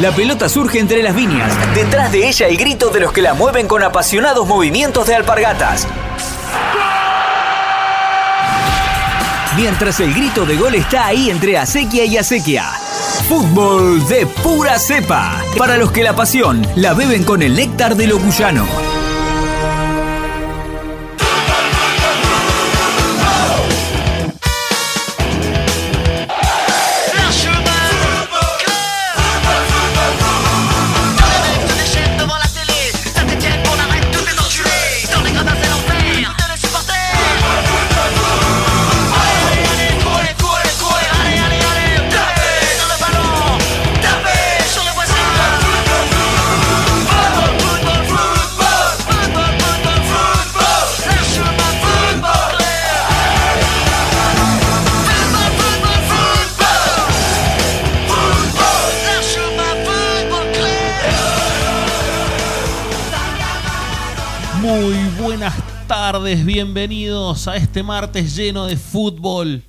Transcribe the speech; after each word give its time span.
La 0.00 0.12
pelota 0.12 0.48
surge 0.48 0.78
entre 0.78 1.02
las 1.02 1.12
viñas. 1.12 1.52
Detrás 1.74 2.12
de 2.12 2.28
ella 2.28 2.46
el 2.46 2.56
grito 2.56 2.90
de 2.90 3.00
los 3.00 3.12
que 3.12 3.20
la 3.20 3.34
mueven 3.34 3.66
con 3.66 3.82
apasionados 3.82 4.46
movimientos 4.46 5.08
de 5.08 5.16
alpargatas. 5.16 5.88
Mientras 9.56 9.98
el 9.98 10.14
grito 10.14 10.46
de 10.46 10.56
gol 10.56 10.76
está 10.76 11.06
ahí 11.06 11.30
entre 11.30 11.58
acequia 11.58 12.04
y 12.04 12.16
acequia. 12.16 12.66
Fútbol 13.28 14.06
de 14.06 14.24
pura 14.26 14.78
cepa. 14.78 15.42
Para 15.58 15.76
los 15.76 15.90
que 15.90 16.04
la 16.04 16.14
pasión 16.14 16.64
la 16.76 16.94
beben 16.94 17.24
con 17.24 17.42
el 17.42 17.56
néctar 17.56 17.96
de 17.96 18.06
lo 18.06 18.20
cuyano. 18.20 18.97
Bienvenidos 66.36 67.48
a 67.48 67.56
este 67.56 67.82
martes 67.82 68.36
lleno 68.36 68.66
de 68.66 68.76
fútbol. 68.76 69.62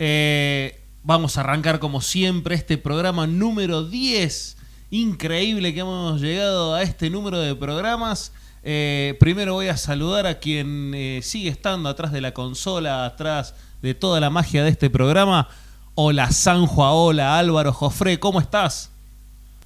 Eh, 0.00 0.80
vamos 1.04 1.36
a 1.36 1.42
arrancar 1.42 1.78
como 1.78 2.00
siempre 2.00 2.56
este 2.56 2.78
programa 2.78 3.28
número 3.28 3.84
10. 3.84 4.56
Increíble 4.90 5.72
que 5.72 5.80
hemos 5.80 6.20
llegado 6.20 6.74
a 6.74 6.82
este 6.82 7.10
número 7.10 7.38
de 7.38 7.54
programas. 7.54 8.32
Eh, 8.64 9.16
primero 9.20 9.54
voy 9.54 9.68
a 9.68 9.76
saludar 9.76 10.26
a 10.26 10.40
quien 10.40 10.92
eh, 10.96 11.20
sigue 11.22 11.48
estando 11.48 11.88
atrás 11.88 12.10
de 12.10 12.20
la 12.20 12.34
consola, 12.34 13.06
atrás 13.06 13.54
de 13.80 13.94
toda 13.94 14.18
la 14.18 14.30
magia 14.30 14.64
de 14.64 14.70
este 14.70 14.90
programa. 14.90 15.46
Hola 15.94 16.32
Sanjua, 16.32 16.90
hola 16.90 17.38
Álvaro 17.38 17.72
Jofré, 17.72 18.18
¿cómo 18.18 18.40
estás? 18.40 18.90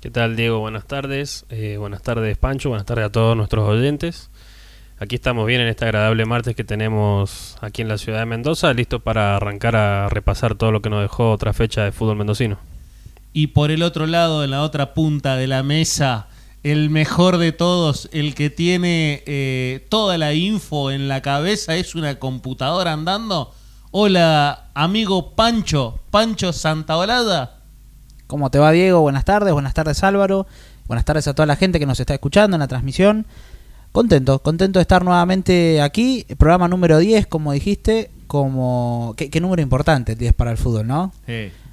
¿Qué 0.00 0.10
tal, 0.10 0.36
Diego? 0.36 0.58
Buenas 0.58 0.86
tardes. 0.86 1.46
Buenas 1.78 2.02
tardes, 2.02 2.36
Pancho. 2.36 2.68
Buenas 2.68 2.84
tardes 2.84 3.06
a 3.06 3.12
todos 3.12 3.34
nuestros 3.34 3.66
oyentes. 3.66 4.28
Aquí 4.96 5.16
estamos 5.16 5.44
bien 5.46 5.60
en 5.60 5.66
este 5.66 5.86
agradable 5.86 6.24
martes 6.24 6.54
que 6.54 6.62
tenemos 6.62 7.56
aquí 7.60 7.82
en 7.82 7.88
la 7.88 7.98
ciudad 7.98 8.20
de 8.20 8.26
Mendoza, 8.26 8.72
listo 8.72 9.00
para 9.00 9.36
arrancar 9.36 9.74
a 9.74 10.08
repasar 10.08 10.54
todo 10.54 10.70
lo 10.70 10.82
que 10.82 10.90
nos 10.90 11.02
dejó 11.02 11.32
otra 11.32 11.52
fecha 11.52 11.82
de 11.82 11.90
fútbol 11.90 12.16
mendocino. 12.16 12.58
Y 13.32 13.48
por 13.48 13.72
el 13.72 13.82
otro 13.82 14.06
lado, 14.06 14.44
en 14.44 14.52
la 14.52 14.62
otra 14.62 14.94
punta 14.94 15.34
de 15.34 15.48
la 15.48 15.64
mesa, 15.64 16.28
el 16.62 16.90
mejor 16.90 17.38
de 17.38 17.50
todos, 17.50 18.08
el 18.12 18.36
que 18.36 18.50
tiene 18.50 19.24
eh, 19.26 19.84
toda 19.88 20.16
la 20.16 20.32
info 20.32 20.92
en 20.92 21.08
la 21.08 21.22
cabeza, 21.22 21.74
es 21.74 21.96
una 21.96 22.20
computadora 22.20 22.92
andando. 22.92 23.52
Hola, 23.90 24.70
amigo 24.74 25.34
Pancho, 25.34 25.98
Pancho 26.12 26.52
Santaolada. 26.52 27.62
¿Cómo 28.28 28.50
te 28.52 28.60
va, 28.60 28.70
Diego? 28.70 29.00
Buenas 29.00 29.24
tardes, 29.24 29.52
buenas 29.52 29.74
tardes, 29.74 30.04
Álvaro. 30.04 30.46
Buenas 30.86 31.04
tardes 31.04 31.26
a 31.26 31.34
toda 31.34 31.46
la 31.46 31.56
gente 31.56 31.80
que 31.80 31.86
nos 31.86 31.98
está 31.98 32.14
escuchando 32.14 32.54
en 32.54 32.60
la 32.60 32.68
transmisión. 32.68 33.26
Contento, 33.94 34.40
contento 34.40 34.80
de 34.80 34.82
estar 34.82 35.04
nuevamente 35.04 35.80
aquí. 35.80 36.26
Programa 36.36 36.66
número 36.66 36.98
10, 36.98 37.28
como 37.28 37.52
dijiste, 37.52 38.10
como... 38.26 39.14
Qué, 39.16 39.30
qué 39.30 39.40
número 39.40 39.62
importante 39.62 40.14
el 40.14 40.18
10 40.18 40.34
para 40.34 40.50
el 40.50 40.56
fútbol, 40.56 40.88
¿no? 40.88 41.12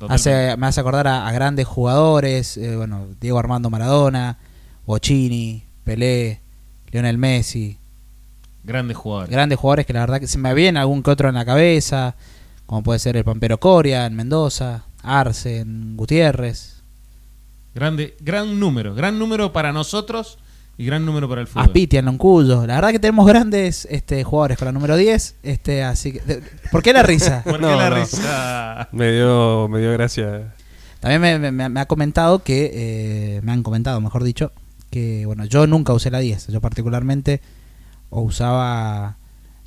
Hace, 0.07 0.55
me 0.55 0.67
hace 0.67 0.81
acordar 0.81 1.07
a, 1.07 1.27
a 1.27 1.31
grandes 1.31 1.65
jugadores, 1.65 2.57
eh, 2.57 2.75
bueno, 2.75 3.07
Diego 3.19 3.39
Armando 3.39 3.71
Maradona, 3.71 4.37
Bocini, 4.85 5.63
Pelé, 5.83 6.41
Lionel 6.91 7.17
Messi, 7.17 7.79
Grandes 8.63 8.97
jugadores. 8.97 9.31
grandes 9.31 9.57
jugadores 9.57 9.87
que 9.87 9.93
la 9.93 10.01
verdad 10.01 10.19
que 10.19 10.27
se 10.27 10.37
me 10.37 10.53
viene 10.53 10.77
algún 10.77 11.01
que 11.01 11.09
otro 11.09 11.27
en 11.27 11.33
la 11.33 11.43
cabeza, 11.43 12.13
como 12.67 12.83
puede 12.83 12.99
ser 12.99 13.17
el 13.17 13.23
Pampero 13.23 13.59
Coria 13.59 14.05
en 14.05 14.13
Mendoza, 14.13 14.85
Arce 15.01 15.61
en 15.61 15.97
Gutiérrez, 15.97 16.83
Grande, 17.73 18.15
gran 18.19 18.59
número, 18.59 18.93
gran 18.93 19.17
número 19.17 19.51
para 19.51 19.73
nosotros 19.73 20.37
y 20.77 20.85
gran 20.85 21.05
número 21.05 21.29
para 21.29 21.41
el 21.41 21.47
fútbol. 21.47 21.63
Aspitia 21.63 21.99
en 21.99 22.05
Loncuyo. 22.05 22.65
La 22.65 22.75
verdad 22.75 22.91
que 22.91 22.99
tenemos 22.99 23.27
grandes 23.27 23.87
este, 23.91 24.23
jugadores 24.23 24.57
con 24.57 24.65
la 24.65 24.71
número 24.71 24.95
10, 24.97 25.35
este, 25.43 25.83
así 25.83 26.13
que 26.13 26.21
de- 26.21 26.43
¿Por 26.71 26.81
qué 26.81 26.91
la 26.93 27.03
risa? 27.03 27.41
¿Por 27.45 27.55
qué 27.55 27.61
No, 27.61 27.75
la 27.75 27.89
no. 27.89 27.95
risa? 27.97 28.89
Me 28.91 29.11
dio, 29.11 29.67
me 29.69 29.79
dio 29.79 29.91
gracia. 29.93 30.53
También 30.99 31.21
me, 31.41 31.51
me- 31.51 31.69
me 31.69 31.79
ha 31.79 31.85
comentado 31.85 32.43
que, 32.43 32.71
eh, 32.73 33.41
me 33.43 33.51
han 33.51 33.63
comentado, 33.63 33.99
mejor 34.01 34.23
dicho, 34.23 34.51
que 34.89 35.25
bueno, 35.25 35.45
yo 35.45 35.67
nunca 35.67 35.93
usé 35.93 36.09
la 36.11 36.19
10. 36.19 36.47
Yo 36.47 36.61
particularmente 36.61 37.41
o 38.09 38.21
usaba 38.21 39.17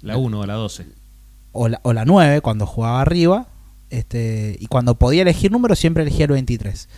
La 0.03 0.17
1 0.17 0.41
o 0.41 0.47
la 0.47 0.55
12. 0.55 0.87
o 1.53 1.69
la, 1.69 1.81
o 1.83 1.93
la 1.93 2.05
9 2.05 2.41
cuando 2.41 2.67
jugaba 2.67 3.01
arriba, 3.01 3.47
este, 3.91 4.57
y 4.59 4.67
cuando 4.67 4.97
podía 4.97 5.23
elegir 5.23 5.53
número 5.53 5.77
siempre 5.77 6.03
elegía 6.03 6.27
el 6.27 6.33
23. 6.33 6.89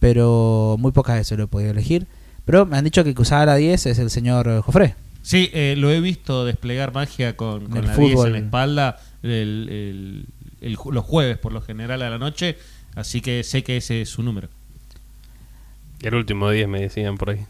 Pero 0.00 0.76
muy 0.78 0.90
pocas 0.92 1.16
veces 1.16 1.38
lo 1.38 1.44
he 1.44 1.48
podido 1.48 1.70
elegir. 1.70 2.06
Pero 2.44 2.66
me 2.66 2.76
han 2.76 2.84
dicho 2.84 3.04
que 3.04 3.14
que 3.14 3.22
usaba 3.22 3.46
la 3.46 3.56
10 3.56 3.86
es 3.86 3.98
el 3.98 4.10
señor 4.10 4.48
eh, 4.48 4.60
Jofré. 4.60 4.94
Sí, 5.22 5.50
eh, 5.52 5.74
lo 5.78 5.90
he 5.90 6.00
visto 6.00 6.44
desplegar 6.44 6.92
magia 6.92 7.36
con, 7.36 7.66
con 7.66 7.78
el 7.78 7.86
la 7.86 7.96
10 7.96 8.10
fútbol. 8.12 8.26
en 8.28 8.32
la 8.32 8.38
espalda 8.40 9.00
el- 9.22 9.68
el- 9.70 10.24
el 10.60 10.76
ju- 10.76 10.92
los 10.92 11.04
jueves 11.04 11.38
por 11.38 11.52
lo 11.52 11.60
general 11.60 12.02
a 12.02 12.10
la 12.10 12.18
noche, 12.18 12.56
así 12.96 13.20
que 13.20 13.44
sé 13.44 13.62
que 13.62 13.76
ese 13.76 14.02
es 14.02 14.08
su 14.08 14.22
número. 14.22 14.48
Y 16.00 16.06
el 16.08 16.14
último 16.16 16.50
10 16.50 16.66
me 16.68 16.80
decían 16.80 17.16
por 17.16 17.30
ahí. 17.30 17.44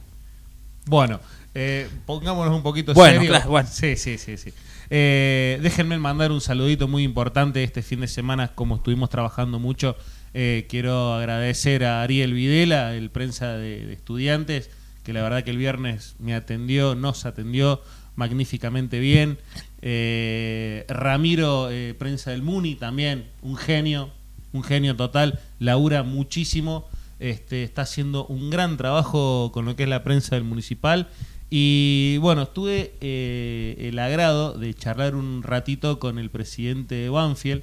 Bueno, 0.87 1.21
eh, 1.55 1.89
pongámonos 2.07 2.55
un 2.55 2.63
poquito 2.63 2.93
Bueno, 2.93 3.21
serios. 3.21 3.37
claro, 3.37 3.51
bueno. 3.51 3.69
Sí, 3.73 3.97
sí, 3.97 4.19
sí, 4.19 4.37
sí. 4.37 4.53
Eh, 4.91 5.59
déjenme 5.63 5.97
mandar 5.99 6.33
un 6.33 6.41
saludito 6.43 6.89
muy 6.89 7.03
importante 7.05 7.65
este 7.65 7.81
fin 7.83 8.01
de 8.01 8.09
semana, 8.09 8.49
como 8.55 8.77
estuvimos 8.77 9.09
trabajando 9.11 9.59
mucho. 9.59 9.97
eh, 10.35 10.67
quiero 10.71 11.13
agradecer 11.15 11.85
a 11.85 12.03
Ariel 12.03 12.33
Videla, 12.33 12.95
el 12.95 13.11
prensa 13.11 13.53
de, 13.59 13.85
de 13.85 13.93
estudiantes, 13.93 14.71
que 15.03 15.13
la 15.13 15.23
verdad 15.23 15.45
que 15.45 15.51
el 15.51 15.59
viernes 15.59 16.17
me 16.19 16.35
atendió, 16.35 16.95
nos 16.95 17.27
atendió 17.27 17.83
magníficamente 18.17 19.01
bien. 19.01 19.39
Eh, 19.81 20.85
Ramiro, 20.89 21.71
eh, 21.71 21.95
prensa 21.99 22.31
del 22.31 22.43
Muni, 22.43 22.75
también 22.75 23.27
un 23.43 23.57
genio, 23.57 24.11
un 24.53 24.63
genio 24.63 24.97
total, 24.97 25.41
labura 25.59 26.03
muchísimo, 26.03 26.89
este, 27.19 27.63
está 27.63 27.83
haciendo 27.83 28.27
un 28.27 28.51
gran 28.51 28.77
trabajo 28.77 29.51
con 29.53 29.65
lo 29.65 29.77
que 29.77 29.85
es 29.85 29.89
la 29.89 30.03
prensa 30.03 30.35
del 30.35 30.45
municipal. 30.45 31.09
Y 31.51 32.17
bueno, 32.19 32.49
tuve 32.49 32.95
eh, 33.01 33.77
el 33.79 33.99
agrado 33.99 34.55
de 34.55 34.73
charlar 34.73 35.15
un 35.15 35.43
ratito 35.43 35.99
con 35.99 36.19
el 36.19 36.31
presidente 36.31 36.95
de 36.95 37.09
Banfield, 37.11 37.63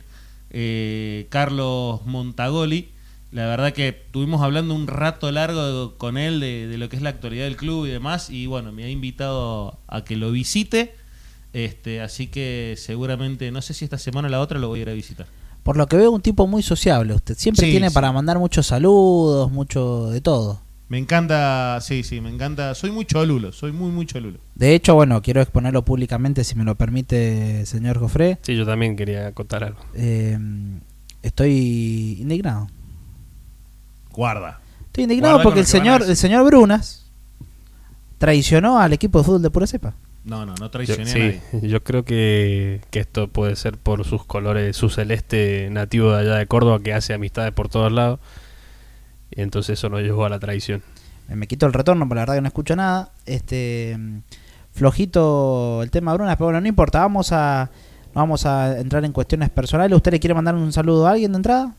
Carlos 1.30 2.06
Montagoli. 2.06 2.90
La 3.32 3.46
verdad 3.46 3.74
que 3.74 3.90
estuvimos 3.90 4.42
hablando 4.42 4.74
un 4.74 4.88
rato 4.88 5.32
largo 5.32 5.96
con 5.98 6.18
él 6.18 6.40
de, 6.40 6.68
de 6.68 6.78
lo 6.80 6.90
que 6.90 6.96
es 6.96 7.02
la 7.04 7.10
actualidad 7.12 7.44
del 7.46 7.58
club 7.58 7.86
y 7.86 7.90
demás. 7.90 8.30
Y 8.30 8.48
bueno, 8.48 8.72
me 8.72 8.84
ha 8.86 8.90
invitado 8.90 9.80
a 9.88 10.04
que 10.04 10.16
lo 10.16 10.32
visite. 10.32 10.96
Este, 11.54 12.02
así 12.02 12.28
que 12.28 12.76
seguramente, 12.78 13.52
no 13.52 13.62
sé 13.62 13.74
si 13.74 13.86
esta 13.86 13.98
semana 13.98 14.28
o 14.28 14.32
la 14.32 14.40
otra 14.40 14.60
lo 14.60 14.68
voy 14.68 14.80
a 14.80 14.82
ir 14.84 14.90
a 14.90 14.94
visitar. 14.94 15.28
Por 15.64 15.78
lo 15.78 15.88
que 15.88 15.98
veo, 15.98 16.12
un 16.12 16.22
tipo 16.22 16.48
muy 16.48 16.64
sociable. 16.64 17.14
Usted 17.14 17.36
siempre 17.38 17.66
Sí, 17.66 17.72
tiene 17.72 17.90
sí. 17.90 17.94
para 17.94 18.12
mandar 18.12 18.40
muchos 18.40 18.66
saludos, 18.66 19.52
mucho 19.52 20.08
de 20.10 20.22
todo. 20.22 20.62
Me 20.88 20.98
encanta, 20.98 21.78
sí, 21.82 22.02
sí, 22.02 22.20
me 22.22 22.30
encanta. 22.30 22.74
Soy 22.74 22.90
muy 22.90 23.06
cholulo, 23.06 23.52
soy 23.52 23.72
muy, 23.72 23.92
muy 23.92 24.08
cholulo. 24.08 24.40
De 24.56 24.74
hecho, 24.74 24.96
bueno, 24.96 25.22
quiero 25.22 25.40
exponerlo 25.42 25.86
públicamente, 25.86 26.44
si 26.44 26.56
me 26.56 26.64
lo 26.64 26.74
permite, 26.76 27.64
señor 27.68 28.00
Jofré. 28.00 28.40
Sí, 28.42 28.56
yo 28.56 28.66
también 28.66 28.96
quería 28.96 29.32
contar 29.34 29.64
algo. 29.64 29.80
Eh, 29.94 30.36
estoy 31.22 32.18
indignado. 32.22 32.68
Guarda. 34.20 34.60
Estoy 34.88 35.06
indignado 35.06 35.36
Guarda 35.36 35.44
porque 35.44 35.60
el 35.62 35.66
a 35.66 35.70
señor, 35.70 36.04
el 36.04 36.18
señor 36.18 36.44
Brunas 36.44 37.10
traicionó 38.18 38.78
al 38.78 38.92
equipo 38.92 39.20
de 39.20 39.24
fútbol 39.24 39.42
de 39.42 39.50
pura 39.50 39.66
cepa. 39.66 39.94
No, 40.26 40.46
no, 40.46 40.56
no 40.56 40.66
Yo, 40.66 40.70
traicioné 40.70 41.04
a 41.04 41.06
sí, 41.06 41.20
nadie. 41.20 41.42
yo 41.70 41.82
creo 41.86 42.04
que, 42.04 42.82
que 42.92 43.00
esto 43.00 43.30
puede 43.30 43.56
ser 43.56 43.78
por 43.78 44.04
sus 44.04 44.26
colores, 44.26 44.76
su 44.76 44.90
celeste 44.90 45.70
nativo 45.72 46.12
de 46.12 46.20
allá 46.20 46.36
de 46.36 46.48
Córdoba 46.48 46.82
que 46.82 46.94
hace 46.94 47.14
amistades 47.14 47.54
por 47.54 47.70
todos 47.70 47.94
lados. 47.94 48.20
Y 49.32 49.40
entonces 49.40 49.80
eso 49.80 49.88
nos 49.88 50.02
llevó 50.02 50.26
a 50.26 50.30
la 50.30 50.40
traición. 50.40 50.84
Me, 51.30 51.38
me 51.38 51.48
quito 51.48 51.66
el 51.66 51.72
retorno, 51.72 52.06
pero 52.10 52.16
la 52.18 52.22
verdad 52.24 52.36
que 52.36 52.42
no 52.42 52.48
escucho 52.50 52.76
nada. 52.76 53.14
Este 53.26 53.96
mm, 53.98 54.18
flojito 54.74 55.82
el 55.82 55.92
tema 55.92 56.14
Brunas, 56.14 56.36
pero 56.36 56.48
bueno, 56.48 56.60
no 56.60 56.68
importa, 56.68 57.00
vamos 57.00 57.32
a 57.32 57.72
no 58.14 58.20
vamos 58.20 58.46
a 58.46 58.82
entrar 58.82 59.06
en 59.06 59.14
cuestiones 59.14 59.50
personales. 59.50 59.96
¿Usted 59.96 60.12
le 60.12 60.20
quiere 60.20 60.34
mandar 60.34 60.56
un 60.56 60.74
saludo 60.74 61.08
a 61.08 61.12
alguien 61.12 61.32
de 61.32 61.38
entrada? 61.38 61.74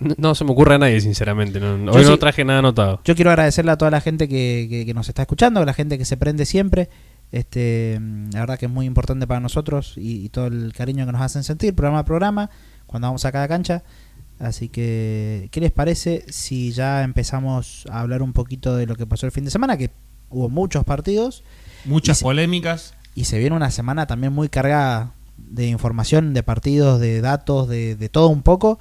No, 0.00 0.14
no 0.18 0.34
se 0.34 0.44
me 0.44 0.52
ocurre 0.52 0.74
a 0.74 0.78
nadie, 0.78 1.00
sinceramente. 1.00 1.60
No, 1.60 1.92
hoy 1.92 2.04
no 2.04 2.18
traje 2.18 2.44
nada 2.44 2.58
anotado. 2.60 3.00
Yo 3.04 3.14
quiero 3.14 3.30
agradecerle 3.30 3.70
a 3.72 3.76
toda 3.78 3.90
la 3.90 4.00
gente 4.00 4.28
que, 4.28 4.66
que- 4.70 4.86
que 4.86 4.94
nos 4.94 5.08
está 5.08 5.22
escuchando, 5.22 5.60
a 5.60 5.64
la 5.64 5.74
gente 5.74 5.98
que 5.98 6.04
se 6.04 6.16
prende 6.16 6.44
siempre. 6.46 6.88
Este, 7.32 7.98
la 8.32 8.40
verdad 8.40 8.58
que 8.58 8.66
es 8.66 8.72
muy 8.72 8.86
importante 8.86 9.26
para 9.26 9.40
nosotros 9.40 9.94
y, 9.96 10.24
y 10.24 10.28
todo 10.28 10.46
el 10.46 10.72
cariño 10.72 11.04
que 11.06 11.12
nos 11.12 11.20
hacen 11.20 11.42
sentir 11.42 11.74
programa 11.74 12.00
a 12.00 12.04
programa 12.04 12.50
cuando 12.86 13.08
vamos 13.08 13.24
a 13.24 13.32
cada 13.32 13.48
cancha. 13.48 13.82
Así 14.38 14.68
que, 14.68 15.48
¿qué 15.50 15.60
les 15.60 15.72
parece 15.72 16.24
si 16.28 16.72
ya 16.72 17.02
empezamos 17.02 17.86
a 17.90 18.00
hablar 18.00 18.22
un 18.22 18.32
poquito 18.32 18.76
de 18.76 18.86
lo 18.86 18.94
que 18.96 19.06
pasó 19.06 19.26
el 19.26 19.32
fin 19.32 19.44
de 19.44 19.50
semana? 19.50 19.76
Que 19.76 19.90
hubo 20.30 20.48
muchos 20.48 20.84
partidos 20.84 21.42
Muchas 21.84 22.18
Y 22.18 22.20
se- 22.20 22.24
polémicas. 22.24 22.94
y 23.14 23.24
se 23.24 23.38
viene 23.38 23.54
una 23.56 23.70
semana 23.70 24.06
también 24.06 24.32
muy 24.32 24.48
cargada 24.48 25.12
de 25.36 25.66
información, 25.68 26.34
de 26.34 26.42
partidos, 26.42 27.00
de 27.00 27.20
datos, 27.20 27.68
de, 27.68 27.94
de 27.96 28.08
todo 28.08 28.28
un 28.28 28.42
poco. 28.42 28.78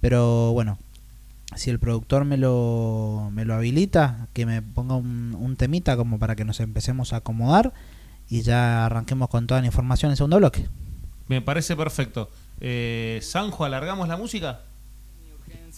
Pero 0.00 0.52
bueno, 0.52 0.78
si 1.56 1.70
el 1.70 1.78
productor 1.78 2.24
me 2.24 2.36
lo, 2.36 3.30
me 3.32 3.44
lo 3.44 3.54
habilita, 3.54 4.28
que 4.32 4.46
me 4.46 4.62
ponga 4.62 4.94
un, 4.94 5.36
un 5.38 5.56
temita 5.56 5.96
como 5.96 6.18
para 6.18 6.36
que 6.36 6.44
nos 6.44 6.60
empecemos 6.60 7.12
a 7.12 7.16
acomodar 7.16 7.72
y 8.28 8.42
ya 8.42 8.86
arranquemos 8.86 9.28
con 9.28 9.46
toda 9.46 9.60
la 9.60 9.66
información 9.66 10.10
en 10.10 10.16
segundo 10.16 10.36
bloque. 10.36 10.68
Me 11.28 11.40
parece 11.42 11.76
perfecto. 11.76 12.30
Eh, 12.60 13.20
Sanjo, 13.22 13.64
¿alargamos 13.64 14.08
la 14.08 14.16
música? 14.16 14.62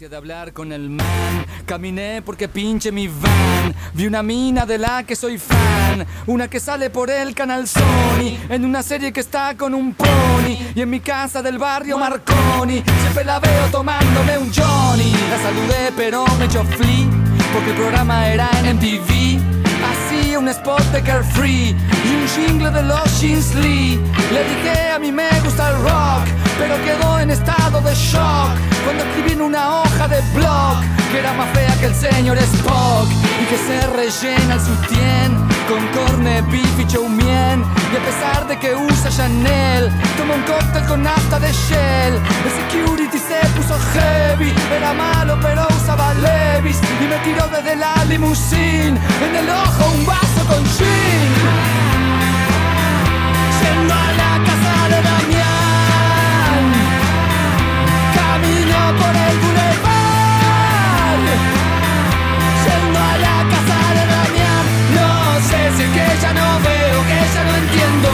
De 0.08 0.16
hablar 0.16 0.54
con 0.54 0.72
el 0.72 0.88
man. 0.88 1.44
Caminé 1.66 2.22
porque 2.22 2.48
pinche 2.48 2.90
mi 2.90 3.06
van. 3.06 3.74
Vi 3.92 4.06
una 4.06 4.22
mina 4.22 4.64
de 4.64 4.78
la 4.78 5.02
que 5.02 5.14
soy 5.14 5.36
fan. 5.36 6.06
Una 6.26 6.48
que 6.48 6.58
sale 6.58 6.88
por 6.88 7.10
el 7.10 7.34
canal 7.34 7.68
Sony. 7.68 8.38
En 8.48 8.64
una 8.64 8.82
serie 8.82 9.12
que 9.12 9.20
está 9.20 9.56
con 9.58 9.74
un 9.74 9.92
pony. 9.92 10.56
Y 10.74 10.80
en 10.80 10.88
mi 10.88 11.00
casa 11.00 11.42
del 11.42 11.58
barrio 11.58 11.98
Marconi. 11.98 12.82
Siempre 13.02 13.24
la 13.24 13.40
veo 13.40 13.66
tomándome 13.70 14.38
un 14.38 14.50
Johnny. 14.50 15.12
La 15.28 15.38
saludé 15.42 15.92
pero 15.94 16.24
me 16.38 16.46
echó 16.46 16.64
flea 16.64 17.06
Porque 17.52 17.70
el 17.70 17.76
programa 17.76 18.26
era 18.28 18.48
en 18.64 18.76
MTV 18.76 19.29
un 20.40 20.48
spot 20.48 20.82
de 20.92 21.02
Carefree 21.02 21.76
y 21.76 22.14
un 22.16 22.26
jingle 22.28 22.70
de 22.70 22.82
los 22.82 23.20
Jeans 23.20 23.54
Lee. 23.56 24.00
Le 24.32 24.42
dije 24.44 24.90
a 24.94 24.98
mí 24.98 25.12
me 25.12 25.28
gusta 25.44 25.68
el 25.68 25.76
rock, 25.82 26.24
pero 26.58 26.74
quedó 26.82 27.18
en 27.18 27.30
estado 27.30 27.80
de 27.82 27.94
shock 27.94 28.50
cuando 28.84 29.04
escribí 29.04 29.32
en 29.32 29.42
una 29.42 29.82
hoja 29.82 30.08
de 30.08 30.20
blog 30.34 30.99
que 31.10 31.18
era 31.18 31.32
más 31.32 31.48
fea 31.50 31.74
que 31.80 31.86
el 31.86 31.94
señor 31.94 32.38
Spock 32.38 33.08
y 33.42 33.44
que 33.46 33.56
se 33.56 33.86
rellena 33.88 34.54
el 34.54 34.60
sutién 34.60 35.36
con 35.68 35.84
corne 35.88 36.42
beef 36.42 36.78
y 36.78 36.86
chow 36.86 37.08
mein. 37.08 37.64
Y 37.92 37.96
a 37.96 38.04
pesar 38.04 38.46
de 38.46 38.58
que 38.58 38.74
usa 38.76 39.10
Chanel, 39.10 39.90
toma 40.16 40.34
un 40.34 40.42
cóctel 40.42 40.84
con 40.86 41.02
nafta 41.02 41.40
de 41.40 41.52
Shell. 41.52 42.14
El 42.14 42.52
security 42.60 43.18
se 43.18 43.40
puso 43.56 43.76
heavy, 43.92 44.52
era 44.76 44.92
malo 44.92 45.38
pero 45.42 45.66
usaba 45.76 46.14
Levis 46.14 46.78
y 47.00 47.04
me 47.04 47.16
tiró 47.24 47.48
desde 47.48 47.76
la 47.76 48.04
limusine 48.04 48.98
en 49.26 49.36
el 49.36 49.50
ojo 49.50 49.90
un 49.94 50.06
vaso 50.06 50.44
con 50.48 50.64
gin. 50.76 51.30
Yendo 53.62 53.94
a 53.94 54.12
la 54.20 54.32
casa 54.48 54.72
de 54.92 55.02
Damián, 55.08 56.62
camino 58.14 58.78
por 59.00 59.16
el 59.16 59.59
que 65.94 66.22
ya 66.22 66.32
no 66.32 66.60
veo, 66.60 66.98
que 67.08 67.18
ya 67.34 67.44
no 67.44 67.56
entiendo. 67.56 68.10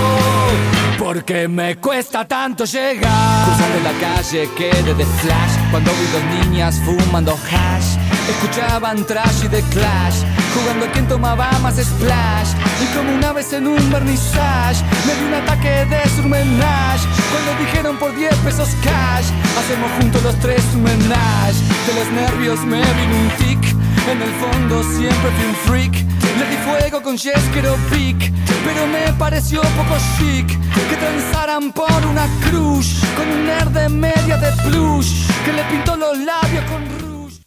Porque 0.99 1.49
me 1.49 1.76
cuesta 1.76 2.26
tanto 2.26 2.64
llegar. 2.64 3.44
Cruzando 3.46 3.78
la 3.84 3.93
calle 4.00 4.49
quedé 4.56 4.94
de 4.94 5.06
flash 5.06 5.55
cuando 5.70 5.90
vi 5.93 6.06
dos 6.12 6.46
niñas 6.46 6.81
fumando 6.84 7.32
hash. 7.32 7.96
Escuchaban 8.28 9.06
trash 9.06 9.44
y 9.44 9.49
de 9.49 9.62
clash, 9.70 10.25
jugando 10.55 10.87
a 10.87 10.90
quien 10.90 11.06
tomaba 11.06 11.49
más 11.62 11.76
splash. 11.76 12.50
Y 12.82 12.87
como 12.96 13.14
una 13.14 13.32
vez 13.32 13.52
en 13.52 13.69
un 13.69 13.90
vernissage, 13.90 14.82
me 15.06 15.14
dio 15.14 15.28
un 15.28 15.34
ataque 15.34 15.87
de 15.87 16.08
surmenage. 16.17 17.06
Cuando 17.31 17.64
dijeron 17.64 17.96
por 17.99 18.14
10 18.17 18.34
pesos 18.37 18.69
cash, 18.82 19.26
hacemos 19.58 19.90
juntos 20.00 20.23
los 20.25 20.34
tres 20.40 20.62
un 20.75 20.82
menage. 20.82 21.61
De 21.87 21.94
los 21.94 22.08
nervios 22.12 22.61
me 22.64 22.81
vino 22.81 23.17
un 23.17 23.31
tic, 23.38 23.76
en 24.11 24.23
el 24.23 24.31
fondo 24.35 24.82
siempre 24.82 25.31
fui 25.31 25.44
un 25.47 25.55
freak. 25.67 25.93
Le 26.38 26.47
di 26.50 26.56
fuego 26.64 27.03
con 27.03 27.19
Jeskero 27.19 27.76
Pic, 27.91 28.32
pero 28.64 28.87
me 28.87 29.12
pareció 29.19 29.62
poco 29.62 29.97
chic 30.17 30.47
que 30.47 30.97
transaran 30.97 31.73
por 31.73 32.06
una 32.06 32.29
cruz 32.49 33.00
con 33.17 33.26
un 33.29 33.47
nerd 33.47 33.70
de 33.70 33.88
media 33.88 34.37
de 34.37 34.53
plush 34.62 35.26
que 35.44 35.53
le 35.53 35.64
pintó 35.64 35.97
los 35.97 36.19
labios 36.19 36.64
con 36.64 37.00
rouge. 37.00 37.41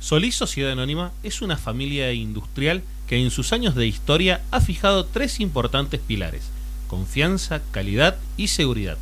Solís 0.00 0.34
Sociedad 0.34 0.72
Anónima 0.72 1.12
es 1.22 1.42
una 1.42 1.56
familia 1.56 2.12
industrial 2.12 2.82
que 3.06 3.22
en 3.22 3.30
sus 3.30 3.52
años 3.52 3.74
de 3.74 3.86
historia 3.86 4.40
ha 4.50 4.60
fijado 4.60 5.04
tres 5.04 5.38
importantes 5.40 6.00
pilares, 6.00 6.50
confianza, 6.88 7.60
calidad 7.70 8.16
y 8.36 8.48
seguridad. 8.48 8.96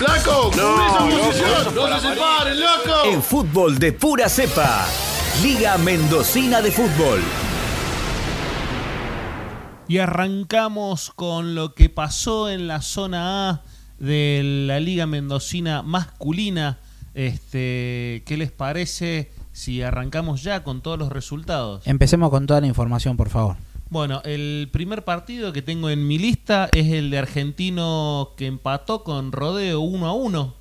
¡Flaco! 0.00 0.50
¡No, 0.56 0.86
esa 0.86 0.98
posición! 0.98 1.74
¡No 1.74 1.88
se 1.88 2.00
separen, 2.08 2.60
loco! 2.60 3.04
En 3.06 3.22
fútbol 3.22 3.78
de 3.78 3.92
pura 3.92 4.28
cepa. 4.28 4.86
Liga 5.42 5.76
Mendocina 5.78 6.60
de 6.62 6.70
Fútbol. 6.70 7.20
Y 9.88 9.98
arrancamos 9.98 11.10
con 11.14 11.54
lo 11.54 11.74
que 11.74 11.88
pasó 11.88 12.48
en 12.48 12.68
la 12.68 12.82
zona 12.82 13.50
A 13.50 13.62
de 13.98 14.64
la 14.66 14.80
Liga 14.80 15.06
Mendocina 15.06 15.82
masculina. 15.82 16.78
Este, 17.14 18.22
¿Qué 18.26 18.36
les 18.36 18.52
parece 18.52 19.30
si 19.52 19.82
arrancamos 19.82 20.42
ya 20.42 20.62
con 20.62 20.82
todos 20.82 20.98
los 20.98 21.10
resultados? 21.10 21.86
Empecemos 21.86 22.30
con 22.30 22.46
toda 22.46 22.60
la 22.60 22.66
información, 22.66 23.16
por 23.16 23.28
favor. 23.28 23.56
Bueno, 23.90 24.20
el 24.24 24.68
primer 24.70 25.04
partido 25.04 25.52
que 25.52 25.62
tengo 25.62 25.88
en 25.88 26.06
mi 26.06 26.18
lista 26.18 26.68
es 26.72 26.92
el 26.92 27.10
de 27.10 27.18
Argentino 27.18 28.34
que 28.36 28.46
empató 28.46 29.02
con 29.02 29.32
Rodeo 29.32 29.80
1 29.80 30.06
a 30.06 30.12
1. 30.12 30.54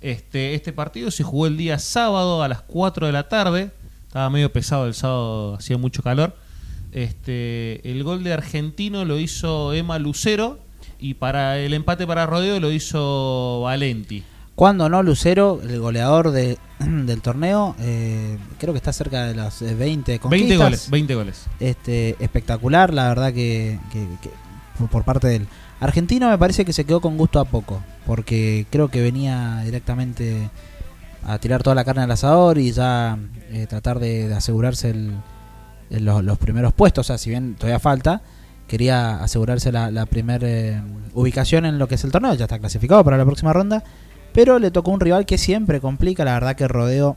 Este, 0.00 0.54
este 0.54 0.72
partido 0.72 1.10
se 1.10 1.24
jugó 1.24 1.46
el 1.46 1.56
día 1.56 1.78
sábado 1.78 2.42
a 2.42 2.48
las 2.48 2.62
4 2.62 3.06
de 3.06 3.12
la 3.12 3.28
tarde. 3.28 3.72
Estaba 4.06 4.28
medio 4.30 4.52
pesado 4.52 4.86
el 4.86 4.94
sábado, 4.94 5.54
hacía 5.54 5.78
mucho 5.78 6.02
calor. 6.02 6.36
Este, 6.92 7.90
el 7.90 8.04
gol 8.04 8.22
de 8.22 8.34
Argentino 8.34 9.04
lo 9.04 9.18
hizo 9.18 9.72
Emma 9.72 9.98
Lucero 9.98 10.60
y 10.98 11.14
para 11.14 11.58
el 11.58 11.74
empate 11.74 12.06
para 12.06 12.26
Rodeo 12.26 12.58
lo 12.60 12.70
hizo 12.72 13.60
Valenti. 13.62 14.24
Cuando 14.54 14.88
no, 14.88 15.02
Lucero, 15.04 15.60
el 15.62 15.78
goleador 15.80 16.30
de- 16.32 16.58
del 16.80 17.20
torneo, 17.22 17.76
eh, 17.80 18.36
creo 18.58 18.72
que 18.72 18.78
está 18.78 18.92
cerca 18.92 19.24
de 19.26 19.34
las 19.34 19.62
eh, 19.62 19.74
20 19.74 20.18
conquistas. 20.18 20.48
20 20.48 20.56
goles, 20.56 20.90
20 20.90 21.14
goles. 21.14 21.46
Este, 21.60 22.16
espectacular, 22.18 22.92
la 22.92 23.08
verdad 23.08 23.32
que, 23.32 23.78
que- 23.92 24.08
que 24.22 24.30
por- 24.90 25.04
parte 25.04 25.28
de 25.28 25.36
él. 25.36 25.48
Argentino 25.80 26.28
me 26.28 26.38
parece 26.38 26.64
que 26.64 26.72
se 26.72 26.84
quedó 26.84 27.00
con 27.00 27.16
gusto 27.16 27.38
a 27.38 27.44
poco, 27.44 27.80
porque 28.04 28.66
creo 28.70 28.88
que 28.88 29.00
venía 29.00 29.60
directamente 29.64 30.50
a 31.24 31.38
tirar 31.38 31.62
toda 31.62 31.76
la 31.76 31.84
carne 31.84 32.02
al 32.02 32.10
asador 32.10 32.58
y 32.58 32.72
ya 32.72 33.16
eh, 33.52 33.66
tratar 33.68 34.00
de, 34.00 34.26
de 34.28 34.34
asegurarse 34.34 34.90
el- 34.90 35.12
el- 35.90 36.04
los, 36.04 36.24
los 36.24 36.36
primeros 36.38 36.72
puestos. 36.72 37.06
O 37.06 37.08
sea, 37.08 37.18
si 37.18 37.30
bien 37.30 37.54
todavía 37.54 37.78
falta, 37.78 38.22
quería 38.68 39.16
asegurarse 39.22 39.72
la, 39.72 39.90
la 39.90 40.06
primera 40.06 40.84
ubicación 41.14 41.64
en 41.66 41.78
lo 41.78 41.88
que 41.88 41.96
es 41.96 42.04
el 42.04 42.12
torneo. 42.12 42.34
Ya 42.34 42.44
está 42.44 42.58
clasificado 42.60 43.02
para 43.02 43.16
la 43.16 43.24
próxima 43.24 43.52
ronda, 43.52 43.82
pero 44.32 44.58
le 44.60 44.70
tocó 44.70 44.92
un 44.92 45.00
rival 45.00 45.26
que 45.26 45.38
siempre 45.38 45.80
complica. 45.80 46.24
La 46.24 46.34
verdad 46.34 46.54
que 46.54 46.68
Rodeo, 46.68 47.16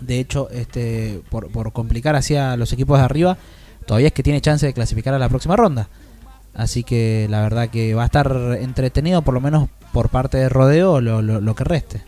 de 0.00 0.20
hecho, 0.20 0.48
este 0.50 1.22
por, 1.30 1.50
por 1.50 1.72
complicar 1.72 2.14
hacia 2.14 2.56
los 2.56 2.72
equipos 2.72 2.98
de 2.98 3.04
arriba, 3.04 3.36
todavía 3.86 4.08
es 4.08 4.12
que 4.14 4.22
tiene 4.22 4.40
chance 4.40 4.64
de 4.66 4.72
clasificar 4.74 5.14
a 5.14 5.18
la 5.18 5.28
próxima 5.28 5.56
ronda. 5.56 5.88
Así 6.54 6.84
que 6.84 7.26
la 7.28 7.42
verdad 7.42 7.68
que 7.68 7.94
va 7.94 8.02
a 8.04 8.06
estar 8.06 8.56
entretenido, 8.60 9.22
por 9.22 9.34
lo 9.34 9.40
menos 9.40 9.68
por 9.92 10.08
parte 10.08 10.38
de 10.38 10.48
Rodeo, 10.48 11.00
lo, 11.00 11.20
lo- 11.22 11.40
lo 11.40 11.54
que 11.54 11.64
reste. 11.64 12.02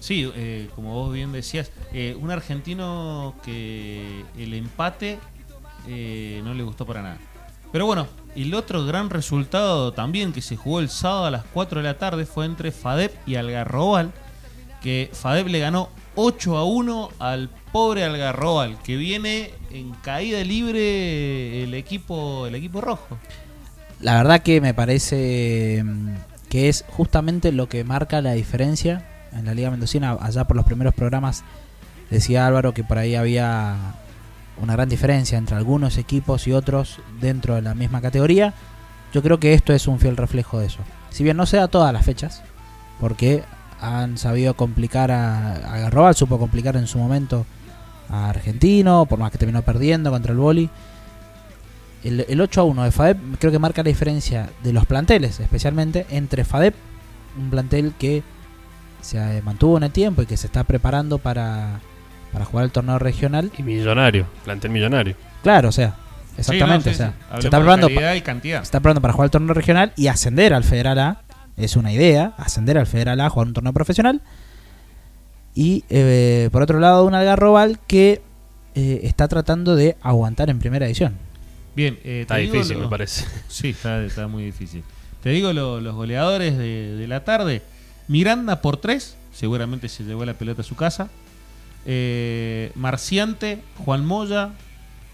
Sí, 0.00 0.30
eh, 0.36 0.68
como 0.74 0.92
vos 0.92 1.12
bien 1.14 1.32
decías, 1.32 1.70
eh, 1.94 2.14
un 2.20 2.30
argentino 2.30 3.34
que 3.42 4.22
el 4.36 4.52
empate 4.52 5.18
eh, 5.88 6.42
no 6.44 6.52
le 6.52 6.62
gustó 6.62 6.84
para 6.84 7.00
nada. 7.00 7.16
Pero 7.74 7.86
bueno, 7.86 8.06
el 8.36 8.54
otro 8.54 8.86
gran 8.86 9.10
resultado 9.10 9.92
también 9.92 10.32
que 10.32 10.40
se 10.42 10.54
jugó 10.54 10.78
el 10.78 10.88
sábado 10.88 11.24
a 11.24 11.30
las 11.32 11.44
4 11.52 11.80
de 11.80 11.84
la 11.84 11.98
tarde 11.98 12.24
fue 12.24 12.46
entre 12.46 12.70
FADEP 12.70 13.12
y 13.26 13.34
Algarrobal, 13.34 14.12
que 14.80 15.10
FADEP 15.12 15.48
le 15.48 15.58
ganó 15.58 15.88
8 16.14 16.56
a 16.56 16.64
1 16.64 17.08
al 17.18 17.50
pobre 17.72 18.04
Algarrobal, 18.04 18.78
que 18.84 18.94
viene 18.94 19.50
en 19.72 19.90
caída 19.90 20.44
libre 20.44 21.64
el 21.64 21.74
equipo, 21.74 22.46
el 22.46 22.54
equipo 22.54 22.80
rojo. 22.80 23.18
La 23.98 24.18
verdad 24.18 24.42
que 24.42 24.60
me 24.60 24.72
parece 24.72 25.82
mm, 25.84 26.14
que 26.48 26.68
es 26.68 26.84
justamente 26.90 27.50
lo 27.50 27.68
que 27.68 27.82
marca 27.82 28.22
la 28.22 28.34
diferencia 28.34 29.04
en 29.32 29.46
la 29.46 29.54
Liga 29.54 29.72
Mendocina. 29.72 30.16
Allá 30.20 30.44
por 30.44 30.54
los 30.56 30.64
primeros 30.64 30.94
programas 30.94 31.42
decía 32.08 32.46
Álvaro 32.46 32.72
que 32.72 32.84
por 32.84 32.98
ahí 32.98 33.16
había 33.16 33.96
una 34.60 34.74
gran 34.74 34.88
diferencia 34.88 35.38
entre 35.38 35.56
algunos 35.56 35.98
equipos 35.98 36.46
y 36.46 36.52
otros 36.52 37.00
dentro 37.20 37.54
de 37.54 37.62
la 37.62 37.74
misma 37.74 38.00
categoría. 38.00 38.54
Yo 39.12 39.22
creo 39.22 39.38
que 39.38 39.54
esto 39.54 39.72
es 39.72 39.86
un 39.86 39.98
fiel 39.98 40.16
reflejo 40.16 40.58
de 40.58 40.66
eso. 40.66 40.80
Si 41.10 41.24
bien 41.24 41.36
no 41.36 41.46
se 41.46 41.56
da 41.56 41.68
todas 41.68 41.92
las 41.92 42.04
fechas, 42.04 42.42
porque 43.00 43.44
han 43.80 44.18
sabido 44.18 44.54
complicar 44.54 45.10
a, 45.10 45.54
a 45.54 45.78
Garrobal, 45.78 46.14
supo 46.14 46.38
complicar 46.38 46.76
en 46.76 46.86
su 46.86 46.98
momento 46.98 47.46
a 48.08 48.30
Argentino, 48.30 49.06
por 49.06 49.18
más 49.18 49.30
que 49.30 49.38
terminó 49.38 49.62
perdiendo 49.62 50.10
contra 50.10 50.32
el 50.32 50.38
Boli. 50.38 50.70
El, 52.02 52.26
el 52.28 52.40
8 52.40 52.60
a 52.60 52.64
1 52.64 52.84
de 52.84 52.90
FADEP 52.90 53.18
creo 53.38 53.52
que 53.52 53.58
marca 53.58 53.82
la 53.82 53.88
diferencia 53.88 54.50
de 54.62 54.72
los 54.72 54.84
planteles, 54.86 55.40
especialmente 55.40 56.06
entre 56.10 56.44
FADEP, 56.44 56.74
un 57.38 57.50
plantel 57.50 57.94
que 57.98 58.22
se 59.00 59.42
mantuvo 59.42 59.76
en 59.76 59.84
el 59.84 59.90
tiempo 59.90 60.22
y 60.22 60.26
que 60.26 60.36
se 60.36 60.46
está 60.46 60.64
preparando 60.64 61.18
para, 61.18 61.80
para 62.34 62.44
jugar 62.44 62.66
el 62.66 62.70
torneo 62.72 62.98
regional. 62.98 63.50
Y 63.56 63.62
millonario, 63.62 64.26
plantel 64.44 64.70
millonario. 64.72 65.16
Claro, 65.42 65.70
o 65.70 65.72
sea, 65.72 65.94
exactamente. 66.36 66.92
Sí, 66.92 67.00
no, 67.00 67.06
sí, 67.06 67.12
o 67.12 67.14
sea, 67.28 67.36
sí. 67.36 67.40
se 67.42 67.46
está 67.46 67.58
preparando 67.58 67.88
y 67.88 68.20
cantidad. 68.20 68.58
se 68.58 68.64
está 68.64 68.80
preparando 68.80 69.00
para 69.00 69.12
jugar 69.14 69.26
el 69.26 69.30
torneo 69.30 69.54
regional 69.54 69.92
y 69.96 70.08
ascender 70.08 70.52
al 70.52 70.64
Federal 70.64 70.98
A. 70.98 71.20
Es 71.56 71.76
una 71.76 71.92
idea, 71.92 72.34
ascender 72.36 72.76
al 72.76 72.86
Federal 72.86 73.20
A, 73.22 73.30
jugar 73.30 73.46
un 73.48 73.54
torneo 73.54 73.72
profesional. 73.72 74.20
Y 75.54 75.84
eh, 75.88 76.48
por 76.52 76.62
otro 76.62 76.80
lado, 76.80 77.04
un 77.06 77.14
Algarrobal 77.14 77.78
que 77.86 78.20
eh, 78.74 79.00
está 79.04 79.28
tratando 79.28 79.76
de 79.76 79.96
aguantar 80.02 80.50
en 80.50 80.58
primera 80.58 80.84
edición. 80.86 81.14
Bien, 81.76 81.98
eh, 82.04 82.22
Está 82.22 82.36
difícil, 82.36 82.76
lo- 82.78 82.84
me 82.84 82.90
parece. 82.90 83.24
Sí, 83.48 83.70
está, 83.70 84.04
está 84.04 84.26
muy 84.26 84.44
difícil. 84.44 84.82
Te 85.22 85.30
digo 85.30 85.52
lo- 85.52 85.80
los 85.80 85.94
goleadores 85.94 86.58
de, 86.58 86.96
de 86.96 87.06
la 87.06 87.22
tarde. 87.24 87.62
Miranda 88.08 88.60
por 88.60 88.76
tres, 88.78 89.16
seguramente 89.32 89.88
se 89.88 90.02
llevó 90.04 90.24
la 90.24 90.34
pelota 90.34 90.62
a 90.62 90.64
su 90.64 90.74
casa. 90.74 91.08
Eh, 91.86 92.72
Marciante, 92.74 93.60
Juan 93.84 94.04
Moya, 94.06 94.50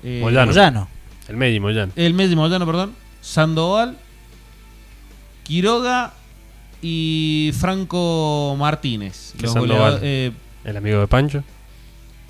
eh, 0.02 0.20
Moyano. 0.22 0.46
Moyano. 0.52 0.88
El 1.28 1.36
Medio 1.36 1.60
Moyano. 1.60 1.92
el 1.96 2.14
Messi 2.14 2.34
Moyano, 2.36 2.66
perdón, 2.66 2.94
Sandoval, 3.20 3.96
Quiroga 5.44 6.12
y 6.82 7.52
Franco 7.58 8.54
Martínez. 8.58 9.34
¿Qué 9.36 9.44
Los 9.46 9.56
goleadores- 9.56 10.00
eh, 10.02 10.32
El 10.64 10.76
amigo 10.76 11.00
de 11.00 11.06
Pancho. 11.08 11.42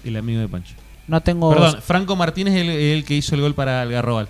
el 0.05 0.17
amigo 0.17 0.41
de 0.41 0.49
Pancho. 0.49 0.75
No 1.07 1.21
tengo. 1.21 1.51
Perdón, 1.53 1.83
Franco 1.83 2.17
Martínez 2.17 2.55
es 2.55 2.61
el, 2.63 2.69
el 2.71 3.05
que 3.05 3.15
hizo 3.17 3.35
el 3.35 3.41
gol 3.41 3.55
para 3.55 3.83
Algarrobal. 3.83 4.29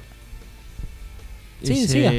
Sí, 1.63 1.73
Ese- 1.85 1.89
siga. 1.89 2.11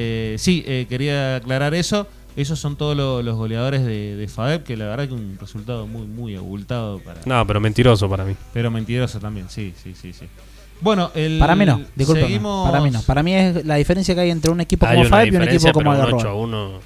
sí, 0.43 0.63
eh, 0.67 0.85
quería 0.87 1.37
aclarar 1.37 1.73
eso. 1.73 2.07
Esos 2.35 2.59
son 2.59 2.75
todos 2.77 2.95
lo- 2.95 3.21
los 3.21 3.35
goleadores 3.35 3.83
de, 3.85 4.15
de 4.15 4.27
FADEP, 4.27 4.63
que 4.63 4.77
la 4.77 4.85
verdad 4.85 5.07
que 5.07 5.13
un 5.13 5.37
resultado 5.39 5.85
muy, 5.87 6.07
muy 6.07 6.35
abultado 6.35 6.99
para. 6.99 7.21
No, 7.25 7.45
pero 7.45 7.59
mentiroso 7.59 8.09
para 8.09 8.23
mí. 8.23 8.35
Pero 8.53 8.71
mentiroso 8.71 9.19
también, 9.19 9.49
sí, 9.49 9.73
sí, 9.81 9.93
sí, 9.99 10.13
sí. 10.13 10.25
Bueno, 10.79 11.11
el. 11.13 11.37
Para 11.39 11.55
mí 11.55 11.65
no, 11.65 11.81
disculpe. 11.95 12.21
seguimos 12.21 12.69
Para 12.69 12.81
mí 12.83 12.89
no. 12.89 13.01
Para 13.03 13.21
mí 13.21 13.33
es 13.33 13.65
la 13.65 13.75
diferencia 13.75 14.15
que 14.15 14.21
hay 14.21 14.29
entre 14.31 14.49
un 14.49 14.61
equipo 14.61 14.85
Hay 14.85 14.97
como 14.97 15.09
Five 15.09 15.27
y 15.27 15.35
un 15.35 15.41
equipo 15.43 15.71
como 15.73 15.91
pero 15.91 15.91
un 15.91 15.97
8 15.97 16.15
a 16.15 16.31
Algarrobal. 16.31 16.43
1 16.49 16.79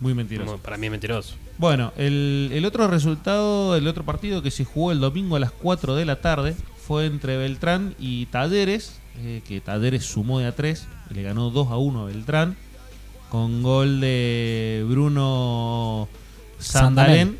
Muy 0.00 0.14
mentiroso. 0.14 0.50
como- 0.52 0.62
para 0.62 0.76
mí 0.76 0.86
es 0.86 0.90
mentiroso. 0.90 1.34
Bueno, 1.56 1.92
el, 1.96 2.50
el 2.52 2.64
otro 2.64 2.88
resultado, 2.88 3.76
el 3.76 3.86
otro 3.86 4.04
partido 4.04 4.42
que 4.42 4.50
se 4.50 4.64
jugó 4.64 4.90
el 4.92 4.98
domingo 5.00 5.36
a 5.36 5.38
las 5.40 5.52
4 5.52 5.94
de 5.94 6.04
la 6.04 6.16
tarde 6.20 6.56
fue 6.86 7.06
entre 7.06 7.36
Beltrán 7.36 7.94
y 8.00 8.26
Talleres, 8.26 8.98
eh, 9.20 9.40
que 9.46 9.60
Talleres 9.60 10.04
sumó 10.04 10.40
de 10.40 10.46
a 10.46 10.52
3 10.52 10.86
y 11.10 11.14
le 11.14 11.22
ganó 11.22 11.50
2 11.50 11.68
a 11.70 11.76
1 11.76 12.02
a 12.02 12.04
Beltrán, 12.06 12.56
con 13.34 13.64
gol 13.64 14.00
de 14.00 14.86
Bruno 14.88 16.06
Sandalén, 16.60 17.36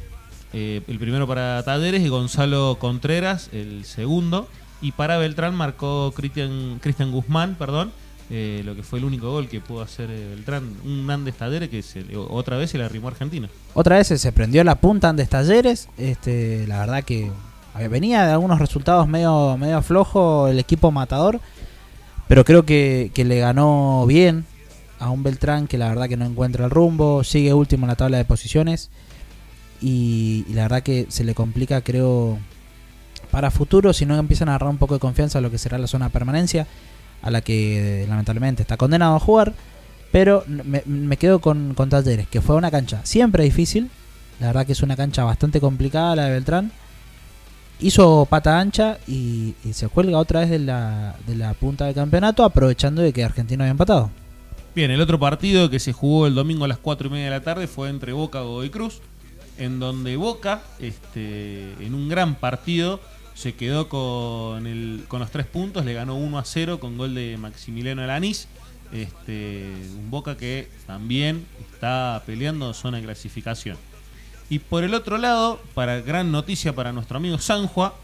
eh, 0.52 0.82
el 0.88 0.98
primero 0.98 1.28
para 1.28 1.62
Talleres, 1.62 2.02
y 2.02 2.08
Gonzalo 2.08 2.78
Contreras, 2.80 3.48
el 3.52 3.84
segundo. 3.84 4.48
Y 4.82 4.90
para 4.90 5.18
Beltrán 5.18 5.54
marcó 5.54 6.10
Cristian 6.10 6.80
Cristian 6.82 7.12
Guzmán, 7.12 7.54
perdón, 7.54 7.92
eh, 8.28 8.62
lo 8.64 8.74
que 8.74 8.82
fue 8.82 8.98
el 8.98 9.04
único 9.04 9.30
gol 9.30 9.46
que 9.46 9.60
pudo 9.60 9.82
hacer 9.82 10.10
eh, 10.10 10.30
Beltrán. 10.34 10.64
Un 10.84 11.08
Andes 11.08 11.36
Talleres 11.36 11.68
que 11.68 11.80
se, 11.80 12.04
otra 12.16 12.56
vez 12.56 12.70
se 12.70 12.78
le 12.78 12.82
arrimó 12.82 13.06
a 13.06 13.12
Argentina. 13.12 13.48
Otra 13.74 13.98
vez 13.98 14.08
se 14.08 14.32
prendió 14.32 14.64
la 14.64 14.74
punta 14.74 15.10
Andes 15.10 15.28
Talleres. 15.28 15.88
Este, 15.96 16.66
la 16.66 16.80
verdad 16.80 17.04
que 17.04 17.30
venía 17.88 18.26
de 18.26 18.32
algunos 18.32 18.58
resultados 18.58 19.06
medio, 19.06 19.56
medio 19.58 19.80
flojo 19.80 20.48
el 20.48 20.58
equipo 20.58 20.90
matador. 20.90 21.40
Pero 22.26 22.44
creo 22.44 22.66
que, 22.66 23.12
que 23.14 23.24
le 23.24 23.38
ganó 23.38 24.06
bien 24.08 24.44
a 25.04 25.10
un 25.10 25.22
Beltrán 25.22 25.66
que 25.66 25.76
la 25.76 25.88
verdad 25.90 26.08
que 26.08 26.16
no 26.16 26.24
encuentra 26.24 26.64
el 26.64 26.70
rumbo. 26.70 27.22
Sigue 27.24 27.52
último 27.52 27.84
en 27.84 27.88
la 27.88 27.96
tabla 27.96 28.16
de 28.16 28.24
posiciones. 28.24 28.90
Y, 29.82 30.46
la 30.48 30.62
verdad 30.62 30.82
que 30.82 31.06
se 31.10 31.24
le 31.24 31.34
complica, 31.34 31.82
creo, 31.82 32.38
para 33.30 33.50
futuro 33.50 33.92
si 33.92 34.06
no 34.06 34.16
empiezan 34.16 34.48
a 34.48 34.52
agarrar 34.52 34.70
un 34.70 34.78
poco 34.78 34.94
de 34.94 35.00
confianza 35.00 35.38
a 35.38 35.42
lo 35.42 35.50
que 35.50 35.58
será 35.58 35.76
la 35.76 35.86
zona 35.86 36.06
de 36.06 36.10
permanencia. 36.10 36.66
A 37.20 37.30
la 37.30 37.42
que 37.42 38.04
eh, 38.04 38.06
lamentablemente 38.06 38.62
está 38.62 38.78
condenado 38.78 39.16
a 39.16 39.20
jugar. 39.20 39.52
Pero 40.10 40.44
me, 40.46 41.16
quedo 41.18 41.40
con, 41.40 41.74
con 41.74 41.90
Talleres, 41.90 42.28
que 42.28 42.40
fue 42.40 42.56
una 42.56 42.70
cancha 42.70 43.00
siempre 43.04 43.44
difícil. 43.44 43.90
La 44.40 44.46
verdad 44.48 44.64
que 44.64 44.72
es 44.72 44.82
una 44.82 44.96
cancha 44.96 45.24
bastante 45.24 45.60
complicada 45.60 46.16
la 46.16 46.24
de 46.26 46.30
Beltrán. 46.30 46.72
Hizo 47.80 48.26
pata 48.30 48.58
ancha 48.58 48.98
y, 49.06 49.54
y 49.64 49.72
se 49.74 49.88
cuelga 49.88 50.18
otra 50.18 50.40
vez 50.40 50.50
de 50.50 50.60
la, 50.60 51.16
de 51.26 51.34
la 51.34 51.52
punta 51.54 51.86
del 51.86 51.94
campeonato, 51.94 52.44
aprovechando 52.44 53.02
de 53.02 53.12
que 53.12 53.24
Argentino 53.24 53.64
había 53.64 53.72
empatado. 53.72 54.10
Bien, 54.74 54.90
el 54.90 55.00
otro 55.00 55.20
partido 55.20 55.70
que 55.70 55.78
se 55.78 55.92
jugó 55.92 56.26
el 56.26 56.34
domingo 56.34 56.64
a 56.64 56.68
las 56.68 56.78
4 56.78 57.06
y 57.06 57.10
media 57.10 57.26
de 57.26 57.30
la 57.30 57.42
tarde 57.42 57.68
fue 57.68 57.88
entre 57.88 58.12
Boca 58.12 58.40
y 58.40 58.42
Godoy 58.42 58.70
Cruz, 58.70 59.02
en 59.56 59.78
donde 59.78 60.16
Boca, 60.16 60.64
este, 60.80 61.74
en 61.78 61.94
un 61.94 62.08
gran 62.08 62.34
partido, 62.34 62.98
se 63.34 63.54
quedó 63.54 63.88
con, 63.88 64.66
el, 64.66 65.04
con 65.06 65.20
los 65.20 65.30
tres 65.30 65.46
puntos, 65.46 65.84
le 65.84 65.94
ganó 65.94 66.16
1 66.16 66.38
a 66.40 66.44
0 66.44 66.80
con 66.80 66.98
gol 66.98 67.14
de 67.14 67.36
Maximiliano 67.36 68.02
Alanís. 68.02 68.48
Este, 68.92 69.72
un 69.96 70.10
Boca 70.10 70.36
que 70.36 70.68
también 70.88 71.46
está 71.72 72.20
peleando 72.26 72.74
zona 72.74 72.96
de 72.96 73.04
clasificación. 73.04 73.76
Y 74.50 74.58
por 74.58 74.82
el 74.82 74.94
otro 74.94 75.18
lado, 75.18 75.60
para 75.74 76.00
gran 76.00 76.32
noticia 76.32 76.74
para 76.74 76.92
nuestro 76.92 77.18
amigo 77.18 77.38
Sanjua, 77.38 77.94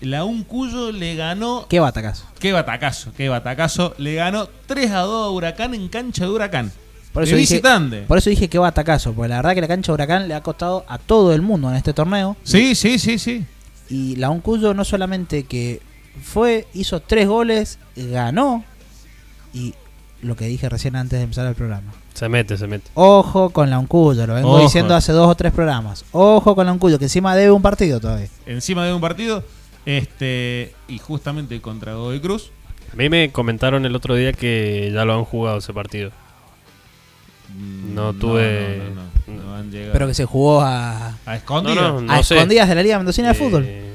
la 0.00 0.24
Uncuyo 0.24 0.92
le 0.92 1.14
ganó 1.16 1.66
Qué 1.68 1.80
batacazo. 1.80 2.24
Qué 2.38 2.52
batacazo, 2.52 3.12
qué 3.16 3.28
batacazo. 3.28 3.94
Le 3.98 4.14
ganó 4.14 4.48
3 4.66 4.90
a 4.90 5.00
2 5.00 5.26
a 5.26 5.30
Huracán 5.30 5.74
en 5.74 5.88
cancha 5.88 6.24
de 6.24 6.30
Huracán. 6.30 6.72
Por 7.12 7.22
De 7.24 7.30
eso, 7.30 7.36
dije, 7.36 7.54
visitante. 7.54 8.02
por 8.02 8.18
eso 8.18 8.28
dije 8.28 8.48
que 8.48 8.58
batacazo, 8.58 9.12
porque 9.14 9.28
la 9.30 9.36
verdad 9.36 9.54
que 9.54 9.60
la 9.62 9.68
cancha 9.68 9.92
de 9.92 9.94
Huracán 9.94 10.28
le 10.28 10.34
ha 10.34 10.42
costado 10.42 10.84
a 10.88 10.98
todo 10.98 11.32
el 11.32 11.40
mundo 11.42 11.70
en 11.70 11.76
este 11.76 11.92
torneo. 11.94 12.36
Sí, 12.42 12.74
sí, 12.74 12.98
sí, 12.98 13.18
sí. 13.18 13.44
Y 13.88 14.16
la 14.16 14.28
Uncuyo 14.30 14.74
no 14.74 14.84
solamente 14.84 15.44
que 15.44 15.80
fue, 16.22 16.66
hizo 16.74 17.00
tres 17.00 17.26
goles, 17.26 17.78
ganó. 17.96 18.64
Y 19.54 19.74
lo 20.22 20.36
que 20.36 20.46
dije 20.46 20.68
recién 20.68 20.96
antes 20.96 21.18
de 21.18 21.22
empezar 21.24 21.46
el 21.46 21.54
programa. 21.54 21.92
Se 22.14 22.28
mete, 22.28 22.56
se 22.56 22.66
mete. 22.66 22.90
Ojo 22.94 23.50
con 23.50 23.70
la 23.70 23.78
Uncuyo, 23.78 24.26
lo 24.26 24.34
vengo 24.34 24.50
Ojo. 24.52 24.62
diciendo 24.62 24.94
hace 24.94 25.12
dos 25.12 25.28
o 25.28 25.34
tres 25.34 25.52
programas. 25.52 26.04
Ojo 26.12 26.54
con 26.54 26.66
la 26.66 26.72
Uncuyo, 26.72 26.98
que 26.98 27.04
encima 27.06 27.34
debe 27.36 27.50
un 27.52 27.62
partido 27.62 28.00
todavía. 28.00 28.28
Encima 28.46 28.84
de 28.86 28.92
un 28.92 29.00
partido. 29.00 29.42
Este. 29.86 30.74
Y 30.88 30.98
justamente 30.98 31.60
contra 31.60 31.94
Godoy 31.94 32.20
Cruz. 32.20 32.50
A 32.92 32.96
mí 32.96 33.08
me 33.08 33.30
comentaron 33.32 33.84
el 33.86 33.94
otro 33.96 34.14
día 34.14 34.32
que 34.32 34.90
ya 34.92 35.04
lo 35.04 35.14
han 35.14 35.24
jugado 35.24 35.58
ese 35.58 35.72
partido. 35.72 36.10
mm, 37.54 37.94
No 37.94 38.12
tuve- 38.12 38.78
No, 38.94 38.94
no, 39.32 39.38
no, 39.38 39.42
no 39.50 39.54
han 39.56 39.70
llegado. 39.70 39.92
Pero 39.92 40.06
que 40.08 40.14
se 40.14 40.24
jugó 40.24 40.60
a, 40.62 41.16
a 41.24 41.36
escondidas. 41.36 41.76
No, 41.76 42.00
no, 42.00 42.12
a 42.12 42.22
sé. 42.22 42.34
escondidas 42.34 42.68
de 42.68 42.74
la 42.74 42.82
Liga 42.82 42.96
Mendocina 42.98 43.28
de 43.28 43.34
Fútbol. 43.34 43.64
Eh, 43.66 43.94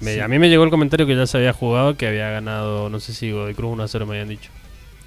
me- 0.00 0.20
A 0.20 0.28
mí 0.28 0.38
me 0.38 0.48
llegó 0.48 0.64
el 0.64 0.70
comentario 0.70 1.06
que 1.06 1.16
ya 1.16 1.26
se 1.26 1.38
había 1.38 1.52
jugado, 1.52 1.96
que 1.96 2.06
había 2.06 2.30
ganado, 2.30 2.88
no 2.90 3.00
sé 3.00 3.12
si 3.14 3.30
Godoy 3.32 3.54
Cruz 3.54 3.72
1 3.72 3.82
a 3.82 3.88
0 3.88 4.06
me 4.06 4.12
habían 4.16 4.28
dicho. 4.28 4.50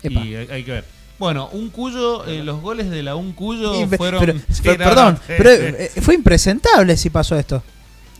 Epa. 0.01 0.21
Y 0.21 0.35
hay, 0.35 0.47
hay 0.49 0.63
que 0.63 0.71
ver. 0.71 0.85
Bueno, 1.19 1.49
un 1.51 1.69
cuyo, 1.69 2.25
eh, 2.25 2.43
los 2.45 2.61
goles 2.61 2.89
de 2.89 3.03
la 3.03 3.15
un 3.15 3.33
cuyo 3.33 3.73
fueron. 3.97 4.19
pero- 4.21 4.39
Sí, 4.49 4.61
per- 4.63 4.79
no, 4.79 4.85
perdón, 4.85 5.19
pero 5.27 5.49
eh, 5.51 5.91
fue 6.01 6.15
impresentable 6.15 6.95
si 6.95 7.09
pasó 7.09 7.37
esto. 7.37 7.61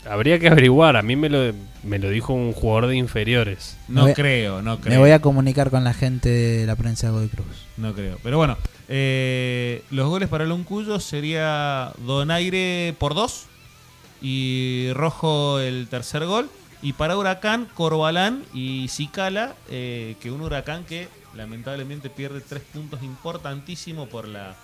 Habría 0.08 0.38
que 0.38 0.48
averiguar, 0.48 0.96
a 0.96 1.02
mí 1.02 1.14
me 1.16 1.28
lo, 1.28 1.52
me 1.82 1.98
lo 1.98 2.08
dijo 2.10 2.32
un 2.32 2.52
jugador 2.52 2.86
de 2.88 2.96
inferiores. 2.96 3.76
No 3.88 4.04
a- 4.06 4.12
creo, 4.14 4.62
no 4.62 4.80
creo. 4.80 4.94
Me 4.94 4.98
voy 4.98 5.10
a 5.10 5.20
comunicar 5.20 5.70
con 5.70 5.84
la 5.84 5.92
gente 5.94 6.28
de 6.28 6.66
la 6.66 6.74
prensa 6.76 7.06
de 7.08 7.12
Godoy 7.12 7.28
Cruz. 7.28 7.46
No 7.76 7.92
creo. 7.94 8.18
Pero 8.22 8.38
bueno, 8.38 8.56
eh, 8.88 9.82
los 9.90 10.08
goles 10.08 10.28
para 10.28 10.44
el 10.44 10.52
Uncuyo 10.52 11.00
sería 11.00 11.92
Donaire 12.06 12.94
por 12.98 13.14
dos 13.14 13.46
y 14.22 14.88
Rojo 14.94 15.60
el 15.60 15.86
tercer 15.88 16.24
gol. 16.24 16.48
Y 16.82 16.94
para 16.94 17.16
Huracán, 17.18 17.68
Corbalán 17.74 18.42
y 18.54 18.88
Cicala, 18.88 19.54
eh, 19.70 20.16
que 20.22 20.30
un 20.30 20.40
Huracán 20.40 20.84
que 20.84 21.08
lamentablemente 21.36 22.08
pierde 22.08 22.40
tres 22.40 22.62
puntos 22.72 23.02
importantísimos 23.02 24.08
por 24.08 24.26
la... 24.26 24.56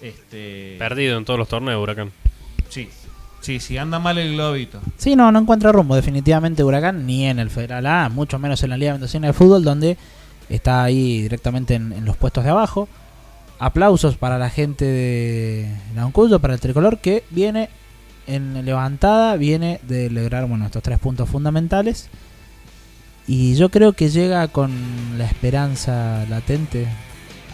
Este, 0.00 0.76
Perdido 0.78 1.18
en 1.18 1.24
todos 1.26 1.38
los 1.38 1.48
torneos, 1.48 1.80
Huracán. 1.82 2.10
sí, 2.70 2.88
sí, 3.42 3.60
sí, 3.60 3.76
anda 3.76 3.98
mal 3.98 4.16
el 4.16 4.32
globito. 4.32 4.80
Sí, 4.96 5.14
no, 5.14 5.30
no 5.30 5.40
encuentra 5.40 5.72
rumbo 5.72 5.94
definitivamente 5.94 6.64
Huracán, 6.64 7.06
ni 7.06 7.26
en 7.26 7.38
el 7.38 7.50
Federal 7.50 7.86
A, 7.86 8.08
mucho 8.08 8.38
menos 8.38 8.62
en 8.62 8.70
la 8.70 8.76
Liga 8.76 8.92
Mendocina 8.92 9.26
de 9.26 9.32
Fútbol, 9.32 9.64
donde 9.64 9.98
está 10.48 10.82
ahí 10.84 11.22
directamente 11.22 11.74
en, 11.74 12.04
los 12.04 12.16
puestos 12.16 12.44
de 12.44 12.50
abajo. 12.50 12.88
aplausos 13.58 14.16
para 14.16 14.38
la 14.38 14.48
gente 14.48 14.84
de 14.84 15.76
Launcuyo, 15.94 16.40
para 16.40 16.54
el 16.54 16.60
tricolor 16.60 16.98
que 16.98 17.24
viene 17.30 17.68
en 18.26 18.64
levantada, 18.64 19.36
viene 19.36 19.80
de 19.82 20.08
lograr 20.10 20.46
bueno, 20.46 20.66
estos 20.66 20.82
tres 20.82 20.98
puntos 20.98 21.28
fundamentales. 21.28 22.08
Y 23.26 23.54
yo 23.54 23.68
creo 23.68 23.92
que 23.92 24.08
llega 24.08 24.48
con 24.48 24.72
la 25.16 25.26
esperanza 25.26 26.24
latente 26.28 26.86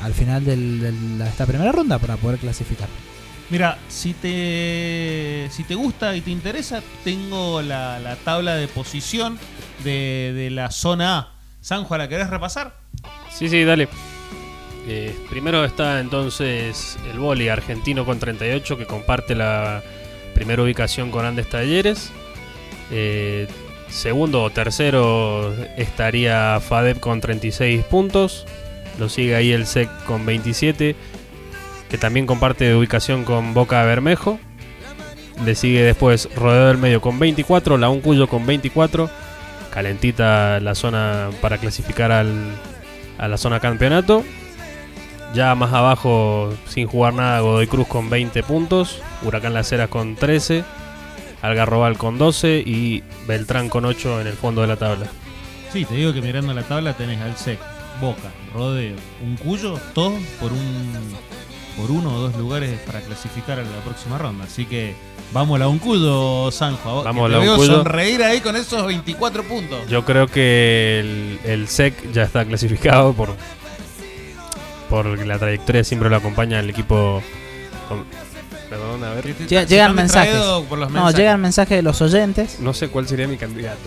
al 0.03 0.15
final 0.15 0.45
de 0.45 0.93
esta 1.29 1.45
primera 1.47 1.73
ronda 1.73 1.99
para 1.99 2.17
poder 2.17 2.39
clasificar. 2.39 2.89
Mira, 3.51 3.79
si 3.89 4.13
te, 4.13 5.49
si 5.51 5.65
te 5.65 5.75
gusta 5.75 6.15
y 6.15 6.21
te 6.21 6.31
interesa, 6.31 6.83
tengo 7.03 7.63
la, 7.63 7.99
la 7.99 8.17
tabla 8.17 8.57
de 8.57 8.69
posición 8.69 9.39
de, 9.85 10.33
de 10.35 10.51
la 10.51 10.71
zona 10.71 11.19
A. 11.19 11.33
Sanjo, 11.61 11.97
¿la 11.97 12.09
querés 12.09 12.29
repasar? 12.29 12.75
Sí, 13.31 13.49
sí, 13.49 13.65
dale. 13.65 13.89
Eh, 14.87 15.15
primero 15.29 15.65
está 15.65 16.01
entonces 16.01 16.99
el 17.11 17.19
Boli 17.19 17.49
argentino 17.49 18.07
con 18.07 18.19
38 18.19 18.79
que 18.79 18.87
comparte 18.87 19.35
la 19.35 19.83
primera 20.35 20.63
ubicación 20.63 21.11
con 21.11 21.25
Andes 21.27 21.49
Talleres. 21.49 22.11
Eh, 22.91 23.49
segundo 23.89 24.43
o 24.43 24.51
tercero 24.51 25.55
estaría 25.77 26.59
FADEP 26.61 27.01
con 27.01 27.21
36 27.21 27.85
puntos. 27.85 28.47
Lo 28.99 29.09
sigue 29.09 29.37
ahí 29.37 29.53
el 29.53 29.67
SEC 29.67 29.89
con 30.05 30.25
27 30.25 30.97
que 31.89 31.99
también 31.99 32.27
comparte 32.27 32.75
ubicación 32.75 33.25
con 33.25 33.55
Boca 33.55 33.83
Bermejo. 33.85 34.39
Le 35.45 35.55
sigue 35.55 35.83
después 35.83 36.29
Rodeo 36.35 36.69
del 36.69 36.79
Medio 36.79 37.01
con 37.01 37.19
24, 37.19 37.79
La 37.79 37.89
Cuyo 38.01 38.29
con 38.29 38.47
24. 38.47 39.09
Calentita 39.73 40.61
la 40.61 40.75
zona 40.75 41.31
para 41.41 41.59
clasificar 41.59 42.11
al, 42.11 42.33
a 43.19 43.29
la 43.29 43.37
zona 43.37 43.61
campeonato. 43.61 44.25
Ya 45.35 45.55
más 45.55 45.73
abajo, 45.73 46.53
sin 46.67 46.87
jugar 46.87 47.15
nada, 47.15 47.41
Godoy 47.41 47.67
Cruz 47.67 47.87
con 47.87 48.11
20 48.11 48.43
puntos. 48.43 49.01
Huracán 49.23 49.55
Las 49.55 49.71
Heras 49.71 49.89
con 49.89 50.17
13. 50.17 50.65
Algarrobal 51.43 51.97
con 51.97 52.19
12 52.19 52.63
y 52.67 53.05
Beltrán 53.27 53.69
con 53.69 53.85
8 53.85 54.23
en 54.23 54.27
el 54.27 54.33
fondo 54.33 54.63
de 54.63 54.67
la 54.67 54.77
tabla. 54.77 55.07
Sí, 55.73 55.85
te 55.85 55.95
digo 55.95 56.13
que 56.13 56.23
mirando 56.23 56.53
la 56.55 56.63
tabla 56.63 56.95
tenés 56.95 57.21
al 57.21 57.37
SEC, 57.37 57.59
Boca, 58.01 58.33
Rodeo, 58.55 58.97
un 59.23 59.37
Cuyo, 59.37 59.79
por 59.95 60.53
un 60.53 60.93
por 61.79 61.91
uno 61.91 62.15
o 62.15 62.19
dos 62.19 62.37
lugares 62.37 62.79
para 62.81 63.01
clasificar 63.01 63.59
a 63.59 63.63
la 63.63 63.81
próxima 63.85 64.19
ronda. 64.19 64.45
Así 64.45 64.67
que 64.67 64.95
vamos 65.33 65.57
a 65.57 65.61
la 65.61 65.69
Uncuyo, 65.69 66.51
Sanjo. 66.51 67.03
Vamos 67.05 67.33
a 67.33 67.39
veo 67.39 67.53
Uncuyo. 67.53 67.77
sonreír 67.77 68.23
ahí 68.23 68.41
con 68.41 68.57
esos 68.57 68.85
24 68.87 69.45
puntos. 69.45 69.79
Yo 69.89 70.05
creo 70.05 70.27
que 70.27 70.99
el, 71.01 71.39
el 71.45 71.69
SEC 71.69 72.13
ya 72.13 72.25
está 72.25 72.45
clasificado 72.45 73.13
por, 73.13 73.35
por 74.91 75.07
la 75.27 75.39
trayectoria 75.39 75.85
siempre 75.85 76.09
lo 76.11 76.17
acompaña 76.17 76.61
el 76.61 76.71
equipo. 76.71 77.23
con- 77.89 78.05
perdón, 78.71 79.03
a 79.05 79.11
ver. 79.15 79.25
Llega- 79.47 79.65
llegan 79.65 79.95
mensajes. 79.95 80.35
por 80.69 80.79
los 80.79 80.89
No, 80.91 80.95
mensajes. 80.97 81.17
llegan 81.19 81.41
mensajes 81.41 81.77
de 81.79 81.83
los 81.83 82.01
oyentes. 82.03 82.61
No 82.61 82.75
sé 82.75 82.89
cuál 82.89 83.07
sería 83.09 83.27
mi 83.29 83.37
candidato. 83.37 83.79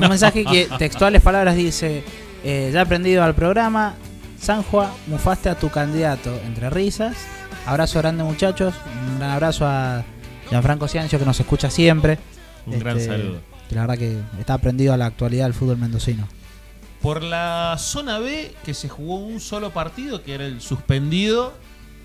Un 0.00 0.08
mensaje 0.08 0.44
que 0.44 0.68
textuales 0.78 1.22
palabras 1.22 1.54
dice, 1.54 2.02
eh, 2.42 2.70
ya 2.72 2.80
aprendido 2.80 3.22
al 3.22 3.34
programa, 3.36 3.94
Sanjua, 4.42 4.90
mufaste 5.06 5.48
a 5.48 5.54
tu 5.54 5.70
candidato 5.70 6.34
entre 6.44 6.68
risas. 6.68 7.16
Abrazo 7.64 8.00
grande 8.00 8.24
muchachos, 8.24 8.74
un 9.08 9.18
gran 9.18 9.30
abrazo 9.30 9.64
a 9.66 10.02
Gianfranco 10.50 10.88
Ciancio 10.88 11.18
que 11.18 11.24
nos 11.24 11.38
escucha 11.38 11.70
siempre. 11.70 12.18
Un 12.66 12.78
gran 12.80 12.96
Este, 12.98 13.08
saludo. 13.12 13.38
Que 13.68 13.74
la 13.76 13.82
verdad 13.82 13.98
que 13.98 14.18
está 14.40 14.54
aprendido 14.54 14.92
a 14.92 14.96
la 14.96 15.06
actualidad 15.06 15.44
del 15.44 15.54
fútbol 15.54 15.76
mendocino. 15.78 16.26
Por 17.00 17.22
la 17.22 17.76
zona 17.78 18.18
B, 18.18 18.52
que 18.64 18.74
se 18.74 18.88
jugó 18.88 19.16
un 19.16 19.40
solo 19.40 19.70
partido, 19.70 20.22
que 20.24 20.34
era 20.34 20.44
el 20.44 20.60
suspendido 20.60 21.52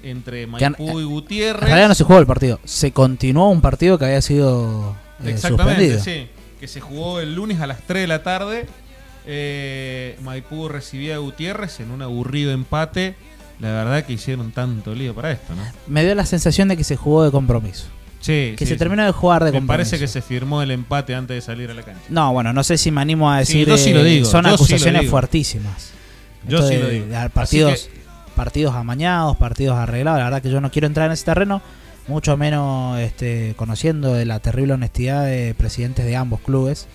entre 0.04 0.46
Maipú 0.48 1.00
y 1.00 1.04
En 1.04 1.10
Gutiérrez. 1.10 1.64
realidad 1.64 1.88
no 1.88 1.96
se 1.96 2.04
jugó 2.04 2.20
el 2.20 2.28
partido, 2.28 2.60
se 2.66 2.92
continuó 2.92 3.50
un 3.50 3.62
partido 3.62 3.98
que 3.98 4.06
había 4.06 4.22
sido 4.22 4.96
eh, 5.24 5.32
Exactamente, 5.32 5.94
suspendido. 5.98 6.04
sí. 6.04 6.30
Que 6.60 6.68
se 6.68 6.82
jugó 6.82 7.20
el 7.20 7.36
lunes 7.36 7.60
a 7.62 7.68
las 7.68 7.82
3 7.82 8.04
de 8.04 8.08
la 8.08 8.24
tarde. 8.24 8.66
Eh, 9.30 10.18
Maipú 10.24 10.70
recibía 10.70 11.16
a 11.16 11.18
Gutiérrez 11.20 11.80
en 11.82 11.92
un 11.92 12.02
aburrido 12.02 12.52
empate. 12.54 13.16
La 13.60 13.70
verdad 13.72 14.06
que 14.06 14.14
hicieron 14.14 14.52
tanto 14.52 14.94
lío 14.96 15.14
para 15.14 15.32
esto, 15.32 15.54
¿no? 15.56 15.62
Me 15.88 16.06
dio 16.06 16.16
la 16.16 16.26
sensación 16.26 16.68
de 16.68 16.78
que 16.78 16.84
se 16.84 16.96
jugó 16.96 17.24
de 17.26 17.32
compromiso. 17.32 17.86
Sí, 18.20 18.54
Que 18.58 18.66
sí, 18.66 18.68
se 18.68 18.74
sí. 18.74 18.78
terminó 18.80 19.04
de 19.06 19.12
jugar 19.12 19.44
de 19.44 19.52
Me 19.52 19.58
compromiso. 19.60 19.90
parece 19.92 20.00
que 20.00 20.08
se 20.08 20.22
firmó 20.22 20.62
el 20.62 20.72
empate 20.72 21.14
antes 21.16 21.36
de 21.36 21.42
salir 21.42 21.70
a 21.70 21.74
la 21.74 21.82
cancha. 21.84 22.02
No, 22.10 22.34
bueno, 22.34 22.54
no 22.54 22.64
sé 22.64 22.78
si 22.78 22.90
me 22.92 23.02
animo 23.02 23.32
a 23.32 23.40
decir. 23.40 23.68
yo 23.68 23.78
sí 23.78 23.94
lo 23.94 24.02
eh, 24.02 24.06
digo, 24.06 24.26
son 24.26 24.46
yo 24.46 24.54
acusaciones 24.54 25.02
digo. 25.02 25.12
fuertísimas. 25.12 25.92
Yo 26.48 26.66
sí 26.68 26.78
lo 26.78 26.88
digo. 26.90 27.06
partidos, 27.34 27.90
que- 27.92 28.02
partidos 28.36 28.76
amañados, 28.76 29.36
partidos 29.38 29.78
arreglados. 29.78 30.20
La 30.20 30.26
verdad 30.26 30.42
que 30.42 30.50
yo 30.52 30.62
no 30.62 30.72
quiero 30.72 30.88
entrar 30.88 31.08
en 31.08 31.14
ese 31.14 31.26
terreno, 31.26 31.62
mucho 32.08 32.38
menos 32.38 33.00
este, 33.00 33.54
conociendo 33.58 34.14
de 34.14 34.26
la 34.26 34.40
terrible 34.40 34.74
honestidad 34.74 35.26
de 35.26 35.54
presidentes 35.58 36.06
de 36.06 36.16
ambos 36.16 36.40
clubes. 36.42 36.88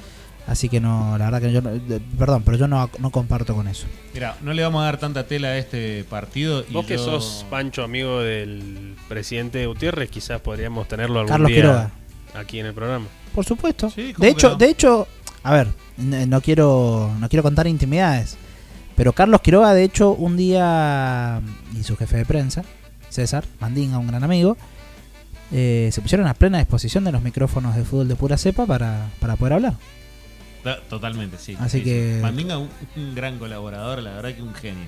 Así 0.47 0.69
que 0.69 0.81
no, 0.81 1.17
la 1.19 1.27
verdad 1.27 1.41
que 1.41 1.53
yo, 1.53 1.63
no- 1.63 1.71
perdón, 2.19 2.43
pero 2.45 2.57
yo 2.57 2.67
no, 2.69 2.91
no 2.99 3.11
comparto 3.11 3.55
con 3.55 3.69
eso. 3.69 3.87
Mira, 4.13 4.37
no 4.43 4.53
le 4.53 4.63
vamos 4.63 4.83
a 4.83 4.87
dar 4.87 4.99
tanta 4.99 5.27
tela 5.27 5.49
a 5.49 5.57
este 5.59 6.05
partido. 6.05 6.65
Y 6.69 6.73
Vos 6.73 6.85
que 6.87 6.99
sos 6.99 7.47
Pancho, 7.49 7.85
amigo 7.85 8.21
del 8.21 8.97
presidente 9.09 9.65
Gutiérrez, 9.67 10.11
quizás 10.11 10.41
podríamos 10.41 10.89
tenerlo 10.89 11.21
algún 11.21 11.31
Carlos 11.31 11.49
día 11.49 11.57
Quiroga. 11.59 11.91
aquí 12.35 12.59
en 12.59 12.67
el 12.67 12.75
programa. 12.75 13.07
Por 13.35 13.45
supuesto. 13.45 13.89
Sí, 13.91 14.13
¿cómo 14.13 14.25
de 14.25 14.31
hecho, 14.33 14.51
no? 14.51 14.57
de 14.57 14.69
hecho, 14.69 15.07
a 15.45 15.53
ver, 15.55 15.69
no 15.97 16.41
quiero, 16.41 17.11
no 17.21 17.29
quiero 17.29 17.43
contar 17.45 17.67
intimidades, 17.69 18.37
pero 18.97 19.13
Carlos 19.13 19.41
Quiroga, 19.43 19.73
de 19.75 19.85
hecho, 19.85 20.11
un 20.11 20.37
día 20.37 21.41
y 21.79 21.83
su 21.85 21.97
jefe 21.97 22.17
de 22.19 22.25
prensa, 22.27 22.65
César 23.09 23.45
Mandinga, 23.61 23.99
un 23.99 24.09
gran 24.09 24.25
amigo, 24.25 24.57
eh, 25.53 25.91
se 25.93 26.01
pusieron 26.01 26.27
a 26.27 26.35
plena 26.35 26.59
disposición 26.59 27.05
de 27.05 27.13
los 27.13 27.23
micrófonos 27.23 27.77
de 27.77 27.85
fútbol 27.85 28.09
de 28.09 28.17
pura 28.17 28.37
cepa 28.39 28.67
para, 28.67 29.09
para 29.21 29.37
poder 29.37 29.53
hablar. 29.55 29.75
Totalmente, 30.89 31.39
sí. 31.39 31.57
Así 31.59 31.79
sí, 31.79 31.85
que- 31.85 32.15
sí. 32.17 32.23
Mandinga, 32.23 32.59
un, 32.59 32.69
un 32.97 33.15
gran 33.15 33.39
colaborador, 33.39 34.03
la 34.03 34.13
verdad 34.13 34.35
que 34.35 34.43
un 34.43 34.55
genio. 34.55 34.85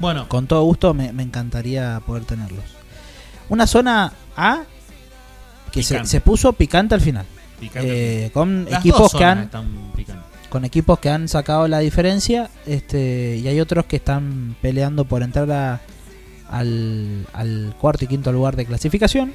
Bueno, 0.00 0.28
Con 0.28 0.46
todo 0.46 0.62
gusto 0.62 0.94
me, 0.94 1.12
me 1.12 1.22
encantaría 1.22 2.00
poder 2.06 2.24
tenerlos. 2.24 2.64
Una 3.48 3.66
zona 3.66 4.12
A 4.36 4.62
que 5.72 5.82
se, 5.82 6.04
se 6.04 6.20
puso 6.20 6.52
picante 6.52 6.94
al 6.94 7.00
final. 7.00 7.26
picante. 7.60 8.26
Eh, 8.26 8.30
con 8.32 8.66
Las 8.70 8.80
equipos 8.80 9.12
que 9.14 9.24
han 9.24 9.50
con 10.48 10.64
equipos 10.64 10.98
que 10.98 11.10
han 11.10 11.28
sacado 11.28 11.68
la 11.68 11.80
diferencia 11.80 12.48
este 12.64 13.36
y 13.36 13.46
hay 13.48 13.60
otros 13.60 13.84
que 13.84 13.96
están 13.96 14.56
peleando 14.62 15.04
por 15.04 15.22
entrar 15.22 15.50
a- 15.52 15.80
al, 16.50 17.26
al 17.34 17.74
cuarto 17.78 18.04
y 18.06 18.08
quinto 18.08 18.32
lugar 18.32 18.56
de 18.56 18.64
clasificación 18.64 19.34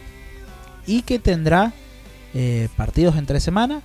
y 0.87 1.03
que 1.03 1.19
tendrá 1.19 1.71
eh, 2.33 2.67
partidos 2.75 3.15
entre 3.17 3.39
semana 3.39 3.81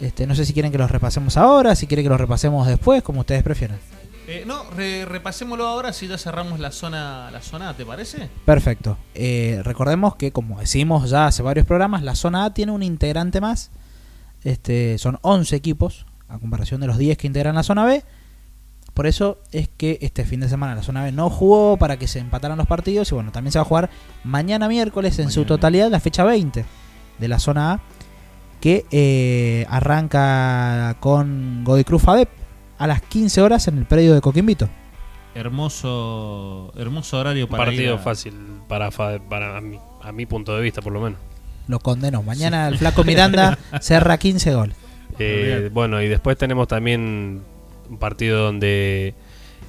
este 0.00 0.26
no 0.26 0.34
sé 0.34 0.44
si 0.44 0.52
quieren 0.52 0.72
que 0.72 0.78
los 0.78 0.90
repasemos 0.90 1.36
ahora 1.36 1.74
si 1.76 1.86
quieren 1.86 2.04
que 2.04 2.08
los 2.10 2.20
repasemos 2.20 2.66
después 2.66 3.02
como 3.02 3.20
ustedes 3.20 3.42
prefieran 3.42 3.78
Eh, 4.26 4.44
no, 4.46 4.64
re- 4.70 5.04
repasémoslo 5.04 5.66
ahora 5.66 5.92
si 5.92 6.08
ya 6.08 6.16
cerramos 6.16 6.58
la 6.58 6.70
zona, 6.72 7.30
la 7.30 7.42
zona 7.42 7.68
A, 7.70 7.74
¿te 7.74 7.84
parece? 7.84 8.28
perfecto 8.44 8.96
Eh, 9.14 9.60
recordemos 9.64 10.16
que 10.16 10.32
como 10.32 10.58
decimos 10.60 11.10
ya 11.10 11.26
hace 11.26 11.42
varios 11.42 11.66
programas 11.66 12.02
la 12.02 12.14
zona 12.14 12.44
A 12.46 12.54
tiene 12.54 12.72
un 12.72 12.82
integrante 12.82 13.40
más 13.40 13.70
este 14.42 14.98
son 14.98 15.18
11 15.22 15.56
equipos 15.56 16.06
a 16.28 16.38
comparación 16.38 16.80
de 16.80 16.86
los 16.86 16.98
10 16.98 17.16
que 17.18 17.26
integran 17.26 17.54
la 17.54 17.62
zona 17.62 17.84
B 17.84 18.02
Por 18.94 19.06
eso 19.06 19.38
es 19.52 19.68
que 19.76 19.98
este 20.02 20.24
fin 20.24 20.40
de 20.40 20.48
semana 20.48 20.74
la 20.74 20.82
zona 20.82 21.02
B 21.04 21.12
no 21.12 21.28
jugó 21.30 21.76
para 21.76 21.96
que 21.98 22.06
se 22.06 22.18
empataran 22.20 22.56
los 22.58 22.66
partidos. 22.68 23.10
Y 23.10 23.14
bueno, 23.16 23.32
también 23.32 23.50
se 23.52 23.58
va 23.58 23.62
a 23.62 23.68
jugar 23.68 23.90
mañana 24.22 24.68
miércoles 24.68 25.18
en 25.18 25.30
su 25.32 25.44
totalidad 25.44 25.90
la 25.90 25.98
fecha 25.98 26.22
20 26.24 26.64
de 27.18 27.28
la 27.28 27.38
zona 27.40 27.72
A. 27.72 27.80
Que 28.64 28.86
eh, 28.90 29.66
arranca 29.68 30.96
con 31.00 31.64
Godoy 31.64 31.84
Cruz 31.84 32.00
Fadep 32.00 32.30
a 32.78 32.86
las 32.86 33.02
15 33.02 33.42
horas 33.42 33.68
en 33.68 33.76
el 33.76 33.84
predio 33.84 34.14
de 34.14 34.22
Coquimbito. 34.22 34.70
Hermoso, 35.34 36.72
hermoso 36.76 37.18
horario 37.18 37.44
Un 37.44 37.50
para 37.50 37.64
partido 37.66 37.94
ir 37.94 37.98
a- 38.00 38.02
fácil 38.02 38.32
para, 38.68 38.90
fa- 38.90 39.18
para 39.28 39.60
mi, 39.60 39.78
a 40.02 40.12
mi 40.12 40.26
punto 40.26 40.56
de 40.56 40.62
vista, 40.62 40.80
por 40.80 40.92
lo 40.92 41.00
menos. 41.00 41.18
Lo 41.68 41.78
condenó. 41.78 42.22
Mañana 42.22 42.68
el 42.68 42.78
Flaco 42.78 43.04
Miranda 43.04 43.58
cerra 43.80 44.16
15 44.18 44.54
goles. 44.54 44.76
Eh, 45.18 45.70
bueno, 45.72 46.00
y 46.02 46.08
después 46.08 46.36
tenemos 46.38 46.66
también 46.68 47.42
un 47.90 47.98
partido 47.98 48.44
donde 48.44 49.14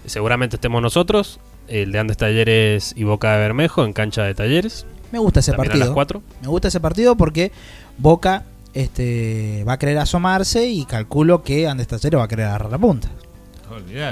seguramente 0.06 0.56
estemos 0.56 0.82
nosotros, 0.82 1.40
el 1.68 1.92
de 1.92 2.00
Andes 2.00 2.18
Talleres 2.18 2.94
y 2.96 3.04
Boca 3.04 3.34
de 3.34 3.40
Bermejo 3.40 3.84
en 3.86 3.94
cancha 3.94 4.24
de 4.24 4.34
Talleres, 4.36 4.86
Me 5.12 5.20
gusta 5.20 5.40
ese 5.42 5.52
también 5.52 5.72
a 5.74 5.76
las 5.76 5.88
partido. 5.90 6.22
4. 6.22 6.22
Me 6.42 6.48
gusta 6.48 6.68
ese 6.70 6.80
partido 6.80 7.16
porque 7.18 7.52
Boca 7.98 8.44
este, 8.76 9.64
va 9.68 9.74
a 9.74 9.80
querer 9.80 9.98
asomarse 9.98 10.68
y 10.68 10.86
calculo 10.86 11.42
que 11.44 11.68
Andes 11.68 11.88
Talleres 11.88 12.20
va 12.20 12.26
a 12.26 12.28
querer 12.28 12.46
agarrar 12.46 12.70
la 12.72 12.78
punta. 12.78 13.10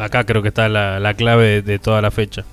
Acá 0.02 0.23
creo 0.26 0.41
que 0.41 0.47
está 0.47 0.67
la, 0.69 0.99
la 0.99 1.13
clave 1.13 1.45
de, 1.47 1.62
de 1.62 1.80
toda 1.80 2.02
la 2.02 2.10
fecha. 2.12 2.43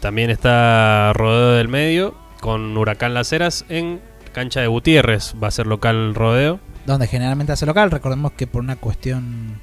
También 0.00 0.30
está 0.30 1.12
Rodeo 1.14 1.52
del 1.52 1.68
Medio 1.68 2.14
con 2.40 2.76
Huracán 2.76 3.14
Las 3.14 3.32
Heras 3.32 3.64
en 3.68 4.00
cancha 4.32 4.60
de 4.60 4.66
Gutiérrez. 4.66 5.34
Va 5.42 5.48
a 5.48 5.50
ser 5.50 5.66
local 5.66 6.14
Rodeo. 6.14 6.60
donde 6.86 7.06
generalmente 7.06 7.52
hace 7.52 7.66
local. 7.66 7.90
Recordemos 7.90 8.32
que 8.32 8.46
por 8.46 8.62
una 8.62 8.76
cuestión 8.76 9.60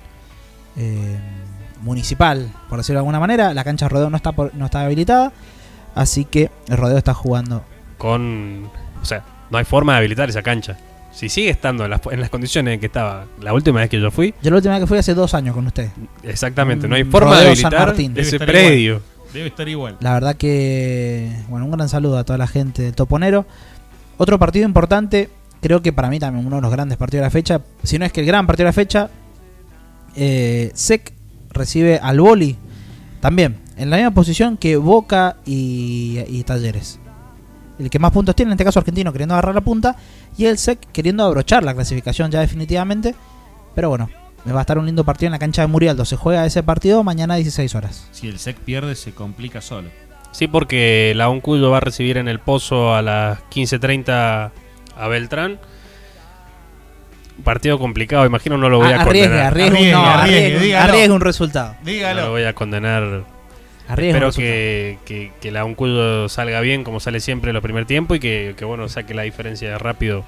eh, 0.77 1.19
municipal, 1.81 2.51
por 2.69 2.77
decirlo 2.79 2.97
de 2.97 3.01
alguna 3.01 3.19
manera. 3.19 3.53
La 3.53 3.63
cancha 3.63 3.85
de 3.85 3.89
rodeo 3.89 4.09
no 4.09 4.17
está, 4.17 4.31
por- 4.31 4.53
no 4.55 4.65
está 4.65 4.81
habilitada, 4.81 5.31
así 5.95 6.25
que 6.25 6.49
el 6.69 6.77
rodeo 6.77 6.97
está 6.97 7.13
jugando. 7.13 7.63
Con. 7.97 8.69
O 9.01 9.05
sea, 9.05 9.23
no 9.49 9.57
hay 9.57 9.65
forma 9.65 9.93
de 9.93 9.99
habilitar 9.99 10.29
esa 10.29 10.41
cancha. 10.41 10.77
Si 11.11 11.27
sigue 11.29 11.49
estando 11.49 11.83
en 11.85 11.91
las, 11.91 12.01
en 12.09 12.19
las 12.21 12.29
condiciones 12.29 12.73
en 12.75 12.79
que 12.79 12.85
estaba 12.85 13.25
la 13.41 13.53
última 13.53 13.81
vez 13.81 13.89
que 13.89 13.99
yo 13.99 14.09
fui, 14.11 14.33
Yo 14.41 14.49
la 14.49 14.55
última 14.57 14.75
vez 14.75 14.83
que 14.83 14.87
fui 14.87 14.97
hace 14.97 15.13
dos 15.13 15.33
años 15.33 15.53
con 15.53 15.67
usted. 15.67 15.89
exactamente, 16.23 16.87
no 16.87 16.95
hay 16.95 17.03
Mm, 17.03 17.11
forma 17.11 17.31
de 17.31 17.35
Rodeo 17.37 17.51
habilitar 17.51 17.87
Martín. 17.87 18.13
Debe 18.13 18.27
ese 18.27 18.35
estar 18.37 18.47
predio. 18.47 19.01
Debe 19.33 19.47
estar 19.47 19.67
igual. 19.69 19.97
La 19.99 20.13
verdad 20.13 20.35
que, 20.35 21.31
bueno, 21.49 21.65
un 21.65 21.71
gran 21.71 21.87
saludo 21.89 22.17
a 22.17 22.23
toda 22.23 22.37
la 22.37 22.47
gente 22.47 22.81
de 22.81 22.91
Toponero. 22.91 23.45
Otro 24.17 24.37
partido 24.39 24.65
importante, 24.65 25.29
creo 25.61 25.81
que 25.81 25.93
para 25.93 26.09
mí 26.09 26.19
también 26.19 26.45
uno 26.45 26.57
de 26.57 26.61
los 26.61 26.71
grandes 26.71 26.97
partidos 26.97 27.21
de 27.21 27.25
la 27.27 27.31
fecha, 27.31 27.61
si 27.83 27.97
no 27.99 28.05
es 28.05 28.11
que 28.13 28.21
el 28.21 28.25
gran 28.27 28.47
partido 28.47 28.65
de 28.65 28.69
la 28.69 28.73
fecha, 28.73 29.09
eh, 30.15 30.71
SEC 30.73 31.13
recibe 31.51 31.99
al 32.01 32.19
Boli, 32.19 32.57
también, 33.19 33.57
en 33.77 33.89
la 33.89 33.97
misma 33.97 34.11
posición 34.11 34.57
que 34.57 34.77
Boca 34.77 35.37
y, 35.45 36.19
y 36.27 36.43
Talleres. 36.43 36.99
El 37.83 37.89
que 37.89 37.99
más 37.99 38.11
puntos 38.11 38.35
tiene, 38.35 38.49
en 38.51 38.53
este 38.53 38.63
caso 38.65 38.79
Argentino, 38.79 39.11
queriendo 39.11 39.33
agarrar 39.35 39.55
la 39.55 39.61
punta, 39.61 39.95
y 40.37 40.45
el 40.45 40.57
SEC 40.57 40.79
queriendo 40.91 41.23
abrochar 41.25 41.63
la 41.63 41.73
clasificación 41.73 42.29
ya 42.31 42.39
definitivamente. 42.39 43.15
Pero 43.75 43.89
bueno, 43.89 44.09
me 44.45 44.51
va 44.53 44.59
a 44.59 44.61
estar 44.61 44.77
un 44.77 44.85
lindo 44.85 45.03
partido 45.03 45.27
en 45.27 45.31
la 45.33 45.39
cancha 45.39 45.61
de 45.63 45.67
Murialdo. 45.67 46.05
Se 46.05 46.15
juega 46.15 46.45
ese 46.45 46.61
partido 46.63 47.03
mañana 47.03 47.33
a 47.35 47.37
16 47.37 47.73
horas. 47.75 48.07
Si 48.11 48.27
el 48.27 48.37
SEC 48.39 48.57
pierde, 48.57 48.95
se 48.95 49.13
complica 49.13 49.61
solo. 49.61 49.89
Sí, 50.31 50.47
porque 50.47 51.13
la 51.15 51.27
Uncuyo 51.29 51.69
va 51.71 51.77
a 51.77 51.81
recibir 51.81 52.17
en 52.17 52.27
el 52.27 52.39
pozo 52.39 52.93
a 52.95 53.01
las 53.01 53.39
15.30 53.49 54.51
a 54.97 55.07
Beltrán. 55.07 55.59
Un 57.37 57.43
partido 57.43 57.79
complicado, 57.79 58.25
imagino 58.25 58.57
no 58.57 58.69
lo 58.69 58.77
voy 58.77 58.91
a, 58.91 58.97
Ah, 58.97 59.01
arriesgue, 59.01 59.27
condenar. 59.29 59.47
arriesgue, 59.47 59.75
Arriesgue, 59.77 59.91
no, 59.93 60.05
arriesgue, 60.05 60.37
arriesgue, 60.45 60.65
dígalo. 60.65 60.83
arriesgue 60.91 61.13
un 61.13 61.21
resultado. 61.21 61.73
No 61.79 61.85
Dígalo. 61.85 62.21
lo 62.21 62.29
voy 62.31 62.43
a 62.43 62.53
condenar. 62.53 63.23
Espero 64.09 64.27
que, 64.37 64.97
que, 65.05 65.31
que 65.41 65.51
la 65.51 65.65
Uncuyo 65.65 66.29
salga 66.29 66.61
bien 66.61 66.83
como 66.83 66.99
sale 66.99 67.19
siempre 67.19 67.49
en 67.49 67.53
los 67.55 67.63
primer 67.63 67.85
tiempo 67.85 68.15
y 68.15 68.19
que, 68.19 68.53
que, 68.57 68.65
bueno 68.65 68.87
saque 68.89 69.13
la 69.13 69.23
diferencia 69.23 69.77
rápido. 69.77 70.23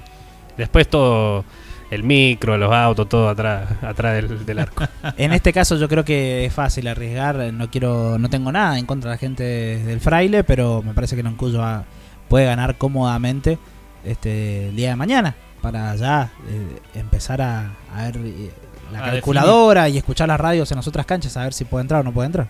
Después 0.58 0.88
todo, 0.88 1.46
el 1.90 2.04
micro, 2.04 2.58
los 2.58 2.72
autos, 2.74 3.08
todo 3.10 3.30
atrás, 3.30 3.70
atrás 3.82 4.16
del, 4.16 4.46
del 4.46 4.60
arco. 4.60 4.84
En 5.18 5.32
este 5.34 5.54
caso 5.54 5.78
yo 5.78 5.88
creo 5.88 6.04
que 6.04 6.46
es 6.46 6.54
fácil 6.54 6.88
arriesgar, 6.88 7.36
no 7.54 7.70
quiero 7.70 8.18
no 8.20 8.30
tengo 8.30 8.52
nada 8.52 8.78
en 8.78 8.86
contra 8.86 9.12
de 9.12 9.16
la 9.16 9.20
gente 9.20 9.44
del 9.44 10.00
fraile, 10.00 10.44
pero 10.44 10.82
me 10.84 10.94
parece 10.94 11.16
que 11.16 11.24
Loncuyo 11.24 11.60
va- 11.60 11.86
puede 12.28 12.46
ganar 12.46 12.78
cómodamente 12.78 13.58
este 14.04 14.70
el 14.70 14.76
día 14.76 14.90
de 14.90 14.96
mañana 14.96 15.36
para 15.62 15.96
ya 15.96 16.30
eh, 16.50 17.00
empezar 17.00 17.42
a, 17.42 17.72
a 17.96 18.04
ver 18.06 18.18
eh, 18.18 18.52
la 18.92 19.00
A 19.00 19.12
calculadora 19.12 19.88
y 19.90 19.98
escuchar 19.98 20.28
las 20.28 20.40
radios 20.40 20.70
en 20.72 20.78
las 20.78 20.88
otras 20.88 21.06
canchas 21.06 21.38
a 21.38 21.44
ver 21.44 21.54
si 21.54 21.64
puede 21.66 21.84
entrar 21.84 22.02
o 22.02 22.04
no 22.04 22.12
puede 22.12 22.26
entrar. 22.28 22.48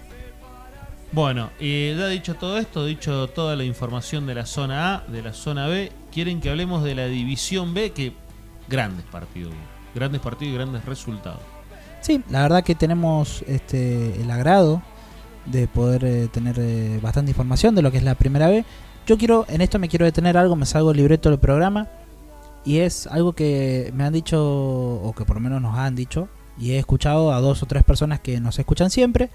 Bueno, 1.14 1.52
eh, 1.60 1.96
ya 1.96 2.08
dicho 2.08 2.34
todo 2.34 2.58
esto, 2.58 2.86
dicho 2.86 3.28
toda 3.28 3.56
la 3.56 3.64
información 3.64 4.26
de 4.26 4.34
la 4.34 4.48
zona 4.48 4.96
A, 4.96 5.04
de 5.08 5.22
la 5.22 5.32
zona 5.32 5.68
B, 5.68 5.92
quieren 6.12 6.42
que 6.42 6.50
hablemos 6.50 6.84
de 6.84 6.96
la 6.96 7.06
división 7.06 7.76
B, 7.76 7.92
que 7.92 8.14
grandes 8.68 9.06
partidos, 9.06 9.54
grandes 9.94 10.22
partidos 10.22 10.54
y 10.54 10.56
grandes 10.56 10.86
resultados. 10.86 11.40
Sí, 12.02 12.24
la 12.32 12.42
verdad 12.42 12.64
que 12.64 12.74
tenemos 12.74 13.44
este 13.48 14.20
el 14.20 14.32
agrado 14.32 14.82
de 15.46 15.68
poder 15.68 16.04
eh, 16.04 16.30
tener 16.30 16.56
eh, 16.58 17.00
bastante 17.00 17.30
información 17.30 17.76
de 17.76 17.84
lo 17.84 17.92
que 17.92 17.98
es 17.98 18.04
la 18.04 18.16
primera 18.16 18.48
B. 18.48 18.66
Yo 19.06 19.16
quiero, 19.20 19.46
en 19.50 19.62
esto 19.62 19.78
me 19.78 19.90
quiero 19.90 20.06
detener 20.06 20.36
algo, 20.36 20.56
me 20.56 20.66
salgo 20.66 20.90
el 20.90 20.98
libreto 20.98 21.30
del 21.30 21.38
programa 21.38 21.90
y 22.66 22.80
es 22.80 23.06
algo 23.06 23.34
que 23.34 23.92
me 23.94 24.04
han 24.04 24.14
dicho, 24.14 24.44
o 24.44 25.14
que 25.16 25.26
por 25.26 25.36
lo 25.36 25.42
menos 25.42 25.62
nos 25.62 25.78
han 25.78 25.94
dicho, 25.94 26.28
y 26.58 26.72
he 26.72 26.80
escuchado 26.80 27.34
a 27.34 27.40
dos 27.40 27.62
o 27.62 27.68
tres 27.68 27.84
personas 27.84 28.20
que 28.20 28.40
nos 28.40 28.58
escuchan 28.58 28.90
siempre, 28.90 29.30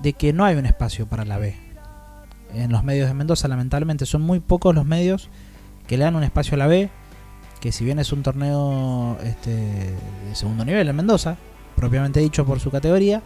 de 0.00 0.12
que 0.12 0.32
no 0.32 0.44
hay 0.44 0.56
un 0.56 0.66
espacio 0.66 1.06
para 1.06 1.24
la 1.24 1.38
B. 1.38 1.56
En 2.54 2.70
los 2.72 2.84
medios 2.84 3.08
de 3.08 3.14
Mendoza, 3.14 3.48
lamentablemente, 3.48 4.06
son 4.06 4.22
muy 4.22 4.40
pocos 4.40 4.74
los 4.74 4.84
medios 4.86 5.28
que 5.86 5.96
le 5.96 6.04
dan 6.04 6.16
un 6.16 6.22
espacio 6.24 6.54
a 6.54 6.58
la 6.58 6.66
B, 6.66 6.88
que 7.60 7.72
si 7.72 7.84
bien 7.84 7.98
es 7.98 8.12
un 8.12 8.22
torneo 8.22 9.18
este, 9.24 9.50
de 9.50 10.34
segundo 10.34 10.64
nivel 10.64 10.88
en 10.88 10.96
Mendoza, 10.96 11.36
propiamente 11.74 12.20
dicho 12.20 12.44
por 12.46 12.60
su 12.60 12.70
categoría, 12.70 13.22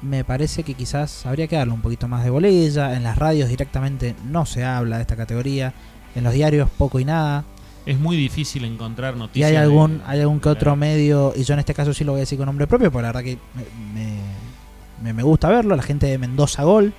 me 0.00 0.24
parece 0.24 0.64
que 0.64 0.74
quizás 0.74 1.26
habría 1.26 1.46
que 1.46 1.56
darle 1.56 1.72
un 1.74 1.80
poquito 1.82 2.08
más 2.08 2.24
de 2.24 2.30
bolilla. 2.30 2.96
En 2.96 3.02
las 3.04 3.16
radios 3.18 3.48
directamente 3.48 4.16
no 4.28 4.46
se 4.46 4.64
habla 4.64 4.96
de 4.96 5.02
esta 5.02 5.16
categoría, 5.16 5.72
en 6.14 6.24
los 6.24 6.32
diarios 6.32 6.68
poco 6.76 6.98
y 6.98 7.04
nada. 7.04 7.44
Es 7.86 7.98
muy 7.98 8.16
difícil 8.16 8.64
encontrar 8.64 9.14
Y 9.14 9.18
noticias. 9.18 9.48
hay 9.48 9.52
de- 9.56 9.62
algún, 9.62 10.02
hay 10.06 10.20
algún 10.20 10.40
que 10.40 10.48
otro 10.48 10.74
medio, 10.76 11.32
y 11.36 11.44
yo 11.44 11.54
en 11.54 11.60
este 11.60 11.74
caso 11.74 11.92
sí 11.94 12.04
lo 12.04 12.12
voy 12.12 12.20
a 12.20 12.22
decir 12.22 12.38
con 12.38 12.46
nombre 12.46 12.66
propio, 12.66 12.90
porque 12.90 13.02
la 13.02 13.08
verdad 13.12 13.22
que 13.24 13.38
me, 13.54 13.62
me- 14.00 14.41
me- 15.02 15.12
me 15.12 15.22
gusta 15.22 15.48
verlo, 15.48 15.76
la 15.76 15.82
gente 15.82 16.06
de 16.06 16.18
Mendoza 16.18 16.62
Gol, 16.64 16.92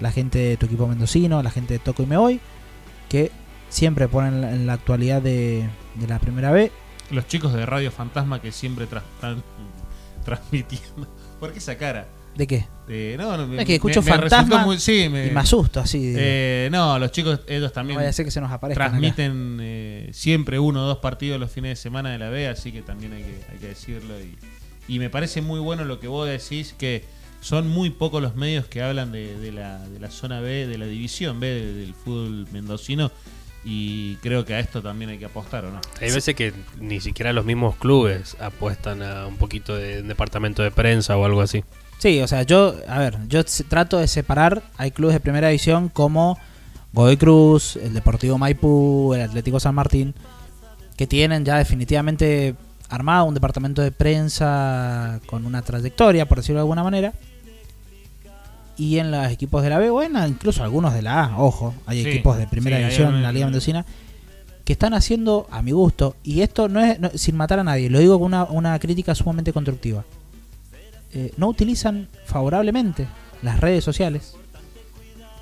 la 0.00 0.12
gente 0.12 0.38
de 0.38 0.56
tu 0.56 0.66
equipo 0.66 0.86
mendocino, 0.86 1.42
la 1.42 1.50
gente 1.50 1.74
de 1.74 1.78
Toco 1.80 2.02
y 2.02 2.06
Me 2.06 2.16
Voy, 2.16 2.40
que 3.08 3.30
siempre 3.68 4.08
ponen 4.08 4.44
en 4.44 4.66
la 4.66 4.74
actualidad 4.74 5.22
de, 5.22 5.68
de 5.94 6.06
la 6.06 6.18
primera 6.18 6.50
B. 6.52 6.70
Los 7.10 7.26
chicos 7.28 7.52
de 7.52 7.64
Radio 7.66 7.90
Fantasma 7.90 8.40
que 8.42 8.52
siempre 8.52 8.88
tra- 8.88 9.02
están 9.14 9.42
transmitiendo. 10.24 11.06
¿Por 11.40 11.52
qué 11.52 11.58
esa 11.58 11.76
cara? 11.76 12.06
¿De 12.34 12.46
qué? 12.46 12.66
Eh, 12.88 13.16
no, 13.18 13.36
no, 13.36 13.58
Es 13.58 13.64
que 13.64 13.76
escucho 13.76 14.02
me- 14.02 14.10
me 14.10 14.16
resultó 14.18 14.36
Fantasma 14.36 14.64
muy- 14.66 14.78
sí, 14.78 15.08
me, 15.08 15.28
Y 15.28 15.30
me 15.30 15.40
asusto 15.40 15.80
así. 15.80 16.12
eh, 16.16 16.68
no, 16.70 16.98
los 16.98 17.10
chicos, 17.10 17.40
ellos 17.46 17.72
también 17.72 17.96
vaya 17.96 18.10
a 18.10 18.12
ser 18.12 18.24
que 18.26 18.30
se 18.30 18.40
nos 18.42 18.50
transmiten 18.74 19.58
eh, 19.60 20.10
siempre 20.12 20.58
uno 20.58 20.84
o 20.84 20.86
dos 20.86 20.98
partidos 20.98 21.40
los 21.40 21.50
fines 21.50 21.70
de 21.70 21.76
semana 21.76 22.10
de 22.10 22.18
la 22.18 22.28
B, 22.28 22.46
así 22.48 22.72
que 22.72 22.82
también 22.82 23.14
hay 23.14 23.22
que, 23.22 23.40
hay 23.52 23.58
que 23.58 23.68
decirlo. 23.68 24.14
Y, 24.20 24.36
y 24.86 24.98
me 24.98 25.08
parece 25.08 25.40
muy 25.40 25.60
bueno 25.60 25.84
lo 25.84 25.98
que 25.98 26.08
vos 26.08 26.28
decís, 26.28 26.74
que 26.76 27.04
son 27.40 27.68
muy 27.68 27.90
pocos 27.90 28.20
los 28.22 28.34
medios 28.36 28.66
que 28.66 28.82
hablan 28.82 29.12
de, 29.12 29.38
de 29.38 29.52
la, 29.52 29.78
de 29.86 30.00
la 30.00 30.10
zona 30.10 30.40
B, 30.40 30.66
de 30.66 30.78
la 30.78 30.86
división 30.86 31.38
B 31.40 31.46
de- 31.46 31.72
del 31.74 31.94
fútbol 31.94 32.46
mendocino. 32.52 33.10
Y 33.68 34.14
creo 34.16 34.44
que 34.44 34.54
a 34.54 34.60
esto 34.60 34.80
también 34.80 35.10
hay 35.10 35.18
que 35.18 35.24
apostar, 35.24 35.64
¿o 35.64 35.72
no? 35.72 35.80
Hay 36.00 36.12
veces 36.12 36.36
que 36.36 36.52
ni 36.80 37.00
siquiera 37.00 37.32
los 37.32 37.44
mismos 37.44 37.74
clubes 37.76 38.36
apuestan 38.40 39.02
a 39.02 39.26
un 39.26 39.36
poquito 39.38 39.74
de 39.74 40.02
departamento 40.02 40.62
de 40.62 40.70
prensa 40.70 41.16
o 41.16 41.24
algo 41.24 41.40
así. 41.40 41.64
Sí, 41.98 42.20
o 42.20 42.28
sea, 42.28 42.42
yo, 42.44 42.76
a 42.88 42.98
ver, 43.00 43.18
yo 43.26 43.42
trato 43.68 43.98
de 43.98 44.06
separar, 44.06 44.62
hay 44.76 44.92
clubes 44.92 45.14
de 45.14 45.20
primera 45.20 45.48
división 45.48 45.88
como 45.88 46.38
Godoy 46.92 47.16
Cruz, 47.16 47.74
el 47.76 47.92
Deportivo 47.92 48.38
Maipú, 48.38 49.12
el 49.14 49.22
Atlético 49.22 49.58
San 49.58 49.74
Martín, 49.74 50.14
que 50.96 51.08
tienen 51.08 51.44
ya 51.44 51.58
definitivamente 51.58 52.54
armado 52.88 53.24
un 53.26 53.34
departamento 53.34 53.82
de 53.82 53.92
prensa 53.92 55.20
con 55.26 55.44
una 55.46 55.62
trayectoria, 55.62 56.26
por 56.26 56.38
decirlo 56.38 56.58
de 56.58 56.62
alguna 56.62 56.82
manera. 56.84 57.12
Y 58.78 58.98
en 58.98 59.10
los 59.10 59.30
equipos 59.30 59.62
de 59.62 59.70
la 59.70 59.78
B, 59.78 59.88
bueno, 59.90 60.26
incluso 60.26 60.62
algunos 60.62 60.92
de 60.92 61.00
la 61.02 61.24
A, 61.24 61.38
ojo, 61.42 61.74
hay 61.86 62.02
Sí, 62.02 62.08
equipos 62.10 62.36
de 62.36 62.46
primera 62.46 62.76
sí, 62.76 62.82
división 62.82 63.14
en 63.14 63.22
la 63.22 63.32
Liga 63.32 63.46
Mendocina 63.46 63.86
que 64.64 64.72
están 64.72 64.94
haciendo 64.94 65.46
a 65.52 65.62
mi 65.62 65.70
gusto, 65.70 66.16
y 66.24 66.40
esto 66.40 66.68
no 66.68 66.80
es 66.80 66.98
no- 66.98 67.10
sin 67.14 67.36
matar 67.36 67.60
a 67.60 67.64
nadie, 67.64 67.88
lo 67.88 68.00
digo 68.00 68.18
con 68.18 68.26
una, 68.26 68.44
una 68.44 68.76
crítica 68.80 69.14
sumamente 69.14 69.52
constructiva 69.52 70.04
eh, 71.12 71.32
no 71.36 71.46
utilizan 71.48 72.08
favorablemente 72.26 73.06
las 73.42 73.60
redes 73.60 73.84
sociales, 73.84 74.34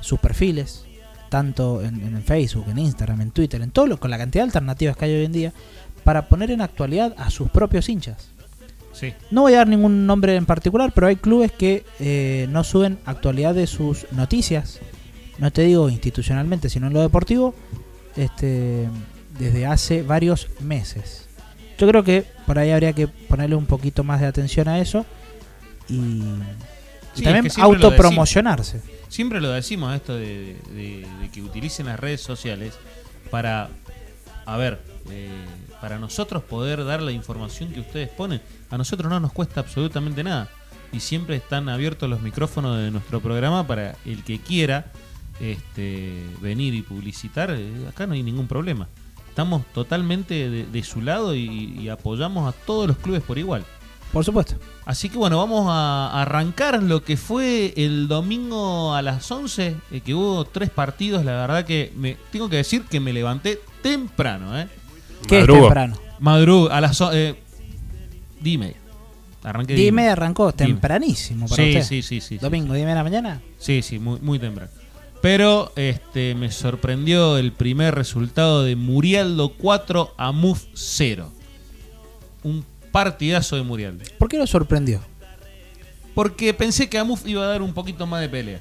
sus 0.00 0.20
perfiles, 0.20 0.85
tanto 1.30 1.83
en, 1.83 2.22
Facebook, 2.22 2.66
en 2.68 2.78
Instagram, 2.78 3.22
en 3.22 3.30
Twitter, 3.30 3.62
en 3.62 3.70
todo 3.70 3.87
lo, 3.87 3.98
con 3.98 4.11
la 4.11 4.18
cantidad 4.18 4.44
de 4.44 4.48
alternativas 4.48 4.96
que 4.96 5.07
hay 5.07 5.14
hoy 5.14 5.24
en 5.24 5.33
día, 5.33 5.52
para 6.05 6.29
poner 6.29 6.51
en 6.51 6.61
actualidad 6.61 7.14
a 7.19 7.31
sus 7.31 7.51
propios 7.51 7.88
hinchas. 7.88 8.29
Sí. 8.93 9.12
No 9.31 9.43
voy 9.43 9.55
a 9.55 9.59
dar 9.59 9.69
ningún 9.69 10.07
nombre 10.07 10.37
en 10.37 10.47
particular, 10.47 10.93
pero 10.95 11.09
hay 11.09 11.17
clubes 11.17 11.51
que 11.51 11.85
eh, 11.99 12.47
no 12.51 12.62
suben 12.62 12.99
actualidad 13.07 13.55
de 13.55 13.67
sus 13.67 14.07
noticias, 14.12 14.79
no 15.38 15.51
te 15.51 15.62
digo 15.62 15.88
institucionalmente, 15.90 16.69
sino 16.71 16.87
en 16.87 16.93
lo 16.93 17.01
deportivo, 17.01 17.55
este, 18.17 18.88
desde 19.38 19.67
hace 19.67 20.03
varios 20.03 20.49
meses. 20.61 21.29
Yo 21.77 21.88
creo 21.88 22.05
que 22.05 22.25
por 22.47 22.59
ahí 22.61 22.71
habría 22.71 22.93
que 22.93 23.09
ponerle 23.09 23.57
un 23.57 23.67
poquito 23.67 24.05
más 24.05 24.21
de 24.21 24.27
atención 24.29 24.69
a 24.69 24.79
eso 24.79 25.05
y, 25.88 26.23
Sí, 27.14 27.23
también 27.23 27.47
es 27.47 27.55
que 27.57 27.62
autopromocionarse. 27.62 28.81
Siempre 29.09 29.40
lo 29.40 29.51
decimos 29.51 29.95
esto 29.95 30.14
de, 30.17 30.57
de- 30.73 31.07
de 31.21 31.29
que 31.33 31.43
utilicen 31.43 31.87
las 31.87 31.99
redes 31.99 32.21
sociales 32.21 32.75
para, 33.31 33.69
a 34.47 34.57
ver, 34.57 34.81
eh, 35.11 35.29
para 35.81 35.99
nosotros 35.99 36.43
poder 36.43 36.85
dar 36.85 37.03
la 37.03 37.12
información 37.12 37.71
que 37.73 37.81
ustedes 37.81 38.09
ponen. 38.09 38.40
A 38.71 38.79
nosotros 38.79 39.11
no 39.11 39.21
nos 39.21 39.33
cuesta 39.33 39.61
absolutamente 39.61 40.23
nada. 40.25 40.49
Y 40.93 41.01
siempre 41.01 41.37
están 41.37 41.69
abiertos 41.69 42.09
los 42.09 42.21
micrófonos 42.21 42.79
de 42.79 42.90
nuestro 42.90 43.21
programa 43.21 43.67
para 43.67 43.97
el 44.05 44.23
que 44.23 44.38
quiera 44.40 44.93
este, 45.40 46.23
venir 46.40 46.75
y 46.75 46.83
publicitar. 46.83 47.51
eh, 47.51 47.87
acá 47.88 48.07
no 48.07 48.14
hay 48.14 48.23
ningún 48.23 48.47
problema. 48.47 48.88
Estamos 49.29 49.64
totalmente 49.73 50.49
de, 50.49 50.64
de 50.67 50.83
su 50.85 51.03
lado 51.03 51.35
y- 51.35 51.77
y 51.81 51.88
apoyamos 51.88 52.49
a 52.49 52.57
todos 52.57 52.87
los 52.87 52.97
clubes 52.99 53.23
por 53.23 53.38
igual. 53.38 53.64
Por 54.12 54.25
supuesto. 54.25 54.55
Así 54.87 55.09
que 55.09 55.19
bueno, 55.19 55.38
vamos 55.38 55.67
a 55.69 56.23
arrancar 56.23 56.81
lo 56.81 57.03
que 57.03 57.17
fue 57.17 57.75
el 57.77 58.07
domingo 58.07 58.95
a 58.95 59.03
las 59.03 59.29
11, 59.29 59.75
eh, 59.90 60.01
que 60.03 60.14
hubo 60.14 60.45
tres 60.45 60.71
partidos, 60.71 61.25
la 61.25 61.33
verdad 61.33 61.64
que 61.64 61.93
me 61.97 62.17
tengo 62.31 62.49
que 62.49 62.57
decir 62.57 62.83
que 62.85 63.01
me 63.01 63.12
levanté 63.12 63.61
temprano, 63.83 64.57
¿eh? 64.57 64.69
¿Qué 65.26 65.40
es 65.40 65.46
temprano? 65.46 65.96
Madrugo, 66.20 66.70
a 66.70 66.80
las... 66.80 67.00
eh, 67.12 67.34
dime, 68.40 68.74
Arranqué 69.42 69.74
10 69.74 69.78
y 69.78 69.82
diez 69.82 69.92
media 69.92 70.12
arrancó, 70.12 70.52
Dime. 70.52 70.68
tempranísimo 70.72 71.46
para 71.48 71.62
Sí, 71.62 71.68
usted. 71.70 71.82
sí, 71.82 72.02
sí, 72.02 72.20
sí. 72.20 72.38
Domingo, 72.38 72.72
10 72.72 72.82
y 72.82 72.87
media 72.87 72.94
de 72.94 72.94
la 73.00 73.04
mañana. 73.04 73.42
Sí, 73.58 73.82
sí, 73.82 73.98
muy, 73.98 74.18
muy 74.20 74.38
temprano. 74.38 74.70
Pero 75.20 75.72
este, 75.76 76.34
me 76.34 76.50
sorprendió 76.50 77.37
el 77.38 77.52
primer 77.52 77.94
resultado 77.94 78.62
de 78.62 78.74
Murialdo 78.76 79.50
4 79.58 80.14
a 80.16 80.32
Muf 80.32 80.64
0. 80.74 81.30
Un 82.42 82.64
partidazo 82.92 83.56
de 83.56 83.62
Murialdo. 83.62 84.04
¿Por 84.18 84.28
qué 84.28 84.38
lo 84.38 84.46
sorprendió? 84.46 85.00
Porque 86.14 86.54
pensé 86.54 86.88
que 86.88 86.98
Amuf 86.98 87.26
iba 87.26 87.42
a 87.42 87.48
dar 87.48 87.60
un 87.62 87.72
poquito 87.74 88.06
más 88.06 88.20
de 88.20 88.28
pelea. 88.28 88.60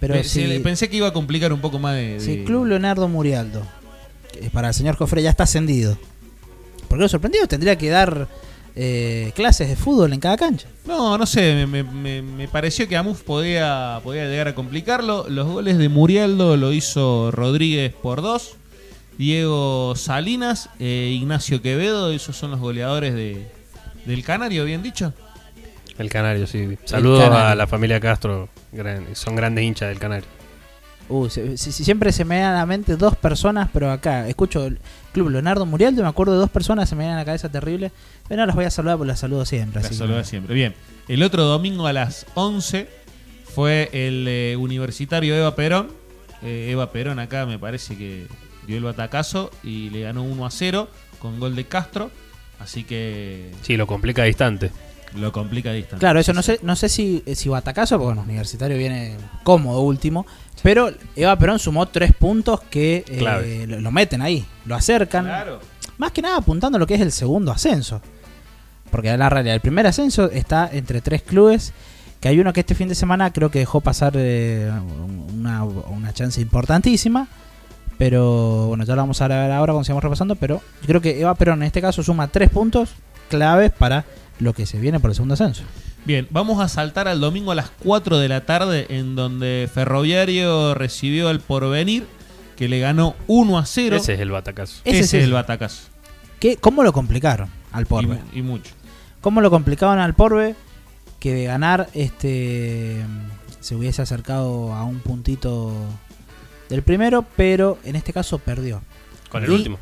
Pero 0.00 0.14
Pe- 0.14 0.24
si, 0.24 0.58
Pensé 0.60 0.88
que 0.90 0.96
iba 0.96 1.06
a 1.08 1.12
complicar 1.12 1.52
un 1.52 1.60
poco 1.60 1.78
más 1.78 1.94
de. 1.94 2.18
de- 2.18 2.34
el 2.40 2.44
Club 2.44 2.66
Leonardo 2.66 3.06
Murialdo, 3.08 3.62
para 4.52 4.68
el 4.68 4.74
señor 4.74 4.96
Cofre 4.96 5.22
ya 5.22 5.30
está 5.30 5.44
ascendido, 5.44 5.96
¿por 6.88 6.98
qué 6.98 7.02
lo 7.02 7.08
sorprendió? 7.08 7.46
Tendría 7.46 7.76
que 7.76 7.88
dar 7.90 8.28
eh, 8.76 9.32
clases 9.34 9.68
de 9.68 9.76
fútbol 9.76 10.12
en 10.12 10.20
cada 10.20 10.36
cancha. 10.36 10.68
No, 10.86 11.18
no 11.18 11.26
sé, 11.26 11.66
me, 11.66 11.82
me- 11.82 11.82
me- 11.82 12.22
me 12.22 12.48
pareció 12.48 12.86
que 12.88 12.96
Amuf 12.96 13.22
podía, 13.22 14.00
podía 14.04 14.24
llegar 14.26 14.48
a 14.48 14.54
complicarlo. 14.54 15.26
Los 15.28 15.46
goles 15.48 15.78
de 15.78 15.88
Murialdo 15.88 16.56
lo 16.56 16.72
hizo 16.72 17.30
Rodríguez 17.32 17.92
por 17.92 18.22
dos. 18.22 18.54
Diego 19.18 19.94
Salinas, 19.96 20.70
e 20.78 21.10
Ignacio 21.12 21.60
Quevedo, 21.60 22.12
esos 22.12 22.36
son 22.36 22.52
los 22.52 22.60
goleadores 22.60 23.14
de, 23.14 23.48
del 24.06 24.22
Canario, 24.22 24.64
bien 24.64 24.80
dicho. 24.82 25.12
El 25.98 26.08
Canario, 26.08 26.46
sí. 26.46 26.78
Saludos 26.84 27.24
Canario. 27.24 27.46
a 27.48 27.54
la 27.56 27.66
familia 27.66 27.98
Castro. 27.98 28.48
gran- 28.70 29.16
son 29.16 29.34
grandes 29.34 29.64
hinchas 29.64 29.88
del 29.88 29.98
Canario. 29.98 30.28
Uh, 31.08 31.28
se- 31.28 31.56
si- 31.56 31.72
si 31.72 31.84
siempre 31.84 32.12
se 32.12 32.24
me 32.24 32.34
vienen 32.36 32.52
a 32.52 32.58
la 32.58 32.66
mente 32.66 32.96
dos 32.96 33.16
personas, 33.16 33.68
pero 33.72 33.90
acá 33.90 34.28
escucho 34.28 34.66
el 34.66 34.78
Club 35.12 35.30
Leonardo 35.30 35.64
Murialdo 35.66 36.02
me 36.02 36.08
acuerdo 36.08 36.34
de 36.34 36.38
dos 36.38 36.50
personas, 36.50 36.88
se 36.88 36.94
me 36.96 37.08
a 37.08 37.16
la 37.16 37.24
cabeza 37.24 37.48
terrible. 37.50 37.92
Pero 38.28 38.40
no 38.42 38.46
las 38.46 38.54
voy 38.54 38.66
a 38.66 38.70
saludar, 38.70 38.98
porque 38.98 39.08
las 39.08 39.18
saludo 39.20 39.44
siempre. 39.46 39.80
La 39.80 39.86
así 39.86 39.94
que- 39.96 39.98
saluda 39.98 40.24
siempre. 40.24 40.54
Bien, 40.54 40.74
el 41.08 41.22
otro 41.22 41.44
domingo 41.44 41.86
a 41.86 41.92
las 41.92 42.26
11 42.34 42.88
fue 43.54 43.88
el 43.92 44.26
eh, 44.28 44.56
universitario 44.58 45.34
Eva 45.34 45.54
Perón. 45.56 45.88
Eh, 46.42 46.68
Eva 46.70 46.92
Perón 46.92 47.18
acá 47.18 47.46
me 47.46 47.58
parece 47.58 47.96
que 47.96 48.26
dio 48.66 48.76
el 48.76 48.84
batacazo 48.84 49.50
y 49.62 49.90
le 49.90 50.02
ganó 50.02 50.22
1 50.22 50.44
a 50.46 50.50
0 50.50 50.88
con 51.18 51.40
gol 51.40 51.56
de 51.56 51.64
Castro. 51.64 52.10
Así 52.60 52.84
que 52.84 53.50
Sí, 53.62 53.76
lo 53.76 53.86
complica 53.86 54.24
distante. 54.24 54.70
Lo 55.14 55.32
complica 55.32 55.70
a 55.70 55.72
distancia. 55.72 55.98
Claro, 55.98 56.20
eso 56.20 56.32
no 56.32 56.42
sé, 56.42 56.60
no 56.62 56.76
sé 56.76 56.88
si, 56.88 57.22
si 57.34 57.48
batacazo, 57.48 57.96
porque 57.96 58.06
bueno, 58.06 58.22
Universitario 58.22 58.76
viene 58.76 59.16
cómodo 59.42 59.80
último. 59.80 60.26
Pero 60.62 60.90
Eva 61.14 61.38
Perón 61.38 61.58
sumó 61.58 61.86
tres 61.86 62.12
puntos 62.12 62.60
que 62.62 63.04
eh, 63.06 63.66
lo, 63.68 63.80
lo 63.80 63.90
meten 63.92 64.22
ahí, 64.22 64.44
lo 64.66 64.74
acercan. 64.74 65.24
Claro. 65.24 65.60
Más 65.98 66.12
que 66.12 66.22
nada 66.22 66.38
apuntando 66.38 66.76
a 66.76 66.78
lo 66.78 66.86
que 66.86 66.94
es 66.94 67.00
el 67.00 67.12
segundo 67.12 67.52
ascenso. 67.52 68.00
Porque 68.90 69.16
la 69.16 69.28
realidad, 69.28 69.54
el 69.54 69.60
primer 69.60 69.86
ascenso 69.86 70.30
está 70.30 70.68
entre 70.72 71.00
tres 71.00 71.22
clubes. 71.22 71.72
Que 72.20 72.28
hay 72.28 72.40
uno 72.40 72.52
que 72.52 72.60
este 72.60 72.74
fin 72.74 72.88
de 72.88 72.96
semana 72.96 73.32
creo 73.32 73.50
que 73.50 73.60
dejó 73.60 73.80
pasar 73.80 74.14
eh, 74.16 74.70
una, 75.32 75.62
una 75.64 76.12
chance 76.12 76.40
importantísima. 76.40 77.28
Pero 77.96 78.66
bueno, 78.68 78.84
ya 78.84 78.94
lo 78.94 79.02
vamos 79.02 79.20
a 79.20 79.28
ver 79.28 79.52
ahora 79.52 79.72
cuando 79.72 79.84
sigamos 79.84 80.02
repasando. 80.02 80.34
Pero 80.34 80.60
yo 80.80 80.86
creo 80.86 81.00
que 81.00 81.20
Eva 81.20 81.34
Perón 81.34 81.62
en 81.62 81.66
este 81.66 81.80
caso 81.80 82.02
suma 82.02 82.26
tres 82.28 82.50
puntos 82.50 82.90
claves 83.28 83.70
para 83.70 84.04
lo 84.38 84.52
que 84.52 84.66
se 84.66 84.78
viene 84.78 85.00
por 85.00 85.10
el 85.10 85.14
segundo 85.14 85.34
ascenso. 85.34 85.62
Bien, 86.04 86.26
vamos 86.30 86.60
a 86.60 86.68
saltar 86.68 87.08
al 87.08 87.20
domingo 87.20 87.52
a 87.52 87.54
las 87.54 87.70
4 87.82 88.18
de 88.18 88.28
la 88.28 88.46
tarde 88.46 88.86
en 88.88 89.14
donde 89.16 89.68
Ferroviario 89.72 90.74
recibió 90.74 91.28
al 91.28 91.40
Porvenir 91.40 92.06
que 92.56 92.68
le 92.68 92.80
ganó 92.80 93.14
1 93.26 93.58
a 93.58 93.66
0. 93.66 93.96
Ese 93.96 94.14
es 94.14 94.20
el 94.20 94.30
batacazo. 94.30 94.80
Ese 94.84 95.00
Ese 95.00 95.18
es 95.18 95.24
el 95.24 95.32
batacazo. 95.32 95.82
¿Qué, 96.40 96.56
¿Cómo 96.56 96.82
lo 96.82 96.92
complicaron 96.92 97.48
al 97.72 97.82
Y, 97.82 97.86
Porbe? 97.86 98.18
y 98.32 98.42
mucho. 98.42 98.72
¿Cómo 99.20 99.40
lo 99.40 99.50
complicaban 99.50 99.98
al 99.98 100.14
Porbe? 100.14 100.54
Que 101.20 101.34
de 101.34 101.44
ganar 101.44 101.88
este 101.94 103.04
se 103.60 103.74
hubiese 103.74 104.00
acercado 104.02 104.72
a 104.72 104.84
un 104.84 105.00
puntito 105.00 105.72
del 106.68 106.82
primero, 106.82 107.26
pero 107.36 107.78
en 107.84 107.96
este 107.96 108.12
caso 108.12 108.38
perdió. 108.38 108.82
Con 109.28 109.42
el 109.44 109.50
Y 109.50 109.54
último. 109.54 109.78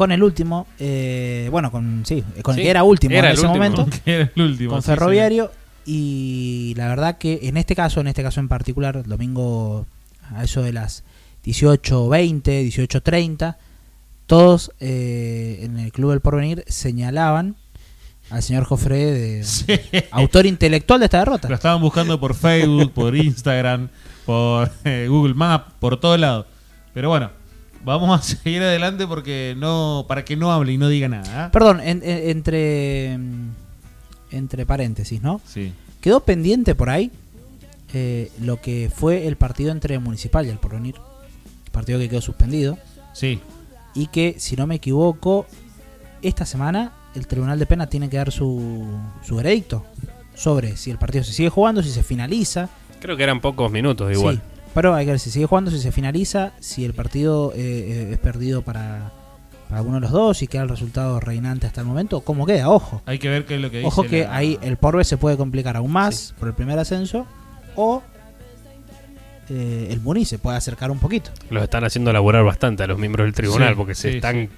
Con 0.00 0.12
el 0.12 0.22
último, 0.22 0.66
eh, 0.78 1.48
bueno, 1.50 1.70
con 1.70 2.04
sí, 2.06 2.24
con 2.40 2.54
el 2.54 2.60
Sí, 2.60 2.64
que 2.64 2.70
era 2.70 2.84
último 2.84 3.12
era 3.14 3.26
en 3.28 3.32
el 3.32 3.32
ese 3.36 3.46
último. 3.46 3.64
momento, 3.70 3.86
era 4.06 4.30
el 4.34 4.42
último. 4.42 4.70
con 4.70 4.80
sí. 4.80 4.86
Ferroviario. 4.86 5.50
Y 5.84 6.72
la 6.78 6.88
verdad 6.88 7.18
que 7.18 7.40
en 7.42 7.58
este 7.58 7.76
caso, 7.76 8.00
en 8.00 8.06
este 8.06 8.22
caso 8.22 8.40
en 8.40 8.48
particular, 8.48 8.96
el 8.96 9.02
domingo 9.02 9.84
a 10.34 10.42
eso 10.44 10.62
de 10.62 10.72
las 10.72 11.04
18.20, 11.44 12.42
18.30, 12.42 13.56
todos 14.24 14.72
eh, 14.80 15.60
en 15.64 15.78
el 15.78 15.92
Club 15.92 16.12
del 16.12 16.20
Porvenir 16.20 16.64
señalaban 16.66 17.56
al 18.30 18.42
señor 18.42 18.64
Jofre 18.64 19.04
de 19.04 19.44
Sí. 19.44 19.66
autor 20.12 20.46
intelectual 20.46 21.00
de 21.00 21.04
esta 21.06 21.18
derrota. 21.18 21.46
Lo 21.46 21.56
estaban 21.56 21.82
buscando 21.82 22.18
por 22.18 22.34
Facebook, 22.34 22.92
por 22.92 23.14
Instagram, 23.26 23.90
por 24.24 24.70
eh, 24.84 25.08
Google 25.10 25.34
Maps, 25.34 25.74
por 25.78 26.00
todos 26.00 26.18
lados. 26.18 26.46
Pero 26.94 27.10
bueno, 27.10 27.32
vamos 27.84 28.18
a 28.18 28.22
seguir 28.36 28.62
adelante 28.62 29.06
porque 29.06 29.54
no 29.56 30.04
para 30.08 30.24
que 30.24 30.36
no 30.36 30.52
hable 30.52 30.72
y 30.72 30.78
no 30.78 30.88
diga 30.88 31.08
nada. 31.08 31.46
¿ah? 31.46 31.50
Perdón, 31.52 31.80
en- 31.80 32.02
en- 32.02 32.30
entre 32.30 33.18
mm, 33.18 33.50
entre 34.32 34.66
paréntesis, 34.66 35.20
¿no? 35.22 35.40
Sí. 35.46 35.72
Quedó 36.00 36.20
pendiente 36.20 36.74
por 36.74 36.88
ahí 36.90 37.10
eh, 37.92 38.30
lo 38.40 38.60
que 38.60 38.90
fue 38.94 39.26
el 39.26 39.36
partido 39.36 39.72
entre 39.72 39.98
Municipal 39.98 40.46
y 40.46 40.50
el 40.50 40.58
Porvenir, 40.58 40.94
partido 41.72 41.98
que 41.98 42.08
quedó 42.08 42.20
suspendido 42.20 42.78
Sí. 43.12 43.40
y 43.94 44.06
que, 44.06 44.36
si 44.38 44.54
no 44.56 44.66
me 44.68 44.76
equivoco, 44.76 45.46
esta 46.22 46.46
semana 46.46 46.92
el 47.16 47.26
Tribunal 47.26 47.58
de 47.58 47.66
Pena 47.66 47.88
tiene 47.88 48.08
que 48.08 48.16
dar 48.18 48.30
su, 48.30 48.86
su 49.26 49.34
veredicto 49.36 49.84
sobre 50.34 50.76
si 50.76 50.90
el 50.92 50.98
partido 50.98 51.24
se 51.24 51.32
sigue 51.32 51.48
jugando, 51.48 51.82
si 51.82 51.90
se 51.90 52.04
finaliza. 52.04 52.68
Creo 53.00 53.16
que 53.16 53.24
eran 53.24 53.40
pocos 53.40 53.70
minutos 53.72 54.12
igual. 54.12 54.36
Sí, 54.36 54.59
pero 54.74 54.94
hay 54.94 55.04
que 55.04 55.12
ver 55.12 55.20
si 55.20 55.30
sigue 55.30 55.46
jugando, 55.46 55.70
si 55.70 55.78
se 55.80 55.92
finaliza, 55.92 56.52
si 56.60 56.84
el 56.84 56.92
partido 56.94 57.52
eh, 57.54 57.58
eh, 57.58 58.08
es 58.12 58.18
perdido 58.18 58.62
para, 58.62 59.12
para 59.68 59.78
alguno 59.78 59.96
de 59.96 60.00
los 60.02 60.10
dos 60.12 60.42
y 60.42 60.46
queda 60.46 60.62
el 60.62 60.68
resultado 60.68 61.18
reinante 61.20 61.66
hasta 61.66 61.80
el 61.80 61.86
momento. 61.86 62.20
¿Cómo 62.20 62.46
queda? 62.46 62.68
Ojo. 62.68 63.02
Hay 63.06 63.18
que 63.18 63.28
ver 63.28 63.46
qué 63.46 63.56
es 63.56 63.60
lo 63.60 63.70
que 63.70 63.78
dice. 63.78 63.88
Ojo 63.88 64.04
que 64.04 64.24
la- 64.24 64.36
ahí 64.36 64.58
el 64.62 64.76
Porbe 64.76 65.04
se 65.04 65.16
puede 65.16 65.36
complicar 65.36 65.76
aún 65.76 65.90
más 65.92 66.34
por 66.38 66.48
el 66.48 66.54
primer 66.54 66.78
ascenso 66.78 67.26
o 67.76 68.02
eh, 69.48 69.88
el 69.90 70.00
Muni 70.00 70.24
se 70.24 70.38
puede 70.38 70.56
acercar 70.56 70.90
un 70.90 70.98
poquito. 70.98 71.30
Los 71.50 71.62
están 71.64 71.84
haciendo 71.84 72.12
laburar 72.12 72.44
bastante 72.44 72.84
a 72.84 72.86
los 72.86 72.98
miembros 72.98 73.26
del 73.26 73.34
tribunal 73.34 73.70
Sí, 73.70 73.74
porque 73.74 73.94
se 73.94 74.10
sí, 74.12 74.16
están. 74.18 74.34
sí. 74.34 74.48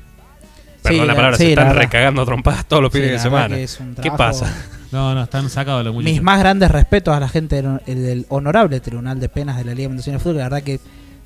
Perdón 0.83 0.95
Sí, 0.95 0.99
la 1.01 1.07
la- 1.07 1.15
palabra, 1.15 1.37
se 1.39 1.49
están 1.51 1.77
recagando 1.77 2.25
trompadas 2.27 2.67
todos 2.67 2.83
los 2.83 2.93
fines 2.93 3.13
de 3.13 3.19
semana. 3.19 3.55
que 3.57 3.63
es 3.63 3.81
un 3.81 3.95
¿Qué 3.95 4.11
pasa? 4.11 4.53
No, 4.93 5.15
no, 5.15 5.23
están 5.23 5.49
sacados 5.49 5.85
los 5.85 5.95
muchachos. 5.95 6.13
Mis 6.13 6.23
más 6.23 6.39
grandes 6.39 6.71
respetos 6.71 7.15
a 7.17 7.21
la 7.21 7.29
gente 7.29 7.63
del, 7.63 7.81
del 7.87 8.27
honorable 8.29 8.79
Tribunal 8.81 9.19
de 9.19 9.29
Penas 9.29 9.57
de 9.57 9.65
la 9.65 9.75
Liga 9.75 9.89
Mendocina 9.89 10.19
de 10.19 10.21
Fútbol, 10.21 10.35
que 10.35 10.39
la 10.39 10.45
verdad 10.45 10.63
que 10.63 10.81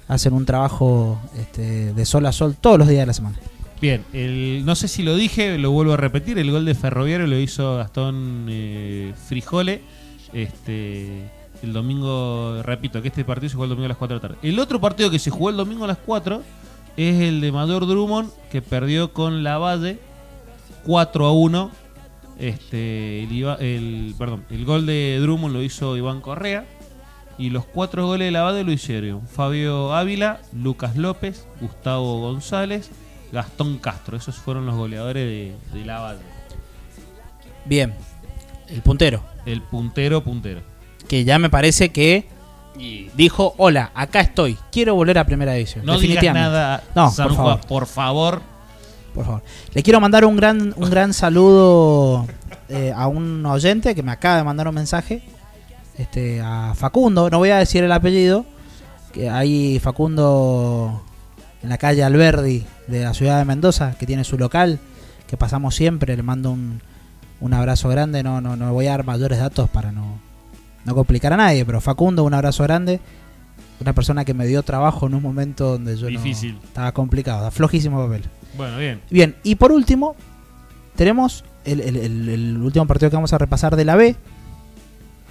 hacen 0.08 0.32
un 0.32 0.46
trabajo 0.46 1.20
este, 1.38 1.92
de 1.92 2.06
sol 2.06 2.26
a 2.26 2.32
sol 2.32 2.56
todos 2.60 2.78
los 2.78 2.88
días 2.88 3.00
de 3.00 3.06
la 3.06 3.12
semana. 3.12 3.36
Bien, 3.80 4.04
el, 4.12 4.64
no 4.64 4.74
sé 4.74 4.88
si 4.88 5.02
lo 5.02 5.14
dije, 5.16 5.58
lo 5.58 5.70
vuelvo 5.70 5.92
a 5.92 5.96
repetir. 5.96 6.38
El 6.38 6.50
gol 6.50 6.64
de 6.64 6.74
Ferroviario 6.74 7.26
lo 7.26 7.38
hizo 7.38 7.76
Gastón 7.76 8.46
eh, 8.48 9.12
Frijole. 9.26 9.82
Este, 10.32 11.30
el 11.62 11.72
domingo, 11.72 12.62
repito, 12.62 13.02
que 13.02 13.08
este 13.08 13.24
partido 13.24 13.50
se 13.50 13.54
jugó 13.54 13.64
el 13.64 13.70
domingo 13.70 13.86
a 13.86 13.88
las 13.88 13.98
4 13.98 14.18
de 14.18 14.22
la 14.22 14.28
tarde. 14.28 14.48
El 14.48 14.58
otro 14.58 14.80
partido 14.80 15.10
que 15.10 15.18
se 15.18 15.30
jugó 15.30 15.50
el 15.50 15.56
domingo 15.56 15.84
a 15.84 15.88
las 15.88 15.98
4 15.98 16.42
es 16.96 17.20
el 17.20 17.40
de 17.40 17.52
Mayor 17.52 17.86
Drummond, 17.86 18.30
que 18.50 18.62
perdió 18.62 19.12
con 19.12 19.42
la 19.42 19.58
Valle 19.58 19.98
4 20.84 21.26
a 21.26 21.32
1. 21.32 21.70
Este, 22.38 23.22
el, 23.24 23.32
Iba- 23.32 23.56
el- 23.60 24.14
perdón, 24.18 24.44
el 24.50 24.64
gol 24.64 24.84
de 24.86 25.18
Drummond 25.20 25.54
lo 25.54 25.62
hizo 25.62 25.96
Iván 25.96 26.20
Correa. 26.20 26.64
Y 27.38 27.50
los 27.50 27.66
cuatro 27.66 28.06
goles 28.06 28.26
de 28.28 28.30
la 28.32 28.42
Valle 28.42 28.64
lo 28.64 28.72
hicieron 28.72 29.26
Fabio 29.28 29.92
Ávila, 29.94 30.40
Lucas 30.54 30.96
López, 30.96 31.46
Gustavo 31.60 32.20
González, 32.20 32.90
Gastón 33.30 33.76
Castro. 33.78 34.16
Esos 34.16 34.36
fueron 34.36 34.64
los 34.64 34.74
goleadores 34.74 35.24
de, 35.24 35.78
de 35.78 35.84
la 35.84 36.00
Valle. 36.00 36.20
Bien, 37.66 37.94
el 38.68 38.80
puntero, 38.82 39.22
El 39.44 39.60
puntero, 39.62 40.22
puntero. 40.24 40.62
que 41.08 41.24
ya 41.24 41.38
me 41.38 41.50
parece 41.50 41.90
que 41.90 42.26
Y 42.78 43.08
dijo, 43.16 43.54
hola, 43.58 43.90
acá 43.94 44.20
estoy, 44.20 44.56
quiero 44.72 44.94
volver 44.94 45.18
a 45.18 45.24
Primera 45.26 45.52
División. 45.54 45.84
No 45.84 45.98
digas 45.98 46.22
nada, 46.32 46.82
No, 46.94 47.12
por 47.14 47.34
favor. 47.34 47.60
por 47.66 47.86
favor. 47.86 48.42
Por 49.16 49.24
favor. 49.24 49.42
Le 49.74 49.82
quiero 49.82 49.98
mandar 50.00 50.24
un 50.24 50.36
gran, 50.36 50.72
un 50.76 50.90
gran 50.90 51.12
saludo 51.12 52.26
eh, 52.68 52.92
a 52.94 53.08
un 53.08 53.44
oyente 53.46 53.94
que 53.96 54.02
me 54.04 54.12
acaba 54.12 54.36
de 54.36 54.44
mandar 54.44 54.68
un 54.68 54.74
mensaje. 54.76 55.22
Este, 55.98 56.40
a 56.40 56.74
Facundo, 56.76 57.28
no 57.30 57.38
voy 57.38 57.48
a 57.50 57.56
decir 57.56 57.82
el 57.82 57.90
apellido. 57.90 58.44
Que 59.12 59.30
hay 59.30 59.78
Facundo 59.80 61.02
en 61.62 61.70
la 61.70 61.78
calle 61.78 62.04
Alberdi 62.04 62.64
de 62.86 63.02
la 63.04 63.14
ciudad 63.14 63.38
de 63.38 63.44
Mendoza, 63.46 63.96
que 63.98 64.04
tiene 64.06 64.22
su 64.24 64.36
local, 64.38 64.78
que 65.26 65.36
pasamos 65.38 65.74
siempre. 65.74 66.14
Le 66.16 66.22
mando 66.22 66.50
un, 66.50 66.82
un 67.40 67.54
abrazo 67.54 67.88
grande. 67.88 68.22
No, 68.22 68.40
no, 68.42 68.54
no 68.56 68.72
voy 68.74 68.86
a 68.86 68.90
dar 68.90 69.04
mayores 69.06 69.38
datos 69.38 69.70
para 69.70 69.90
no, 69.92 70.18
no 70.84 70.94
complicar 70.94 71.32
a 71.32 71.38
nadie. 71.38 71.64
Pero 71.64 71.80
Facundo, 71.80 72.22
un 72.24 72.34
abrazo 72.34 72.62
grande. 72.64 73.00
Una 73.80 73.92
persona 73.94 74.24
que 74.24 74.34
me 74.34 74.46
dio 74.46 74.62
trabajo 74.62 75.06
en 75.06 75.14
un 75.14 75.22
momento 75.22 75.72
donde 75.72 75.96
yo 75.96 76.04
no- 76.10 76.10
Difícil. 76.10 76.58
estaba 76.64 76.92
complicado, 76.92 77.50
flojísimo 77.50 78.02
papel. 78.06 78.24
Bueno, 78.56 78.78
bien. 78.78 79.00
Bien, 79.10 79.36
y 79.42 79.54
por 79.56 79.72
último, 79.72 80.16
tenemos 80.94 81.44
el, 81.64 81.80
el- 81.80 81.96
el- 81.96 82.28
el 82.28 82.56
último 82.58 82.86
partido 82.86 83.10
que 83.10 83.16
vamos 83.16 83.32
a 83.32 83.38
repasar 83.38 83.76
de 83.76 83.84
la 83.84 83.96
B, 83.96 84.16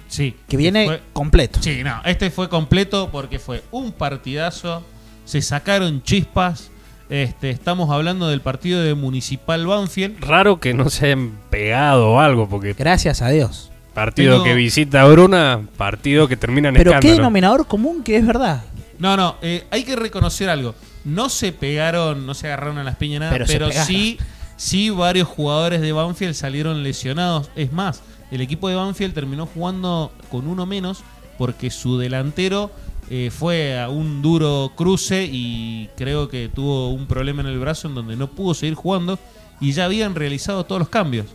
Sí. 0.08 0.36
que 0.48 0.56
viene 0.56 0.86
Fue- 0.86 1.02
completo. 1.12 1.58
Sí, 1.62 1.82
no, 1.82 2.00
este 2.04 2.30
fue 2.30 2.48
completo 2.48 3.10
porque 3.10 3.38
fue 3.38 3.62
un 3.72 3.92
partidazo, 3.92 4.84
se 5.24 5.42
sacaron 5.42 6.02
chispas. 6.02 6.70
Este, 7.08 7.50
estamos 7.50 7.90
hablando 7.90 8.28
del 8.28 8.40
partido 8.40 8.82
de 8.82 8.94
Municipal 8.94 9.64
Banfield. 9.66 10.18
Raro 10.24 10.58
que 10.58 10.74
no 10.74 10.90
se 10.90 11.06
hayan 11.06 11.32
pegado 11.50 12.10
o 12.12 12.20
algo, 12.20 12.48
porque 12.48 12.72
Gracias 12.74 13.22
a 13.22 13.28
Dios. 13.30 13.70
partido 13.94 14.32
Tengo- 14.34 14.44
que 14.44 14.54
visita 14.54 15.02
a 15.02 15.06
Bruna, 15.06 15.62
partido 15.76 16.26
que 16.28 16.36
termina 16.36 16.68
en 16.68 16.74
Pero 16.74 16.90
qué 16.92 16.96
escándalo. 16.98 17.16
denominador 17.22 17.66
común 17.66 18.02
que 18.02 18.16
es 18.16 18.26
verdad. 18.26 18.62
No, 18.98 19.16
no, 19.16 19.36
eh, 19.42 19.64
hay 19.70 19.84
que 19.84 19.94
reconocer 19.96 20.48
algo. 20.48 20.74
No 21.06 21.28
se 21.28 21.52
pegaron, 21.52 22.26
no 22.26 22.34
se 22.34 22.48
agarraron 22.48 22.78
a 22.78 22.84
las 22.84 22.96
piñas 22.96 23.20
nada, 23.20 23.38
Pero 23.46 23.70
sí, 23.70 24.18
sí 24.56 24.90
varios 24.90 25.28
jugadores 25.28 25.80
de 25.80 25.92
Banfield 25.92 26.34
salieron 26.34 26.82
lesionados. 26.82 27.48
Es 27.56 27.72
más, 27.72 28.02
el 28.30 28.40
equipo 28.40 28.68
de 28.68 28.74
Banfield 28.74 29.14
terminó 29.14 29.46
jugando 29.46 30.12
con 30.30 30.48
uno 30.48 30.66
menos 30.66 31.04
porque 31.38 31.70
su 31.70 31.96
delantero 31.96 32.70
eh, 33.08 33.30
fue 33.30 33.78
a 33.78 33.88
un 33.88 34.20
duro 34.20 34.72
cruce 34.74 35.28
y 35.30 35.88
creo 35.96 36.28
que 36.28 36.48
tuvo 36.48 36.90
un 36.90 37.06
problema 37.06 37.40
en 37.42 37.46
el 37.46 37.58
brazo 37.60 37.86
en 37.86 37.94
donde 37.94 38.16
no 38.16 38.26
pudo 38.28 38.52
seguir 38.52 38.74
jugando 38.74 39.18
y 39.60 39.72
ya 39.72 39.84
habían 39.84 40.14
realizado 40.14 40.64
todos 40.64 40.80
los 40.80 40.88
cambios. 40.88 41.26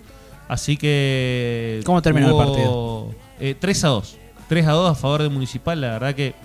Así 0.49 0.75
que... 0.75 1.79
¿Cómo 1.85 2.01
terminó 2.01 2.27
el 2.27 2.45
partido? 2.45 3.09
eh, 3.39 3.55
3 3.57 3.83
a 3.85 3.87
2. 3.87 4.17
3 4.49 4.67
a 4.67 4.71
2 4.71 4.91
a 4.91 4.95
favor 4.95 5.23
de 5.23 5.29
Municipal. 5.29 5.79
La 5.79 5.91
verdad 5.91 6.13
que 6.13 6.35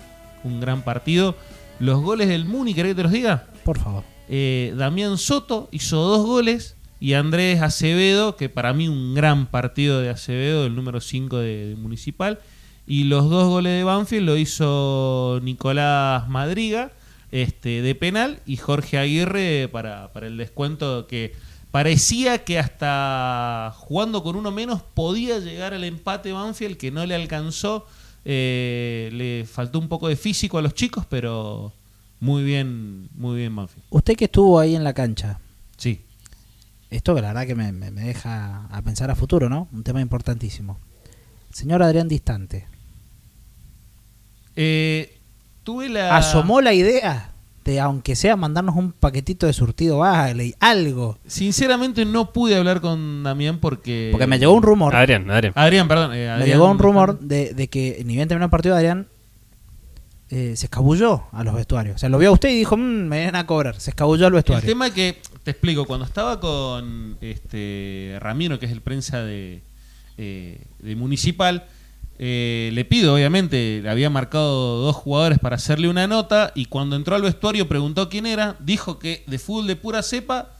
un 0.45 0.61
gran 0.61 0.81
partido. 0.81 1.35
Los 1.79 2.01
goles 2.01 2.27
del 2.27 2.45
Muni, 2.45 2.73
¿querés 2.73 2.91
que 2.91 2.95
te 2.95 3.03
los 3.03 3.11
diga? 3.11 3.47
Por 3.63 3.77
favor. 3.79 4.03
Eh, 4.29 4.73
Damián 4.75 5.17
Soto 5.17 5.69
hizo 5.71 5.97
dos 5.97 6.25
goles 6.25 6.75
y 6.99 7.13
Andrés 7.13 7.61
Acevedo, 7.61 8.35
que 8.35 8.49
para 8.49 8.73
mí 8.73 8.87
un 8.87 9.13
gran 9.13 9.45
partido 9.45 10.01
de 10.01 10.09
Acevedo, 10.09 10.65
el 10.65 10.75
número 10.75 10.99
5 11.01 11.37
de, 11.37 11.67
de 11.67 11.75
Municipal. 11.75 12.39
Y 12.87 13.03
los 13.03 13.29
dos 13.29 13.47
goles 13.47 13.73
de 13.73 13.83
Banfield 13.83 14.25
lo 14.25 14.37
hizo 14.37 15.39
Nicolás 15.43 16.27
Madriga 16.29 16.91
este, 17.31 17.81
de 17.81 17.95
penal 17.95 18.39
y 18.45 18.57
Jorge 18.57 18.97
Aguirre 18.97 19.67
para, 19.71 20.13
para 20.13 20.27
el 20.27 20.37
descuento 20.37 21.07
que 21.07 21.33
parecía 21.71 22.43
que 22.43 22.57
hasta 22.57 23.73
jugando 23.75 24.23
con 24.23 24.35
uno 24.35 24.51
menos 24.51 24.81
podía 24.81 25.39
llegar 25.39 25.73
al 25.73 25.83
empate 25.83 26.31
Banfield, 26.31 26.77
que 26.77 26.91
no 26.91 27.05
le 27.05 27.15
alcanzó. 27.15 27.85
Eh, 28.29 29.09
le 29.13 29.45
faltó 29.45 29.79
un 29.79 29.87
poco 29.87 30.09
de 30.09 30.17
físico 30.17 30.57
a 30.57 30.61
los 30.61 30.73
chicos, 30.73 31.05
pero 31.09 31.71
muy 32.19 32.43
bien, 32.43 33.07
muy 33.15 33.37
bien 33.37 33.55
Banfield. 33.55 33.85
Usted 33.89 34.17
que 34.17 34.25
estuvo 34.25 34.59
ahí 34.59 34.75
en 34.75 34.83
la 34.83 34.93
cancha, 34.93 35.39
Sí. 35.77 36.01
esto 36.89 37.13
la 37.15 37.21
verdad 37.29 37.47
que 37.47 37.55
me, 37.55 37.71
me- 37.71 37.89
me 37.91 38.01
deja 38.01 38.65
a 38.65 38.81
pensar 38.81 39.09
a 39.11 39.15
futuro, 39.15 39.47
¿no? 39.47 39.69
Un 39.71 39.83
tema 39.83 40.01
importantísimo. 40.01 40.77
Señor 41.53 41.81
Adrián 41.81 42.09
Distante, 42.09 42.67
Eh, 44.55 45.17
tuve 45.63 45.87
la. 45.89 46.17
asomó 46.17 46.61
la 46.61 46.73
idea 46.73 47.31
de, 47.67 47.79
aunque 47.79 48.15
sea 48.15 48.35
mandarnos 48.35 48.75
un 48.75 48.91
paquetito 48.93 49.45
de 49.45 49.53
surtido 49.53 49.99
Bagley, 49.99 50.55
algo. 50.59 51.19
Sinceramente 51.27 52.05
no 52.05 52.31
pude 52.33 52.55
hablar 52.55 52.81
con 52.81 53.21
Damián 53.23 53.59
porque. 53.59 54.09
Porque 54.11 54.25
me 54.25 54.39
llegó 54.39 54.53
un 54.53 54.63
rumor. 54.63 54.95
Adrián, 54.95 55.29
Adrián. 55.29 55.53
Adrián, 55.55 55.87
perdón. 55.87 56.11
eh, 56.13 56.35
me 56.39 56.45
llegó 56.45 56.69
un 56.71 56.79
rumor 56.79 57.19
de, 57.19 57.53
de 57.53 57.67
que 57.67 58.01
ni 58.05 58.15
bien 58.15 58.27
terminó 58.27 58.45
el 58.45 58.49
partido 58.51 58.75
Adrián 58.75 59.07
eh, 60.29 60.53
se 60.57 60.65
escabulló 60.65 61.23
a 61.31 61.43
los 61.43 61.53
vestuarios. 61.55 61.95
O 61.95 61.99
sea, 61.99 62.09
lo 62.09 62.17
vio 62.17 62.29
a 62.29 62.33
usted 62.33 62.49
y 62.49 62.57
dijo, 62.57 62.75
"Mm, 62.75 63.07
me 63.07 63.17
vienen 63.17 63.35
a 63.35 63.45
cobrar. 63.45 63.79
Se 63.79 63.91
escabulló 63.91 64.25
al 64.27 64.31
El 64.33 64.35
vestuario. 64.37 64.67
tema 64.67 64.89
que, 64.93 65.21
te 65.43 65.51
explico, 65.51 65.85
cuando 65.85 66.05
estaba 66.05 66.39
con 66.39 67.17
este 67.21 68.17
Ramiro, 68.19 68.59
que 68.59 68.65
es 68.65 68.71
el 68.71 68.81
prensa 68.81 69.21
de, 69.23 69.61
eh, 70.17 70.61
de 70.79 70.95
Municipal, 70.95 71.65
eh, 72.19 72.71
le 72.73 72.85
pido, 72.85 73.13
obviamente, 73.13 73.81
le 73.83 73.89
había 73.89 74.09
marcado 74.09 74.81
dos 74.81 74.95
jugadores 74.95 75.37
para 75.39 75.55
hacerle 75.55 75.87
una 75.87 76.07
nota 76.07 76.51
y 76.55 76.65
cuando 76.65 76.95
entró 76.95 77.15
al 77.15 77.21
vestuario 77.21 77.67
preguntó 77.67 78.09
quién 78.09 78.25
era, 78.25 78.55
dijo 78.59 78.97
que 78.97 79.23
de 79.27 79.37
fútbol 79.37 79.67
de 79.67 79.75
pura 79.75 80.01
cepa 80.01 80.53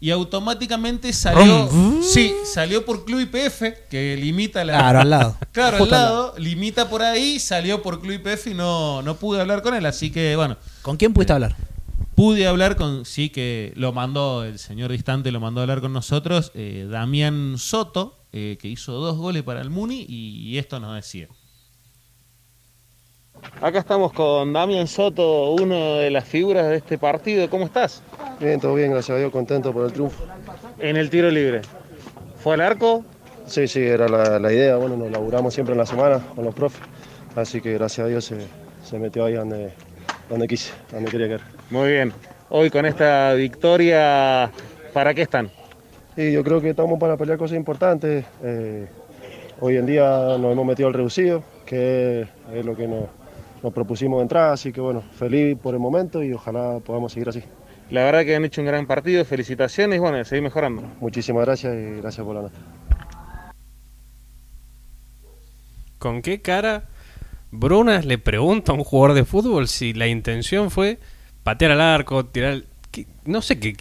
y 0.00 0.10
automáticamente 0.10 1.12
salió, 1.12 1.66
Rum. 1.66 2.02
sí, 2.02 2.34
salió 2.44 2.84
por 2.84 3.04
Club 3.04 3.20
IPF, 3.20 3.88
que 3.88 4.16
limita 4.16 4.64
la... 4.64 4.78
Claro, 4.78 5.00
al 5.00 5.10
lado. 5.10 5.36
Claro, 5.52 5.78
Justo 5.78 5.94
al 5.94 6.02
lado, 6.02 6.34
limita 6.38 6.88
por 6.88 7.02
ahí, 7.02 7.38
salió 7.38 7.82
por 7.82 8.00
Club 8.00 8.12
IPF 8.14 8.48
y 8.48 8.54
no, 8.54 9.02
no 9.02 9.16
pude 9.16 9.40
hablar 9.40 9.62
con 9.62 9.74
él, 9.74 9.86
así 9.86 10.10
que 10.10 10.36
bueno, 10.36 10.56
¿Con 10.82 10.96
quién 10.96 11.12
pudiste 11.12 11.32
hablar? 11.32 11.56
Pude 12.14 12.46
hablar 12.46 12.76
con, 12.76 13.04
sí 13.04 13.28
que 13.28 13.72
lo 13.76 13.92
mandó, 13.92 14.44
el 14.44 14.58
señor 14.58 14.90
Distante 14.92 15.32
lo 15.32 15.40
mandó 15.40 15.60
a 15.60 15.64
hablar 15.64 15.80
con 15.80 15.92
nosotros, 15.92 16.52
eh, 16.54 16.86
Damián 16.90 17.56
Soto, 17.58 18.23
eh, 18.36 18.58
que 18.60 18.66
hizo 18.66 18.90
dos 18.90 19.16
goles 19.16 19.44
para 19.44 19.60
el 19.60 19.70
Muni 19.70 20.06
y, 20.08 20.58
esto 20.58 20.80
nos 20.80 20.96
decía. 20.96 21.28
Acá 23.60 23.78
estamos 23.78 24.12
con 24.12 24.52
Damián 24.52 24.88
Soto, 24.88 25.52
uno 25.52 25.98
de 25.98 26.10
las 26.10 26.24
figuras 26.24 26.68
de 26.68 26.78
este 26.78 26.98
partido. 26.98 27.48
¿Cómo 27.48 27.66
estás? 27.66 28.02
Bien, 28.40 28.58
todo 28.58 28.74
bien, 28.74 28.90
gracias 28.90 29.14
a 29.14 29.18
Dios, 29.20 29.30
contento 29.30 29.72
por 29.72 29.86
el 29.86 29.92
triunfo. 29.92 30.24
En 30.80 30.96
el 30.96 31.10
tiro 31.10 31.30
libre. 31.30 31.62
¿Fue 32.38 32.54
al 32.54 32.62
arco? 32.62 33.04
Sí, 33.46 33.68
sí, 33.68 33.82
era 33.82 34.08
la, 34.08 34.40
la 34.40 34.52
idea, 34.52 34.78
bueno, 34.78 34.96
nos 34.96 35.12
laburamos 35.12 35.54
siempre 35.54 35.74
en 35.74 35.78
la 35.78 35.86
semana 35.86 36.18
con 36.34 36.44
los 36.44 36.56
profes, 36.56 36.82
así 37.36 37.60
que 37.60 37.74
gracias 37.74 38.04
a 38.04 38.08
Dios 38.08 38.24
se, 38.24 38.38
se 38.82 38.98
metió 38.98 39.26
ahí 39.26 39.34
donde, 39.34 39.72
donde 40.28 40.48
quise, 40.48 40.72
donde 40.90 41.08
quería 41.08 41.28
caer. 41.28 41.42
Muy 41.70 41.92
bien. 41.92 42.12
Hoy 42.48 42.68
con 42.68 42.84
esta 42.84 43.32
victoria, 43.34 44.50
¿para 44.92 45.14
qué 45.14 45.22
están? 45.22 45.52
Y 46.16 46.32
yo 46.32 46.44
creo 46.44 46.60
que 46.60 46.70
estamos 46.70 46.98
para 46.98 47.16
pelear 47.16 47.38
cosas 47.38 47.56
importantes. 47.56 48.24
eh, 48.42 48.86
hoy 49.60 49.76
en 49.76 49.86
día 49.86 50.36
nos 50.38 50.52
hemos 50.52 50.66
metido 50.66 50.88
al 50.88 50.94
reducido, 50.94 51.42
que 51.66 52.26
es 52.52 52.64
lo 52.64 52.76
que 52.76 52.86
nos, 52.86 53.04
nos 53.62 53.72
propusimos 53.72 54.18
de 54.18 54.22
entrada, 54.22 54.52
así 54.52 54.72
que 54.72 54.80
bueno, 54.80 55.02
feliz 55.16 55.56
por 55.60 55.74
el 55.74 55.80
momento 55.80 56.22
y 56.22 56.32
ojalá 56.32 56.80
podamos 56.84 57.12
seguir 57.12 57.28
así. 57.28 57.42
La 57.90 58.04
verdad 58.04 58.24
que 58.24 58.34
han 58.34 58.44
hecho 58.44 58.60
un 58.60 58.66
gran 58.66 58.86
partido, 58.86 59.24
felicitaciones 59.24 59.96
y 59.96 60.00
bueno, 60.00 60.24
seguir 60.24 60.42
mejorando. 60.42 60.82
Muchísimas 61.00 61.44
gracias 61.44 61.74
y 61.74 62.00
gracias 62.00 62.24
por 62.24 62.34
la 62.36 62.42
nota. 62.42 62.58
¿Con 65.98 66.22
qué 66.22 66.40
cara 66.42 66.84
Brunas 67.50 68.04
le 68.04 68.18
pregunta 68.18 68.72
a 68.72 68.74
un 68.74 68.84
jugador 68.84 69.14
de 69.16 69.24
fútbol 69.24 69.68
si 69.68 69.92
la 69.94 70.06
intención 70.06 70.70
fue 70.70 70.98
patear 71.42 71.72
al 71.72 71.80
arco, 71.80 72.24
tirar... 72.26 72.62
qué- 72.90 73.06
no 73.24 73.40
sé 73.42 73.58
qué 73.60 73.72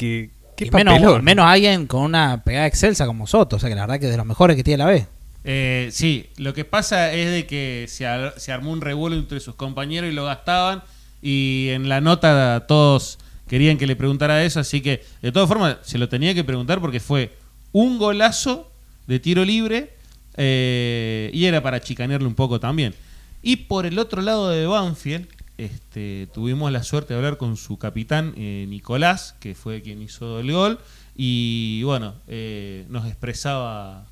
Y 0.66 0.72
menos, 0.72 1.24
menos 1.24 1.46
alguien 1.46 1.88
con 1.88 2.02
una 2.04 2.44
pegada 2.44 2.68
excelsa 2.68 3.06
como 3.06 3.28
Soto. 3.28 3.56
O 3.56 3.60
sea, 3.60 3.70
que 3.70 3.76
la 3.76 3.82
verdad 3.82 4.00
que 4.00 4.06
es 4.06 4.12
de 4.12 4.18
los 4.18 4.26
mejores 4.26 4.56
que 4.58 4.64
tiene 4.64 4.84
la 4.84 4.90
B. 4.90 5.06
Eh, 5.46 5.90
sí, 5.92 6.30
lo 6.38 6.54
que 6.54 6.64
pasa 6.66 7.12
es 7.14 7.30
de 7.32 7.46
que 7.46 7.86
se, 7.90 8.06
ar- 8.08 8.34
se 8.38 8.52
armó 8.52 8.72
un 8.72 8.82
revuelo 8.82 9.16
entre 9.18 9.40
sus 9.40 9.56
compañeros 9.56 10.10
y 10.10 10.14
lo 10.14 10.26
gastaban 10.26 10.84
y 11.22 11.68
en 11.72 11.90
la 11.90 12.00
nota 12.02 12.66
todos 12.68 13.20
querían 13.48 13.78
que 13.78 13.86
le 13.86 13.96
preguntara 13.98 14.44
eso, 14.44 14.60
así 14.62 14.80
que 14.82 15.04
de 15.22 15.32
todas 15.34 15.50
formas 15.50 15.78
se 15.84 15.98
lo 15.98 16.08
tenía 16.08 16.34
que 16.34 16.44
preguntar 16.46 16.80
porque 16.80 17.00
fue 17.02 17.34
un 17.74 17.98
golazo 17.98 18.72
de 19.06 19.20
tiro 19.20 19.44
libre 19.44 19.92
eh, 20.38 21.30
y 21.34 21.46
era 21.46 21.62
para 21.62 21.82
chicanearle 21.82 22.28
un 22.28 22.36
poco 22.36 22.60
también. 22.60 22.94
Y 23.42 23.58
por 23.58 23.86
el 23.86 24.00
otro 24.00 24.22
lado 24.22 24.50
de 24.50 24.66
Banfield, 24.66 25.28
este, 25.58 26.28
tuvimos 26.34 26.72
la 26.72 26.84
suerte 26.84 27.14
de 27.14 27.18
hablar 27.20 27.38
con 27.38 27.58
su 27.58 27.78
capitán 27.78 28.34
eh, 28.38 28.66
Nicolás, 28.70 29.36
que 29.40 29.56
fue 29.56 29.82
quien 29.82 30.02
hizo 30.02 30.40
el 30.40 30.52
gol, 30.52 30.80
y 31.16 31.84
bueno, 31.84 32.16
eh, 32.28 32.86
nos 32.90 33.06
expresaba... 33.08 34.06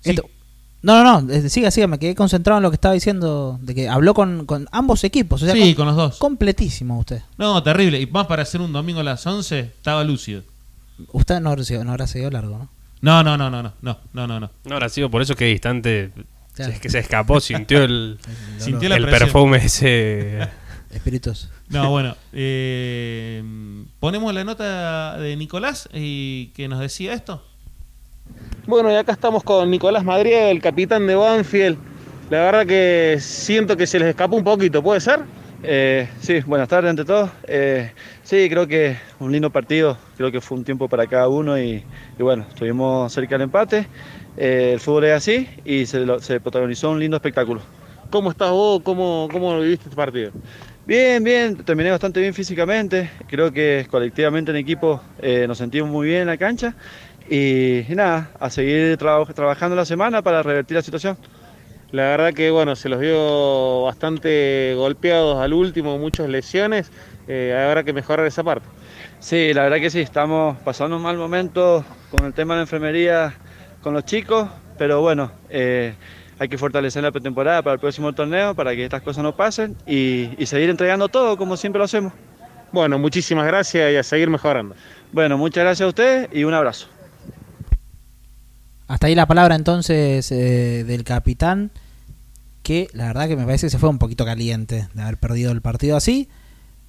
Sí, 0.00 0.10
Esto- 0.10 0.28
No, 0.82 1.02
no, 1.02 1.20
no. 1.22 1.32
eh, 1.32 1.48
Siga, 1.48 1.70
siga. 1.72 1.88
Me 1.88 1.98
quedé 1.98 2.14
concentrado 2.14 2.58
en 2.58 2.62
lo 2.62 2.70
que 2.70 2.76
estaba 2.76 2.94
diciendo. 2.94 3.58
De 3.60 3.74
que 3.74 3.88
habló 3.88 4.14
con, 4.14 4.46
con 4.46 4.68
ambos 4.70 5.02
equipos. 5.02 5.42
O 5.42 5.44
sea, 5.46 5.54
Sí, 5.54 5.74
com- 5.74 5.74
con 5.74 5.86
los 5.88 5.96
dos. 5.96 6.18
Completísimo 6.18 6.98
usted. 7.00 7.22
No, 7.38 7.60
terrible. 7.64 8.00
Y 8.00 8.06
más 8.06 8.26
para 8.28 8.42
hacer 8.42 8.60
un 8.60 8.72
domingo 8.72 9.00
a 9.00 9.02
las 9.02 9.26
11, 9.26 9.58
estaba 9.58 10.04
lúcido. 10.04 10.42
Usted 11.12 11.40
no, 11.40 11.50
habrá 11.50 11.64
sido- 11.64 11.82
no 11.82 11.90
habrá 11.90 12.06
seguido 12.06 12.30
largo, 12.30 12.58
¿no? 12.58 12.68
No, 13.00 13.22
no, 13.24 13.36
no, 13.36 13.50
no, 13.50 13.62
no, 13.62 13.72
no, 13.82 14.26
no, 14.26 14.40
no. 14.40 14.50
habrá 14.70 14.88
sido 14.88 15.10
por 15.10 15.20
eso 15.22 15.34
que 15.34 15.46
distante 15.46 16.12
Claro. 16.54 16.72
es 16.72 16.80
que 16.80 16.88
se 16.88 17.00
escapó, 17.00 17.40
sintió 17.40 17.82
el, 17.82 18.18
Sintió 18.58 18.88
la 18.88 18.96
el 18.96 19.04
perfume 19.06 19.58
ese. 19.58 20.46
Espíritus. 20.96 21.48
No, 21.68 21.90
bueno. 21.90 22.16
eh, 22.32 23.42
ponemos 24.00 24.32
la 24.34 24.44
nota 24.44 25.18
de 25.18 25.36
Nicolás 25.36 25.88
y 25.92 26.48
que 26.48 26.68
nos 26.68 26.80
decía 26.80 27.12
esto. 27.12 27.42
Bueno, 28.66 28.90
y 28.90 28.94
acá 28.96 29.12
estamos 29.12 29.42
con 29.44 29.70
Nicolás 29.70 30.04
Madrigal, 30.04 30.48
el 30.50 30.60
capitán 30.62 31.06
de 31.06 31.14
Banfield. 31.14 31.78
La 32.30 32.40
verdad 32.40 32.66
que 32.66 33.18
siento 33.20 33.76
que 33.76 33.86
se 33.86 33.98
les 34.00 34.08
escapó 34.08 34.36
un 34.36 34.42
poquito, 34.44 34.82
¿puede 34.82 35.00
ser? 35.00 35.20
Eh, 35.62 36.08
sí, 36.20 36.40
buenas 36.40 36.68
tardes 36.68 36.90
ante 36.90 37.04
todos. 37.04 37.30
Eh, 37.46 37.92
sí, 38.24 38.48
creo 38.50 38.66
que 38.66 38.96
un 39.20 39.30
lindo 39.30 39.50
partido, 39.50 39.96
creo 40.16 40.32
que 40.32 40.40
fue 40.40 40.58
un 40.58 40.64
tiempo 40.64 40.88
para 40.88 41.06
cada 41.06 41.28
uno 41.28 41.56
y, 41.58 41.84
y 42.18 42.22
bueno, 42.22 42.44
estuvimos 42.48 43.12
cerca 43.12 43.36
del 43.36 43.42
empate. 43.42 43.86
Eh, 44.36 44.70
el 44.74 44.80
fútbol 44.80 45.04
es 45.04 45.12
así 45.16 45.48
y 45.64 45.86
se, 45.86 46.00
lo- 46.00 46.20
se 46.20 46.40
protagonizó 46.40 46.90
un 46.90 46.98
lindo 47.00 47.16
espectáculo. 47.16 47.60
¿Cómo 48.10 48.30
estás 48.30 48.50
vos? 48.50 48.82
¿Cómo, 48.82 49.28
cómo 49.32 49.58
viviste 49.60 49.84
este 49.84 49.96
partido? 49.96 50.30
Bien, 50.86 51.22
bien, 51.24 51.56
terminé 51.64 51.90
bastante 51.90 52.20
bien 52.20 52.32
físicamente. 52.32 53.10
Creo 53.26 53.50
que 53.52 53.86
colectivamente 53.90 54.52
en 54.52 54.56
equipo 54.56 55.02
eh, 55.18 55.46
nos 55.48 55.58
sentimos 55.58 55.90
muy 55.90 56.06
bien 56.06 56.20
en 56.22 56.26
la 56.28 56.38
cancha 56.38 56.76
y, 57.28 57.80
y 57.92 57.94
nada, 57.96 58.30
a 58.38 58.50
seguir 58.50 58.96
traba- 58.96 59.24
trabajando 59.34 59.74
la 59.74 59.84
semana 59.84 60.22
para 60.22 60.42
revertir 60.44 60.76
la 60.76 60.82
situación. 60.82 61.18
La 61.90 62.04
verdad 62.04 62.34
que 62.34 62.50
bueno, 62.50 62.76
se 62.76 62.88
los 62.88 63.00
vio 63.00 63.84
bastante 63.84 64.74
golpeados 64.76 65.38
al 65.38 65.54
último, 65.54 65.98
muchas 65.98 66.28
lesiones. 66.28 66.92
Eh, 67.26 67.54
habrá 67.68 67.84
que 67.84 67.92
mejorar 67.94 68.26
esa 68.26 68.44
parte. 68.44 68.68
Sí, 69.18 69.54
la 69.54 69.64
verdad 69.64 69.78
que 69.78 69.90
sí, 69.90 70.00
estamos 70.00 70.60
pasando 70.62 70.96
un 70.96 71.02
mal 71.02 71.16
momento 71.18 71.84
con 72.08 72.24
el 72.26 72.34
tema 72.34 72.54
de 72.54 72.58
la 72.58 72.62
enfermería 72.64 73.40
con 73.80 73.94
los 73.94 74.04
chicos, 74.04 74.50
pero 74.76 75.00
bueno, 75.00 75.32
eh, 75.48 75.96
hay 76.38 76.48
que 76.48 76.58
fortalecer 76.58 77.02
la 77.02 77.12
pretemporada 77.12 77.62
para 77.62 77.74
el 77.74 77.80
próximo 77.80 78.12
torneo 78.12 78.54
para 78.54 78.74
que 78.74 78.84
estas 78.84 79.02
cosas 79.02 79.22
no 79.22 79.34
pasen 79.34 79.76
y, 79.86 80.30
y 80.38 80.46
seguir 80.46 80.70
entregando 80.70 81.08
todo 81.08 81.36
como 81.36 81.56
siempre 81.56 81.78
lo 81.78 81.84
hacemos. 81.84 82.12
Bueno, 82.72 82.98
muchísimas 82.98 83.46
gracias 83.46 83.92
y 83.92 83.96
a 83.96 84.02
seguir 84.02 84.28
mejorando. 84.28 84.74
Bueno, 85.12 85.38
muchas 85.38 85.64
gracias 85.64 85.86
a 85.86 85.88
ustedes 85.88 86.28
y 86.32 86.44
un 86.44 86.54
abrazo. 86.54 86.88
Hasta 88.88 89.08
ahí 89.08 89.14
la 89.14 89.26
palabra 89.26 89.54
entonces 89.56 90.30
eh, 90.30 90.84
del 90.84 91.02
capitán, 91.04 91.70
que 92.62 92.88
la 92.92 93.06
verdad 93.06 93.28
que 93.28 93.36
me 93.36 93.44
parece 93.44 93.66
que 93.66 93.70
se 93.70 93.78
fue 93.78 93.88
un 93.88 93.98
poquito 93.98 94.24
caliente 94.24 94.88
de 94.94 95.02
haber 95.02 95.16
perdido 95.16 95.52
el 95.52 95.60
partido 95.60 95.96
así, 95.96 96.28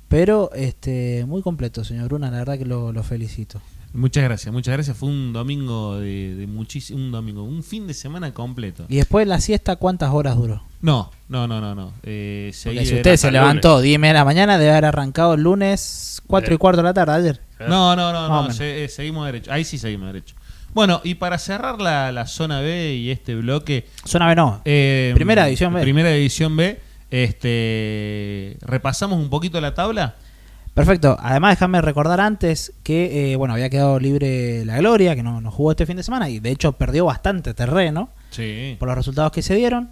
pero 0.08 0.52
este 0.54 1.26
muy 1.26 1.42
completo, 1.42 1.84
señor 1.84 2.10
Bruna, 2.10 2.30
la 2.30 2.40
verdad 2.40 2.58
que 2.58 2.66
lo, 2.66 2.92
lo 2.92 3.04
felicito. 3.04 3.62
Muchas 3.94 4.24
gracias, 4.24 4.54
muchas 4.54 4.74
gracias. 4.74 4.96
Fue 4.98 5.10
un 5.10 5.34
domingo 5.34 5.98
de, 6.00 6.36
de 6.36 6.46
muchísimo, 6.48 7.00
un 7.00 7.12
domingo, 7.12 7.44
un 7.44 7.64
fin 7.64 7.88
de 7.88 7.94
semana 7.94 8.34
completo. 8.34 8.86
Y 8.90 8.98
después 8.98 9.26
la 9.28 9.40
siesta, 9.42 9.76
¿cuántas 9.78 10.12
horas 10.14 10.36
duró? 10.36 10.62
No, 10.82 11.10
no, 11.30 11.48
no, 11.48 11.60
no, 11.62 11.74
no. 11.74 11.94
Eh, 12.04 12.52
Porque 12.64 12.86
si 12.86 12.92
de- 12.92 12.98
usted 12.98 13.18
se 13.18 13.32
levantó 13.32 13.82
10 13.82 14.00
de 14.00 14.14
la 14.14 14.24
mañana, 14.26 14.58
debe 14.60 14.72
haber 14.72 14.86
arrancado 14.86 15.34
el 15.34 15.42
lunes 15.42 16.22
4 16.28 16.54
y 16.54 16.58
cuarto 16.58 16.78
de 16.78 16.84
la 16.84 16.94
tarde 16.94 17.14
ayer. 17.14 17.42
lunes. 17.58 17.70
No, 17.70 17.96
no, 17.96 18.14
no, 18.14 18.28
no. 18.48 18.54
se- 18.54 18.84
eh, 18.84 18.90
seguimos 18.90 19.26
derecho. 19.26 19.52
Ahí 19.52 19.64
sí 19.64 19.78
seguimos 19.80 20.08
derecho. 20.08 20.36
Bueno, 20.74 21.02
y 21.04 21.16
para 21.16 21.40
cerrar 21.40 21.82
la, 21.82 22.12
la 22.12 22.28
zona 22.28 22.60
B 22.62 22.94
y 22.96 23.10
este 23.10 23.34
bloque. 23.36 23.88
Zona 24.06 24.28
B 24.28 24.36
no. 24.36 24.62
eh, 24.66 25.12
Primera 25.16 25.46
división 25.46 25.74
B. 25.74 25.82
Primera 25.82 26.10
división 26.12 26.56
B. 26.56 26.80
Este, 27.10 28.58
repasamos 28.62 29.18
un 29.20 29.30
poquito 29.30 29.60
la 29.62 29.74
tabla. 29.74 30.16
Perfecto. 30.78 31.18
Además, 31.20 31.54
déjame 31.58 31.82
recordar 31.82 32.22
antes 32.22 32.72
que, 32.84 33.34
eh, 33.34 33.36
bueno, 33.36 33.56
había 33.56 33.70
quedado 33.70 34.00
libre 34.00 34.64
la 34.64 34.78
Gloria, 34.78 35.16
que 35.16 35.24
no, 35.24 35.42
no 35.42 35.52
jugó 35.52 35.72
este 35.72 35.86
fin 35.86 35.98
de 35.98 36.04
semana 36.04 36.30
y 36.30 36.40
de 36.40 36.52
hecho 36.52 36.74
perdió 36.74 37.06
bastante 37.06 37.54
terreno 37.54 38.10
Sí. 38.30 38.76
por 38.80 38.88
los 38.88 38.96
resultados 38.98 39.32
que 39.32 39.42
se 39.42 39.56
dieron. 39.56 39.90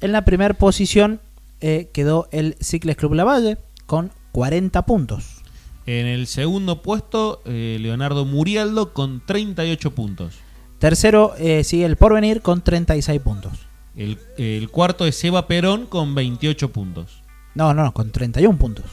En 0.00 0.10
la 0.12 0.24
primera 0.24 0.54
posición 0.54 1.20
eh, 1.60 1.90
quedó 1.92 2.28
el 2.32 2.56
Cicles 2.60 2.96
Club 2.96 3.14
Lavalle 3.14 3.58
con 3.86 4.10
40 4.32 4.82
puntos. 4.86 5.42
En 5.84 6.06
el 6.06 6.26
segundo 6.26 6.80
puesto, 6.80 7.42
eh, 7.44 7.76
Leonardo 7.80 8.24
Murialdo 8.24 8.92
con 8.94 9.20
38 9.26 9.94
puntos. 9.94 10.34
Tercero 10.78 11.34
eh, 11.38 11.62
sigue 11.62 11.84
el 11.84 11.96
Porvenir 11.96 12.40
con 12.40 12.62
36 12.62 13.20
puntos. 13.20 13.52
El, 13.96 14.18
el 14.38 14.70
cuarto 14.70 15.06
es 15.06 15.22
Eva 15.22 15.46
Perón 15.46 15.86
con 15.86 16.14
28 16.14 16.72
puntos. 16.72 17.22
No, 17.54 17.74
no, 17.74 17.92
con 17.92 18.10
31 18.10 18.56
puntos. 18.58 18.86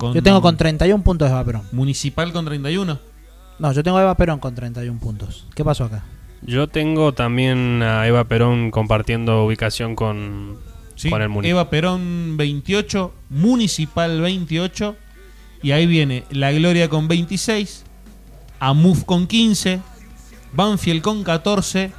Con 0.00 0.14
Yo 0.14 0.22
tengo 0.22 0.40
con 0.40 0.56
31 0.56 1.04
puntos 1.04 1.28
Eva 1.28 1.44
Perón. 1.44 1.62
Municipal 1.72 2.32
con 2.32 2.46
31. 2.46 2.98
No, 3.58 3.72
yo 3.72 3.82
tengo 3.82 3.98
a 3.98 4.02
Eva 4.02 4.16
Perón 4.16 4.38
con 4.38 4.54
31 4.54 4.98
puntos. 4.98 5.46
¿Qué 5.54 5.62
pasó 5.62 5.84
acá? 5.84 6.04
Yo 6.40 6.68
tengo 6.68 7.12
también 7.12 7.82
a 7.82 8.06
Eva 8.06 8.24
Perón 8.24 8.70
compartiendo 8.70 9.44
ubicación 9.44 9.94
con, 9.94 10.56
Sí, 10.94 11.10
con 11.10 11.20
el 11.20 11.28
Muni. 11.28 11.50
Eva 11.50 11.68
Perón 11.68 12.38
28, 12.38 13.12
Municipal 13.28 14.22
28. 14.22 14.96
Y 15.62 15.72
ahí 15.72 15.86
viene 15.86 16.24
La 16.30 16.50
Gloria 16.50 16.88
con 16.88 17.08
26, 17.08 17.84
Amuf 18.58 19.04
con 19.04 19.26
15, 19.26 19.80
Banfield 20.54 21.02
con 21.02 21.22
14, 21.22 21.92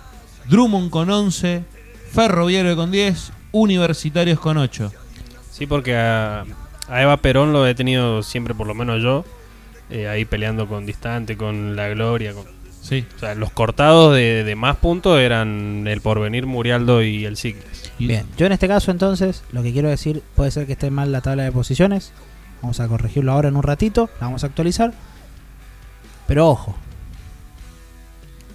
Drummond 0.49 0.89
con 0.89 1.11
11, 1.11 1.63
Ferroviario 2.11 2.75
con 2.75 2.89
10, 2.89 3.31
Universitarios 3.51 4.39
con 4.39 4.57
8. 4.57 4.91
Sí, 5.51 5.67
porque 5.67 5.95
a, 5.95 6.45
a 6.91 7.01
Eva 7.01 7.17
Perón 7.17 7.53
lo 7.53 7.65
he 7.67 7.73
tenido 7.75 8.21
siempre, 8.23 8.53
por 8.53 8.67
lo 8.67 8.73
menos 8.75 9.01
yo, 9.01 9.25
eh, 9.89 10.07
ahí 10.07 10.25
peleando 10.25 10.67
con 10.67 10.85
Distante, 10.85 11.37
con 11.37 11.75
La 11.75 11.89
Gloria. 11.89 12.33
Con, 12.33 12.45
Sí. 12.81 13.05
o 13.15 13.19
sea, 13.19 13.35
los 13.35 13.51
cortados 13.51 14.15
de, 14.15 14.43
de 14.43 14.55
más 14.55 14.75
puntos 14.75 15.19
eran 15.19 15.85
el 15.87 16.01
Porvenir, 16.01 16.47
Murialdo 16.47 17.03
y 17.03 17.25
el 17.25 17.37
Cicles. 17.37 17.91
Bien, 17.99 18.25
yo 18.37 18.47
en 18.47 18.53
este 18.53 18.67
caso 18.67 18.89
entonces, 18.89 19.43
lo 19.51 19.61
que 19.61 19.71
quiero 19.71 19.87
decir, 19.87 20.23
puede 20.35 20.49
ser 20.49 20.65
que 20.65 20.73
esté 20.73 20.89
mal 20.89 21.11
la 21.11 21.21
tabla 21.21 21.43
de 21.43 21.51
posiciones. 21.51 22.11
Vamos 22.63 22.79
a 22.79 22.87
corregirlo 22.87 23.31
ahora 23.33 23.49
en 23.49 23.55
un 23.55 23.61
ratito, 23.63 24.09
la 24.19 24.25
vamos 24.27 24.43
a 24.43 24.47
actualizar. 24.47 24.93
Pero 26.27 26.49
ojo. 26.49 26.75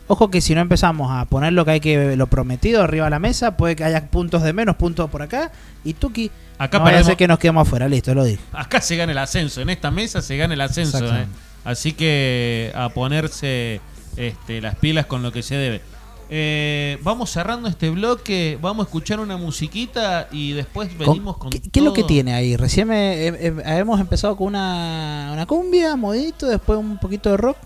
Ojo 0.09 0.31
que 0.31 0.41
si 0.41 0.55
no 0.55 0.61
empezamos 0.61 1.11
a 1.11 1.25
poner 1.25 1.53
lo 1.53 1.65
que 1.65 1.73
hay 1.73 1.81
que 1.81 2.17
lo 2.17 2.27
prometido 2.29 2.83
arriba 2.83 3.07
de 3.07 3.11
la 3.11 3.19
mesa, 3.19 3.57
puede 3.57 3.75
que 3.75 3.85
haya 3.85 4.07
puntos 4.09 4.43
de 4.43 4.53
menos, 4.53 4.77
puntos 4.77 5.11
por 5.11 5.23
acá 5.23 5.51
y 5.85 5.95
Tuki 5.95 6.31
Acá 6.59 6.79
no 6.79 7.05
ser 7.05 7.17
que 7.17 7.29
nos 7.29 7.39
quedemos 7.39 7.67
afuera, 7.67 7.89
listo, 7.89 8.15
lo 8.15 8.25
dije. 8.25 8.41
Acá 8.53 8.81
se 8.81 8.97
gana 8.97 9.13
el 9.13 9.19
ascenso, 9.19 9.61
en 9.61 9.69
esta 9.71 9.91
mesa 9.91 10.23
se 10.23 10.37
gana 10.37 10.55
el 10.55 10.61
ascenso. 10.61 11.05
¿eh? 11.15 11.27
Así 11.65 11.93
que 11.93 12.73
a 12.75 12.89
ponerse 12.91 13.81
este, 14.17 14.61
las 14.61 14.77
pilas 14.77 15.07
con 15.07 15.23
lo 15.23 15.33
que 15.33 15.43
se 15.43 15.57
debe. 15.57 15.83
Eh, 16.29 16.99
vamos 17.03 17.31
cerrando 17.31 17.69
este 17.69 17.91
bloque, 17.91 18.59
vamos 18.61 18.85
a 18.85 18.89
escuchar 18.89 19.21
una 19.21 19.37
musiquita 19.37 20.29
y 20.33 20.53
después 20.53 20.97
venimos 20.99 21.37
con, 21.37 21.51
¿Qué, 21.51 21.61
qué 21.61 21.79
es 21.81 21.85
lo 21.85 21.93
que 21.93 22.03
tiene 22.05 22.35
ahí? 22.35 22.57
Recién 22.57 22.89
me- 22.89 23.29
eh, 23.29 23.35
eh, 23.39 23.55
hemos 23.79 24.01
empezado 24.01 24.37
con 24.37 24.49
una, 24.49 25.31
una 25.33 25.47
cumbia, 25.47 25.95
modito, 25.95 26.47
después 26.47 26.79
un 26.79 26.99
poquito 26.99 27.31
de 27.31 27.37
rock. 27.37 27.57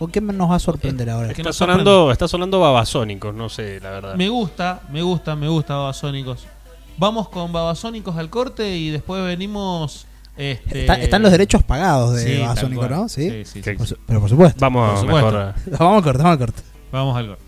¿Con 0.00 0.10
qué 0.10 0.20
nos 0.22 0.50
va 0.50 0.56
a 0.56 0.58
sorprender 0.58 1.10
ahora? 1.10 1.28
Es 1.28 1.34
que 1.34 1.42
Está 1.42 1.52
sonando, 1.52 2.10
está 2.10 2.26
sonando 2.26 2.58
babasónicos, 2.58 3.34
no 3.34 3.48
sé, 3.50 3.78
la 3.80 3.90
verdad. 3.90 4.14
Me 4.16 4.28
gusta, 4.30 4.80
me 4.90 5.02
gusta, 5.02 5.36
me 5.36 5.46
gusta 5.46 5.74
Babasónicos. 5.76 6.46
Vamos 6.96 7.28
con 7.28 7.52
Babasónicos 7.52 8.16
al 8.16 8.30
corte 8.30 8.76
y 8.76 8.88
después 8.90 9.22
venimos... 9.22 10.06
Este... 10.36 10.80
Está- 10.80 10.94
están 10.94 11.20
los 11.22 11.30
derechos 11.30 11.62
pagados 11.62 12.14
de 12.14 12.22
Sí, 12.24 12.30
tal 12.38 12.40
Babasónico, 12.48 12.80
cual. 12.80 12.90
¿no? 12.92 13.08
Sí. 13.10 13.28
Sí, 13.30 13.44
sí, 13.44 13.62
Sí. 13.62 13.62
sí. 13.62 13.76
Por 13.76 13.86
su- 13.86 13.96
pero 14.06 14.20
por 14.20 14.30
supuesto. 14.30 14.58
Vamos 14.60 14.88
Por 14.88 14.96
a 14.96 15.00
supuesto. 15.00 15.30
mejor. 15.32 15.54
vamos 15.78 15.96
al 15.98 16.02
corte, 16.02 16.22
vamos 16.22 16.32
al 16.32 16.38
corte. 16.38 16.62
Vamos 16.92 17.16
al 17.18 17.26
corte. 17.28 17.42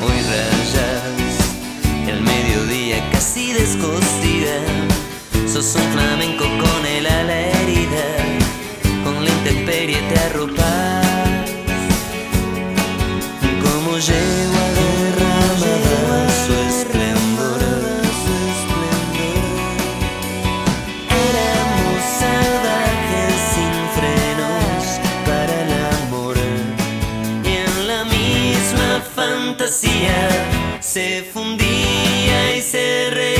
Hoy 0.00 0.22
rayas 0.30 2.08
El 2.08 2.20
mediodía 2.22 3.10
casi 3.10 3.52
descosida 3.52 4.60
Sos 5.52 5.74
un 5.74 5.82
flamenco 5.92 6.44
con 6.44 6.86
el 6.86 7.06
La 9.20 9.30
intemperie 9.30 10.00
te 10.08 10.18
arropas 10.20 11.50
Como 13.62 13.98
yegua 13.98 14.64
derramada 14.78 16.28
su 16.44 16.52
esplendor. 16.70 17.60
Éramos 21.30 22.00
salvajes 22.22 23.34
sin 23.54 23.74
frenos 23.96 24.82
para 25.26 25.54
el 25.64 25.72
amor 26.02 26.36
y 27.44 27.46
en 27.66 27.74
la 27.88 28.04
misma 28.04 29.02
fantasía 29.16 30.20
se 30.80 31.24
fundía 31.32 32.56
y 32.56 32.62
se 32.62 33.10
reía 33.10 33.37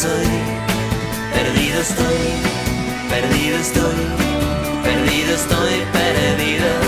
soy. 0.00 0.26
Perdido 1.34 1.80
estoy, 1.80 2.20
Perdido 3.10 3.58
estoy, 3.58 4.00
perdido 4.82 5.34
estoy, 5.34 5.74
perdido. 5.92 6.79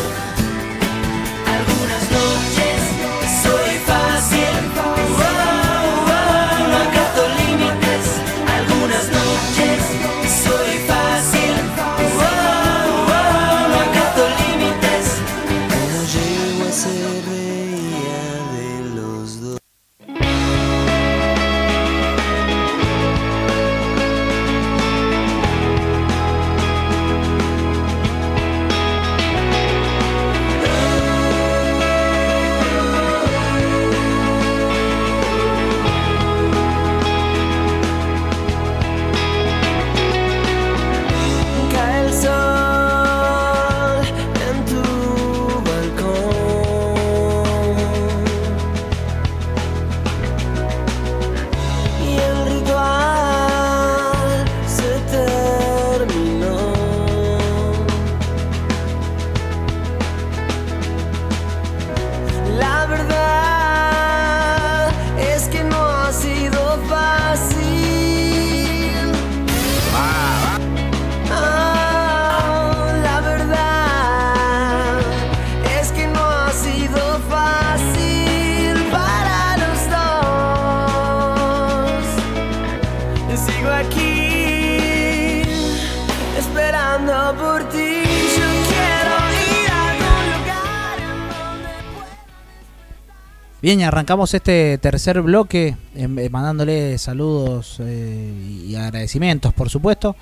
Arrancamos 93.81 94.35
este 94.35 94.77
tercer 94.77 95.23
bloque 95.23 95.77
em, 95.95 96.19
eh, 96.19 96.29
mandándole 96.29 96.99
saludos 96.99 97.79
eh, 97.81 98.65
y 98.69 98.75
agradecimientos, 98.75 99.55
por 99.55 99.71
supuesto, 99.71 100.15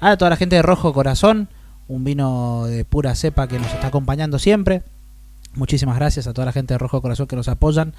a 0.00 0.18
toda 0.18 0.30
la 0.30 0.36
gente 0.36 0.56
de 0.56 0.62
Rojo 0.62 0.92
Corazón, 0.92 1.48
un 1.88 2.04
vino 2.04 2.66
de 2.66 2.84
pura 2.84 3.14
cepa 3.14 3.48
que 3.48 3.58
nos 3.58 3.72
está 3.72 3.86
acompañando 3.86 4.38
siempre. 4.38 4.82
Muchísimas 5.54 5.96
gracias 5.96 6.26
a 6.26 6.34
toda 6.34 6.44
la 6.44 6.52
gente 6.52 6.74
de 6.74 6.78
Rojo 6.78 7.00
Corazón 7.00 7.26
que 7.26 7.36
nos 7.36 7.48
apoyan. 7.48 7.94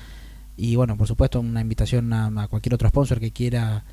Y 0.56 0.76
bueno, 0.76 0.96
por 0.98 1.08
supuesto, 1.08 1.40
una 1.40 1.62
invitación 1.62 2.14
a, 2.14 2.28
a 2.44 2.48
cualquier 2.48 2.76
otro 2.76 2.88
sponsor 2.88 3.20
que 3.20 3.32
quiera 3.32 3.84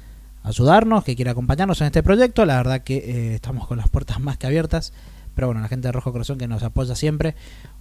ayudarnos, 0.43 1.05
que 1.05 1.17
quiera 1.17 1.31
acompañarnos 1.31 1.81
en 1.81 1.87
este 1.87 2.03
proyecto. 2.03 2.45
La 2.45 2.57
verdad 2.59 2.83
que 2.83 2.97
eh, 2.97 3.35
estamos 3.35 3.67
con 3.67 3.79
las 3.79 3.89
puertas 3.89 4.21
más 4.21 4.37
que 4.37 4.47
abiertas. 4.47 4.93
Pero 5.39 5.47
bueno, 5.47 5.61
la 5.61 5.68
gente 5.68 5.86
de 5.86 5.93
Rojo 5.93 6.11
Corazón 6.11 6.36
que 6.36 6.49
nos 6.49 6.64
apoya 6.64 6.97
siempre. 6.97 7.36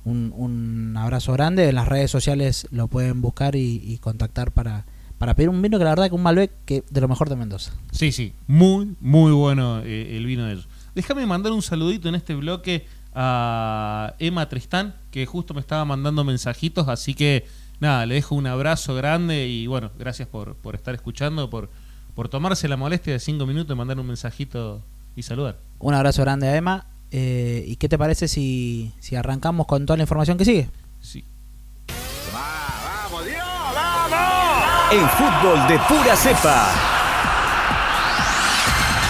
Un, 0.05 0.31
un 0.37 0.95
abrazo 0.95 1.33
grande. 1.33 1.67
En 1.67 1.73
las 1.73 1.87
redes 1.87 2.11
sociales 2.11 2.67
lo 2.69 2.87
pueden 2.87 3.19
buscar 3.19 3.55
y, 3.55 3.81
y 3.83 3.97
contactar 3.97 4.51
para, 4.51 4.85
para 5.17 5.33
pedir 5.33 5.49
un 5.49 5.59
vino 5.59 5.79
que 5.79 5.83
la 5.83 5.89
verdad 5.89 6.07
que 6.07 6.13
un 6.13 6.21
Malbec 6.21 6.51
que 6.65 6.83
de 6.87 7.01
lo 7.01 7.07
mejor 7.07 7.29
de 7.29 7.35
Mendoza. 7.35 7.71
Sí, 7.91 8.11
sí, 8.11 8.33
muy, 8.45 8.95
muy 8.99 9.31
bueno 9.31 9.79
eh, 9.79 10.17
el 10.17 10.27
vino 10.27 10.45
de 10.45 10.53
ellos. 10.53 10.67
Déjame 10.93 11.25
mandar 11.25 11.51
un 11.51 11.63
saludito 11.63 12.07
en 12.09 12.13
este 12.13 12.35
bloque 12.35 12.85
a 13.15 14.13
Emma 14.19 14.47
Tristán, 14.49 14.93
que 15.09 15.25
justo 15.25 15.55
me 15.55 15.59
estaba 15.59 15.83
mandando 15.83 16.23
mensajitos, 16.23 16.87
así 16.87 17.15
que 17.15 17.47
nada, 17.79 18.05
le 18.05 18.13
dejo 18.13 18.35
un 18.35 18.45
abrazo 18.45 18.93
grande 18.93 19.47
y 19.47 19.65
bueno, 19.65 19.89
gracias 19.97 20.27
por, 20.27 20.53
por 20.57 20.75
estar 20.75 20.93
escuchando, 20.93 21.49
por, 21.49 21.71
por 22.13 22.29
tomarse 22.29 22.67
la 22.67 22.77
molestia 22.77 23.13
de 23.13 23.19
cinco 23.19 23.47
minutos 23.47 23.69
de 23.69 23.73
mandar 23.73 23.99
un 23.99 24.05
mensajito 24.05 24.83
y 25.15 25.23
saludar. 25.23 25.57
Un 25.79 25.95
abrazo 25.95 26.21
grande 26.21 26.47
a 26.49 26.55
Emma. 26.55 26.85
Eh, 27.11 27.63
¿Y 27.67 27.77
qué 27.77 27.87
te 27.87 27.97
parece 27.97 28.27
si, 28.27 28.91
si 28.99 29.15
arrancamos 29.15 29.65
con 29.67 29.85
toda 29.85 29.97
la 29.97 30.03
información 30.03 30.37
que 30.37 30.45
sigue? 30.45 30.69
Sí. 31.01 31.23
En 34.91 35.09
fútbol 35.09 35.67
de 35.67 35.79
pura 35.79 36.15
cepa. 36.15 36.69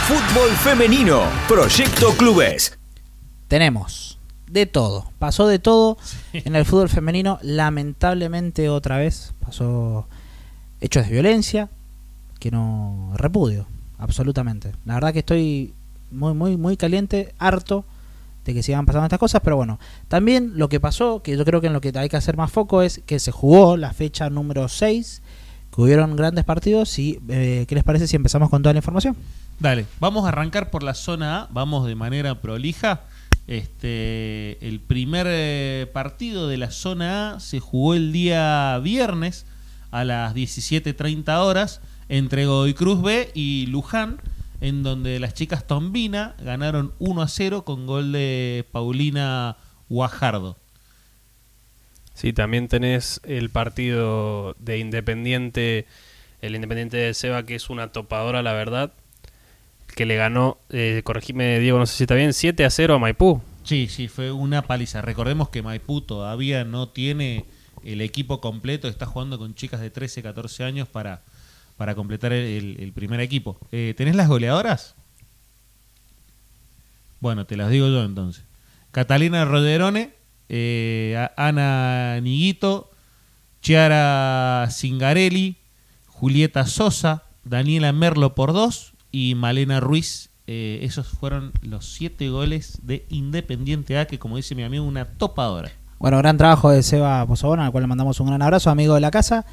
Fútbol 0.07 0.49
femenino. 0.51 1.23
Proyecto 1.47 2.15
Clubes. 2.17 2.77
Tenemos 3.47 4.17
de 4.47 4.65
todo. 4.65 5.11
Pasó 5.19 5.47
de 5.47 5.59
todo 5.59 5.97
en 6.33 6.55
el 6.55 6.65
fútbol 6.65 6.89
femenino. 6.89 7.37
Lamentablemente 7.41 8.69
otra 8.69 8.97
vez 8.97 9.33
pasó 9.39 10.07
hechos 10.81 11.05
de 11.05 11.11
violencia 11.11 11.69
que 12.39 12.51
no 12.51 13.11
repudio. 13.15 13.67
Absolutamente. 13.97 14.73
La 14.85 14.95
verdad 14.95 15.13
que 15.13 15.19
estoy 15.19 15.73
muy, 16.11 16.33
muy, 16.33 16.57
muy 16.57 16.77
caliente, 16.77 17.33
harto 17.37 17.85
de 18.45 18.53
que 18.53 18.63
sigan 18.63 18.85
pasando 18.85 19.05
estas 19.05 19.19
cosas. 19.19 19.41
Pero 19.43 19.55
bueno, 19.55 19.79
también 20.07 20.53
lo 20.55 20.69
que 20.69 20.79
pasó, 20.79 21.21
que 21.21 21.37
yo 21.37 21.45
creo 21.45 21.61
que 21.61 21.67
en 21.67 21.73
lo 21.73 21.81
que 21.81 21.91
hay 21.95 22.09
que 22.09 22.17
hacer 22.17 22.37
más 22.37 22.51
foco 22.51 22.81
es 22.81 23.01
que 23.05 23.19
se 23.19 23.31
jugó 23.31 23.77
la 23.77 23.93
fecha 23.93 24.29
número 24.29 24.67
6. 24.67 25.21
Que 25.73 25.81
hubieron 25.81 26.15
grandes 26.15 26.45
partidos. 26.45 26.97
Y, 26.97 27.19
eh, 27.29 27.65
¿Qué 27.67 27.75
les 27.75 27.83
parece 27.83 28.07
si 28.07 28.15
empezamos 28.15 28.49
con 28.49 28.63
toda 28.63 28.73
la 28.73 28.79
información? 28.79 29.15
Dale, 29.59 29.85
vamos 29.99 30.25
a 30.25 30.29
arrancar 30.29 30.69
por 30.69 30.83
la 30.83 30.93
zona 30.93 31.41
A, 31.43 31.47
vamos 31.51 31.85
de 31.87 31.95
manera 31.95 32.41
prolija. 32.41 33.01
Este, 33.47 34.65
el 34.67 34.81
primer 34.81 35.25
eh, 35.29 35.89
partido 35.93 36.47
de 36.47 36.57
la 36.57 36.69
zona 36.69 37.35
A 37.35 37.39
se 37.39 37.59
jugó 37.59 37.93
el 37.93 38.11
día 38.11 38.77
viernes 38.79 39.45
a 39.91 40.03
las 40.03 40.35
17.30 40.35 41.37
horas 41.39 41.81
entre 42.09 42.45
Godoy 42.45 42.73
Cruz 42.73 43.01
B 43.01 43.31
y 43.33 43.67
Luján, 43.67 44.19
en 44.61 44.83
donde 44.83 45.19
las 45.19 45.33
chicas 45.33 45.67
Tombina 45.67 46.35
ganaron 46.39 46.93
1 46.99 47.21
a 47.21 47.27
0 47.27 47.63
con 47.63 47.85
gol 47.85 48.11
de 48.11 48.65
Paulina 48.71 49.57
Guajardo. 49.89 50.57
Sí, 52.13 52.33
también 52.33 52.67
tenés 52.67 53.21
el 53.23 53.51
partido 53.51 54.55
de 54.59 54.79
Independiente, 54.79 55.85
el 56.41 56.55
Independiente 56.55 56.97
de 56.97 57.13
Seba, 57.13 57.43
que 57.43 57.53
es 57.53 57.69
una 57.69 57.91
topadora, 57.91 58.41
la 58.41 58.53
verdad, 58.53 58.91
que 59.95 60.07
le 60.07 60.15
ganó, 60.15 60.57
eh, 60.69 61.01
corregime 61.03 61.59
Diego, 61.59 61.77
no 61.77 61.85
sé 61.85 61.97
si 61.97 62.03
está 62.05 62.15
bien, 62.15 62.33
7 62.33 62.65
a 62.65 62.71
0 62.71 62.95
a 62.95 62.99
Maipú. 62.99 63.41
Sí, 63.63 63.87
sí, 63.87 64.07
fue 64.07 64.31
una 64.31 64.63
paliza. 64.63 65.01
Recordemos 65.01 65.49
que 65.49 65.61
Maipú 65.61 66.01
todavía 66.01 66.63
no 66.63 66.89
tiene 66.89 67.45
el 67.83 68.01
equipo 68.01 68.41
completo, 68.41 68.87
está 68.87 69.05
jugando 69.05 69.37
con 69.37 69.53
chicas 69.53 69.79
de 69.79 69.91
13, 69.91 70.23
14 70.23 70.63
años 70.63 70.87
para, 70.87 71.21
para 71.77 71.95
completar 71.95 72.33
el, 72.33 72.91
primer 72.93 73.19
equipo. 73.19 73.59
Eh, 73.71 73.93
¿Tenés 73.95 74.15
las 74.15 74.27
goleadoras? 74.27 74.95
Bueno, 77.19 77.45
te 77.45 77.55
las 77.55 77.69
digo 77.69 77.87
yo 77.87 78.03
entonces. 78.03 78.43
Catalina 78.91 79.45
Roderone, 79.45 80.13
eh, 80.49 81.29
Ana 81.37 82.19
Niguito, 82.21 82.89
Chiara 83.61 84.67
Cingarelli, 84.71 85.57
Julieta 86.07 86.65
Sosa, 86.65 87.23
Daniela 87.43 87.91
Merlo 87.93 88.33
por 88.33 88.53
dos 88.53 88.93
y 89.11 89.35
Malena 89.35 89.79
Ruiz. 89.79 90.29
Eh, 90.47 90.79
esos 90.83 91.07
fueron 91.07 91.51
los 91.61 91.85
siete 91.85 92.29
goles 92.29 92.79
de 92.83 93.05
Independiente 93.09 93.97
A, 93.99 94.07
que 94.07 94.17
como 94.17 94.37
dice 94.37 94.55
mi 94.55 94.63
amigo, 94.63 94.85
una 94.85 95.05
topadora. 95.05 95.71
Bueno, 95.99 96.17
gran 96.19 96.37
trabajo 96.37 96.69
de 96.69 96.83
Seba 96.83 97.25
Pozobona, 97.25 97.65
al 97.65 97.71
cual 97.71 97.83
le 97.83 97.87
mandamos 97.87 98.19
un 98.19 98.27
gran 98.27 98.41
abrazo, 98.41 98.69
amigo 98.69 98.95
de 98.95 99.01
la 99.01 99.11
casa. 99.11 99.45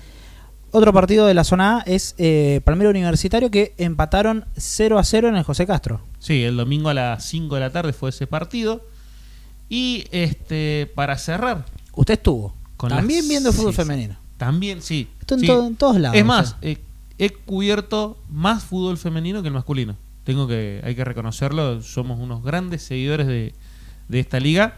Otro 0.76 0.92
partido 0.92 1.26
de 1.26 1.34
la 1.34 1.44
zona 1.44 1.78
A 1.78 1.80
es 1.82 2.14
eh, 2.18 2.60
Palmero 2.64 2.90
Universitario 2.90 3.48
que 3.50 3.74
empataron 3.78 4.44
0 4.56 4.98
a 4.98 5.04
0 5.04 5.28
en 5.28 5.36
el 5.36 5.44
José 5.44 5.66
Castro. 5.66 6.00
Sí, 6.18 6.42
el 6.42 6.56
domingo 6.56 6.88
a 6.88 6.94
las 6.94 7.24
5 7.26 7.54
de 7.54 7.60
la 7.60 7.70
tarde 7.70 7.92
fue 7.92 8.10
ese 8.10 8.26
partido. 8.26 8.84
Y 9.68 10.06
este 10.10 10.90
para 10.94 11.16
cerrar. 11.16 11.64
Usted 11.94 12.14
estuvo 12.14 12.54
Con 12.76 12.88
también 12.90 13.20
las- 13.20 13.28
viendo 13.28 13.52
fútbol 13.52 13.72
sí, 13.72 13.76
femenino. 13.76 14.16
También, 14.36 14.82
sí. 14.82 15.08
Esto 15.20 15.34
en, 15.34 15.40
sí. 15.42 15.46
todo- 15.46 15.66
en 15.68 15.76
todos 15.76 16.00
lados. 16.00 16.16
Es 16.16 16.22
o 16.22 16.26
más, 16.26 16.48
sea. 16.48 16.58
eh, 16.62 16.78
he 17.18 17.30
cubierto 17.30 18.18
más 18.28 18.64
fútbol 18.64 18.98
femenino 18.98 19.42
que 19.42 19.48
el 19.48 19.54
masculino. 19.54 19.96
Tengo 20.24 20.48
que, 20.48 20.80
hay 20.82 20.94
que 20.96 21.04
reconocerlo, 21.04 21.82
somos 21.82 22.18
unos 22.18 22.42
grandes 22.42 22.82
seguidores 22.82 23.26
de, 23.28 23.54
de 24.08 24.18
esta 24.20 24.40
liga. 24.40 24.76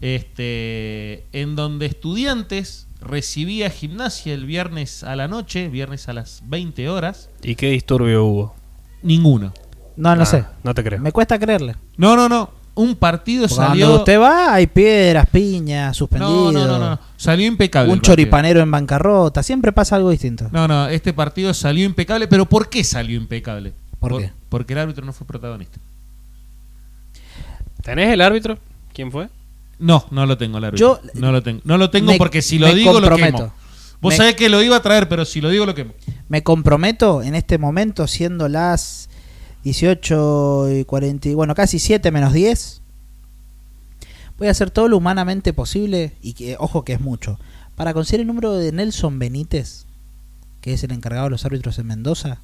Este, 0.00 1.24
en 1.32 1.56
donde 1.56 1.86
estudiantes 1.86 2.86
recibía 3.00 3.70
gimnasia 3.70 4.34
el 4.34 4.44
viernes 4.46 5.04
a 5.04 5.16
la 5.16 5.28
noche, 5.28 5.68
viernes 5.68 6.08
a 6.08 6.12
las 6.12 6.42
20 6.46 6.88
horas. 6.88 7.30
¿Y 7.42 7.54
qué 7.54 7.70
disturbio 7.70 8.24
hubo? 8.24 8.54
Ninguno. 9.02 9.52
No, 9.96 10.14
no 10.14 10.22
Ah, 10.22 10.26
sé. 10.26 10.44
No 10.62 10.74
te 10.74 10.82
creo. 10.84 11.00
Me 11.00 11.12
cuesta 11.12 11.38
creerle. 11.38 11.76
No, 11.96 12.16
no, 12.16 12.28
no. 12.28 12.50
Un 12.74 12.94
partido 12.94 13.42
Porque 13.48 13.54
salió. 13.56 13.86
Cuando 13.86 13.98
usted 14.02 14.20
va, 14.20 14.54
hay 14.54 14.68
piedras, 14.68 15.26
piñas, 15.28 15.96
suspendido. 15.96 16.52
No, 16.52 16.66
no, 16.66 16.78
no, 16.78 16.90
no. 16.90 17.00
Salió 17.16 17.44
impecable. 17.46 17.92
Un 17.92 18.00
choripanero 18.00 18.60
en 18.60 18.70
bancarrota. 18.70 19.42
Siempre 19.42 19.72
pasa 19.72 19.96
algo 19.96 20.10
distinto. 20.10 20.48
No, 20.52 20.68
no, 20.68 20.86
este 20.88 21.12
partido 21.12 21.52
salió 21.54 21.84
impecable. 21.84 22.28
¿Pero 22.28 22.46
por 22.46 22.68
qué 22.68 22.84
salió 22.84 23.16
impecable? 23.16 23.72
¿Por 23.98 24.18
qué? 24.20 24.30
Porque 24.48 24.74
el 24.74 24.78
árbitro 24.78 25.04
no 25.04 25.12
fue 25.12 25.26
protagonista. 25.26 25.80
¿Tenés 27.82 28.12
el 28.12 28.20
árbitro? 28.20 28.58
¿Quién 28.92 29.10
fue? 29.10 29.28
No, 29.78 30.06
no 30.10 30.26
lo 30.26 30.36
tengo 30.38 30.58
árbitro. 30.58 30.76
Yo- 30.76 31.00
no 31.14 31.30
lo 31.32 31.42
tengo. 31.42 31.60
No 31.64 31.78
lo 31.78 31.90
tengo 31.90 32.12
Me- 32.12 32.18
porque 32.18 32.42
si 32.42 32.58
lo 32.58 32.72
digo 32.74 32.98
lo 33.00 33.14
quemo. 33.16 33.52
Vos 34.00 34.12
Me- 34.12 34.16
sabés 34.16 34.34
que 34.36 34.48
lo 34.48 34.62
iba 34.62 34.76
a 34.76 34.82
traer, 34.82 35.08
pero 35.08 35.24
si 35.24 35.40
lo 35.40 35.48
digo 35.50 35.66
lo 35.66 35.74
quemo. 35.74 35.92
Me 36.28 36.42
comprometo 36.42 37.22
en 37.22 37.34
este 37.34 37.58
momento, 37.58 38.06
siendo 38.06 38.48
las 38.48 39.08
18 39.64 40.68
y 40.70 40.84
40, 40.84 41.28
y- 41.28 41.34
bueno, 41.34 41.54
casi 41.54 41.78
7 41.78 42.10
menos 42.10 42.32
10. 42.32 42.80
Voy 44.38 44.46
a 44.48 44.52
hacer 44.52 44.70
todo 44.70 44.88
lo 44.88 44.96
humanamente 44.96 45.52
posible, 45.52 46.12
y 46.22 46.34
que, 46.34 46.56
ojo 46.58 46.84
que 46.84 46.92
es 46.92 47.00
mucho, 47.00 47.38
para 47.74 47.92
conseguir 47.92 48.20
el 48.20 48.26
número 48.28 48.52
de 48.54 48.70
Nelson 48.72 49.18
Benítez, 49.18 49.86
que 50.60 50.72
es 50.74 50.84
el 50.84 50.92
encargado 50.92 51.24
de 51.26 51.30
los 51.30 51.44
árbitros 51.44 51.78
en 51.78 51.86
Mendoza, 51.88 52.40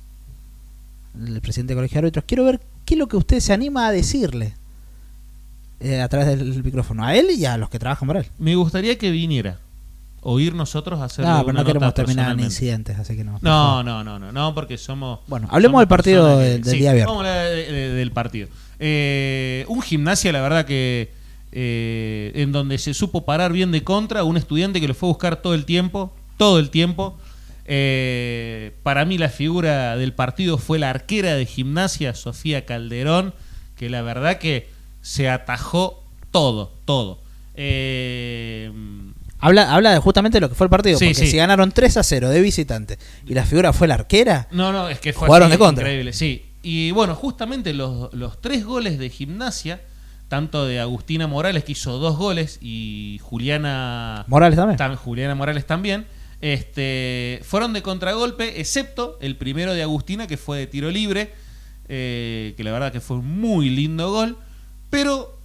el 1.24 1.40
presidente 1.40 1.72
del 1.72 1.78
colegio 1.78 1.96
de 1.96 1.98
árbitros. 2.06 2.24
Quiero 2.26 2.44
ver 2.44 2.60
qué 2.84 2.94
es 2.94 2.98
lo 2.98 3.06
que 3.06 3.16
usted 3.16 3.38
se 3.40 3.52
anima 3.52 3.86
a 3.86 3.92
decirle 3.92 4.54
eh, 5.84 6.00
a 6.00 6.08
través 6.08 6.38
del 6.38 6.64
micrófono, 6.64 7.04
a 7.04 7.14
él 7.14 7.26
y 7.36 7.44
a 7.44 7.56
los 7.58 7.68
que 7.70 7.78
trabajan 7.78 8.08
para 8.08 8.20
él. 8.20 8.26
Me 8.38 8.54
gustaría 8.56 8.96
que 8.98 9.10
viniera. 9.10 9.58
O 10.26 10.40
ir 10.40 10.54
nosotros 10.54 11.00
a 11.00 11.04
hacer 11.04 11.22
No, 11.26 11.42
pero 11.44 11.52
no 11.58 11.64
queremos 11.66 11.92
terminar 11.92 12.32
en 12.32 12.40
incidentes, 12.40 12.98
así 12.98 13.14
que 13.14 13.24
no. 13.24 13.38
No, 13.42 13.82
no, 13.82 14.02
no, 14.02 14.18
no, 14.18 14.32
no, 14.32 14.54
porque 14.54 14.78
somos. 14.78 15.20
Bueno, 15.26 15.46
hablemos 15.50 15.72
somos 15.74 15.80
del 15.82 15.88
partido 15.88 16.38
del- 16.38 16.62
del 16.62 16.72
sí, 16.72 16.78
día 16.78 16.94
viernes. 16.94 17.06
Vamos 17.14 17.26
a 17.26 17.30
hablar 17.30 17.50
de- 17.54 17.70
de- 17.72 17.88
del 17.92 18.10
partido. 18.10 18.48
Eh, 18.78 19.66
un 19.68 19.82
gimnasia, 19.82 20.32
la 20.32 20.40
verdad 20.40 20.64
que. 20.64 21.12
eh, 21.56 22.32
en 22.34 22.50
donde 22.50 22.78
se 22.78 22.94
supo 22.94 23.24
parar 23.24 23.52
bien 23.52 23.70
de 23.70 23.84
contra, 23.84 24.24
un 24.24 24.36
estudiante 24.36 24.80
que 24.80 24.88
lo 24.88 24.94
fue 24.94 25.08
a 25.08 25.12
buscar 25.12 25.36
todo 25.36 25.54
el 25.54 25.64
tiempo, 25.66 26.12
todo 26.36 26.58
el 26.58 26.70
tiempo. 26.70 27.16
Eh, 27.66 28.72
para 28.82 29.04
mí 29.04 29.18
la 29.18 29.28
figura 29.28 29.96
del 29.96 30.12
partido 30.14 30.58
fue 30.58 30.78
la 30.78 30.90
arquera 30.90 31.34
de 31.34 31.46
gimnasia, 31.46 32.14
Sofía 32.14 32.64
Calderón, 32.66 33.34
que 33.76 33.88
la 33.90 34.02
verdad 34.02 34.38
que 34.38 34.68
se 35.04 35.28
atajó 35.28 36.02
todo, 36.30 36.72
todo. 36.86 37.20
Eh, 37.54 38.70
Habla, 39.40 39.74
habla 39.74 39.92
de 39.92 39.98
justamente 39.98 40.40
lo 40.40 40.48
que 40.48 40.54
fue 40.54 40.64
el 40.64 40.70
partido, 40.70 40.98
Sí, 40.98 41.04
porque 41.06 41.14
sí. 41.26 41.26
si 41.32 41.36
ganaron 41.36 41.70
3 41.70 41.98
a 41.98 42.02
0 42.02 42.30
de 42.30 42.40
visitante 42.40 42.98
y 43.26 43.34
la 43.34 43.44
figura 43.44 43.74
fue 43.74 43.86
la 43.86 43.94
arquera, 43.94 44.48
No, 44.50 44.72
no, 44.72 44.88
es 44.88 45.00
que 45.00 45.12
fue 45.12 45.26
Jugaron 45.26 45.48
así, 45.48 45.52
de 45.52 45.58
contra. 45.58 45.84
increíble, 45.84 46.14
sí. 46.14 46.46
Y 46.62 46.92
bueno, 46.92 47.14
justamente 47.14 47.74
los, 47.74 48.14
los 48.14 48.40
tres 48.40 48.64
goles 48.64 48.98
de 48.98 49.10
gimnasia, 49.10 49.82
tanto 50.28 50.64
de 50.66 50.80
Agustina 50.80 51.26
Morales, 51.26 51.62
que 51.64 51.72
hizo 51.72 51.98
dos 51.98 52.16
goles, 52.16 52.58
y 52.62 53.20
Juliana 53.22 54.24
Morales 54.28 54.56
también. 54.56 54.78
tam- 54.78 54.96
Juliana 54.96 55.34
Morales 55.34 55.66
también, 55.66 56.06
este, 56.40 57.40
fueron 57.44 57.74
de 57.74 57.82
contragolpe, 57.82 58.60
excepto 58.62 59.18
el 59.20 59.36
primero 59.36 59.74
de 59.74 59.82
Agustina, 59.82 60.26
que 60.26 60.38
fue 60.38 60.56
de 60.58 60.66
tiro 60.68 60.90
libre, 60.90 61.32
eh, 61.88 62.54
que 62.56 62.64
la 62.64 62.72
verdad 62.72 62.92
que 62.92 63.00
fue 63.02 63.18
un 63.18 63.40
muy 63.40 63.68
lindo 63.68 64.10
gol, 64.10 64.38
pero 64.94 65.36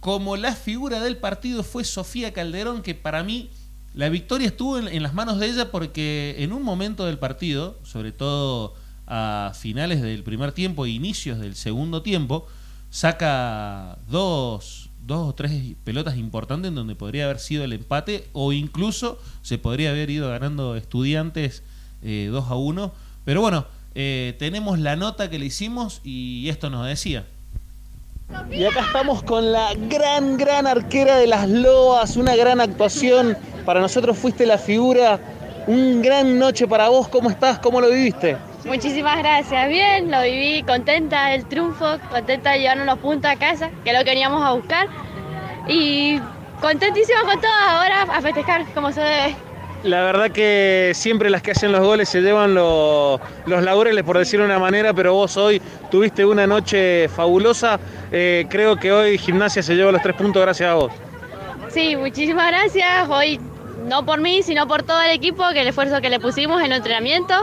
como 0.00 0.36
la 0.36 0.54
figura 0.54 1.00
del 1.00 1.16
partido 1.16 1.62
fue 1.62 1.82
Sofía 1.82 2.34
Calderón, 2.34 2.82
que 2.82 2.94
para 2.94 3.24
mí 3.24 3.48
la 3.94 4.10
victoria 4.10 4.48
estuvo 4.48 4.76
en, 4.76 5.02
las 5.02 5.14
manos 5.14 5.38
de 5.38 5.46
ella 5.46 5.70
porque 5.70 6.36
en 6.40 6.52
un 6.52 6.62
momento 6.62 7.06
del 7.06 7.18
partido, 7.18 7.78
sobre 7.84 8.12
todo 8.12 8.74
a 9.06 9.52
finales 9.58 10.02
del 10.02 10.22
primer 10.24 10.52
tiempo 10.52 10.84
e 10.84 10.90
inicios 10.90 11.38
del 11.38 11.54
segundo 11.54 12.02
tiempo, 12.02 12.46
saca 12.90 13.96
dos, 14.10 14.90
dos 15.06 15.30
o 15.30 15.34
tres 15.34 15.74
pelotas 15.84 16.18
importantes 16.18 16.68
en 16.68 16.74
donde 16.74 16.94
podría 16.94 17.24
haber 17.24 17.38
sido 17.38 17.64
el 17.64 17.72
empate 17.72 18.28
o 18.34 18.52
incluso 18.52 19.18
se 19.40 19.56
podría 19.56 19.88
haber 19.88 20.10
ido 20.10 20.28
ganando 20.28 20.76
estudiantes 20.76 21.62
eh, 22.02 22.28
2 22.30 22.44
a 22.50 22.56
1. 22.56 22.92
Pero 23.24 23.40
bueno, 23.40 23.64
eh, 23.94 24.36
tenemos 24.38 24.78
la 24.78 24.96
nota 24.96 25.30
que 25.30 25.38
le 25.38 25.46
hicimos 25.46 26.02
y 26.04 26.50
esto 26.50 26.68
nos 26.68 26.86
decía. 26.86 27.24
Y 28.50 28.64
acá 28.64 28.80
estamos 28.80 29.22
con 29.22 29.52
la 29.52 29.72
gran, 29.88 30.36
gran 30.36 30.66
arquera 30.66 31.16
de 31.16 31.26
las 31.26 31.48
Loas, 31.48 32.16
una 32.16 32.36
gran 32.36 32.60
actuación. 32.60 33.36
Para 33.64 33.80
nosotros 33.80 34.18
fuiste 34.18 34.46
la 34.46 34.58
figura, 34.58 35.18
un 35.66 36.02
gran 36.02 36.38
noche 36.38 36.66
para 36.66 36.88
vos. 36.88 37.08
¿Cómo 37.08 37.30
estás? 37.30 37.58
¿Cómo 37.58 37.80
lo 37.80 37.88
viviste? 37.88 38.36
Muchísimas 38.64 39.18
gracias, 39.18 39.68
bien, 39.68 40.10
lo 40.10 40.20
viví 40.20 40.62
contenta 40.64 41.28
del 41.28 41.46
triunfo, 41.46 41.98
contenta 42.10 42.52
de 42.52 42.60
llevarnos 42.60 42.98
puntos 42.98 43.30
a 43.30 43.36
casa, 43.36 43.70
que 43.84 43.92
lo 43.92 44.00
que 44.00 44.10
veníamos 44.10 44.44
a 44.44 44.52
buscar. 44.52 44.88
Y 45.68 46.20
contentísima 46.60 47.20
con 47.22 47.40
todo 47.40 47.52
ahora 47.52 48.02
a 48.02 48.20
festejar 48.20 48.66
como 48.74 48.92
se 48.92 49.00
debe. 49.00 49.47
La 49.88 50.02
verdad 50.04 50.30
que 50.30 50.92
siempre 50.94 51.30
las 51.30 51.40
que 51.40 51.52
hacen 51.52 51.72
los 51.72 51.80
goles 51.80 52.08
se 52.10 52.20
llevan 52.20 52.54
lo- 52.54 53.18
los 53.46 53.62
laureles, 53.62 54.04
por 54.04 54.18
decirlo 54.18 54.44
de 54.46 54.50
una 54.52 54.58
manera, 54.58 54.92
pero 54.92 55.14
vos 55.14 55.36
hoy 55.38 55.62
tuviste 55.90 56.26
una 56.26 56.46
noche 56.46 57.08
fabulosa. 57.08 57.80
Eh, 58.12 58.46
creo 58.50 58.76
que 58.76 58.92
hoy 58.92 59.16
Gimnasia 59.16 59.62
se 59.62 59.74
lleva 59.74 59.90
los 59.90 60.02
tres 60.02 60.14
puntos 60.14 60.42
gracias 60.42 60.70
a 60.70 60.74
vos. 60.74 60.92
Sí, 61.70 61.96
muchísimas 61.96 62.48
gracias. 62.48 63.08
Hoy 63.08 63.40
no 63.88 64.04
por 64.04 64.20
mí, 64.20 64.42
sino 64.42 64.68
por 64.68 64.82
todo 64.82 65.00
el 65.00 65.10
equipo, 65.10 65.42
que 65.54 65.62
el 65.62 65.68
esfuerzo 65.68 66.02
que 66.02 66.10
le 66.10 66.20
pusimos 66.20 66.60
en 66.60 66.66
el 66.66 66.72
entrenamiento, 66.78 67.34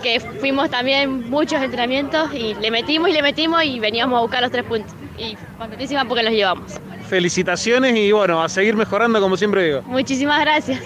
que 0.00 0.20
fuimos 0.20 0.70
también 0.70 1.28
muchos 1.28 1.60
entrenamientos 1.60 2.32
y 2.32 2.54
le 2.54 2.70
metimos 2.70 3.08
y 3.08 3.12
le 3.12 3.22
metimos 3.22 3.64
y 3.64 3.80
veníamos 3.80 4.16
a 4.16 4.20
buscar 4.22 4.42
los 4.42 4.52
tres 4.52 4.64
puntos. 4.64 4.94
Y 5.18 5.36
contentísima 5.58 6.04
porque 6.04 6.22
los 6.22 6.32
llevamos. 6.32 6.72
Felicitaciones 7.08 7.96
y 7.96 8.12
bueno, 8.12 8.40
a 8.40 8.48
seguir 8.48 8.76
mejorando 8.76 9.20
como 9.20 9.36
siempre 9.36 9.64
digo. 9.64 9.82
Muchísimas 9.86 10.40
gracias. 10.40 10.80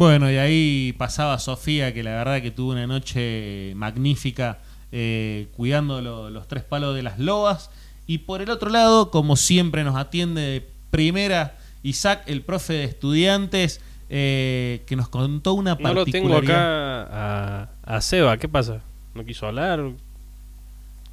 Bueno, 0.00 0.30
y 0.30 0.38
ahí 0.38 0.94
pasaba 0.96 1.38
Sofía, 1.38 1.92
que 1.92 2.02
la 2.02 2.12
verdad 2.12 2.40
que 2.40 2.50
tuvo 2.50 2.72
una 2.72 2.86
noche 2.86 3.74
magnífica 3.76 4.56
eh, 4.92 5.48
cuidando 5.58 6.00
lo- 6.00 6.30
los 6.30 6.48
tres 6.48 6.64
palos 6.64 6.94
de 6.96 7.02
las 7.02 7.18
lobas. 7.18 7.68
Y 8.06 8.16
por 8.16 8.40
el 8.40 8.48
otro 8.48 8.70
lado, 8.70 9.10
como 9.10 9.36
siempre 9.36 9.84
nos 9.84 9.96
atiende 9.96 10.40
de 10.40 10.66
primera 10.90 11.58
Isaac, 11.82 12.22
el 12.28 12.40
profe 12.40 12.72
de 12.72 12.84
estudiantes, 12.84 13.82
eh, 14.08 14.82
que 14.86 14.96
nos 14.96 15.10
contó 15.10 15.52
una 15.52 15.74
No 15.78 15.92
lo 15.92 16.06
tengo 16.06 16.30
particularidad. 16.30 17.02
acá 17.02 17.68
a, 17.84 17.96
a 17.96 18.00
Seba. 18.00 18.38
¿Qué 18.38 18.48
pasa? 18.48 18.80
¿No 19.14 19.22
quiso 19.26 19.46
hablar? 19.48 19.82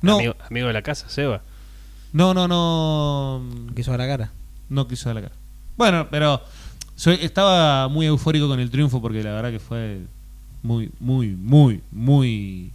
No. 0.02 0.16
Amigo, 0.16 0.36
amigo 0.50 0.68
de 0.68 0.74
la 0.74 0.82
casa, 0.82 1.10
Seba. 1.10 1.42
No, 2.14 2.34
no, 2.34 2.48
no. 2.48 3.44
quiso 3.76 3.92
dar 3.92 4.00
la 4.00 4.08
cara. 4.08 4.32
No 4.70 4.88
quiso 4.88 5.10
dar 5.10 5.16
la 5.16 5.22
cara. 5.24 5.36
Bueno, 5.76 6.08
pero 6.10 6.42
estaba 7.06 7.88
muy 7.88 8.08
eufórico 8.08 8.48
con 8.48 8.60
el 8.60 8.70
triunfo 8.70 9.02
porque 9.02 9.24
la 9.24 9.34
verdad 9.34 9.52
que 9.52 9.60
fue 9.60 10.02
muy, 10.64 10.91
muy, 11.00 11.30
muy, 11.30 11.82
muy 11.91 12.72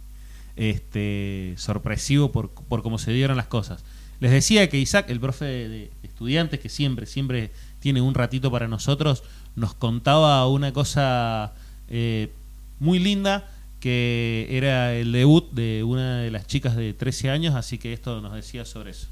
este, 0.55 1.53
sorpresivo 1.57 2.31
por, 2.31 2.49
por 2.49 2.83
cómo 2.83 2.97
se 2.97 3.11
dieron 3.11 3.37
las 3.37 3.47
cosas. 3.47 3.83
Les 4.19 4.31
decía 4.31 4.69
que 4.69 4.79
Isaac, 4.79 5.09
el 5.09 5.19
profe 5.19 5.45
de, 5.45 5.69
de 5.69 5.91
estudiantes, 6.03 6.59
que 6.59 6.69
siempre, 6.69 7.05
siempre 7.05 7.51
tiene 7.79 8.01
un 8.01 8.13
ratito 8.13 8.49
para 8.49 8.67
nosotros, 8.67 9.23
nos 9.55 9.73
contaba 9.73 10.47
una 10.47 10.71
cosa 10.71 11.53
eh, 11.89 12.31
muy 12.79 12.99
linda 12.99 13.49
que 13.79 14.47
era 14.49 14.93
el 14.93 15.11
debut 15.11 15.51
de 15.51 15.83
una 15.83 16.19
de 16.19 16.31
las 16.31 16.47
chicas 16.47 16.77
de 16.77 16.93
13 16.93 17.29
años, 17.29 17.55
así 17.55 17.77
que 17.77 17.91
esto 17.91 18.21
nos 18.21 18.33
decía 18.33 18.63
sobre 18.63 18.91
eso. 18.91 19.07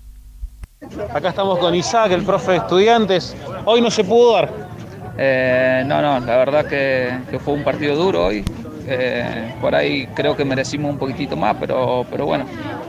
Acá 1.14 1.30
estamos 1.30 1.60
con 1.60 1.76
Isaac, 1.76 2.14
el 2.14 2.24
profe 2.24 2.52
de 2.52 2.58
estudiantes. 2.60 3.36
Hoy 3.66 3.82
no 3.82 3.92
se 3.92 4.06
pudo 4.06 4.34
dar. 4.34 4.81
Eh, 5.18 5.84
no, 5.86 6.02
no, 6.02 6.20
la 6.20 6.38
verdad 6.38 6.66
que, 6.66 7.40
fue 7.40 7.54
un 7.54 7.64
partido 7.64 7.96
duro 7.96 8.26
hoy. 8.26 8.44
Eh, 8.88 9.54
por 9.62 9.76
ahí 9.76 10.08
creo 10.08 10.36
que 10.36 10.44
merecimos 10.44 10.92
un 10.92 10.98
poquitito 10.98 11.36
más, 11.36 11.56
pero, 11.60 12.06
pero 12.10 12.26
bueno, 12.26 12.46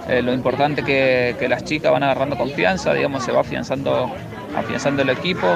eh, 0.08 0.22
lo 0.22 0.32
importante 0.32 0.80
es 0.80 1.36
que, 1.36 1.48
las 1.48 1.64
chicas 1.64 1.92
van 1.92 2.02
agarrando 2.02 2.36
confianza, 2.36 2.94
digamos, 2.94 3.22
se 3.22 3.32
va 3.32 3.40
afianzando, 3.40 4.10
afianzando 4.54 5.02
el 5.02 5.10
equipo, 5.10 5.46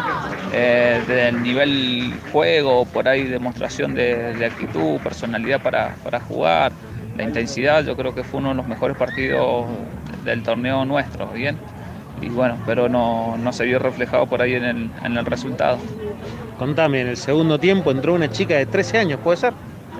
eh, 0.52 1.02
del 1.06 1.42
nivel 1.42 2.12
juego, 2.32 2.84
por 2.84 3.08
ahí 3.08 3.24
demostración 3.24 3.94
de, 3.94 4.34
de 4.34 4.46
actitud, 4.46 5.00
personalidad 5.00 5.60
para, 5.60 5.94
para 6.02 6.20
jugar, 6.20 6.72
la 7.16 7.24
intensidad, 7.24 7.84
yo 7.84 7.96
creo 7.96 8.14
que 8.14 8.22
fue 8.22 8.40
uno 8.40 8.50
de 8.50 8.56
los 8.56 8.66
mejores 8.66 8.96
partidos 8.96 9.66
del 10.24 10.42
torneo 10.42 10.84
nuestro, 10.84 11.28
¿bien? 11.28 11.58
Y 12.20 12.28
bueno, 12.28 12.58
pero 12.66 12.88
no, 12.88 13.36
no 13.38 13.52
se 13.52 13.64
vio 13.64 13.78
reflejado 13.78 14.26
por 14.26 14.42
ahí 14.42 14.54
en 14.54 14.64
el, 14.64 14.90
en 15.02 15.16
el 15.16 15.24
resultado. 15.24 15.78
Contame, 16.58 17.02
en 17.02 17.08
el 17.08 17.16
segundo 17.16 17.58
tiempo 17.58 17.90
entró 17.90 18.14
una 18.14 18.30
chica 18.30 18.54
de 18.54 18.66
13 18.66 18.98
años, 18.98 19.20
¿puede 19.20 19.36
ser? 19.36 19.52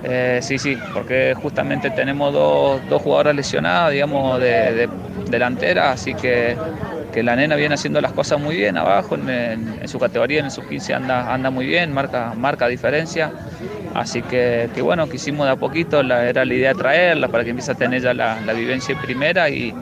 Eh, 0.03 0.39
sí, 0.41 0.57
sí, 0.57 0.77
porque 0.93 1.35
justamente 1.39 1.89
tenemos 1.91 2.33
dos, 2.33 2.81
dos 2.89 3.01
jugadoras 3.01 3.35
lesionadas, 3.35 3.91
digamos, 3.91 4.39
de, 4.39 4.73
de 4.73 4.89
delantera, 5.29 5.91
así 5.91 6.13
que, 6.13 6.55
que 7.13 7.23
la 7.23 7.35
nena 7.35 7.55
viene 7.55 7.75
haciendo 7.75 8.01
las 8.01 8.11
cosas 8.11 8.39
muy 8.39 8.55
bien 8.55 8.77
abajo, 8.77 9.15
en, 9.15 9.87
su 9.87 9.99
categoría, 9.99 10.39
en 10.39 10.45
el 10.45 10.51
sub-15 10.51 10.95
anda, 10.95 11.33
anda 11.33 11.49
muy 11.49 11.65
bien, 11.65 11.93
marca, 11.93 12.33
marca 12.35 12.67
diferencia. 12.67 13.31
Así 13.93 14.21
que, 14.21 14.69
que 14.73 14.81
bueno, 14.81 15.09
quisimos 15.09 15.47
de 15.47 15.53
a 15.53 15.55
poquito, 15.55 16.03
la, 16.03 16.27
era 16.27 16.45
la 16.45 16.53
idea 16.53 16.73
traerla 16.73 17.27
para 17.29 17.43
que 17.43 17.51
empiece 17.51 17.71
a 17.71 17.75
tener 17.75 18.01
ya 18.01 18.13
la, 18.13 18.39
la 18.41 18.53
vivencia 18.53 18.93
en 18.93 19.01
primera 19.01 19.49
y, 19.49 19.73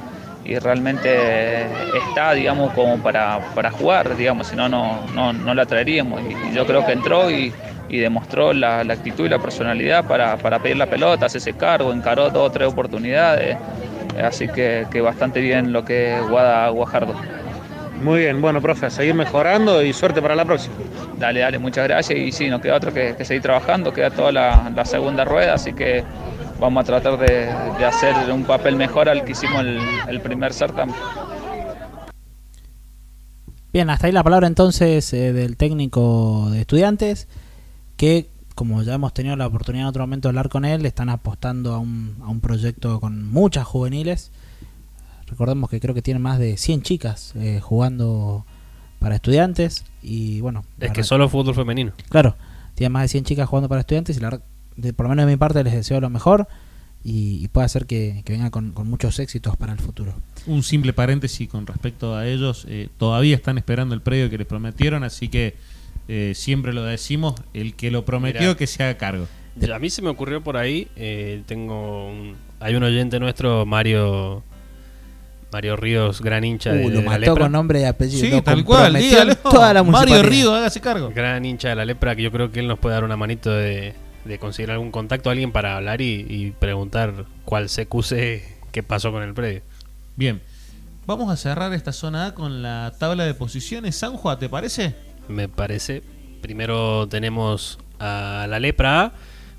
y 0.46 0.60
realmente 0.60 1.66
está, 1.98 2.34
digamos, 2.34 2.72
como 2.74 3.00
para, 3.00 3.40
para 3.56 3.72
jugar, 3.72 4.16
digamos, 4.16 4.48
si 4.48 4.56
no, 4.56 4.70
no, 4.70 5.00
no, 5.16 5.34
no 5.34 5.54
la 5.56 5.66
traeríamos. 5.66 6.22
Y, 6.22 6.56
yo 6.56 6.66
creo 6.68 6.86
que 6.86 6.92
entró 6.92 7.32
y, 7.32 7.52
y 7.90 7.98
demostró 7.98 8.54
la, 8.54 8.84
la 8.84 8.94
actitud 8.94 9.26
y 9.26 9.30
la 9.30 9.40
personalidad 9.40 10.06
para, 10.06 10.38
para 10.38 10.60
pedir 10.60 10.78
la 10.78 10.86
pelota, 10.86 11.26
hacerse 11.26 11.54
cargo, 11.54 11.92
encaró 11.92 12.30
dos 12.30 12.50
o 12.50 12.52
tres 12.52 12.68
oportunidades. 12.68 13.58
Así 14.24 14.48
que, 14.48 14.86
que 14.92 15.02
bastante 15.02 15.42
bien 15.42 15.74
lo 15.74 15.84
que 15.84 16.16
es 16.16 16.30
Guada 16.30 16.70
Guajardo. 16.70 17.16
Muy 18.02 18.20
bien, 18.20 18.40
bueno, 18.40 18.62
profe, 18.62 18.92
seguir 18.92 19.16
mejorando 19.16 19.82
y 19.82 19.94
suerte 19.94 20.22
para 20.22 20.36
la 20.36 20.46
próxima. 20.46 20.76
Dale, 21.18 21.40
dale, 21.40 21.58
muchas 21.58 21.88
gracias. 21.88 22.20
Y 22.20 22.32
sí, 22.32 22.50
nos 22.50 22.62
queda 22.62 22.76
otro 22.76 22.94
que, 22.94 23.16
que 23.18 23.26
seguir 23.26 23.42
trabajando, 23.42 23.92
queda 23.92 24.12
toda 24.12 24.32
la, 24.32 24.72
la 24.76 24.86
segunda 24.86 25.26
rueda, 25.26 25.56
así 25.56 25.74
que 25.74 26.04
vamos 26.60 26.82
a 26.82 26.86
tratar 26.86 27.18
de, 27.20 27.54
de 27.78 27.86
hacer 27.86 28.32
un 28.32 28.44
papel 28.44 28.76
mejor 28.76 29.10
al 29.10 29.24
que 29.24 29.34
hicimos 29.34 29.60
el, 29.62 29.80
el 30.08 30.22
primer 30.22 30.54
certamen. 30.54 30.96
Bien, 33.74 33.90
hasta 33.90 34.08
ahí 34.08 34.14
la 34.14 34.24
palabra 34.24 34.48
entonces 34.48 35.12
eh, 35.14 35.34
del 35.34 35.58
técnico 35.58 36.50
de 36.50 36.62
estudiantes, 36.62 37.28
que 37.98 38.30
como 38.56 38.82
ya 38.84 38.94
hemos 38.94 39.14
tenido 39.14 39.36
la 39.36 39.48
oportunidad 39.48 39.84
en 39.84 39.90
otro 39.90 40.04
momento 40.04 40.28
de 40.28 40.32
hablar 40.32 40.48
con 40.48 40.64
él, 40.64 40.86
están 40.86 41.10
apostando 41.10 41.74
a 41.74 41.80
un, 41.80 42.16
a 42.24 42.30
un 42.30 42.40
proyecto 42.40 43.02
con 43.02 43.30
muchas 43.30 43.66
juveniles. 43.66 44.32
Recordemos 45.28 45.70
que 45.70 45.82
creo 45.82 45.94
que 45.94 46.02
tienen 46.02 46.24
más 46.24 46.40
de 46.40 46.56
100 46.56 46.84
chicas 46.84 47.34
eh, 47.36 47.60
jugando 47.62 48.46
para 49.00 49.16
estudiantes 49.16 49.84
y 50.02 50.40
bueno... 50.40 50.64
Es 50.80 50.92
que 50.92 51.04
solo 51.04 51.28
fútbol 51.28 51.54
femenino. 51.54 51.92
Claro, 52.10 52.36
tienen 52.76 52.94
más 52.94 53.02
de 53.02 53.08
100 53.10 53.26
chicas 53.26 53.50
jugando 53.50 53.68
para 53.68 53.82
estudiantes 53.82 54.16
y 54.16 54.20
la 54.22 54.30
verdad, 54.30 54.46
de- 54.78 54.94
por 54.94 55.06
lo 55.06 55.10
menos 55.12 55.26
de 55.26 55.32
mi 55.32 55.38
parte 55.38 55.64
les 55.64 55.74
deseo 55.74 56.00
lo 56.02 56.10
mejor 56.10 56.48
y, 57.04 57.44
y 57.44 57.48
puede 57.50 57.66
hacer 57.66 57.86
que, 57.86 58.22
que 58.26 58.34
vengan 58.34 58.50
con, 58.50 58.72
con 58.72 58.90
muchos 58.90 59.20
éxitos 59.20 59.56
para 59.58 59.74
el 59.74 59.80
futuro. 59.80 60.14
Un 60.48 60.64
simple 60.64 60.92
paréntesis 60.94 61.48
con 61.48 61.68
respecto 61.68 62.16
a 62.16 62.28
ellos. 62.28 62.66
eh, 62.70 62.90
todavía 62.98 63.36
están 63.36 63.58
esperando 63.58 63.94
el 63.96 64.02
predio 64.02 64.30
que 64.30 64.38
les 64.38 64.48
prometieron, 64.48 65.04
así 65.04 65.28
que 65.28 65.56
eh, 66.08 66.34
siempre 66.36 66.74
lo 66.74 66.84
decimos, 66.84 67.36
el 67.54 67.76
que 67.76 67.92
lo 67.92 68.06
prometió 68.06 68.42
Mirá. 68.42 68.56
que 68.56 68.68
se 68.68 68.84
haga 68.84 68.98
cargo. 68.98 69.28
A 69.74 69.80
mí 69.80 69.90
se 69.90 70.02
me 70.02 70.10
ocurrió 70.10 70.44
por 70.44 70.58
ahí, 70.58 70.88
eh, 70.96 71.42
tengo 71.46 72.08
un- 72.10 72.36
hay 72.60 72.76
un 72.76 72.84
oyente 72.84 73.20
nuestro, 73.20 73.66
Mario 73.66 74.44
Mario 75.52 75.78
Ríos, 75.78 76.22
gran 76.22 76.44
hincha 76.44 76.74
de, 76.74 76.86
Uh, 76.86 76.90
lo 76.90 76.98
de 76.98 77.04
la 77.04 77.10
mató 77.12 77.20
lepra. 77.22 77.44
con 77.46 77.52
nombre 77.54 77.80
y 77.80 77.84
apellido. 77.86 78.38
Sí, 78.38 78.42
tal 78.44 78.66
cual, 78.66 78.96
dígalo. 78.96 79.36
Toda 79.36 79.74
la 79.74 79.84
Mario 79.84 79.92
municipalidad. 80.16 80.30
Río, 80.30 80.54
hágase 80.54 80.82
cargo. 80.82 81.12
Gran 81.16 81.46
hincha 81.46 81.70
de 81.70 81.76
la 81.76 81.86
lepra, 81.86 82.14
que 82.16 82.24
yo 82.24 82.32
creo 82.32 82.52
que 82.52 82.60
él 82.60 82.68
nos 82.68 82.78
puede 82.80 82.96
dar 82.96 83.06
una 83.06 83.16
manito 83.16 83.52
de, 83.52 83.94
de 84.26 84.40
conseguir 84.40 84.72
algún 84.72 84.92
contacto 84.92 85.30
a 85.30 85.32
alguien 85.32 85.52
para 85.52 85.78
hablar 85.78 86.02
y, 86.02 86.26
y 86.28 86.52
preguntar 86.52 87.26
cuál 87.46 87.68
CQC, 87.68 88.72
qué 88.72 88.84
pasó 88.84 89.12
con 89.12 89.24
el 89.24 89.34
predio. 89.34 89.62
Bien, 90.16 90.42
vamos 91.06 91.32
a 91.32 91.38
cerrar 91.38 91.74
esta 91.74 91.94
zona 91.94 92.28
A 92.28 92.34
con 92.34 92.62
la 92.62 92.94
tabla 93.00 93.26
de 93.26 93.34
posiciones. 93.34 93.96
Sanjua, 93.96 94.40
¿te 94.40 94.50
parece? 94.50 94.96
Me 95.28 95.48
parece. 95.48 96.04
Primero 96.42 97.08
tenemos 97.08 97.80
a 98.00 98.48
la 98.50 98.60
Lepra 98.60 99.02
A 99.02 99.14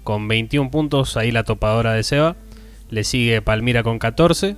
con 0.04 0.28
21 0.28 0.70
puntos, 0.70 1.16
ahí 1.16 1.32
la 1.32 1.44
topadora 1.44 1.92
de 1.92 2.02
Seba. 2.02 2.36
Le 2.90 3.04
sigue 3.04 3.42
Palmira 3.42 3.82
con 3.82 3.98
14. 3.98 4.56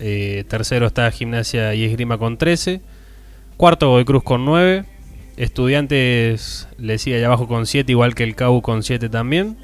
Eh, 0.00 0.44
tercero 0.48 0.86
está 0.86 1.10
Gimnasia 1.10 1.74
y 1.74 1.84
Esgrima 1.84 2.18
con 2.18 2.38
13. 2.38 2.80
Cuarto 3.56 3.88
Godoy 3.88 4.04
Cruz 4.04 4.22
con 4.22 4.44
9. 4.44 4.84
Estudiantes 5.40 6.68
le 6.76 6.98
sigue 6.98 7.16
allá 7.16 7.28
abajo 7.28 7.48
con 7.48 7.64
7, 7.64 7.90
igual 7.90 8.14
que 8.14 8.24
el 8.24 8.34
CAU 8.34 8.60
con 8.60 8.82
7 8.82 9.08
también. 9.08 9.56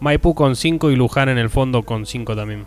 Maipú 0.00 0.34
con 0.34 0.54
5 0.54 0.90
y 0.90 0.96
Luján 0.96 1.30
en 1.30 1.38
el 1.38 1.48
fondo 1.48 1.82
con 1.82 2.04
5 2.04 2.36
también. 2.36 2.66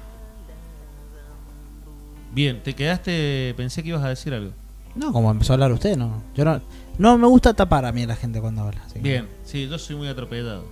Bien, 2.33 2.63
te 2.63 2.73
quedaste, 2.73 3.53
pensé 3.55 3.83
que 3.83 3.89
ibas 3.89 4.03
a 4.03 4.09
decir 4.09 4.33
algo. 4.33 4.53
No, 4.95 5.13
como 5.13 5.29
empezó 5.29 5.53
a 5.53 5.55
hablar 5.55 5.71
usted, 5.71 5.97
no. 5.97 6.23
Yo 6.33 6.43
no, 6.43 6.61
no 6.97 7.15
me 7.19 7.27
gusta 7.27 7.53
tapar 7.53 7.85
a 7.85 7.91
mí 7.91 8.01
a 8.01 8.07
la 8.07 8.15
gente 8.15 8.41
cuando 8.41 8.63
habla. 8.63 8.81
así 8.83 8.95
que 8.95 9.01
Bien, 9.01 9.27
sí, 9.43 9.67
yo 9.67 9.77
soy 9.77 9.95
muy 9.95 10.07
atropellado. 10.07 10.65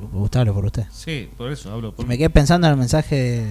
Me 0.00 0.18
gusta 0.18 0.40
hablar 0.40 0.54
por 0.56 0.64
usted. 0.64 0.86
Sí, 0.90 1.30
por 1.36 1.52
eso 1.52 1.72
hablo. 1.72 1.94
Por 1.94 2.08
me 2.08 2.18
quedé 2.18 2.28
pensando 2.28 2.66
en 2.66 2.72
el 2.72 2.78
mensaje 2.78 3.46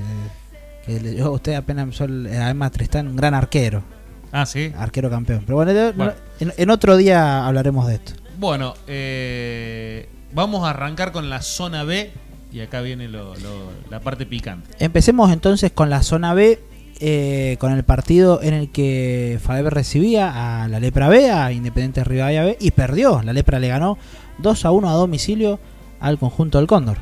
que 0.86 1.00
le 1.00 1.12
dio 1.12 1.28
a 1.28 1.30
usted 1.30 1.54
apenas 1.54 1.84
empezó 1.84 2.04
el, 2.04 2.26
eh, 2.28 2.50
Emma 2.50 2.70
Tristán, 2.72 3.08
un 3.08 3.16
gran 3.16 3.34
arquero. 3.34 3.84
Ah, 4.32 4.46
sí. 4.46 4.72
Arquero 4.78 5.10
campeón. 5.10 5.44
Pero 5.46 5.56
bueno. 5.56 6.14
En, 6.40 6.54
en 6.58 6.70
otro 6.70 6.98
día 6.98 7.46
hablaremos 7.48 7.88
de 7.88 7.96
esto. 7.96 8.14
Bueno, 8.40 8.74
eh, 8.88 10.08
vamos 10.34 10.66
a 10.66 10.72
arrancar 10.72 11.12
con 11.12 11.30
la 11.30 11.42
zona 11.42 11.84
B 11.84 12.12
y 12.52 12.60
acá 12.62 12.82
viene 12.82 13.08
lo- 13.08 13.36
lo- 13.36 13.72
la 13.90 14.00
parte 14.00 14.26
picante. 14.26 14.70
Empecemos 14.80 15.32
entonces 15.32 15.72
con 15.72 15.90
la 15.90 16.04
zona 16.04 16.34
B, 16.34 16.60
eh, 17.00 17.58
con 17.60 17.72
el 17.74 17.84
partido 17.84 18.42
en 18.42 18.54
el 18.54 18.72
que 18.72 19.40
Faber 19.42 19.74
recibía 19.74 20.64
a 20.64 20.68
la 20.68 20.80
Lepra 20.80 21.10
B, 21.10 21.30
a 21.32 21.52
Independiente 21.52 22.04
Rivadavia 22.04 22.44
B, 22.44 22.58
y 22.60 22.72
perdió. 22.72 23.22
La 23.24 23.34
Lepra 23.34 23.60
le 23.60 23.68
ganó 23.70 23.98
2 24.40 24.66
a 24.66 24.72
1 24.72 24.90
a 24.90 24.94
domicilio 24.94 25.60
al 26.00 26.18
conjunto 26.20 26.58
del 26.60 26.68
Cóndor. 26.68 26.98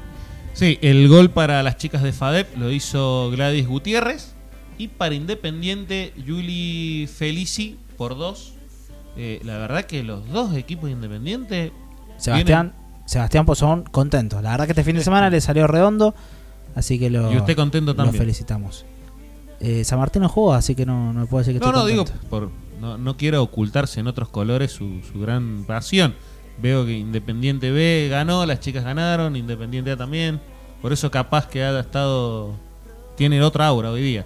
Sí, 0.54 0.80
el 0.82 1.08
gol 1.10 1.32
para 1.32 1.62
las 1.64 1.78
chicas 1.78 2.02
de 2.02 2.14
FADEP 2.14 2.56
lo 2.58 2.72
hizo 2.72 3.30
Gladys 3.32 3.68
Gutiérrez 3.68 4.35
y 4.78 4.88
para 4.90 5.16
Independiente 5.16 6.14
Juli 6.26 7.08
Felici 7.14 7.78
por 7.98 8.18
dos. 8.18 8.54
Eh, 9.18 9.40
la 9.44 9.58
verdad 9.58 9.86
que 9.86 10.04
los 10.04 10.28
dos 10.30 10.56
equipos 10.56 10.90
independientes 10.90 11.72
Sebastián, 12.18 12.74
Sebastián 13.06 13.46
Pozón 13.46 13.84
contento. 13.84 14.42
La 14.42 14.52
verdad 14.52 14.66
que 14.66 14.72
este 14.74 14.84
fin 14.84 14.96
de 14.98 15.04
semana 15.04 15.30
le 15.30 15.40
salió 15.42 15.68
redondo, 15.68 16.14
así 16.76 17.00
que 17.00 17.10
lo, 17.10 17.32
Y 17.32 17.38
usted 17.38 17.56
contento 17.56 17.92
lo 17.92 17.96
también. 17.96 18.18
felicitamos. 18.18 18.86
Eh, 19.62 19.84
San 19.86 20.00
Martín 20.00 20.22
no 20.22 20.30
jugó, 20.30 20.54
así 20.54 20.76
que 20.76 20.86
no, 20.86 21.14
no 21.14 21.26
puedo 21.28 21.44
decir 21.46 21.54
que 21.54 21.60
No, 21.66 21.68
estoy 21.68 21.82
no, 21.82 21.88
digo, 21.88 22.04
contento. 22.06 22.28
por, 22.30 22.52
no, 22.82 22.98
no 22.98 23.16
quiero 23.16 23.42
ocultarse 23.42 24.00
en 24.02 24.08
otros 24.08 24.28
colores 24.30 24.72
su, 24.74 25.02
su 25.12 25.20
gran 25.22 25.64
pasión. 25.66 26.14
Veo 26.62 26.86
que 26.86 26.94
Independiente 26.98 27.72
B 27.72 28.08
ganó, 28.10 28.46
las 28.46 28.60
chicas 28.60 28.84
ganaron, 28.84 29.36
Independiente 29.38 29.92
A 29.92 29.98
también. 29.98 30.42
Por 30.82 30.92
eso 30.94 31.10
capaz 31.10 31.48
que 31.48 31.64
ha 31.64 31.80
estado... 31.80 32.54
Tiene 33.16 33.42
otra 33.42 33.68
aura 33.68 33.92
hoy 33.92 34.02
día. 34.02 34.26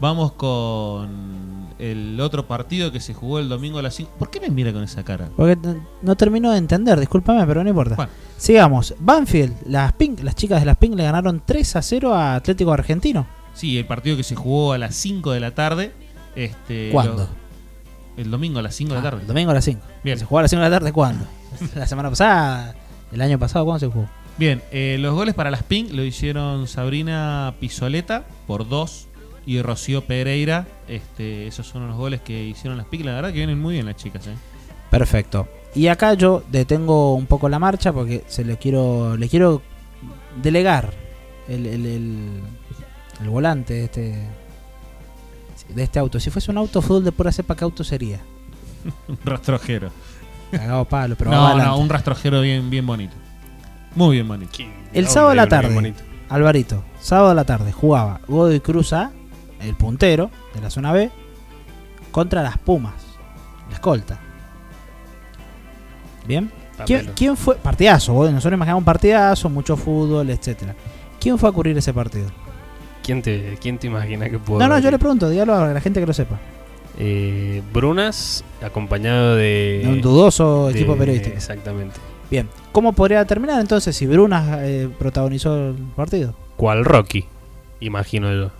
Vamos 0.00 0.32
con 0.32 1.68
el 1.78 2.20
otro 2.20 2.46
partido 2.46 2.92
que 2.92 3.00
se 3.00 3.14
jugó 3.14 3.38
el 3.38 3.48
domingo 3.48 3.78
a 3.78 3.82
las 3.82 3.94
5. 3.94 4.12
¿Por 4.18 4.30
qué 4.30 4.40
me 4.40 4.48
mira 4.50 4.72
con 4.72 4.82
esa 4.82 5.02
cara? 5.04 5.28
Porque 5.36 5.56
no 6.02 6.16
termino 6.16 6.50
de 6.52 6.58
entender, 6.58 6.98
discúlpame, 7.00 7.46
pero 7.46 7.62
no 7.62 7.70
importa. 7.70 7.94
Bueno. 7.96 8.10
Sigamos. 8.36 8.94
Banfield, 8.98 9.54
las 9.66 9.92
Pink, 9.94 10.20
las 10.22 10.34
chicas 10.34 10.60
de 10.60 10.66
las 10.66 10.76
Pink 10.76 10.94
le 10.94 11.04
ganaron 11.04 11.42
3 11.44 11.76
a 11.76 11.82
0 11.82 12.14
a 12.14 12.34
Atlético 12.36 12.72
Argentino. 12.72 13.26
Sí, 13.54 13.78
el 13.78 13.86
partido 13.86 14.16
que 14.16 14.24
se 14.24 14.34
jugó 14.34 14.72
a 14.72 14.78
las 14.78 14.94
5 14.96 15.32
de 15.32 15.40
la 15.40 15.54
tarde. 15.54 15.92
Este, 16.34 16.90
¿Cuándo? 16.92 17.28
el 18.16 18.30
domingo 18.30 18.58
a 18.60 18.62
las 18.62 18.74
5 18.76 18.90
de 18.90 18.94
la 18.94 19.00
Ah, 19.00 19.10
tarde. 19.10 19.22
el 19.22 19.26
domingo 19.28 19.50
a 19.50 19.54
las 19.54 19.64
5. 19.64 19.80
Bien. 20.04 20.18
¿Se 20.18 20.24
jugó 20.24 20.38
a 20.40 20.42
las 20.42 20.50
5 20.50 20.62
de 20.62 20.68
la 20.70 20.76
tarde 20.76 20.92
cuándo? 20.92 21.24
la 21.74 21.86
semana 21.86 22.10
pasada, 22.10 22.74
el 23.12 23.20
año 23.20 23.38
pasado, 23.38 23.64
¿cuándo 23.64 23.80
se 23.80 23.86
jugó? 23.92 24.08
Bien, 24.36 24.62
eh, 24.72 24.96
los 25.00 25.14
goles 25.14 25.34
para 25.34 25.50
las 25.50 25.62
Pink 25.62 25.92
lo 25.92 26.02
hicieron 26.04 26.66
Sabrina 26.66 27.54
Pisoleta 27.60 28.24
por 28.48 28.68
dos 28.68 29.06
y 29.46 29.60
Rocío 29.62 30.04
Pereira. 30.04 30.66
Este, 30.88 31.46
esos 31.46 31.66
son 31.66 31.86
los 31.88 31.96
goles 31.96 32.20
que 32.20 32.44
hicieron 32.44 32.76
las 32.78 32.86
Pink. 32.86 33.04
La 33.04 33.14
verdad 33.14 33.28
que 33.30 33.36
vienen 33.38 33.60
muy 33.60 33.74
bien 33.74 33.86
las 33.86 33.96
chicas. 33.96 34.26
¿eh? 34.26 34.34
Perfecto. 34.90 35.48
Y 35.74 35.88
acá 35.88 36.14
yo 36.14 36.42
detengo 36.52 37.14
un 37.14 37.26
poco 37.26 37.48
la 37.48 37.58
marcha 37.58 37.92
porque 37.92 38.22
se 38.28 38.44
le 38.44 38.56
quiero 38.58 39.16
le 39.16 39.28
quiero 39.28 39.60
delegar 40.42 40.92
el, 41.48 41.66
el, 41.66 41.86
el- 41.86 42.40
el 43.20 43.28
volante 43.28 43.74
de 43.74 43.84
este 43.84 44.28
de 45.74 45.82
este 45.82 45.98
auto. 45.98 46.20
Si 46.20 46.30
fuese 46.30 46.50
un 46.50 46.58
auto 46.58 46.82
fútbol 46.82 47.04
de 47.04 47.12
pura 47.12 47.32
cepa, 47.32 47.56
¿qué 47.56 47.64
auto 47.64 47.84
sería? 47.84 48.20
un 49.08 49.18
rastrojero. 49.24 49.90
Cagado 50.50 50.84
palo, 50.84 51.16
pero 51.16 51.30
no, 51.30 51.56
no, 51.58 51.78
un 51.78 51.88
rastrojero 51.88 52.40
bien, 52.40 52.70
bien 52.70 52.86
bonito. 52.86 53.14
Muy 53.96 54.16
bien 54.16 54.28
bonito. 54.28 54.52
El 54.92 55.06
sábado 55.08 55.32
a 55.32 55.34
la 55.34 55.48
tarde, 55.48 55.94
Alvarito, 56.28 56.84
sábado 57.00 57.30
a 57.30 57.34
la 57.34 57.44
tarde 57.44 57.72
jugaba 57.72 58.20
Godoy 58.28 58.60
Cruz 58.60 58.92
A, 58.92 59.10
el 59.64 59.74
puntero 59.74 60.30
de 60.54 60.60
la 60.60 60.70
zona 60.70 60.92
B, 60.92 61.10
contra 62.10 62.42
las 62.42 62.58
Pumas, 62.58 62.94
la 63.68 63.74
escolta. 63.74 64.20
¿Bien? 66.26 66.50
¿Quién, 67.14 67.36
fue? 67.36 67.56
Partidazo, 67.56 68.12
vos- 68.14 68.30
nosotros 68.32 68.56
imaginamos 68.56 68.80
un 68.80 68.84
partidazo, 68.84 69.48
mucho 69.48 69.76
fútbol, 69.76 70.28
etcétera. 70.30 70.74
¿Quién 71.20 71.38
fue 71.38 71.48
a 71.48 71.52
cubrir 71.52 71.76
ese 71.78 71.92
partido? 71.92 72.26
¿Quién 73.02 73.22
te, 73.22 73.58
quién 73.60 73.78
te 73.78 73.86
imagina 73.86 74.28
que 74.30 74.38
pudo 74.38 74.58
No, 74.58 74.66
no, 74.68 74.78
yo 74.78 74.90
le 74.90 74.98
pregunto, 74.98 75.28
dígalo 75.28 75.54
a 75.54 75.68
la 75.72 75.80
gente 75.80 76.00
que 76.00 76.06
lo 76.06 76.12
sepa. 76.14 76.38
Eh, 76.98 77.62
Brunas, 77.72 78.44
acompañado 78.62 79.36
de. 79.36 79.80
De 79.84 79.88
un 79.88 80.00
dudoso 80.00 80.68
de- 80.68 80.72
equipo 80.74 80.96
periodístico. 80.96 81.36
Exactamente. 81.36 81.96
Bien, 82.30 82.48
¿cómo 82.72 82.92
podría 82.92 83.24
terminar 83.26 83.60
entonces 83.60 83.94
si 83.94 84.06
Brunas 84.06 84.58
eh, 84.62 84.88
protagonizó 84.98 85.68
el 85.70 85.74
partido? 85.94 86.34
¿Cuál 86.56 86.84
Rocky? 86.84 87.26
Imagino 87.80 88.32
yo. 88.32 88.50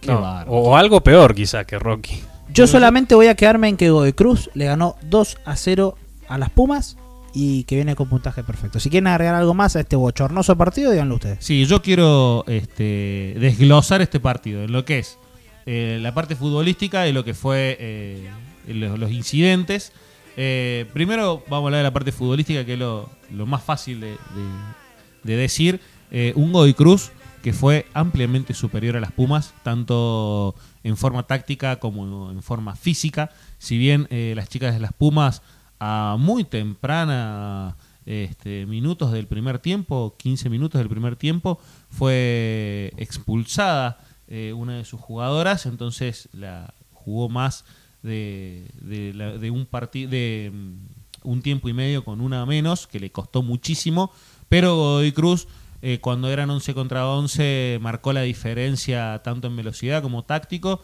Qué 0.00 0.08
No, 0.08 0.20
bárbaro. 0.20 0.50
o, 0.52 0.76
algo 0.76 1.02
peor 1.02 1.34
quizá 1.34 1.64
que 1.64 1.78
Rocky. 1.78 2.22
Yo 2.52 2.66
solamente 2.66 3.14
voy 3.14 3.28
a 3.28 3.34
quedarme 3.34 3.68
en 3.68 3.76
que 3.76 3.90
Godoy 3.90 4.12
Cruz 4.12 4.50
le 4.54 4.64
ganó 4.66 4.96
2 5.02 5.38
a 5.44 5.56
0 5.56 5.96
a 6.28 6.36
las 6.38 6.50
Pumas 6.50 6.96
y 7.32 7.62
que 7.64 7.76
viene 7.76 7.94
con 7.94 8.08
puntaje 8.08 8.42
perfecto. 8.42 8.80
Si 8.80 8.90
quieren 8.90 9.06
agregar 9.06 9.36
algo 9.36 9.54
más 9.54 9.76
a 9.76 9.80
este 9.80 9.94
bochornoso 9.94 10.56
partido, 10.56 10.90
díganlo 10.90 11.14
ustedes. 11.14 11.38
Sí, 11.44 11.64
yo 11.66 11.80
quiero 11.80 12.44
este, 12.48 13.36
desglosar 13.38 14.00
este 14.02 14.18
partido 14.18 14.62
en 14.64 14.72
lo 14.72 14.84
que 14.84 14.98
es 14.98 15.16
eh, 15.66 15.98
la 16.02 16.12
parte 16.12 16.34
futbolística 16.34 17.06
y 17.06 17.12
lo 17.12 17.22
que 17.24 17.34
fue 17.34 17.76
eh, 17.78 18.28
los, 18.66 18.98
los 18.98 19.12
incidentes. 19.12 19.92
Eh, 20.36 20.86
primero 20.92 21.44
vamos 21.48 21.64
a 21.64 21.66
hablar 21.68 21.78
de 21.80 21.84
la 21.84 21.92
parte 21.92 22.10
futbolística, 22.10 22.64
que 22.64 22.72
es 22.72 22.78
lo, 22.80 23.08
lo 23.32 23.46
más 23.46 23.62
fácil 23.62 24.00
de, 24.00 24.08
de- 24.10 24.16
de 25.22 25.36
decir. 25.36 25.80
Eh, 26.10 26.32
un 26.34 26.50
Godoy 26.50 26.74
Cruz 26.74 27.12
que 27.42 27.52
fue 27.52 27.86
ampliamente 27.94 28.54
superior 28.54 28.96
a 28.96 29.00
las 29.00 29.12
Pumas, 29.12 29.54
tanto 29.62 30.54
en 30.84 30.96
forma 30.96 31.26
táctica 31.26 31.76
como 31.76 32.30
en 32.30 32.42
forma 32.42 32.76
física. 32.76 33.30
Si 33.58 33.78
bien 33.78 34.06
eh, 34.10 34.34
las 34.36 34.48
chicas 34.48 34.74
de 34.74 34.80
las 34.80 34.92
Pumas 34.92 35.42
a 35.78 36.16
muy 36.18 36.44
temprana 36.44 37.76
este, 38.04 38.66
minutos 38.66 39.12
del 39.12 39.26
primer 39.26 39.58
tiempo, 39.58 40.14
15 40.18 40.50
minutos 40.50 40.78
del 40.78 40.88
primer 40.88 41.16
tiempo, 41.16 41.58
fue 41.88 42.92
expulsada 42.96 43.98
eh, 44.28 44.52
una 44.52 44.76
de 44.76 44.84
sus 44.84 45.00
jugadoras, 45.00 45.66
entonces 45.66 46.28
la 46.32 46.74
jugó 46.92 47.28
más 47.28 47.64
de, 48.02 49.50
un 49.52 49.66
partido 49.66 50.10
de 50.10 50.50
mm, 50.52 51.28
un 51.28 51.42
tiempo 51.42 51.68
y 51.68 51.72
medio 51.72 52.04
con 52.04 52.20
una 52.20 52.44
menos, 52.46 52.86
que 52.86 53.00
le 53.00 53.10
costó 53.10 53.42
muchísimo, 53.42 54.12
pero 54.48 54.76
Godoy 54.76 55.12
Cruz 55.12 55.48
eh, 55.82 55.98
cuando 56.00 56.30
eran 56.30 56.50
11 56.50 56.74
contra 56.74 57.08
11 57.08 57.78
marcó 57.80 58.12
la 58.12 58.22
diferencia 58.22 59.20
tanto 59.24 59.48
en 59.48 59.56
velocidad 59.56 60.02
como 60.02 60.24
táctico. 60.24 60.82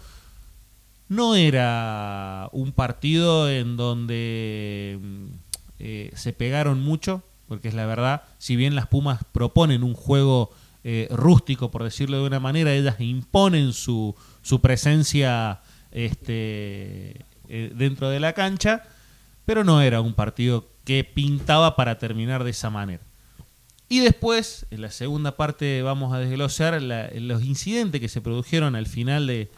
No 1.09 1.35
era 1.37 2.49
un 2.53 2.73
partido 2.73 3.49
en 3.51 3.77
donde 3.77 4.99
mm, 5.01 5.27
eh, 5.79 6.11
se 6.15 6.33
pegaron 6.33 6.81
mucho, 6.81 7.23
porque 7.47 7.69
es 7.69 7.75
la 7.75 7.87
verdad, 7.87 8.23
si 8.39 8.57
bien 8.57 8.75
las 8.75 8.87
Pumas 8.87 9.21
proponen 9.33 9.85
un 9.85 9.95
juego 9.95 10.51
eh, 10.83 11.09
rústico, 11.11 11.71
por 11.71 11.85
decirlo 11.85 12.19
de 12.21 12.27
una 12.27 12.41
manera, 12.41 12.73
ellas 12.73 13.01
imponen 13.01 13.73
su, 13.73 14.17
su 14.43 14.61
presencia 14.61 15.61
este, 15.93 17.25
dentro 17.47 18.09
de 18.09 18.21
la 18.21 18.33
cancha, 18.33 18.83
pero 19.45 19.63
no 19.63 19.81
era 19.83 20.01
un 20.01 20.15
partido 20.15 20.67
que 20.85 21.05
pintaba 21.05 21.77
para 21.77 21.99
terminar 21.99 22.43
de 22.43 22.51
esa 22.51 22.71
manera. 22.71 23.03
Y 23.89 24.01
después, 24.01 24.67
en 24.71 24.81
la 24.83 24.91
segunda 24.91 25.37
parte, 25.37 25.83
vamos 25.83 26.13
a 26.13 26.19
desglosar 26.19 26.81
la- 26.83 27.09
los 27.15 27.45
incidentes 27.45 28.01
que 28.01 28.09
se 28.09 28.21
produjeron 28.21 28.75
al 28.75 28.87
final 28.87 29.27
de, 29.29 29.49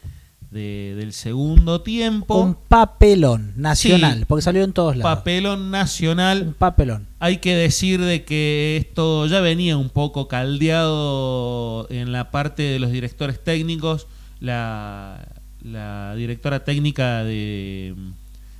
de- 0.51 0.93
del 0.97 1.13
segundo 1.13 1.81
tiempo. 1.81 2.35
Un 2.39 2.53
papelón 2.55 3.53
nacional, 3.55 4.19
Sí. 4.19 4.25
porque 4.27 4.41
salió 4.43 4.63
en 4.63 4.73
todos 4.73 4.95
lados. 4.97 5.17
papelón 5.17 5.71
nacional. 5.71 6.43
Un 6.47 6.53
papelón. 6.53 7.07
Hay 7.19 7.37
que 7.37 7.55
decir 7.55 8.01
de 8.01 8.23
que 8.23 8.77
esto 8.77 9.25
ya 9.25 9.39
venía 9.41 9.77
un 9.77 9.89
poco 9.89 10.27
caldeado 10.27 11.87
en 11.89 12.11
la 12.11 12.31
parte 12.31 12.63
de 12.63 12.79
los 12.79 12.91
directores 12.91 13.43
técnicos. 13.43 14.07
La, 14.39 15.27
la 15.61 16.13
directora 16.15 16.63
técnica 16.63 17.23
de, 17.23 17.95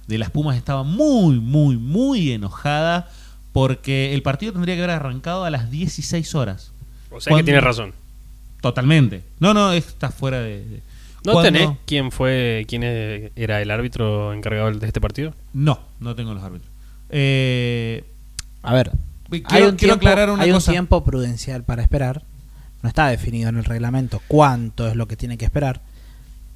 de 0.07 0.17
las 0.17 0.29
Pumas 0.31 0.57
estaba 0.57 0.83
muy, 0.83 1.39
muy, 1.39 1.77
muy 1.77 2.31
enojada 2.31 3.09
porque 3.51 4.13
el 4.13 4.21
partido 4.21 4.53
tendría 4.53 4.75
que 4.75 4.83
haber 4.83 4.95
arrancado 4.95 5.43
a 5.45 5.49
las 5.49 5.69
16 5.71 6.35
horas. 6.35 6.71
O 7.11 7.19
sea 7.19 7.35
que 7.35 7.43
tiene 7.43 7.61
razón. 7.61 7.93
Totalmente. 8.61 9.23
No, 9.39 9.53
no, 9.53 9.71
está 9.73 10.09
fuera 10.11 10.39
de... 10.39 10.65
de- 10.65 10.81
¿No 11.25 11.33
Cuando- 11.33 11.51
tenés 11.51 11.69
quién 11.85 12.11
fue, 12.11 12.65
quién 12.67 12.81
e- 12.83 13.31
era 13.35 13.61
el 13.61 13.71
árbitro 13.71 14.33
encargado 14.33 14.71
de 14.71 14.87
este 14.87 15.01
partido? 15.01 15.33
No, 15.53 15.79
no 15.99 16.15
tengo 16.15 16.33
los 16.33 16.41
árbitros. 16.43 16.69
Eh, 17.09 18.05
A 18.63 18.73
ver, 18.73 18.91
quiero, 19.29 19.47
hay 19.49 19.61
un, 19.63 19.75
quiero 19.75 19.77
tiempo, 19.77 19.95
aclarar 20.07 20.29
una 20.29 20.43
hay 20.43 20.51
un 20.51 20.55
cosa. 20.57 20.71
tiempo 20.71 21.03
prudencial 21.03 21.63
para 21.63 21.81
esperar. 21.81 22.23
No 22.81 22.87
está 22.87 23.07
definido 23.09 23.49
en 23.49 23.57
el 23.57 23.65
reglamento 23.65 24.21
cuánto 24.29 24.87
es 24.87 24.95
lo 24.95 25.07
que 25.09 25.17
tiene 25.17 25.37
que 25.37 25.43
esperar. 25.45 25.81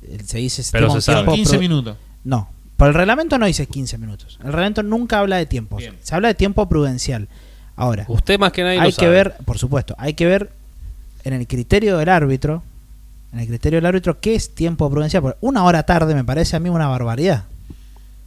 Eh, 0.03 0.19
Se 0.25 0.37
dice 0.37 0.63
Pero 0.71 0.89
se 0.89 0.95
un 0.95 1.01
sabe. 1.01 1.17
tiempo 1.17 1.33
15 1.35 1.57
pru- 1.57 1.59
minutos. 1.59 1.97
No, 2.23 2.49
por 2.77 2.87
el 2.87 2.93
reglamento 2.93 3.37
no 3.37 3.45
dice 3.45 3.67
15 3.67 3.97
minutos. 3.97 4.37
El 4.41 4.47
reglamento 4.47 4.83
nunca 4.83 5.19
habla 5.19 5.37
de 5.37 5.45
tiempos. 5.45 5.79
Bien. 5.79 5.95
Se 6.01 6.15
habla 6.15 6.29
de 6.29 6.33
tiempo 6.33 6.67
prudencial. 6.67 7.27
Ahora, 7.75 8.05
Usted 8.07 8.37
más 8.39 8.51
que 8.51 8.63
nadie 8.63 8.79
hay 8.79 8.91
lo 8.91 8.95
que 8.95 9.05
sabe. 9.05 9.09
ver, 9.09 9.35
por 9.45 9.57
supuesto, 9.57 9.95
hay 9.97 10.13
que 10.13 10.25
ver 10.25 10.51
en 11.23 11.33
el 11.33 11.47
criterio 11.47 11.97
del 11.97 12.09
árbitro, 12.09 12.63
en 13.31 13.39
el 13.39 13.47
criterio 13.47 13.77
del 13.77 13.85
árbitro, 13.87 14.19
qué 14.19 14.35
es 14.35 14.53
tiempo 14.53 14.89
prudencial. 14.91 15.23
Porque 15.23 15.37
una 15.41 15.63
hora 15.63 15.83
tarde 15.83 16.13
me 16.13 16.23
parece 16.23 16.55
a 16.55 16.59
mí 16.59 16.69
una 16.69 16.87
barbaridad. 16.87 17.45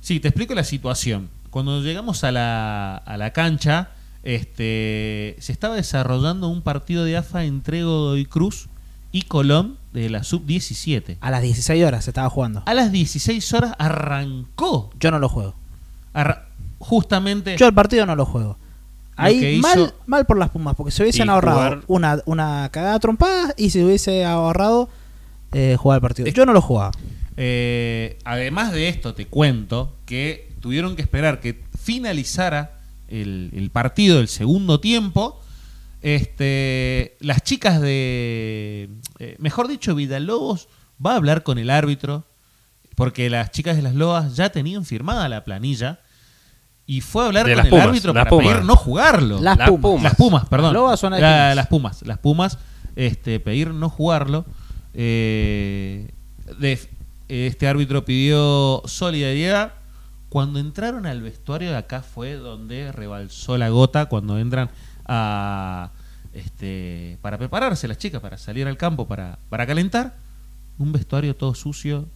Sí, 0.00 0.20
te 0.20 0.28
explico 0.28 0.54
la 0.54 0.64
situación. 0.64 1.28
Cuando 1.50 1.80
llegamos 1.80 2.24
a 2.24 2.32
la, 2.32 2.96
a 2.96 3.16
la 3.16 3.32
cancha, 3.32 3.90
este, 4.22 5.36
se 5.38 5.52
estaba 5.52 5.76
desarrollando 5.76 6.48
un 6.48 6.62
partido 6.62 7.04
de 7.04 7.16
AFA 7.16 7.44
entre 7.44 7.84
Godoy 7.84 8.24
Cruz 8.26 8.68
y 9.12 9.22
Colón 9.22 9.76
de 9.92 10.10
la 10.10 10.22
sub-17. 10.24 11.16
A 11.20 11.30
las 11.30 11.42
16 11.42 11.84
horas 11.84 12.04
se 12.04 12.10
estaba 12.10 12.28
jugando. 12.30 12.62
A 12.66 12.74
las 12.74 12.92
16 12.92 13.52
horas 13.54 13.74
arrancó. 13.78 14.90
Yo 15.00 15.10
no 15.10 15.18
lo 15.18 15.28
juego. 15.28 15.54
arra- 16.14 16.46
justamente. 16.78 17.56
Yo 17.58 17.66
el 17.66 17.74
partido 17.74 18.06
no 18.06 18.16
lo 18.16 18.24
juego. 18.26 18.58
Ahí 19.16 19.58
mal, 19.62 19.78
hizo- 19.78 19.94
mal 20.06 20.26
por 20.26 20.36
las 20.36 20.50
Pumas, 20.50 20.74
porque 20.76 20.90
se 20.90 21.02
hubiesen 21.02 21.30
ahorrado 21.30 21.56
jugar- 21.58 21.82
una, 21.86 22.18
una 22.26 22.68
cagada 22.70 22.98
trompada 23.00 23.54
y 23.56 23.70
se 23.70 23.82
hubiese 23.84 24.24
ahorrado 24.26 24.88
eh, 25.52 25.76
jugar 25.78 25.96
el 25.96 26.02
partido. 26.02 26.28
Yo 26.28 26.44
no 26.44 26.52
lo 26.52 26.60
jugaba. 26.60 26.92
Eh, 27.38 28.18
además 28.24 28.72
de 28.72 28.88
esto, 28.88 29.14
te 29.14 29.26
cuento 29.26 29.94
que 30.04 30.50
tuvieron 30.60 30.96
que 30.96 31.02
esperar 31.02 31.40
que 31.40 31.62
finalizara 31.82 32.72
el, 33.08 33.50
el 33.54 33.70
partido 33.70 34.18
del 34.18 34.28
segundo 34.28 34.80
tiempo. 34.80 35.40
Este, 36.06 37.16
las 37.18 37.42
chicas 37.42 37.80
de, 37.80 38.88
eh, 39.18 39.34
mejor 39.40 39.66
dicho, 39.66 39.94
Vidalobos 39.96 40.68
va 41.04 41.14
a 41.14 41.16
hablar 41.16 41.42
con 41.42 41.58
el 41.58 41.68
árbitro 41.68 42.24
porque 42.94 43.28
las 43.28 43.50
chicas 43.50 43.74
de 43.74 43.82
las 43.82 43.94
Lobas 43.96 44.36
ya 44.36 44.50
tenían 44.50 44.84
firmada 44.84 45.28
la 45.28 45.42
planilla 45.42 45.98
y 46.86 47.00
fue 47.00 47.24
a 47.24 47.26
hablar 47.26 47.46
De 47.46 47.54
con 47.54 47.56
las 47.56 47.66
el 47.66 47.70
Pumas, 47.70 47.86
árbitro 47.88 48.12
las 48.14 48.20
para 48.20 48.30
Pumas. 48.30 48.46
pedir 48.54 48.64
no 48.64 48.76
jugarlo. 48.76 49.40
Las 49.40 49.58
Las 49.58 49.68
Pumas. 49.68 49.82
Pumas. 49.82 50.02
Las 50.04 50.14
Pumas, 50.14 50.48
perdón. 50.48 50.66
Las 50.66 50.74
Lobas 50.74 51.00
son 51.00 51.10
La- 51.12 51.18
Quilmes. 51.18 51.56
las 51.56 51.66
Pumas. 51.66 52.02
Las 52.02 52.18
Pumas, 52.18 52.58
este, 52.94 53.40
pedir 53.40 53.74
no 53.74 53.88
jugarlo. 53.90 54.46
Eh, 54.94 56.08
de- 56.60 56.88
este 57.28 57.66
árbitro 57.66 58.04
pidió 58.04 58.80
solidaridad. 58.86 59.72
Cuando 60.28 60.60
entraron 60.60 61.04
al 61.06 61.20
vestuario 61.20 61.70
de 61.70 61.76
acá 61.76 62.02
fue 62.02 62.34
donde 62.34 62.92
rebalsó 62.92 63.58
la 63.58 63.70
gota. 63.70 64.06
Cuando 64.06 64.38
entran 64.38 64.70
a 65.04 65.90
este 66.36 67.18
para 67.22 67.38
prepararse 67.38 67.88
las 67.88 67.98
chicas 67.98 68.20
para 68.20 68.38
salir 68.38 68.66
al 68.66 68.76
campo 68.76 69.06
para, 69.08 69.38
para 69.48 69.66
calentar. 69.66 70.16
Un 70.78 70.92
vestuario 70.92 71.34
todo 71.34 71.54
sucio, 71.54 72.06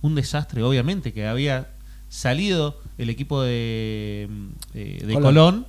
un 0.00 0.14
desastre, 0.14 0.62
obviamente, 0.62 1.12
que 1.12 1.26
había 1.26 1.68
salido 2.08 2.80
el 2.98 3.10
equipo 3.10 3.42
de, 3.42 4.28
mm, 4.30 4.48
eh, 4.74 5.04
de 5.06 5.14
Colón. 5.14 5.66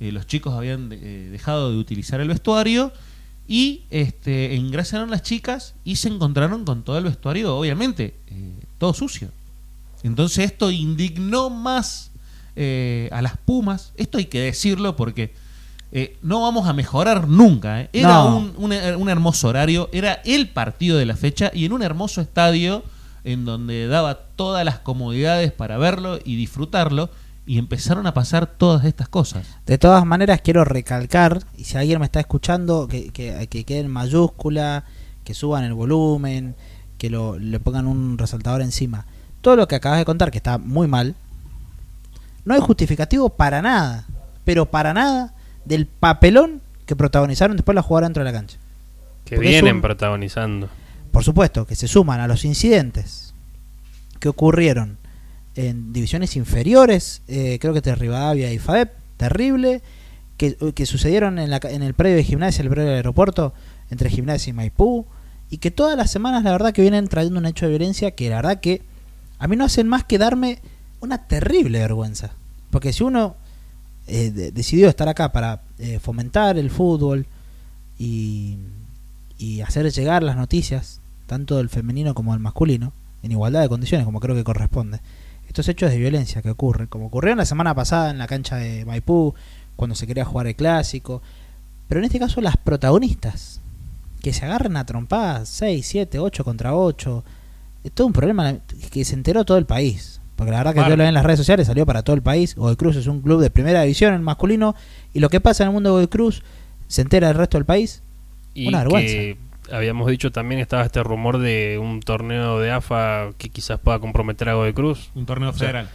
Eh, 0.00 0.10
los 0.10 0.26
chicos 0.26 0.54
habían 0.54 0.90
eh, 0.92 1.28
dejado 1.30 1.70
de 1.70 1.76
utilizar 1.76 2.20
el 2.20 2.28
vestuario 2.28 2.92
y 3.46 3.82
este, 3.90 4.54
ingresaron 4.54 5.10
las 5.10 5.22
chicas 5.22 5.74
y 5.84 5.96
se 5.96 6.08
encontraron 6.08 6.64
con 6.64 6.82
todo 6.82 6.98
el 6.98 7.04
vestuario, 7.04 7.56
obviamente, 7.56 8.14
todo 8.78 8.94
sucio. 8.94 9.28
Entonces 10.02 10.46
esto 10.50 10.70
indignó 10.70 11.50
más 11.50 12.10
a 12.56 13.22
las 13.22 13.36
Pumas. 13.36 13.92
Esto 13.96 14.18
hay 14.18 14.26
que 14.26 14.40
decirlo 14.40 14.96
porque 14.96 15.34
eh, 15.92 16.16
no 16.22 16.40
vamos 16.42 16.66
a 16.68 16.72
mejorar 16.72 17.28
nunca. 17.28 17.82
eh. 17.82 17.90
Era 17.92 18.08
No. 18.24 18.36
un, 18.36 18.54
un- 18.56 18.72
un 18.72 19.08
hermoso 19.08 19.48
horario, 19.48 19.88
era 19.92 20.14
el 20.24 20.48
partido 20.48 20.96
de 20.98 21.06
la 21.06 21.16
fecha 21.16 21.50
y 21.54 21.64
en 21.66 21.72
un 21.72 21.82
hermoso 21.82 22.20
estadio 22.20 22.82
en 23.24 23.44
donde 23.44 23.86
daba 23.86 24.14
todas 24.36 24.64
las 24.64 24.78
comodidades 24.80 25.52
para 25.52 25.76
verlo 25.78 26.18
y 26.24 26.36
disfrutarlo 26.36 27.10
y 27.46 27.58
empezaron 27.58 28.06
a 28.06 28.14
pasar 28.14 28.46
todas 28.46 28.84
estas 28.84 29.08
cosas. 29.08 29.46
De 29.66 29.76
todas 29.78 30.04
maneras, 30.06 30.40
quiero 30.42 30.64
recalcar, 30.64 31.42
y 31.56 31.64
si 31.64 31.76
alguien 31.76 31.98
me 31.98 32.04
está 32.06 32.20
escuchando, 32.20 32.86
que, 32.88 33.10
que, 33.10 33.46
que 33.50 33.64
quede 33.64 33.80
en 33.80 33.90
mayúscula, 33.90 34.84
que 35.24 35.34
suban 35.34 35.64
el 35.64 35.74
volumen, 35.74 36.54
que 36.98 37.10
lo, 37.10 37.38
le 37.38 37.58
pongan 37.60 37.86
un 37.86 38.16
resaltador 38.16 38.62
encima. 38.62 39.06
Todo 39.40 39.56
lo 39.56 39.66
que 39.68 39.74
acabas 39.74 39.98
de 39.98 40.04
contar, 40.04 40.30
que 40.30 40.38
está 40.38 40.56
muy 40.58 40.86
mal, 40.86 41.16
no 42.44 42.54
hay 42.54 42.60
justificativo 42.60 43.28
para 43.28 43.60
nada, 43.62 44.06
pero 44.44 44.66
para 44.66 44.92
nada, 44.94 45.34
del 45.64 45.86
papelón 45.86 46.60
que 46.86 46.96
protagonizaron 46.96 47.56
después 47.56 47.74
la 47.74 47.82
jugadora 47.82 48.06
dentro 48.08 48.24
de 48.24 48.30
la 48.32 48.36
cancha. 48.36 48.58
Que 49.24 49.36
Porque 49.36 49.48
vienen 49.50 49.76
un- 49.76 49.82
protagonizando. 49.82 50.68
Por 51.10 51.24
supuesto, 51.24 51.66
que 51.66 51.74
se 51.76 51.88
suman 51.88 52.20
a 52.20 52.26
los 52.26 52.44
incidentes 52.44 53.34
que 54.18 54.28
ocurrieron 54.28 54.98
en 55.54 55.92
divisiones 55.92 56.36
inferiores, 56.36 57.22
eh, 57.28 57.58
creo 57.60 57.74
que 57.74 57.80
de 57.82 57.94
Rivadavia 57.94 58.52
y 58.52 58.58
FADEP, 58.58 58.90
terrible, 59.18 59.82
que, 60.38 60.56
que 60.74 60.86
sucedieron 60.86 61.38
en, 61.38 61.50
la, 61.50 61.60
en 61.64 61.82
el 61.82 61.92
predio 61.94 62.16
de 62.16 62.24
gimnasia, 62.24 62.62
el 62.62 62.70
predio 62.70 62.88
del 62.88 62.96
aeropuerto, 62.96 63.52
entre 63.90 64.08
gimnasia 64.10 64.50
y 64.50 64.54
Maipú, 64.54 65.04
y 65.50 65.58
que 65.58 65.70
todas 65.70 65.96
las 65.98 66.10
semanas 66.10 66.42
la 66.44 66.52
verdad 66.52 66.72
que 66.72 66.80
vienen 66.82 67.06
trayendo 67.08 67.38
un 67.38 67.46
hecho 67.46 67.66
de 67.66 67.70
violencia 67.72 68.12
que 68.12 68.30
la 68.30 68.36
verdad 68.36 68.60
que 68.60 68.80
a 69.38 69.46
mí 69.48 69.56
no 69.56 69.64
hacen 69.66 69.86
más 69.86 70.04
que 70.04 70.16
darme 70.16 70.60
una 71.00 71.26
terrible 71.28 71.78
vergüenza. 71.80 72.30
Porque 72.70 72.92
si 72.94 73.04
uno 73.04 73.36
eh, 74.12 74.30
de- 74.30 74.52
decidió 74.52 74.88
estar 74.88 75.08
acá 75.08 75.32
para 75.32 75.62
eh, 75.78 75.98
fomentar 75.98 76.58
el 76.58 76.70
fútbol 76.70 77.26
y, 77.98 78.58
y 79.38 79.60
hacer 79.62 79.90
llegar 79.90 80.22
las 80.22 80.36
noticias, 80.36 81.00
tanto 81.26 81.56
del 81.56 81.68
femenino 81.68 82.14
como 82.14 82.32
del 82.32 82.40
masculino, 82.40 82.92
en 83.22 83.32
igualdad 83.32 83.62
de 83.62 83.68
condiciones, 83.68 84.04
como 84.04 84.20
creo 84.20 84.34
que 84.36 84.44
corresponde. 84.44 85.00
Estos 85.46 85.68
hechos 85.68 85.90
de 85.90 85.98
violencia 85.98 86.42
que 86.42 86.50
ocurren, 86.50 86.86
como 86.88 87.06
ocurrieron 87.06 87.38
la 87.38 87.44
semana 87.46 87.74
pasada 87.74 88.10
en 88.10 88.18
la 88.18 88.26
cancha 88.26 88.56
de 88.56 88.84
Maipú, 88.84 89.34
cuando 89.76 89.94
se 89.94 90.06
quería 90.06 90.24
jugar 90.24 90.46
el 90.46 90.56
clásico, 90.56 91.22
pero 91.88 92.00
en 92.00 92.04
este 92.06 92.18
caso 92.18 92.40
las 92.40 92.56
protagonistas, 92.56 93.60
que 94.22 94.32
se 94.32 94.44
agarren 94.44 94.76
a 94.76 94.86
trompadas 94.86 95.48
6, 95.48 95.84
7, 95.86 96.18
8 96.18 96.44
contra 96.44 96.74
8, 96.74 97.24
es 97.84 97.92
todo 97.92 98.06
un 98.06 98.12
problema 98.12 98.54
que 98.90 99.04
se 99.04 99.14
enteró 99.14 99.44
todo 99.44 99.58
el 99.58 99.66
país. 99.66 100.20
Porque 100.42 100.52
la 100.52 100.58
verdad 100.58 100.74
que 100.74 100.90
yo 100.90 100.96
lo 100.96 101.02
vi 101.02 101.08
en 101.08 101.14
las 101.14 101.24
redes 101.24 101.38
sociales, 101.38 101.66
salió 101.66 101.86
para 101.86 102.02
todo 102.02 102.14
el 102.16 102.22
país. 102.22 102.54
Godoy 102.54 102.76
Cruz 102.76 102.96
es 102.96 103.06
un 103.06 103.20
club 103.22 103.40
de 103.40 103.50
primera 103.50 103.82
división 103.82 104.14
en 104.14 104.22
masculino. 104.22 104.74
Y 105.12 105.20
lo 105.20 105.28
que 105.28 105.40
pasa 105.40 105.62
en 105.64 105.68
el 105.68 105.72
mundo 105.74 105.90
de 105.90 105.92
Godoy 105.92 106.08
Cruz 106.08 106.42
se 106.88 107.02
entera 107.02 107.28
el 107.30 107.34
resto 107.36 107.56
del 107.58 107.64
país. 107.64 108.02
Y 108.54 108.68
Una 108.68 108.78
vergüenza. 108.80 109.12
que 109.14 109.38
habíamos 109.72 110.08
dicho 110.10 110.30
también 110.32 110.60
estaba 110.60 110.82
este 110.82 111.02
rumor 111.02 111.38
de 111.38 111.78
un 111.82 112.00
torneo 112.00 112.58
de 112.58 112.70
AFA 112.70 113.30
que 113.38 113.48
quizás 113.48 113.78
pueda 113.78 113.98
comprometer 113.98 114.48
a 114.48 114.54
Godoy 114.54 114.72
Cruz. 114.74 115.10
Un 115.14 115.24
torneo 115.26 115.50
O 115.50 115.52
sea, 115.52 115.60
federal. 115.68 115.88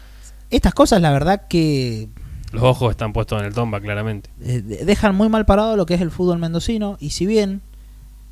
Estas 0.50 0.74
cosas, 0.74 1.02
la 1.02 1.12
verdad 1.12 1.48
que 1.48 2.08
Los 2.54 2.64
ojos 2.64 2.91
están 2.91 3.12
puestos 3.14 3.39
en 3.41 3.45
el 3.48 3.54
tomba, 3.54 3.82
claramente. 3.82 4.30
de- 4.38 4.62
dejan 4.62 5.14
muy 5.16 5.28
mal 5.30 5.45
parado 5.45 5.76
lo 5.76 5.86
que 5.86 5.93
es 5.95 6.02
el 6.02 6.10
fútbol 6.12 6.39
mendocino. 6.39 6.98
Y 7.02 7.10
si 7.10 7.26
bien 7.26 7.62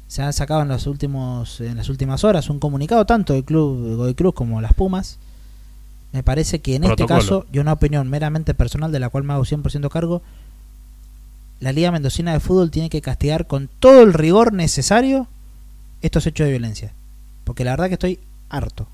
se 0.08 0.22
han 0.22 0.32
sacado 0.34 0.62
en, 0.62 0.68
los 0.70 0.88
últimos, 0.88 1.60
en 1.62 1.76
las 1.78 1.90
últimas 1.90 2.24
horas 2.24 2.50
un 2.50 2.60
comunicado 2.60 3.06
tanto 3.06 3.34
del 3.34 3.44
club 3.44 3.98
Godoy 3.98 4.14
Cruz 4.16 4.34
como 4.34 4.62
las 4.62 4.74
Pumas, 4.74 5.20
me 6.16 6.24
parece 6.24 6.60
que 6.60 6.76
en 6.76 6.84
Protocolo. 6.84 7.20
este 7.20 7.28
caso, 7.28 7.46
y 7.52 7.60
una 7.60 7.74
opinión 7.74 8.10
meramente 8.10 8.54
personal 8.54 8.90
de 8.94 9.00
la 9.00 9.10
cual 9.10 9.26
me 9.26 9.34
hago 9.34 9.44
100% 9.44 9.90
cargo, 9.90 10.22
la 11.60 11.74
Liga 11.74 11.92
Mendocina 11.92 12.32
de 12.32 12.40
Fútbol 12.40 12.72
tiene 12.72 12.90
que 12.90 13.02
castigar 13.02 13.48
con 13.48 13.70
todo 13.80 14.02
el 14.02 14.14
rigor 14.14 14.54
necesario 14.54 15.28
estos 16.02 16.26
hechos 16.26 16.46
de 16.46 16.52
violencia. 16.52 16.94
Porque 17.44 17.66
la 17.66 17.72
verdad 17.72 17.88
que 17.88 17.96
estoy 17.96 18.20
harto. 18.50 18.88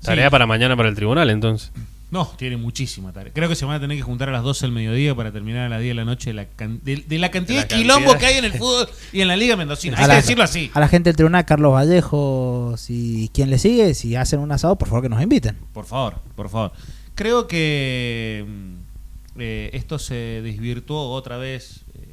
Tarea 0.00 0.30
para 0.30 0.46
mañana 0.46 0.76
para 0.76 0.88
el 0.88 0.94
tribunal, 0.94 1.28
entonces. 1.28 1.70
No, 2.12 2.26
tiene 2.36 2.56
muchísima 2.58 3.10
tarea. 3.12 3.32
Creo 3.32 3.48
que 3.48 3.56
se 3.56 3.64
van 3.64 3.76
a 3.76 3.80
tener 3.80 3.96
que 3.96 4.02
juntar 4.02 4.28
a 4.28 4.32
las 4.32 4.42
12 4.44 4.66
del 4.66 4.72
mediodía 4.72 5.14
para 5.14 5.32
terminar 5.32 5.64
a 5.66 5.68
las 5.70 5.80
10 5.80 5.90
de 5.90 5.94
la 5.94 6.04
noche 6.04 6.30
de 6.30 6.34
la, 6.34 6.44
can- 6.46 6.78
de, 6.84 6.96
de 6.96 7.18
la 7.18 7.30
cantidad 7.30 7.62
De 7.62 7.68
de, 7.68 7.74
la 7.74 7.82
quilombo 7.82 8.10
cantidad. 8.10 8.20
que 8.20 8.26
hay 8.34 8.38
en 8.38 8.44
el 8.44 8.52
fútbol 8.52 8.86
y 9.14 9.20
en 9.22 9.28
la 9.28 9.36
Liga 9.36 9.56
Mendocina. 9.56 9.96
Hay 9.98 10.04
A 10.04 10.08
que 10.08 10.14
decirlo 10.16 10.44
así. 10.44 10.70
A 10.74 10.80
la 10.80 10.88
gente 10.88 11.08
del 11.08 11.16
tribunal, 11.16 11.44
Carlos 11.46 11.72
Vallejo, 11.72 12.74
si 12.76 13.30
quien 13.32 13.48
le 13.50 13.58
sigue, 13.58 13.94
si 13.94 14.14
hacen 14.14 14.40
un 14.40 14.52
asado, 14.52 14.76
por 14.76 14.88
favor 14.88 15.02
que 15.02 15.08
nos 15.08 15.22
inviten. 15.22 15.56
Por 15.72 15.86
favor, 15.86 16.16
por 16.36 16.50
favor. 16.50 16.72
Creo 17.14 17.48
que 17.48 18.44
mm, 18.46 19.40
eh, 19.40 19.70
esto 19.72 19.98
se 19.98 20.14
desvirtuó 20.42 21.12
otra 21.12 21.38
vez. 21.38 21.80
eh, 21.94 22.08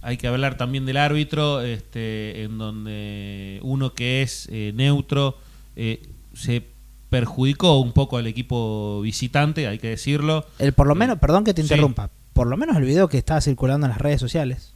hay 0.00 0.16
que 0.16 0.26
hablar 0.26 0.56
también 0.56 0.86
del 0.86 0.96
árbitro, 0.96 1.60
este, 1.60 2.44
en 2.44 2.56
donde 2.56 3.58
uno 3.62 3.92
que 3.92 4.22
es 4.22 4.48
eh, 4.50 4.72
neutro 4.74 5.36
eh, 5.76 6.00
se 6.32 6.64
perjudicó 7.10 7.78
un 7.80 7.92
poco 7.92 8.16
al 8.16 8.26
equipo 8.26 9.00
visitante, 9.02 9.66
hay 9.66 9.78
que 9.78 9.88
decirlo. 9.88 10.46
El 10.58 10.72
por 10.72 10.86
lo 10.86 10.94
menos, 10.94 11.18
perdón 11.18 11.44
que 11.44 11.52
te 11.52 11.62
Sí. 11.62 11.66
interrumpa, 11.66 12.10
por 12.32 12.46
lo 12.46 12.56
menos 12.56 12.76
el 12.76 12.84
video 12.84 13.08
que 13.08 13.18
estaba 13.18 13.40
circulando 13.40 13.86
en 13.86 13.90
las 13.90 14.00
redes 14.00 14.20
sociales, 14.20 14.72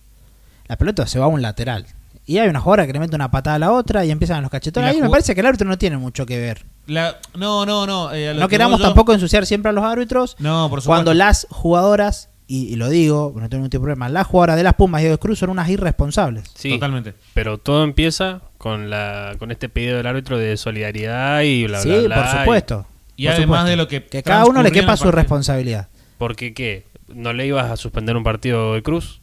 la 0.67 0.77
pelota 0.77 1.07
se 1.07 1.19
va 1.19 1.27
a 1.27 1.29
un 1.29 1.41
lateral. 1.43 1.87
Y 2.27 2.39
hay 2.39 2.49
una 2.49 2.59
jugadora 2.61 2.87
que 2.87 2.93
le 2.95 3.01
mete 3.01 3.15
una 3.15 3.31
patada 3.31 3.57
a 3.57 3.59
la 3.59 3.73
otra 3.73 4.05
y 4.05 4.11
empiezan 4.11 4.41
los 4.43 4.51
cachetones. 4.51 4.91
Ahí 4.95 5.01
me 5.01 5.11
parece 5.11 5.35
que 5.35 5.41
el 5.43 5.47
árbitro 5.47 5.69
no 5.69 5.77
tiene 5.77 5.99
mucho 5.99 6.25
que 6.25 6.39
ver. 6.39 6.65
La- 6.87 7.17
no, 7.37 7.67
no, 7.67 7.87
no. 7.87 8.13
eh, 8.15 8.33
No 8.35 8.49
que 8.49 8.53
queramos 8.53 8.79
yo- 8.81 8.87
tampoco 8.87 9.13
ensuciar 9.13 9.45
siempre 9.45 9.69
a 9.69 9.73
los 9.73 9.85
árbitros. 9.85 10.35
No, 10.39 10.69
por 10.71 10.81
supuesto. 10.81 10.89
Cuando 10.89 11.13
las 11.13 11.47
jugadoras, 11.51 12.31
y, 12.47 12.65
y 12.73 12.77
lo 12.77 12.89
digo, 12.89 13.33
no 13.37 13.43
tengo 13.51 13.57
ningún 13.61 13.71
tipo 13.71 13.83
de 13.83 13.89
problema, 13.93 14.09
las 14.09 14.27
jugadoras 14.27 14.57
de 14.57 14.63
las 14.63 14.73
Pumas 14.75 15.03
y 15.03 15.05
de 15.05 15.19
Cruz 15.19 15.39
son 15.39 15.51
unas 15.51 15.69
irresponsables. 15.69 16.51
Sí, 16.55 16.71
Totalmente. 16.71 17.13
Pero 17.35 17.59
todo 17.59 17.85
empieza 17.85 18.41
con 18.65 18.89
la 18.89 19.37
con 19.39 19.51
este 19.51 19.69
pedido 19.69 19.99
del 19.99 20.07
árbitro 20.07 20.39
de 20.39 20.57
solidaridad 20.57 21.43
y 21.43 21.67
bla, 21.67 21.81
sí, 21.81 21.91
bla, 21.91 22.01
bla. 22.01 22.17
por 22.17 22.41
supuesto. 22.41 22.87
Y 23.15 23.27
por 23.27 23.35
además 23.35 23.61
supuesto. 23.61 23.71
de 23.71 23.77
lo 23.77 23.89
que 23.89 24.05
Que 24.07 24.23
cada 24.23 24.47
uno 24.47 24.63
le 24.63 24.73
quepa 24.73 24.97
su 24.97 25.11
responsabilidad. 25.11 25.89
¿Por 26.17 26.35
qué? 26.35 26.87
¿No 27.15 27.35
le 27.35 27.47
ibas 27.47 27.71
a 27.71 27.77
suspender 27.77 28.17
un 28.17 28.25
partido 28.25 28.73
de 28.73 28.83
Cruz? 28.83 29.21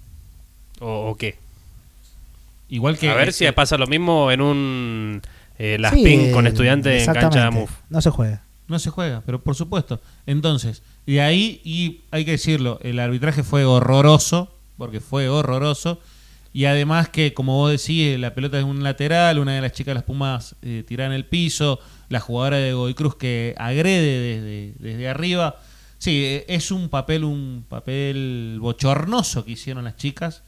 ¿O, 0.79 1.09
o 1.09 1.15
qué? 1.17 1.39
Igual 2.69 2.99
que 2.99 3.09
a 3.09 3.15
ver 3.15 3.29
este- 3.29 3.47
si 3.47 3.51
pasa 3.51 3.79
lo 3.79 3.87
mismo 3.87 4.31
en 4.31 4.41
un 4.41 5.21
eh, 5.57 5.77
Las 5.79 5.95
Sí, 5.95 6.03
Pin 6.03 6.31
con 6.33 6.45
estudiantes 6.45 6.99
en 7.01 7.05
cancha 7.07 7.21
de 7.21 7.25
exactamente. 7.27 7.59
MUF. 7.61 7.71
No 7.89 7.99
se 8.01 8.11
juega. 8.11 8.43
No 8.67 8.77
se 8.77 8.91
juega, 8.91 9.23
pero 9.25 9.41
por 9.41 9.55
supuesto. 9.55 10.01
Entonces, 10.27 10.83
de 11.07 11.19
ahí, 11.19 11.61
y 11.63 12.01
hay 12.11 12.25
que 12.25 12.31
decirlo, 12.31 12.77
el 12.83 12.99
arbitraje 12.99 13.41
fue 13.41 13.65
horroroso, 13.65 14.53
porque 14.77 14.99
fue 14.99 15.29
horroroso. 15.29 15.99
Y 16.53 16.65
además 16.65 17.09
que, 17.09 17.33
como 17.33 17.55
vos 17.57 17.71
decís, 17.71 18.19
la 18.19 18.33
pelota 18.33 18.59
es 18.59 18.65
un 18.65 18.83
lateral, 18.83 19.39
una 19.39 19.53
de 19.53 19.61
las 19.61 19.71
chicas 19.71 19.91
de 19.91 19.95
las 19.95 20.03
Pumas 20.03 20.55
eh, 20.61 20.83
tira 20.85 21.05
en 21.05 21.13
el 21.13 21.25
piso, 21.25 21.79
la 22.09 22.19
jugadora 22.19 22.57
de 22.57 22.73
Godoy 22.73 22.93
Cruz 22.93 23.15
que 23.15 23.55
agrede 23.57 24.19
desde, 24.19 24.73
desde 24.79 25.07
arriba. 25.07 25.55
Sí, 25.97 26.23
eh, 26.25 26.45
es 26.47 26.71
un 26.71 26.89
papel, 26.89 27.23
un 27.23 27.63
papel 27.69 28.57
bochornoso 28.59 29.45
que 29.45 29.51
hicieron 29.51 29.83
las 29.83 29.97
chicas, 29.97 30.41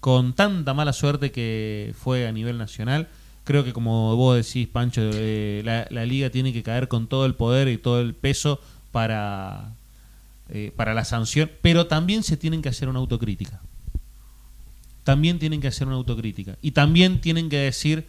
con 0.00 0.34
tanta 0.34 0.74
mala 0.74 0.92
suerte 0.92 1.32
que 1.32 1.94
fue 1.98 2.28
a 2.28 2.32
nivel 2.32 2.58
nacional. 2.58 3.08
Creo 3.44 3.64
que 3.64 3.72
como 3.72 4.14
vos 4.16 4.36
decís, 4.36 4.68
Pancho, 4.68 5.00
eh, 5.14 5.62
la, 5.64 6.04
liga 6.04 6.28
tiene 6.28 6.52
que 6.52 6.62
caer 6.62 6.88
con 6.88 7.06
todo 7.06 7.24
el 7.24 7.34
poder 7.34 7.68
y 7.68 7.78
todo 7.78 8.02
el 8.02 8.14
peso 8.14 8.60
para, 8.92 9.72
eh, 10.50 10.72
para 10.76 10.92
la 10.92 11.06
sanción, 11.06 11.50
pero 11.62 11.86
también 11.86 12.22
se 12.22 12.36
tienen 12.36 12.60
que 12.60 12.68
hacer 12.68 12.90
una 12.90 12.98
autocrítica. 12.98 13.62
También 15.08 15.38
tienen 15.38 15.62
que 15.62 15.68
hacer 15.68 15.86
una 15.86 15.96
autocrítica. 15.96 16.58
Y 16.60 16.72
también 16.72 17.22
tienen 17.22 17.48
que 17.48 17.56
decir, 17.56 18.04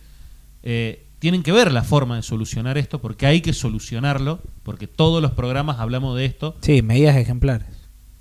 eh, 0.63 1.05
tienen 1.19 1.43
que 1.43 1.53
ver 1.53 1.71
la 1.71 1.83
forma 1.83 2.17
de 2.17 2.23
solucionar 2.23 2.77
esto, 2.77 2.99
porque 2.99 3.25
hay 3.25 3.39
que 3.39 3.53
solucionarlo, 3.53 4.41
porque 4.63 4.85
todos 4.85 5.21
los 5.21 5.31
programas 5.31 5.79
hablamos 5.79 6.17
de 6.17 6.25
esto, 6.25 6.57
Sí, 6.59 6.81
medidas 6.81 7.15
ejemplares. 7.15 7.69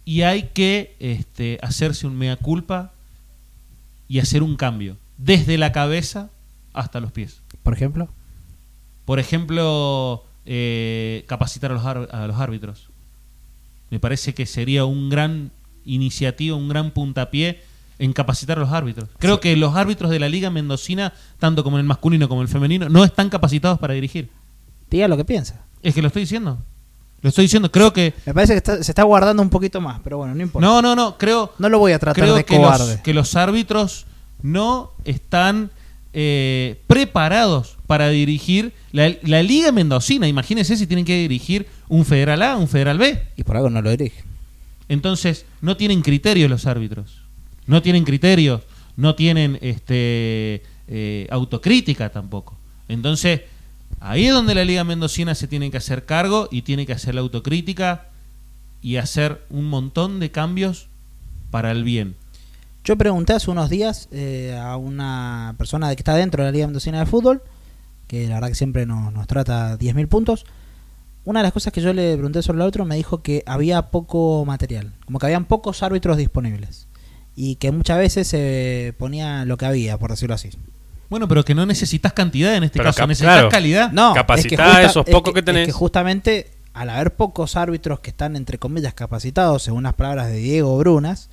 y 0.05 0.23
hay 0.23 0.51
que 0.55 0.95
este, 1.01 1.59
hacerse 1.61 2.07
un 2.07 2.15
mea 2.17 2.37
culpa 2.37 2.93
y 4.07 4.21
hacer 4.21 4.45
un 4.45 4.55
cambio, 4.55 4.97
desde 5.17 5.59
la 5.59 5.73
cabeza 5.73 6.31
hasta 6.73 7.01
los 7.01 7.11
pies. 7.11 7.43
Por 7.65 7.73
ejemplo. 7.75 8.09
Por 9.07 9.19
ejemplo, 9.19 10.25
eh, 10.47 11.25
capacitar 11.27 11.73
a 11.73 11.75
los, 11.75 11.85
a 11.85 12.27
los 12.29 12.37
árbitros. 12.37 12.91
Me 13.91 13.99
parece 13.99 14.35
que 14.35 14.47
sería 14.47 14.85
un 14.85 15.11
gran 15.11 15.51
iniciativa, 15.85 16.55
un 16.55 16.69
gran 16.69 16.93
puntapié 16.93 17.67
en 17.99 18.13
capacitar 18.13 18.59
a 18.59 18.61
los 18.61 18.71
árbitros. 18.71 19.09
Creo 19.19 19.41
que 19.41 19.57
los 19.57 19.75
árbitros 19.77 20.11
de 20.11 20.19
la 20.21 20.29
Liga 20.29 20.51
Mendocina, 20.51 21.13
tanto 21.39 21.65
como 21.65 21.77
en 21.79 21.81
el 21.81 21.87
masculino 21.87 22.29
como 22.29 22.41
en 22.43 22.47
el 22.47 22.53
femenino, 22.53 22.89
no 22.89 23.05
están 23.05 23.29
capacitados 23.29 23.79
para 23.79 23.95
dirigir. 23.95 24.29
Diga 24.91 25.09
lo 25.09 25.17
que 25.17 25.25
piensa. 25.25 25.63
Es 25.83 25.95
que 25.95 26.01
lo 26.03 26.09
estoy 26.09 26.23
diciendo. 26.23 26.59
Lo 27.21 27.29
estoy 27.31 27.47
diciendo, 27.47 27.71
creo 27.73 27.93
que... 27.93 28.15
Me 28.27 28.33
parece 28.35 28.53
que 28.53 28.59
está- 28.59 28.83
se 28.83 28.91
está 28.93 29.03
guardando 29.03 29.43
un 29.43 29.51
poquito 29.51 29.81
más, 29.81 30.01
pero 30.05 30.19
bueno, 30.19 30.35
no 30.37 30.43
importa. 30.43 30.65
No, 30.67 30.81
no, 30.81 30.95
no, 30.95 31.19
creo... 31.19 31.53
No 31.59 31.69
lo 31.69 31.81
voy 31.81 31.91
a 31.93 31.99
tratar 31.99 32.23
creo 32.23 32.37
de 32.37 32.45
que 32.45 32.57
cobarde. 32.57 32.93
Los, 32.95 33.01
que 33.03 33.13
los 33.15 33.35
árbitros 33.35 34.07
no 34.41 34.93
están 35.05 35.71
eh, 36.13 36.81
preparados 36.87 37.77
para 37.89 38.09
dirigir 38.09 38.73
la, 38.93 39.13
la 39.23 39.43
Liga 39.43 39.73
Mendocina. 39.73 40.29
Imagínense 40.29 40.77
si 40.77 40.87
tienen 40.87 41.05
que 41.05 41.17
dirigir 41.19 41.67
un 41.89 42.05
Federal 42.05 42.41
A, 42.43 42.57
un 42.57 42.69
Federal 42.69 42.99
B. 42.99 43.21
Y 43.37 43.43
por 43.43 43.57
algo 43.57 43.69
no 43.71 43.83
lo 43.83 43.91
dirige. 43.91 44.23
Entonces, 44.89 45.45
no 45.61 45.77
tienen 45.77 46.03
criterios 46.03 46.49
los 46.49 46.67
árbitros. 46.67 47.23
No 47.69 47.83
tienen 47.83 48.05
criterios, 48.05 48.63
no 48.97 49.15
tienen 49.15 49.59
este 49.61 50.63
eh, 50.89 51.29
autocrítica 51.31 52.11
tampoco. 52.11 52.57
Entonces, 52.89 53.43
ahí 54.01 54.27
es 54.27 54.33
donde 54.33 54.55
la 54.55 54.65
Liga 54.65 54.85
Mendocina 54.85 55.35
se 55.35 55.47
tiene 55.47 55.71
que 55.71 55.77
hacer 55.77 56.07
cargo 56.07 56.49
y 56.51 56.63
tiene 56.63 56.87
que 56.87 56.95
hacer 56.95 57.15
la 57.15 57.21
autocrítica 57.21 58.09
y 58.81 58.97
hacer 58.97 59.45
un 59.51 59.67
montón 59.67 60.19
de 60.19 60.31
cambios 60.31 60.89
para 61.51 61.71
el 61.71 61.85
bien. 61.85 62.17
Yo 62.85 62.97
pregunté 62.97 63.35
hace 63.35 63.51
unos 63.51 63.69
días 63.69 64.09
eh, 64.13 64.59
a 64.59 64.79
una 64.79 65.55
persona 65.59 65.95
que 65.95 66.01
está 66.01 66.15
dentro 66.15 66.43
de 66.43 66.49
la 66.49 66.53
Liga 66.53 66.67
Mendocina 66.67 67.01
de 67.01 67.07
Fútbol, 67.07 67.43
que 68.07 68.27
la 68.29 68.37
verdad 68.37 68.49
que 68.49 68.55
siempre 68.55 68.87
nos, 68.87 69.13
nos 69.13 69.27
trata 69.27 69.79
10.000 69.79 70.09
puntos. 70.09 70.47
Una 71.27 71.41
de 71.41 71.45
las 71.45 71.53
cosas 71.53 71.73
que 71.73 71.83
yo 71.83 71.93
le 71.93 72.15
pregunté 72.15 72.41
sobre 72.41 72.63
el 72.63 72.67
otro 72.67 72.87
me 72.87 72.97
dijo 72.97 73.21
que 73.21 73.43
había 73.45 73.91
poco 73.91 74.47
material, 74.47 74.95
como 75.05 75.19
que 75.19 75.27
habían 75.27 75.45
pocos 75.45 75.83
árbitros 75.83 76.17
disponibles. 76.17 76.89
Y 77.41 77.55
que 77.55 77.71
muchas 77.71 77.99
veces 77.99 78.27
se 78.27 78.95
ponía 78.99 79.45
lo 79.45 79.57
que 79.57 79.65
había, 79.65 79.97
por 79.97 80.11
decirlo 80.11 80.35
así. 80.35 80.51
Bueno, 81.09 81.29
pero 81.29 81.45
que 81.45 81.55
no 81.55 81.67
necesitas 81.67 82.13
cantidad 82.13 82.53
en 82.57 82.65
este 82.65 82.81
Pero 82.81 82.89
caso, 82.93 83.07
necesitas 83.07 83.35
claro. 83.37 83.49
calidad. 83.49 83.93
No, 83.93 84.13
Capacitá 84.13 84.83
es 84.83 84.91
esos 84.91 85.07
es 85.07 85.13
pocos 85.15 85.33
que 85.33 85.39
es 85.39 85.45
tenés. 85.45 85.67
que 85.67 85.73
justamente 85.73 86.51
al 86.75 86.91
haber 86.91 87.15
pocos 87.15 87.55
árbitros 87.55 88.01
que 88.01 88.11
están 88.11 88.35
entre 88.35 88.59
comillas 88.59 88.93
capacitados, 88.93 89.63
según 89.63 89.85
las 89.85 89.95
palabras 89.95 90.27
de 90.27 90.39
Diego 90.39 90.77
Brunas, 90.79 91.31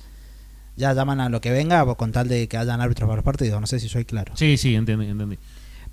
ya 0.76 0.92
llaman 0.92 1.18
a 1.20 1.28
lo 1.28 1.40
que 1.40 1.50
venga 1.50 1.84
con 1.96 2.12
tal 2.12 2.28
de 2.28 2.46
que 2.46 2.56
hayan 2.56 2.80
árbitros 2.80 3.08
para 3.08 3.16
los 3.16 3.24
partidos. 3.24 3.60
No 3.60 3.66
sé 3.66 3.80
si 3.80 3.88
soy 3.88 4.04
claro. 4.04 4.32
Sí, 4.36 4.56
sí, 4.58 4.76
entendí, 4.76 5.06
entendí. 5.06 5.38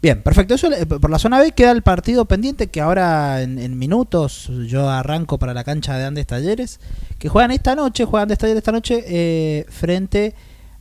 Bien, 0.03 0.21
perfecto. 0.21 0.53
Eso 0.53 0.69
eh, 0.71 0.85
por 0.85 1.09
la 1.09 1.17
zona 1.17 1.39
B 1.39 1.53
queda 1.53 1.71
el 1.71 1.81
partido 1.81 2.25
pendiente 2.25 2.67
que 2.67 2.81
ahora 2.81 3.41
en, 3.41 3.57
en 3.57 3.79
minutos 3.79 4.51
yo 4.67 4.89
arranco 4.89 5.39
para 5.39 5.53
la 5.53 5.63
cancha 5.63 5.97
de 5.97 6.03
Andes 6.03 6.27
Talleres, 6.27 6.79
que 7.19 7.29
juegan 7.29 7.51
esta 7.51 7.73
noche, 7.73 8.03
juegan 8.03 8.23
Andes 8.25 8.37
Talleres 8.37 8.57
esta 8.59 8.73
noche 8.73 9.01
eh, 9.07 9.65
frente 9.69 10.35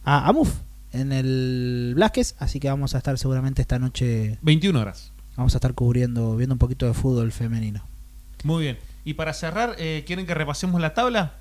a 0.05 0.27
Amuf 0.29 0.53
en 0.93 1.13
el 1.13 1.93
Blasquez, 1.95 2.35
así 2.41 2.59
que 2.59 2.69
vamos 2.69 2.97
a 2.97 2.99
estar 2.99 3.17
seguramente 3.17 3.63
esta 3.63 3.79
noche 3.79 4.39
21 4.43 4.79
horas. 4.81 5.13
vamos 5.37 5.55
a 5.55 5.59
estar 5.59 5.73
cubriendo, 5.73 6.35
viendo 6.37 6.57
un 6.57 6.59
poquito 6.59 6.87
de 6.87 6.93
fútbol 6.93 7.31
femenino. 7.31 7.83
Muy 8.43 8.65
bien. 8.65 8.79
Y 9.05 9.15
para 9.15 9.33
cerrar, 9.35 9.77
eh, 9.79 10.03
¿quieren 10.05 10.27
que 10.27 10.35
repasemos 10.35 10.81
la 10.81 10.95
tabla? 10.95 11.35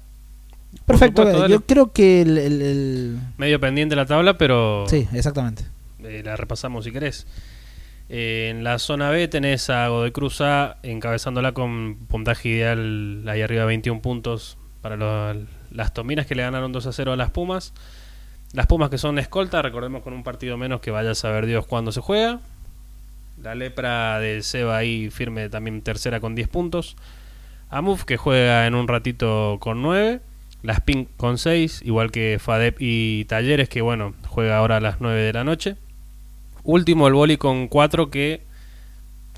Perfecto, 0.86 1.24
supuesto, 1.24 1.48
yo 1.48 1.62
creo 1.66 1.92
que 1.92 2.22
el, 2.22 2.38
el- 2.38 2.62
el- 2.62 3.20
Medio 3.40 3.60
pendiente 3.60 3.96
la 3.96 4.06
tabla, 4.06 4.38
pero 4.38 4.86
Sí, 4.88 5.08
exactamente. 5.14 5.66
eh, 6.04 6.22
la 6.24 6.36
repasamos 6.38 6.86
si 6.86 6.92
querés. 6.92 7.26
En 8.10 8.64
la 8.64 8.78
zona 8.80 9.10
B 9.10 9.28
tenés 9.28 9.70
a 9.70 9.88
Godoy 9.88 10.12
Cruz 10.12 10.42
A 10.42 10.78
encabezándola 10.84 11.54
con 11.54 11.96
puntaje 12.08 12.50
ideal 12.50 13.24
ahí 13.28 13.42
arriba 13.42 13.66
21 13.66 14.02
puntos 14.02 14.58
para 14.82 15.36
las 15.72 15.94
Tominas 15.94 16.26
que 16.26 16.36
le 16.36 16.44
ganaron 16.44 16.72
2 16.72 16.88
a 16.88 16.92
0 16.92 17.14
a 17.14 17.16
las 17.16 17.30
Pumas. 17.30 17.74
Las 18.54 18.68
Pumas 18.68 18.90
que 18.90 18.98
son 18.98 19.18
escolta, 19.18 19.62
recordemos 19.62 20.04
con 20.04 20.14
un 20.14 20.24
partido 20.24 20.58
menos 20.58 20.82
que 20.82 20.92
vaya 20.92 21.12
a 21.12 21.16
saber 21.16 21.46
Dios 21.46 21.66
cuándo 21.66 21.92
se 21.92 22.02
juega. 22.02 22.40
La 23.42 23.56
lepra 23.56 24.20
de 24.20 24.44
Seba 24.44 24.78
ahí 24.78 25.10
firme 25.10 25.50
también 25.50 25.82
tercera 25.82 26.20
con 26.20 26.36
10 26.36 26.50
puntos. 26.50 26.98
Amuf 27.70 28.04
que 28.04 28.18
juega 28.18 28.68
en 28.68 28.76
un 28.76 28.88
ratito 28.88 29.58
con 29.62 29.82
9. 29.82 30.20
Las 30.64 30.82
Pink 30.82 31.08
con 31.18 31.38
6, 31.38 31.82
igual 31.84 32.12
que 32.12 32.38
Fadep 32.40 32.78
y 32.80 33.26
Talleres 33.26 33.68
que 33.68 33.82
bueno, 33.82 34.14
juega 34.28 34.58
ahora 34.58 34.78
a 34.78 34.80
las 34.80 35.02
9 35.02 35.22
de 35.22 35.34
la 35.34 35.44
noche. 35.44 35.76
Último 36.64 37.08
el 37.08 37.14
boli 37.14 37.38
con 37.38 37.68
4 37.68 38.10
que... 38.10 38.46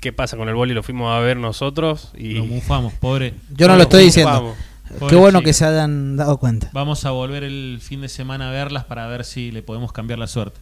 ¿Qué 0.00 0.12
pasa 0.12 0.36
con 0.36 0.48
el 0.48 0.54
boli? 0.54 0.74
Lo 0.74 0.82
fuimos 0.82 1.10
a 1.14 1.18
ver 1.20 1.36
nosotros 1.38 2.12
y... 2.16 2.34
Lo 2.34 2.44
mufamos, 2.44 2.92
pobre. 2.94 3.34
Yo 3.56 3.68
no 3.68 3.76
lo 3.76 3.82
estoy 3.82 4.04
diciendo. 4.04 4.32
mufamos. 4.32 4.58
Qué 4.88 4.98
Pobre 4.98 5.16
bueno 5.16 5.42
que 5.42 5.54
se 5.54 5.64
hayan 5.64 6.16
dado 6.16 6.36
cuenta. 6.36 6.68
Vamos 6.72 7.06
a 7.06 7.10
volver 7.10 7.42
el 7.42 7.78
fin 7.80 8.02
de 8.02 8.08
semana 8.08 8.50
a 8.50 8.52
verlas 8.52 8.84
para 8.84 9.06
ver 9.06 9.24
si 9.24 9.50
le 9.50 9.62
podemos 9.62 9.92
cambiar 9.92 10.18
la 10.18 10.26
suerte. 10.26 10.60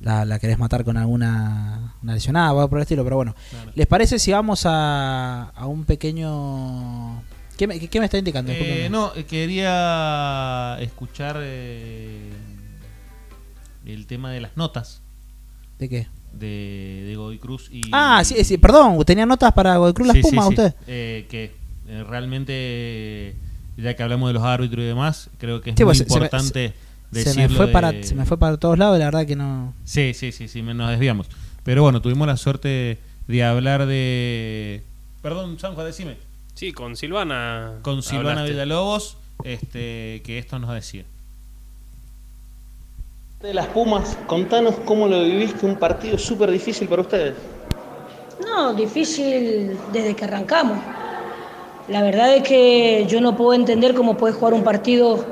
La, 0.00 0.24
la 0.24 0.38
querés 0.38 0.58
matar 0.60 0.84
con 0.84 0.96
alguna 0.96 1.94
una 2.00 2.14
lesionada 2.14 2.52
o 2.52 2.58
algo 2.58 2.70
por 2.70 2.78
el 2.78 2.82
estilo, 2.82 3.02
pero 3.02 3.16
bueno. 3.16 3.34
Claro. 3.50 3.72
¿Les 3.74 3.86
parece 3.88 4.20
si 4.20 4.30
vamos 4.30 4.64
a, 4.66 5.50
a 5.54 5.66
un 5.66 5.84
pequeño... 5.84 7.20
¿Qué 7.56 7.66
me, 7.66 7.80
qué 7.80 7.98
me 7.98 8.04
está 8.04 8.18
indicando? 8.18 8.52
Eh, 8.54 8.86
no, 8.88 9.10
eh, 9.16 9.24
quería 9.24 10.76
escuchar 10.80 11.38
eh, 11.40 12.30
el 13.84 14.06
tema 14.06 14.30
de 14.30 14.40
las 14.40 14.56
notas 14.56 15.02
¿De 15.78 15.88
qué? 15.88 16.06
de, 16.32 17.04
de 17.08 17.16
Godoy 17.16 17.38
Cruz 17.38 17.68
y... 17.72 17.80
Ah, 17.90 18.22
sí, 18.24 18.44
sí, 18.44 18.58
perdón, 18.58 19.02
tenía 19.04 19.26
notas 19.26 19.52
para 19.52 19.76
Godoy 19.76 19.92
Cruz 19.92 20.06
Las 20.08 20.16
Sí, 20.16 20.22
Pumas 20.22 20.44
sí. 20.46 20.48
ustedes. 20.50 20.74
Eh, 20.86 21.26
que 21.28 21.52
eh, 21.88 22.04
realmente, 22.08 23.34
ya 23.76 23.96
que 23.96 24.02
hablamos 24.02 24.28
de 24.28 24.34
los 24.34 24.42
árbitros 24.44 24.82
y 24.84 24.86
demás, 24.86 25.30
creo 25.38 25.60
que 25.60 25.70
es 25.70 25.76
Sí, 25.76 25.84
muy 25.84 25.88
pues, 25.88 25.98
se- 25.98 26.04
se 26.04 26.10
me- 26.10 26.16
importante 26.26 26.74
Se 27.12 27.34
me, 27.34 27.48
fue 27.48 27.66
de- 27.66 27.72
para, 27.72 28.02
se 28.04 28.14
me 28.14 28.24
fue 28.24 28.38
para 28.38 28.56
todos 28.56 28.78
lados, 28.78 28.98
la 28.98 29.06
verdad 29.06 29.26
que 29.26 29.34
no... 29.36 29.74
Sí, 29.84 30.12
sí, 30.14 30.30
sí, 30.30 30.46
sí, 30.48 30.62
me- 30.62 30.74
nos 30.74 30.90
desviamos. 30.90 31.26
Pero 31.64 31.82
bueno, 31.82 32.00
tuvimos 32.00 32.26
la 32.28 32.36
suerte 32.36 32.98
de 33.26 33.44
hablar 33.44 33.86
de... 33.86 34.82
Perdón, 35.22 35.58
Sanjo, 35.58 35.82
decime. 35.82 36.16
Sí, 36.54 36.72
con 36.72 36.94
Silvana. 36.96 37.74
Con 37.82 38.02
Silvana 38.02 38.30
hablaste. 38.42 38.50
Villalobos, 38.52 39.16
este, 39.44 40.22
que 40.24 40.38
esto 40.38 40.58
nos 40.58 40.72
decía. 40.72 41.04
De 43.40 43.54
las 43.54 43.68
Pumas, 43.68 44.18
contanos 44.26 44.74
cómo 44.84 45.06
lo 45.06 45.22
viviste, 45.22 45.64
un 45.64 45.76
partido 45.76 46.18
súper 46.18 46.50
difícil 46.50 46.88
para 46.88 47.02
ustedes. 47.02 47.34
No, 48.44 48.74
difícil 48.74 49.78
desde 49.92 50.16
que 50.16 50.24
arrancamos. 50.24 50.76
La 51.86 52.02
verdad 52.02 52.34
es 52.34 52.42
que 52.42 53.06
yo 53.06 53.20
no 53.20 53.36
puedo 53.36 53.54
entender 53.54 53.94
cómo 53.94 54.16
puedes 54.16 54.36
jugar 54.36 54.54
un 54.54 54.64
partido 54.64 55.24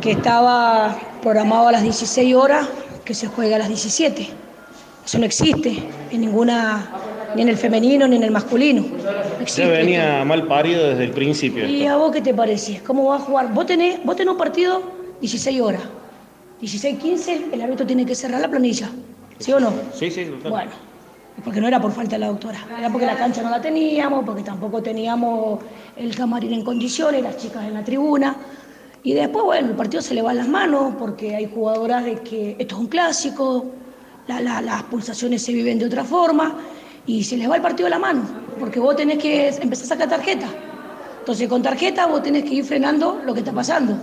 que 0.00 0.12
estaba 0.12 0.96
programado 1.20 1.66
a 1.66 1.72
las 1.72 1.82
16 1.82 2.36
horas, 2.36 2.68
que 3.04 3.14
se 3.14 3.26
juega 3.26 3.56
a 3.56 3.58
las 3.58 3.68
17. 3.68 4.28
Eso 5.04 5.18
no 5.18 5.26
existe 5.26 5.76
en 6.12 6.20
ninguna, 6.20 6.88
ni 7.34 7.42
en 7.42 7.48
el 7.48 7.56
femenino 7.56 8.06
ni 8.06 8.14
en 8.14 8.22
el 8.22 8.30
masculino. 8.30 8.82
No 8.82 9.42
existe. 9.42 9.62
Ya 9.62 9.68
venía 9.68 10.24
mal 10.24 10.46
parido 10.46 10.90
desde 10.90 11.02
el 11.02 11.10
principio. 11.10 11.66
¿Y 11.66 11.82
esto. 11.82 11.94
a 11.94 11.96
vos 11.96 12.12
qué 12.12 12.20
te 12.20 12.32
parece? 12.32 12.80
¿Cómo 12.86 13.08
vas 13.08 13.22
a 13.22 13.24
jugar? 13.24 13.52
Vos 13.52 13.66
tenés, 13.66 14.04
vos 14.04 14.14
tenés 14.14 14.30
un 14.30 14.38
partido 14.38 14.82
16 15.20 15.60
horas. 15.60 15.97
16, 16.60 16.98
15, 16.98 17.44
el 17.52 17.60
árbitro 17.62 17.86
tiene 17.86 18.04
que 18.04 18.14
cerrar 18.14 18.40
la 18.40 18.48
planilla. 18.48 18.90
¿Sí 19.38 19.52
o 19.52 19.60
no? 19.60 19.72
Sí, 19.94 20.10
sí, 20.10 20.24
total. 20.24 20.50
Bueno, 20.50 20.70
porque 21.44 21.60
no 21.60 21.68
era 21.68 21.80
por 21.80 21.92
falta 21.92 22.16
de 22.16 22.18
la 22.20 22.26
doctora, 22.28 22.66
era 22.78 22.90
porque 22.90 23.06
la 23.06 23.16
cancha 23.16 23.42
no 23.42 23.50
la 23.50 23.60
teníamos, 23.60 24.24
porque 24.24 24.42
tampoco 24.42 24.82
teníamos 24.82 25.60
el 25.96 26.14
camarín 26.16 26.52
en 26.52 26.64
condiciones, 26.64 27.22
las 27.22 27.36
chicas 27.36 27.64
en 27.64 27.74
la 27.74 27.84
tribuna. 27.84 28.36
Y 29.04 29.14
después, 29.14 29.44
bueno, 29.44 29.68
el 29.70 29.76
partido 29.76 30.02
se 30.02 30.14
le 30.14 30.22
va 30.22 30.32
en 30.32 30.38
las 30.38 30.48
manos 30.48 30.94
porque 30.98 31.36
hay 31.36 31.46
jugadoras 31.46 32.04
de 32.04 32.16
que 32.16 32.56
esto 32.58 32.74
es 32.74 32.80
un 32.80 32.88
clásico, 32.88 33.76
la- 34.26 34.40
la- 34.40 34.60
las 34.60 34.82
pulsaciones 34.84 35.42
se 35.42 35.52
viven 35.52 35.78
de 35.78 35.86
otra 35.86 36.02
forma 36.04 36.56
y 37.06 37.22
se 37.22 37.36
les 37.36 37.48
va 37.48 37.54
el 37.56 37.62
partido 37.62 37.84
de 37.86 37.90
la 37.90 38.00
mano, 38.00 38.22
porque 38.58 38.80
vos 38.80 38.96
tenés 38.96 39.18
que 39.18 39.48
empezar 39.48 39.84
a 39.84 39.88
sacar 39.88 40.08
tarjeta. 40.08 40.48
Entonces, 41.20 41.48
con 41.48 41.62
tarjeta 41.62 42.06
vos 42.06 42.22
tenés 42.22 42.42
que 42.42 42.54
ir 42.56 42.64
frenando 42.64 43.22
lo 43.24 43.32
que 43.32 43.40
está 43.40 43.52
pasando, 43.52 43.96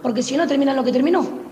porque 0.00 0.22
si 0.22 0.36
no 0.38 0.46
termina 0.46 0.72
lo 0.72 0.82
que 0.82 0.92
terminó. 0.92 1.47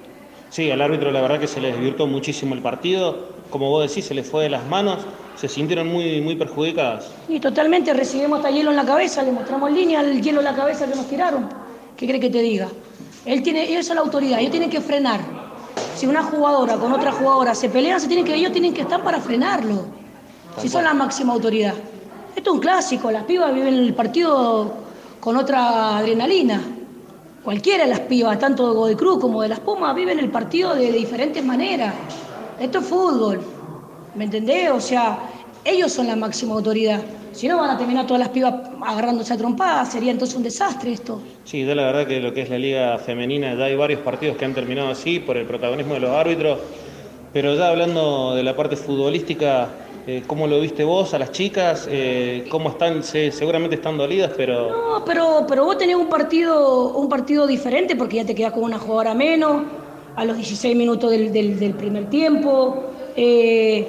Sí, 0.51 0.71
al 0.71 0.81
árbitro 0.81 1.11
la 1.11 1.21
verdad 1.21 1.41
que 1.41 1.47
se 1.47 1.61
le 1.61 1.73
desvirtuó 1.73 2.07
muchísimo 2.07 2.55
el 2.55 2.63
partido. 2.63 3.37
Como 3.51 3.71
vos 3.71 3.89
decís, 3.89 4.05
se 4.07 4.15
le 4.15 4.23
fue 4.23 4.45
de 4.45 4.51
las 4.51 4.67
manos. 4.67 4.99
Se 5.37 5.49
sintieron 5.49 5.89
muy, 5.89 6.21
muy 6.21 6.35
perjudicadas. 6.35 7.11
Y 7.29 7.41
totalmente 7.41 7.93
recibimos 7.93 8.39
hasta 8.39 8.51
hielo 8.51 8.71
en 8.71 8.77
la 8.77 8.87
cabeza, 8.87 9.23
le 9.23 9.33
mostramos 9.33 9.71
línea 9.71 10.01
al 10.01 10.23
hielo 10.23 10.41
en 10.41 10.45
la 10.45 10.55
cabeza 10.55 10.87
que 10.87 10.95
nos 10.95 11.07
tiraron. 11.09 11.49
¿Qué 11.97 12.07
cree 12.07 12.21
que 12.21 12.31
te 12.31 12.41
diga? 12.41 12.69
Él 13.27 13.43
tiene, 13.43 13.69
ellos 13.69 13.87
son 13.87 13.97
la 13.97 14.03
autoridad, 14.03 14.39
ellos 14.39 14.51
tienen 14.51 14.71
que 14.71 14.81
frenar. 14.81 15.21
Si 15.95 16.07
una 16.07 16.23
jugadora 16.23 16.77
con 16.77 16.93
otra 16.93 17.13
jugadora 17.13 17.55
se 17.55 17.69
pelean, 17.69 18.01
se 18.01 18.07
tienen 18.07 18.25
que, 18.25 18.35
ellos 18.35 18.53
tienen 18.53 18.73
que 18.73 18.83
estar 18.83 19.03
para 19.03 19.21
frenarlo. 19.21 19.87
Si 20.59 20.69
son 20.69 20.85
la 20.85 20.95
máxima 20.95 21.35
autoridad. 21.35 21.75
Esto 22.35 22.51
es 22.51 22.55
un 22.55 22.61
clásico, 22.61 23.11
las 23.11 23.25
pibas 23.25 23.53
viven 23.55 23.75
el 23.75 23.95
partido 23.95 24.73
con 25.21 25.37
otra 25.37 25.99
adrenalina. 25.99 26.63
Cualquiera 27.47 27.85
de 27.85 27.91
las 27.91 28.01
pibas, 28.01 28.41
tanto 28.41 28.67
de 28.67 28.75
Godoy 28.75 28.97
Cruz 28.97 29.21
como 29.21 29.41
de 29.41 29.49
las 29.49 29.61
Pumas, 29.61 29.95
viven 29.95 30.19
el 30.19 30.31
partido 30.31 30.75
de 30.75 30.91
diferentes 30.91 31.45
maneras. 31.45 31.95
Esto 32.59 32.81
es 32.81 32.87
fútbol. 32.87 33.41
¿Me 34.17 34.25
entendés? 34.25 34.69
O 34.73 34.81
sea, 34.81 35.17
ellos 35.65 35.93
son 35.93 36.09
la 36.09 36.17
máxima 36.17 36.55
autoridad. 36.55 37.01
Si 37.31 37.47
no, 37.47 37.59
van 37.59 37.71
a 37.71 37.79
terminar 37.79 38.05
todas 38.05 38.19
las 38.19 38.31
pibas 38.31 38.53
agarrándose 38.85 39.33
a 39.33 39.37
trompadas. 39.37 39.93
Sería 39.93 40.11
entonces 40.11 40.37
un 40.37 40.43
desastre 40.43 40.91
esto. 40.91 41.21
Sí, 41.45 41.65
yo 41.65 41.73
la 41.77 41.85
verdad 41.85 42.09
que 42.09 42.19
lo 42.19 42.35
que 42.35 42.43
es 42.43 42.51
la 42.51 42.59
liga 42.59 42.99
femenina, 42.99 43.55
ya 43.55 43.67
hay 43.67 43.77
varios 43.77 44.01
partidos 44.01 44.37
que 44.37 44.45
han 44.45 44.53
terminado 44.53 44.89
así 44.89 45.21
por 45.21 45.37
el 45.37 45.47
protagonismo 45.47 45.95
de 45.95 46.01
los 46.01 46.11
árbitros. 46.11 46.59
Pero 47.33 47.55
ya 47.55 47.69
hablando 47.69 48.35
de 48.35 48.43
la 48.43 48.57
parte 48.57 48.75
futbolística, 48.75 49.69
eh, 50.07 50.23
¿cómo 50.27 50.47
lo 50.47 50.61
viste 50.61 50.85
vos 50.85 51.13
a 51.15 51.19
las 51.19 51.33
chicas? 51.33 51.87
Eh, 51.91 52.47
¿Cómo 52.49 52.69
están? 52.71 53.03
Se- 53.03 53.33
seguramente 53.33 53.77
están 53.77 53.99
dolidas, 53.99 54.33
pero... 54.37 54.71
No, 54.71 55.05
pero, 55.05 55.45
pero 55.49 55.65
vos 55.65 55.77
tenés 55.79 55.97
un 55.97 56.09
partido, 56.09 56.91
un 56.97 57.09
partido 57.09 57.47
diferente 57.47 57.97
porque 57.97 58.17
ya 58.17 58.25
te 58.25 58.35
quedás 58.35 58.53
con 58.53 58.63
una 58.63 58.79
jugadora 58.79 59.15
menos 59.15 59.63
a 60.15 60.25
los 60.25 60.37
16 60.37 60.77
minutos 60.77 61.11
del, 61.11 61.33
del- 61.33 61.75
primer 61.75 62.09
tiempo. 62.09 62.85
Eh, 63.17 63.87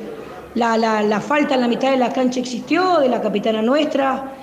la, 0.56 0.76
la- 0.78 1.22
falta 1.22 1.54
en 1.56 1.62
la 1.62 1.68
mitad 1.68 1.92
de 1.92 1.98
la 1.98 2.12
cancha 2.12 2.40
existió, 2.40 2.98
de 3.00 3.10
la 3.10 3.22
capitana 3.22 3.62
nuestra. 3.62 4.34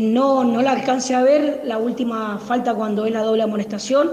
No, 0.00 0.42
no 0.42 0.62
la 0.62 0.72
alcancé 0.72 1.14
a 1.14 1.22
ver 1.22 1.62
la 1.64 1.78
última 1.78 2.38
falta 2.38 2.74
cuando 2.74 3.06
es 3.06 3.12
la 3.12 3.22
doble 3.22 3.44
amonestación. 3.44 4.10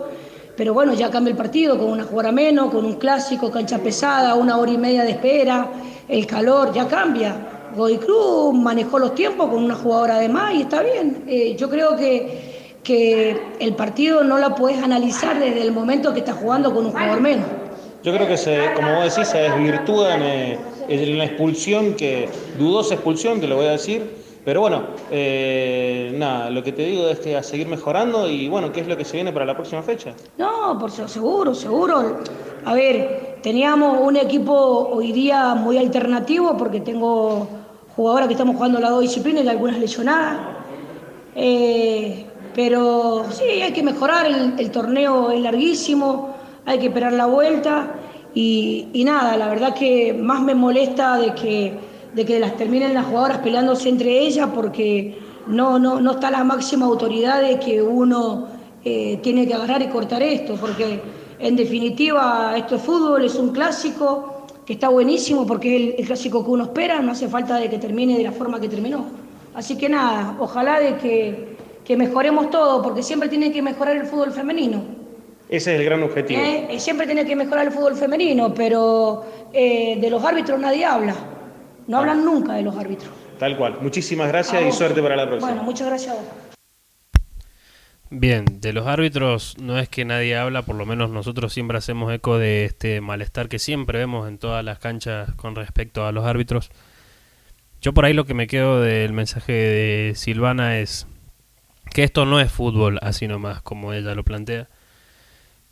Pero 0.55 0.73
bueno, 0.73 0.93
ya 0.93 1.09
cambia 1.09 1.31
el 1.31 1.37
partido 1.37 1.77
con 1.79 1.89
una 1.89 2.03
jugadora 2.03 2.31
menos, 2.31 2.69
con 2.71 2.85
un 2.85 2.93
clásico, 2.93 3.49
cancha 3.51 3.79
pesada, 3.79 4.35
una 4.35 4.57
hora 4.57 4.71
y 4.71 4.77
media 4.77 5.03
de 5.03 5.11
espera, 5.11 5.67
el 6.07 6.25
calor, 6.25 6.73
ya 6.73 6.87
cambia. 6.87 7.35
Godoy 7.75 7.97
Cruz 7.97 8.53
manejó 8.53 8.99
los 8.99 9.13
tiempos 9.13 9.49
con 9.49 9.63
una 9.63 9.75
jugadora 9.75 10.19
de 10.19 10.29
más 10.29 10.53
y 10.53 10.61
está 10.61 10.81
bien. 10.81 11.23
Eh, 11.27 11.55
yo 11.57 11.69
creo 11.69 11.95
que, 11.95 12.77
que 12.83 13.39
el 13.59 13.75
partido 13.75 14.23
no 14.23 14.37
la 14.37 14.55
puedes 14.55 14.81
analizar 14.81 15.39
desde 15.39 15.61
el 15.61 15.71
momento 15.71 16.13
que 16.13 16.19
estás 16.19 16.37
jugando 16.37 16.73
con 16.73 16.85
un 16.85 16.91
jugador 16.91 17.21
menos. 17.21 17.45
Yo 18.03 18.13
creo 18.13 18.27
que, 18.27 18.37
se, 18.37 18.73
como 18.75 18.95
vos 18.95 19.13
decís, 19.13 19.27
se 19.27 19.39
desvirtúan 19.39 20.21
eh, 20.21 20.57
en 20.87 21.17
la 21.17 21.25
expulsión, 21.25 21.95
que 21.95 22.29
dudosa 22.57 22.93
expulsión, 22.93 23.41
te 23.41 23.47
lo 23.47 23.57
voy 23.57 23.65
a 23.65 23.71
decir. 23.71 24.26
Pero 24.47 24.61
bueno, 24.61 24.83
eh, 25.11 26.13
nada, 26.15 26.49
lo 26.49 26.63
que 26.63 26.71
te 26.71 26.83
digo 26.83 27.09
es 27.09 27.19
que 27.19 27.35
a 27.35 27.43
seguir 27.43 27.67
mejorando 27.67 28.29
y 28.29 28.47
bueno, 28.47 28.71
¿qué 28.71 28.79
es 28.79 28.87
lo 28.87 28.95
que 28.95 29.03
se 29.03 29.17
viene 29.17 29.33
para 29.33 29.43
la 29.45 29.53
próxima 29.53 29.83
fecha? 29.83 30.13
No, 30.37 30.79
por 30.79 30.89
se- 30.89 31.05
seguro, 31.09 31.53
seguro. 31.53 32.19
A 32.63 32.73
ver, 32.73 33.39
teníamos 33.43 33.99
un 33.99 34.15
equipo 34.15 34.53
hoy 34.53 35.11
día 35.11 35.53
muy 35.53 35.77
alternativo 35.77 36.55
porque 36.55 36.79
tengo 36.79 37.45
jugadoras 37.97 38.27
que 38.29 38.35
estamos 38.35 38.55
jugando 38.55 38.79
las 38.79 38.91
dos 38.91 39.01
disciplinas 39.01 39.43
y 39.43 39.49
algunas 39.49 39.79
lesionadas. 39.79 40.37
Eh, 41.35 42.25
pero 42.55 43.25
sí, 43.29 43.43
hay 43.43 43.73
que 43.73 43.83
mejorar, 43.83 44.27
el, 44.27 44.71
torneo 44.71 45.29
es 45.29 45.41
larguísimo, 45.41 46.33
hay 46.65 46.79
que 46.79 46.87
esperar 46.87 47.11
la 47.11 47.25
vuelta 47.25 47.95
y 48.33 49.03
nada, 49.03 49.35
la 49.35 49.49
verdad 49.49 49.73
que 49.73 50.13
más 50.13 50.41
me 50.41 50.55
molesta 50.55 51.17
de 51.17 51.35
que, 51.35 51.96
de 52.17 52.25
que 52.25 52.39
las 52.39 52.57
terminen 52.57 52.95
las 52.95 53.05
jugadoras 53.05 53.37
peleándose 53.37 53.89
entre 53.89 54.21
ellas 54.21 54.49
porque 54.55 55.19
no, 55.45 55.77
no, 55.77 56.01
no 56.01 56.11
está 56.13 56.31
la 56.31 56.43
máxima 56.43 56.87
autoridad 56.87 57.43
de 57.43 57.59
que 57.59 57.79
uno 57.79 58.47
eh, 58.83 59.19
tiene 59.21 59.47
que 59.47 59.53
agarrar 59.53 59.83
y 59.83 59.87
cortar 59.87 60.23
esto, 60.23 60.55
porque 60.55 60.99
en 61.37 61.55
definitiva 61.55 62.55
esto 62.57 62.77
es 62.77 62.81
fútbol, 62.81 63.23
es 63.23 63.35
un 63.35 63.49
clásico 63.51 64.47
que 64.65 64.73
está 64.73 64.89
buenísimo 64.89 65.45
porque 65.45 65.75
es 65.75 65.81
el, 65.81 65.99
el 65.99 66.05
clásico 66.07 66.43
que 66.43 66.49
uno 66.49 66.63
espera, 66.63 66.99
no 67.01 67.11
hace 67.11 67.27
falta 67.27 67.57
de 67.57 67.69
que 67.69 67.77
termine 67.77 68.17
de 68.17 68.23
la 68.23 68.31
forma 68.31 68.59
que 68.59 68.67
terminó. 68.67 69.05
Así 69.53 69.77
que 69.77 69.87
nada, 69.87 70.37
ojalá 70.39 70.79
de 70.79 70.97
que, 70.97 71.55
que 71.85 71.95
mejoremos 71.95 72.49
todo, 72.49 72.81
porque 72.81 73.03
siempre 73.03 73.29
tiene 73.29 73.51
que 73.51 73.61
mejorar 73.61 73.95
el 73.95 74.07
fútbol 74.07 74.31
femenino. 74.31 74.81
Ese 75.49 75.75
es 75.75 75.79
el 75.79 75.85
gran 75.85 76.01
objetivo. 76.01 76.41
¿eh? 76.41 76.67
Eh, 76.71 76.79
Siempre 76.79 77.05
tiene 77.05 77.25
que 77.25 77.35
mejorar 77.35 77.67
el 77.67 77.71
fútbol 77.71 77.95
femenino, 77.95 78.55
pero 78.55 79.23
eh, 79.53 79.99
de 80.01 80.09
los 80.09 80.23
árbitros 80.23 80.59
nadie 80.59 80.83
habla. 80.83 81.36
No 81.87 81.99
hablan 81.99 82.23
nunca 82.23 82.53
de 82.53 82.63
los 82.63 82.75
árbitros. 82.75 83.11
Tal 83.39 83.57
cual. 83.57 83.77
Muchísimas 83.81 84.27
gracias 84.27 84.61
y 84.61 84.71
suerte 84.71 85.01
para 85.01 85.15
la 85.15 85.25
próxima. 85.25 85.51
Bueno, 85.51 85.63
muchas 85.63 85.87
gracias 85.87 86.11
a 86.11 86.15
vos. 86.15 86.25
Bien, 88.09 88.45
de 88.61 88.71
los 88.71 88.87
árbitros 88.87 89.57
no 89.57 89.77
es 89.77 89.89
que 89.89 90.05
nadie 90.05 90.37
habla, 90.37 90.61
por 90.61 90.75
lo 90.75 90.85
menos 90.85 91.09
nosotros 91.09 91.51
siempre 91.51 91.77
hacemos 91.77 92.13
eco 92.13 92.37
de 92.37 92.63
este 92.63 93.01
malestar 93.01 93.49
que 93.49 93.59
siempre 93.59 93.99
vemos 93.99 94.29
en 94.29 94.37
todas 94.37 94.63
las 94.63 94.79
canchas 94.79 95.33
con 95.35 95.55
respecto 95.55 96.05
a 96.05 96.13
los 96.13 96.25
árbitros. 96.25 96.71
Yo 97.81 97.93
por 97.93 98.05
ahí 98.05 98.13
lo 98.13 98.25
que 98.25 98.33
me 98.33 98.47
quedo 98.47 98.79
del 98.79 99.11
mensaje 99.11 99.51
de 99.51 100.13
Silvana 100.15 100.79
es 100.79 101.05
que 101.93 102.03
esto 102.03 102.25
no 102.25 102.39
es 102.39 102.49
fútbol 102.49 102.97
así 103.01 103.27
nomás 103.27 103.61
como 103.61 103.91
ella 103.91 104.15
lo 104.15 104.23
plantea. 104.23 104.69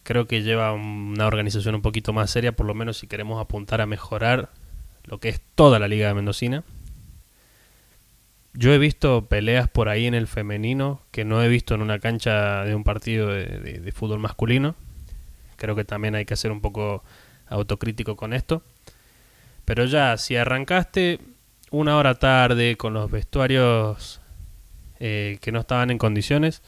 Creo 0.04 0.28
que 0.28 0.44
lleva 0.44 0.74
una 0.74 1.28
organización 1.28 1.76
un 1.76 1.82
poquito 1.82 2.12
más 2.12 2.30
seria, 2.30 2.52
por 2.52 2.66
lo 2.66 2.74
menos 2.74 2.98
si 2.98 3.08
queremos 3.08 3.42
apuntar 3.42 3.80
a 3.80 3.86
mejorar 3.86 4.50
lo 5.06 5.20
que 5.20 5.30
es 5.30 5.42
toda 5.56 5.80
la 5.80 5.88
Liga 5.88 6.08
de 6.08 6.14
Mendocina. 6.14 6.64
Yo 8.54 8.74
he 8.74 8.78
visto 8.78 9.26
peleas 9.26 9.68
por 9.70 9.90
ahí 9.90 10.06
en 10.06 10.14
el 10.14 10.28
femenino 10.28 11.02
que 11.12 11.26
no 11.26 11.42
he 11.44 11.48
visto 11.50 11.76
en 11.76 11.82
una 11.82 12.00
cancha 12.00 12.64
de 12.64 12.74
un 12.74 12.84
partido 12.84 13.28
de, 13.28 13.46
de- 13.46 13.80
de 13.80 13.92
fútbol 13.92 14.20
masculino. 14.20 14.76
Creo 15.58 15.76
que 15.76 15.84
también 15.86 16.16
hay 16.16 16.26
que 16.26 16.36
ser 16.38 16.52
un 16.52 16.62
poco 16.62 17.04
autocrítico 17.48 18.16
con 18.16 18.34
esto. 18.34 18.62
Pero 19.66 19.86
ya, 19.86 20.18
si 20.18 20.36
arrancaste 20.38 21.20
una 21.72 21.98
hora 21.98 22.16
tarde 22.16 22.78
con 22.78 22.94
los 22.94 23.12
vestuarios 23.12 24.22
eh, 25.00 25.38
que 25.42 25.52
no 25.52 25.60
estaban 25.60 25.92
en 25.92 25.98
condiciones, 25.98 26.62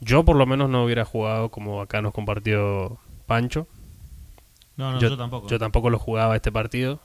yo 0.00 0.24
por 0.24 0.36
lo 0.36 0.46
menos 0.46 0.70
no 0.70 0.84
hubiera 0.84 1.04
jugado 1.04 1.48
como 1.50 1.80
acá 1.80 2.00
nos 2.00 2.12
compartió 2.12 2.98
Pancho. 3.26 3.66
No, 4.76 4.92
no, 4.92 5.00
yo 5.00 5.16
tampoco. 5.16 5.48
Yo 5.48 5.58
tampoco 5.58 5.90
lo 5.90 5.98
jugaba 5.98 6.36
este 6.36 6.52
partido. 6.52 7.00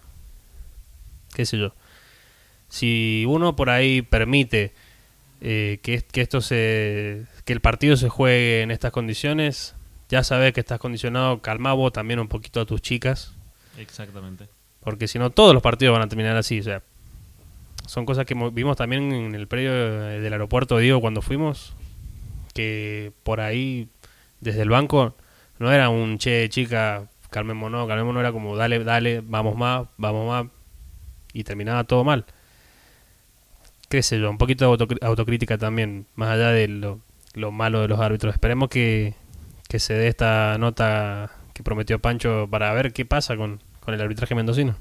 Qué 1.40 1.46
sé 1.46 1.58
yo. 1.58 1.74
Si 2.68 3.24
uno 3.26 3.56
por 3.56 3.70
ahí 3.70 4.02
permite 4.02 4.74
eh, 5.40 5.80
que, 5.82 6.02
que 6.02 6.20
esto 6.20 6.42
se 6.42 7.24
que 7.46 7.54
el 7.54 7.62
partido 7.62 7.96
se 7.96 8.10
juegue 8.10 8.62
en 8.62 8.72
estas 8.72 8.92
condiciones, 8.92 9.74
ya 10.10 10.22
sabes 10.26 10.52
que 10.52 10.60
estás 10.60 10.80
condicionado, 10.80 11.42
calma 11.42 11.72
vos 11.72 11.94
también 11.94 12.20
un 12.20 12.28
poquito 12.28 12.60
a 12.60 12.66
tus 12.66 12.82
chicas, 12.82 13.32
Exactamente. 13.78 14.50
porque 14.82 15.08
si 15.08 15.18
no 15.18 15.30
todos 15.30 15.54
los 15.54 15.64
partidos 15.64 15.94
van 15.94 16.02
a 16.02 16.10
terminar 16.10 16.36
así, 16.36 16.60
o 16.60 16.64
sea, 16.64 16.82
son 17.88 18.06
cosas 18.06 18.26
que 18.26 18.36
mo- 18.36 18.52
vimos 18.52 18.76
también 18.76 19.14
en 19.14 19.34
el 19.36 19.48
predio 19.48 19.72
eh, 19.72 20.20
del 20.20 20.34
aeropuerto, 20.34 20.78
digo, 20.78 21.00
cuando 21.00 21.22
fuimos, 21.22 21.74
que 22.54 23.14
por 23.24 23.40
ahí 23.40 23.88
desde 24.42 24.64
el 24.64 24.70
banco 24.70 25.16
no 25.58 25.72
era 25.72 25.88
un 25.88 26.18
che, 26.18 26.50
chica, 26.50 27.08
calmémonos, 27.30 27.88
calmémonos, 27.88 28.20
era 28.20 28.34
como 28.34 28.58
dale, 28.58 28.84
dale, 28.84 29.22
vamos 29.24 29.56
más, 29.56 29.88
vamos 29.96 30.28
más, 30.28 30.52
y 31.34 31.44
terminaba 31.44 31.84
todo 31.84 32.04
mal. 32.04 32.26
Qué 33.90 34.04
sé 34.04 34.20
yo, 34.20 34.30
un 34.30 34.38
poquito 34.38 34.66
de 34.66 34.78
autocr- 34.78 35.04
autocrítica 35.04 35.58
también, 35.58 36.06
más 36.16 36.30
allá 36.30 36.50
de 36.50 36.68
lo, 36.68 37.00
lo 37.34 37.52
malo 37.52 37.82
de 37.82 37.88
los 37.88 38.00
árbitros. 38.00 38.34
Esperemos 38.34 38.70
que, 38.70 39.16
que 39.68 39.80
se 39.80 39.94
dé 39.96 40.08
esta 40.08 40.58
nota 40.60 41.32
que 41.54 41.64
prometió 41.64 42.00
Pancho 42.00 42.48
para 42.50 42.72
ver 42.74 42.94
qué 42.94 43.06
pasa 43.06 43.36
con, 43.36 43.60
con 43.80 43.94
el 43.94 44.02
arbitraje 44.02 44.36
mendocino. 44.36 44.76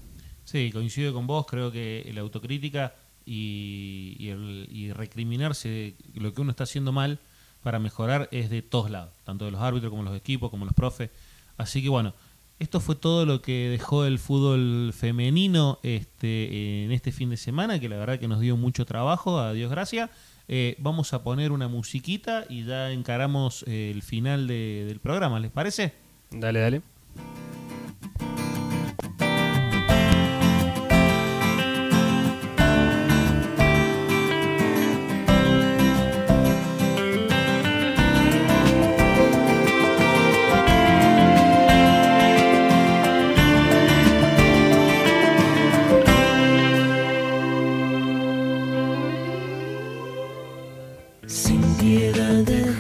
Sí, 0.45 0.71
coincido 0.73 1.13
con 1.15 1.27
vos, 1.27 1.47
creo 1.47 1.73
que 1.73 2.11
la 2.15 2.21
autocrítica 2.21 2.95
y, 3.25 4.17
y, 4.19 4.29
el- 4.29 4.69
y 4.71 4.93
recriminarse 4.93 5.95
lo 6.15 6.33
que 6.35 6.41
uno 6.43 6.51
está 6.51 6.65
haciendo 6.65 6.93
mal 6.93 7.19
para 7.63 7.79
mejorar 7.79 8.29
es 8.31 8.51
de 8.51 8.63
todos 8.63 8.91
lados, 8.91 9.11
tanto 9.25 9.45
de 9.47 9.51
los 9.51 9.61
árbitros 9.61 9.91
como 9.91 10.03
los 10.03 10.17
equipos, 10.17 10.51
como 10.51 10.65
los 10.67 10.75
profes. 10.75 11.11
Así 11.57 11.83
que 11.83 11.89
bueno, 11.89 12.15
esto 12.59 12.81
fue 12.81 12.95
todo 12.97 13.25
lo 13.27 13.41
que 13.43 13.69
dejó 13.71 14.05
el 14.05 14.19
fútbol 14.19 14.93
femenino 14.93 15.79
este, 15.83 16.85
en 16.85 16.93
este 16.93 17.13
fin 17.13 17.31
de 17.31 17.37
semana, 17.37 17.79
que 17.81 17.89
la 17.89 17.97
verdad 17.97 18.19
que 18.19 18.29
nos 18.29 18.41
dio 18.41 18.57
mucho 18.57 18.85
trabajo, 18.85 19.39
a 19.39 19.53
Dios 19.53 19.71
gracias. 19.71 20.11
Eh, 20.49 20.77
vamos 20.79 21.13
a 21.13 21.23
poner 21.23 21.53
una 21.53 21.69
musiquita 21.69 22.45
y 22.49 22.65
ya 22.65 22.91
encaramos 22.91 23.65
eh, 23.67 23.91
el 23.95 24.03
final 24.03 24.47
de- 24.47 24.85
del 24.87 24.99
programa, 24.99 25.39
¿les 25.41 25.51
parece? 25.51 25.93
Dale, 26.31 26.61
dale. 26.61 26.83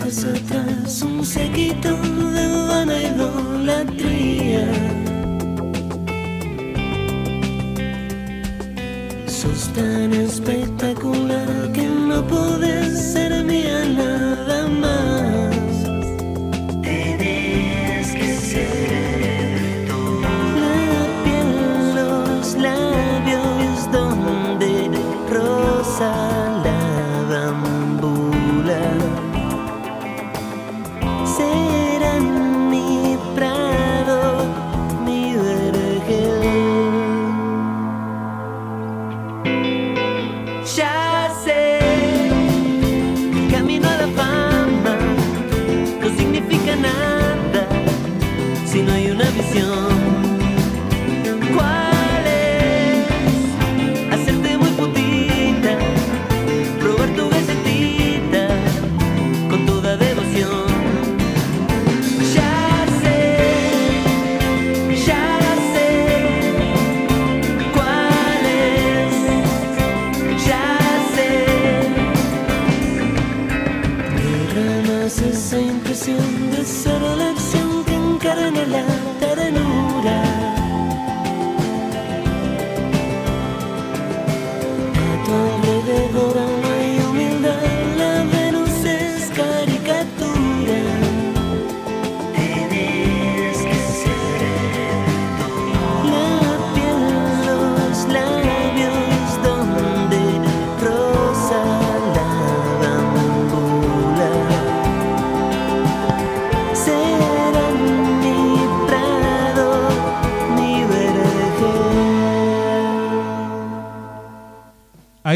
Atrás 0.09 1.03
un 1.03 1.23
sequito 1.23 1.95
de 2.33 2.47
vana 2.67 2.97
idolatría. 3.03 4.67
Sos 9.27 9.69
tan 9.75 10.15
espectacular 10.15 11.73
que 11.75 11.87
no 11.87 12.27
podés 12.27 13.13
ser 13.13 13.45
mía 13.45 13.85
nada 13.85 14.67
más. 14.69 15.55
Tenés 16.83 18.13
que 18.13 18.35
ser 18.35 19.87
tú. 19.89 20.23
La 20.63 21.05
piel, 21.23 21.95
los 21.97 22.55
labios 22.55 23.93
donde 23.93 24.91
rosa 25.29 26.28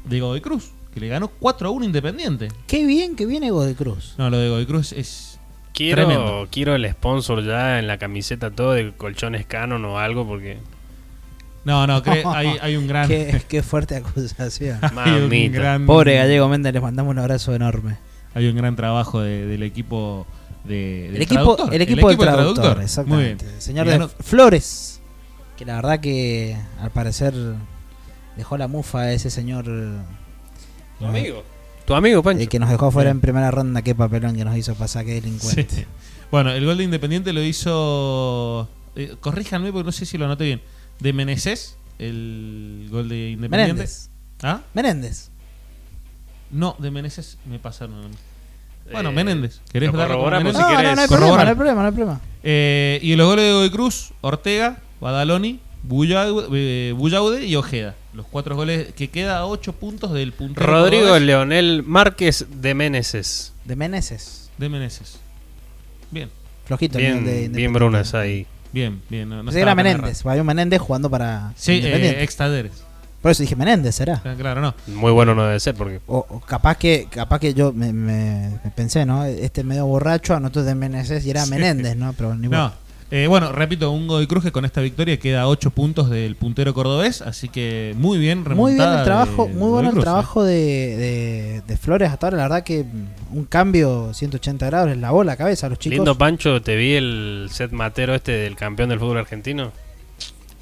de 0.05 0.20
Godoy 0.20 0.40
Cruz, 0.40 0.70
que 0.94 1.01
le 1.01 1.09
ganó 1.09 1.28
4 1.28 1.68
a 1.68 1.70
1 1.70 1.85
Independiente. 1.85 2.48
Qué 2.66 2.86
bien 2.86 3.14
que 3.16 3.26
viene 3.26 3.51
Godoy 3.51 3.74
Cruz. 3.74 4.14
No, 4.16 4.31
lo 4.31 4.39
de 4.39 4.48
Godoy 4.48 4.64
Cruz 4.66 4.93
es 4.93 5.39
Quiero, 5.74 6.06
tremendo. 6.06 6.48
quiero 6.51 6.74
el 6.74 6.89
sponsor 6.90 7.44
ya 7.44 7.78
en 7.81 7.86
la 7.86 7.98
camiseta 7.98 8.51
todo 8.51 8.72
de 8.72 8.93
colchones 8.97 9.44
Canon 9.44 9.85
o 9.85 9.98
algo 9.98 10.26
porque 10.26 10.56
No, 11.64 11.86
no, 11.86 12.01
hay, 12.26 12.56
hay 12.62 12.76
un 12.76 12.86
gran... 12.86 13.06
qué, 13.09 13.43
qué 13.47 13.62
fuerte 13.62 13.97
acusación. 13.97 14.78
un 15.22 15.52
gran- 15.52 15.85
Pobre 15.85 16.14
Gallego 16.16 16.48
Méndez, 16.48 16.72
les 16.72 16.82
mandamos 16.82 17.10
un 17.10 17.18
abrazo 17.18 17.55
enorme. 17.55 17.98
Hay 18.35 18.47
un 18.48 18.56
gran 18.56 18.74
trabajo 18.74 19.20
de- 19.20 19.44
del 19.47 19.62
equipo 19.64 20.26
de, 20.64 21.02
del 21.09 21.16
El 21.16 21.22
equipo, 21.22 21.40
traductor. 21.56 21.74
el 21.74 21.82
equipo 21.82 22.09
del 22.09 22.16
traductor, 22.18 22.64
Muy 22.64 22.74
bien. 22.74 22.82
exactamente. 22.85 23.47
Señor 23.60 23.86
de 23.86 24.09
Flores, 24.20 24.94
que 25.56 25.64
la 25.64 25.76
verdad 25.76 26.01
que 26.01 26.56
al 26.81 26.90
parecer 26.90 27.35
dejó 28.36 28.56
la 28.59 28.68
mufa 28.68 29.01
a 29.01 29.12
ese 29.12 29.31
señor. 29.31 29.64
Tu 30.98 31.06
amigo. 31.06 31.44
Tu 31.86 31.94
amigo, 31.94 32.22
Pancho. 32.22 32.43
El 32.43 32.48
que 32.48 32.59
nos 32.59 32.70
dejó 32.70 32.90
fuera 32.90 33.10
en 33.10 33.20
primera 33.20 33.51
ronda, 33.51 33.82
qué 33.82 33.94
papelón 33.94 34.36
que 34.36 34.44
nos 34.44 34.56
hizo 34.56 34.74
pasar, 34.74 35.05
qué 35.05 35.14
delincuente. 35.14 35.66
Sí. 35.68 35.85
Bueno, 36.31 36.51
el 36.51 36.64
gol 36.64 36.78
de 36.78 36.85
Independiente 36.85 37.32
lo 37.32 37.43
hizo. 37.43 38.68
eh, 38.97 39.16
corríjanme 39.20 39.70
porque 39.72 39.86
no 39.86 39.93
sé 39.93 40.06
si 40.06 40.16
lo 40.18 40.24
anoté 40.24 40.44
bien. 40.44 40.62
De 41.01 41.12
Meneses, 41.12 41.76
el 41.98 42.89
gol 42.90 43.09
de 43.09 43.31
Independiente. 43.31 43.72
Menéndez. 43.74 44.10
¿Ah? 44.43 44.60
Menéndez. 44.72 45.31
No, 46.51 46.74
de 46.78 46.90
Meneses 46.90 47.39
me 47.47 47.59
pasaron. 47.59 48.10
Bueno, 48.90 49.10
Eh, 49.10 49.12
Menéndez. 49.12 49.60
¿Querés 49.72 49.90
como 49.90 50.02
corroboramos 50.02 50.52
Menéndez? 50.55 50.56
si 50.56 50.62
No, 50.62 50.70
no, 50.72 50.78
querés. 50.78 50.97
no 50.97 51.02
hay 51.02 51.09
problema, 51.09 51.44
no 51.44 51.48
hay 51.51 51.55
problema, 51.56 51.81
no 51.82 51.86
hay 51.89 51.93
problema. 51.94 52.20
Eh, 52.43 52.98
y 53.02 53.14
los 53.16 53.26
goles 53.26 53.44
de 53.44 53.52
Godoy 53.52 53.70
Cruz, 53.70 54.12
Ortega, 54.20 54.78
Badaloni, 55.01 55.61
Bullaude, 55.83 56.47
eh, 56.53 56.93
Bullaude 56.97 57.45
y 57.47 57.57
Ojeda. 57.57 57.95
Los 58.15 58.27
cuatro 58.27 58.57
goles 58.57 58.93
que 58.95 59.09
queda 59.11 59.39
a 59.39 59.47
8 59.47 59.73
puntos 59.75 60.12
del 60.12 60.33
puntero. 60.33 60.66
Rodrigo 60.66 61.03
cordobés 61.03 61.23
Leonel 61.23 61.83
Márquez 61.85 62.47
de 62.51 62.75
Meneses. 62.75 63.53
De 63.65 63.77
Meneses. 63.77 64.51
de 64.57 64.69
Meneses. 64.69 65.19
Bien, 66.11 66.31
Flojito. 66.65 66.99
Bien, 66.99 67.25
de 67.25 67.49
bien. 67.49 67.73
Brunas 67.73 68.15
ahí. 68.15 68.47
bien, 68.73 69.03
bien. 69.11 69.29
No, 69.29 69.41
era 69.51 69.61
errado. 69.61 69.77
Menéndez. 69.77 70.25
Había 70.25 70.43
un 70.43 70.47
Menéndez 70.47 70.81
jugando 70.81 71.11
para 71.11 71.53
Sí, 71.57 71.73
Independiente. 71.75 72.21
eh, 72.21 72.25
ex 72.25 72.37
Talleres. 72.37 72.73
Por 73.21 73.31
eso 73.31 73.43
dije 73.43 73.57
Menéndez, 73.57 73.95
¿será? 73.95 74.21
Ah, 74.25 74.35
Claro, 74.39 74.61
no. 74.61 74.75
Muy 74.87 75.11
bueno 75.11 75.35
no 75.35 75.45
debe 75.47 75.59
ser 75.59 75.75
porque 75.75 76.01
O, 76.07 76.19
o 76.29 76.41
capaz 76.41 76.77
que 76.77 77.09
capaz 77.11 77.39
que 77.41 77.55
yo 77.55 77.73
me, 77.73 77.93
me- 77.93 78.61
me 78.62 78.71
pensé, 78.71 79.07
¿no? 79.07 79.25
Este 79.25 79.65
medio 79.65 79.87
borracho 79.87 80.35
anotó 80.35 80.62
de 80.62 80.75
Meneses 80.75 81.25
y 81.27 81.31
era 81.31 81.45
Sí. 81.45 81.51
Menéndez, 81.51 81.97
¿no? 81.97 82.12
Pero 82.12 82.35
ni 82.37 82.49
No. 82.49 82.73
Eh, 83.10 83.26
bueno, 83.28 83.52
repito, 83.52 83.90
un 83.93 84.09
Godoy 84.09 84.26
Cruz 84.26 84.43
que 84.43 84.51
con 84.51 84.64
esta 84.64 84.81
victoria 84.81 85.18
queda 85.18 85.43
a 85.43 85.48
8 85.48 85.70
puntos 85.70 86.10
del 86.10 86.35
puntero 86.36 86.74
cordobés, 86.74 87.22
así 87.22 87.48
que 87.48 87.94
muy 87.97 88.18
bien 88.18 88.39
Muy 88.39 88.72
bien 88.72 88.78
remontada 88.82 88.98
el 89.01 89.05
trabajo, 89.05 89.47
de- 89.47 89.55
muy 89.55 89.68
bueno 89.70 89.89
el 89.90 89.93
Cruz, 89.93 90.05
trabajo 90.05 90.43
de, 90.43 90.55
de, 90.97 91.62
de 91.66 91.76
Flores 91.76 92.10
hasta 92.10 92.26
ahora. 92.26 92.39
La 92.39 92.43
verdad 92.44 92.64
que 92.64 92.85
un 93.31 93.44
cambio 93.44 94.12
180 94.14 94.66
grados 94.66 94.97
lavó 94.97 95.22
la 95.22 95.36
cabeza 95.36 95.66
a 95.66 95.70
los 95.70 95.78
chicos. 95.78 95.97
Lindo 95.97 96.16
Pancho, 96.18 96.60
te 96.62 96.74
vi 96.76 96.94
el 96.94 97.48
set 97.52 97.70
matero 97.72 98.14
este 98.14 98.32
del 98.32 98.56
campeón 98.56 98.89
del 98.89 98.98
fútbol 98.98 99.18
argentino. 99.18 99.70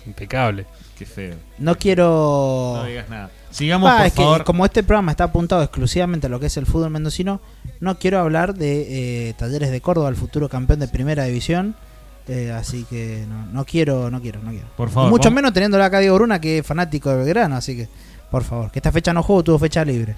Impecable. 0.06 0.62
eh. 0.62 0.66
Qué 0.98 1.06
feo. 1.06 1.35
No 1.59 1.77
quiero. 1.77 2.74
No 2.77 2.85
digas 2.85 3.09
nada. 3.09 3.31
Sigamos, 3.51 3.90
Ah, 3.90 3.98
por 3.98 4.06
es 4.06 4.12
que 4.12 4.23
favor. 4.23 4.44
como 4.44 4.64
este 4.64 4.82
programa 4.82 5.10
está 5.12 5.24
apuntado 5.24 5.62
exclusivamente 5.62 6.27
a 6.27 6.31
lo 6.31 6.39
que 6.39 6.47
es 6.47 6.56
el 6.56 6.66
fútbol 6.66 6.90
mendocino, 6.90 7.40
no 7.81 7.98
quiero 7.98 8.19
hablar 8.19 8.55
de 8.55 9.28
eh, 9.31 9.35
Talleres 9.35 9.70
de 9.70 9.81
Córdoba, 9.81 10.09
el 10.10 10.16
futuro 10.16 10.48
campeón 10.48 10.81
de 10.81 10.89
primera 10.89 11.24
división. 11.24 11.74
Eh, 12.28 12.51
así 12.53 12.85
que 12.89 13.24
no, 13.28 13.47
no 13.47 13.65
quiero, 13.65 14.11
no 14.11 14.20
quiero, 14.20 14.40
no 14.43 14.51
quiero. 14.51 14.66
Por 14.77 14.90
favor, 14.90 15.11
mucho 15.11 15.24
vamos- 15.24 15.35
menos 15.36 15.53
teniéndolo 15.53 15.85
acá 15.85 15.99
Diego 16.01 16.16
Bruna, 16.16 16.40
que 16.40 16.59
es 16.59 16.66
fanático 16.66 17.11
de 17.11 17.16
Belgrano, 17.16 17.57
así 17.57 17.77
que, 17.77 17.89
por 18.31 18.44
favor, 18.44 18.70
que 18.70 18.78
esta 18.78 18.93
fecha 18.93 19.12
no 19.12 19.23
juego, 19.23 19.43
tuvo 19.44 19.59
fecha 19.59 19.85
libre. 19.85 20.16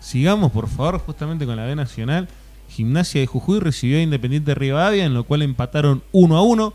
Sigamos, 0.00 0.50
por 0.52 0.68
favor, 0.68 0.98
justamente 0.98 1.44
con 1.46 1.56
la 1.56 1.64
B 1.66 1.76
Nacional. 1.76 2.28
Gimnasia 2.68 3.20
de 3.20 3.26
Jujuy 3.26 3.60
recibió 3.60 3.98
a 3.98 4.02
Independiente 4.02 4.54
Rivadavia, 4.54 5.04
en 5.04 5.12
lo 5.14 5.24
cual 5.24 5.42
empataron 5.42 6.02
1 6.12 6.36
a 6.36 6.42
1. 6.42 6.72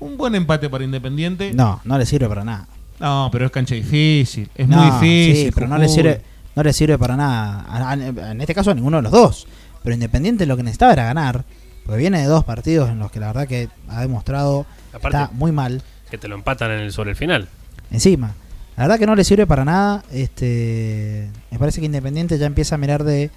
Un 0.00 0.16
buen 0.16 0.34
empate 0.34 0.68
para 0.70 0.84
Independiente. 0.84 1.52
No, 1.54 1.80
no 1.84 1.98
le 1.98 2.06
sirve 2.06 2.28
para 2.28 2.44
nada. 2.44 2.68
No, 3.00 3.28
pero 3.32 3.46
es 3.46 3.50
cancha 3.52 3.74
difícil. 3.74 4.48
Es 4.54 4.68
No, 4.68 4.76
muy 4.76 4.86
difícil. 4.92 5.46
sí, 5.46 5.52
pero 5.54 5.66
no 5.66 5.78
le 5.78 5.88
sirve, 5.88 6.20
no 6.54 6.62
le 6.62 6.72
sirve 6.72 6.98
para 6.98 7.16
nada. 7.16 7.92
En 8.30 8.40
este 8.40 8.54
caso 8.54 8.70
a 8.70 8.74
ninguno 8.74 8.98
de 8.98 9.02
los 9.04 9.12
dos. 9.12 9.46
Pero 9.82 9.94
Independiente 9.94 10.46
lo 10.46 10.56
que 10.56 10.62
necesitaba 10.62 10.92
era 10.92 11.04
ganar. 11.04 11.44
Porque 11.88 12.00
viene 12.02 12.20
de 12.20 12.26
dos 12.26 12.44
partidos 12.44 12.90
en 12.90 12.98
los 12.98 13.10
que 13.10 13.18
la 13.18 13.28
verdad 13.28 13.48
que 13.48 13.70
ha 13.88 14.02
demostrado 14.02 14.66
Aparte- 14.92 15.22
está 15.22 15.30
muy 15.32 15.52
mal. 15.52 15.82
Que 16.10 16.18
te 16.18 16.28
lo 16.28 16.34
empatan 16.34 16.70
en 16.70 16.80
el, 16.80 16.92
sobre 16.92 17.10
el 17.12 17.16
final. 17.16 17.48
Encima. 17.90 18.34
La 18.76 18.84
verdad 18.84 18.98
que 18.98 19.06
no 19.06 19.14
le 19.14 19.24
sirve 19.24 19.46
para 19.46 19.64
nada. 19.64 20.04
Este, 20.12 21.30
me 21.50 21.58
parece 21.58 21.80
que 21.80 21.86
Independiente 21.86 22.36
ya 22.36 22.44
empieza 22.44 22.74
a 22.74 22.78
mirar 22.78 23.04
de 23.04 23.30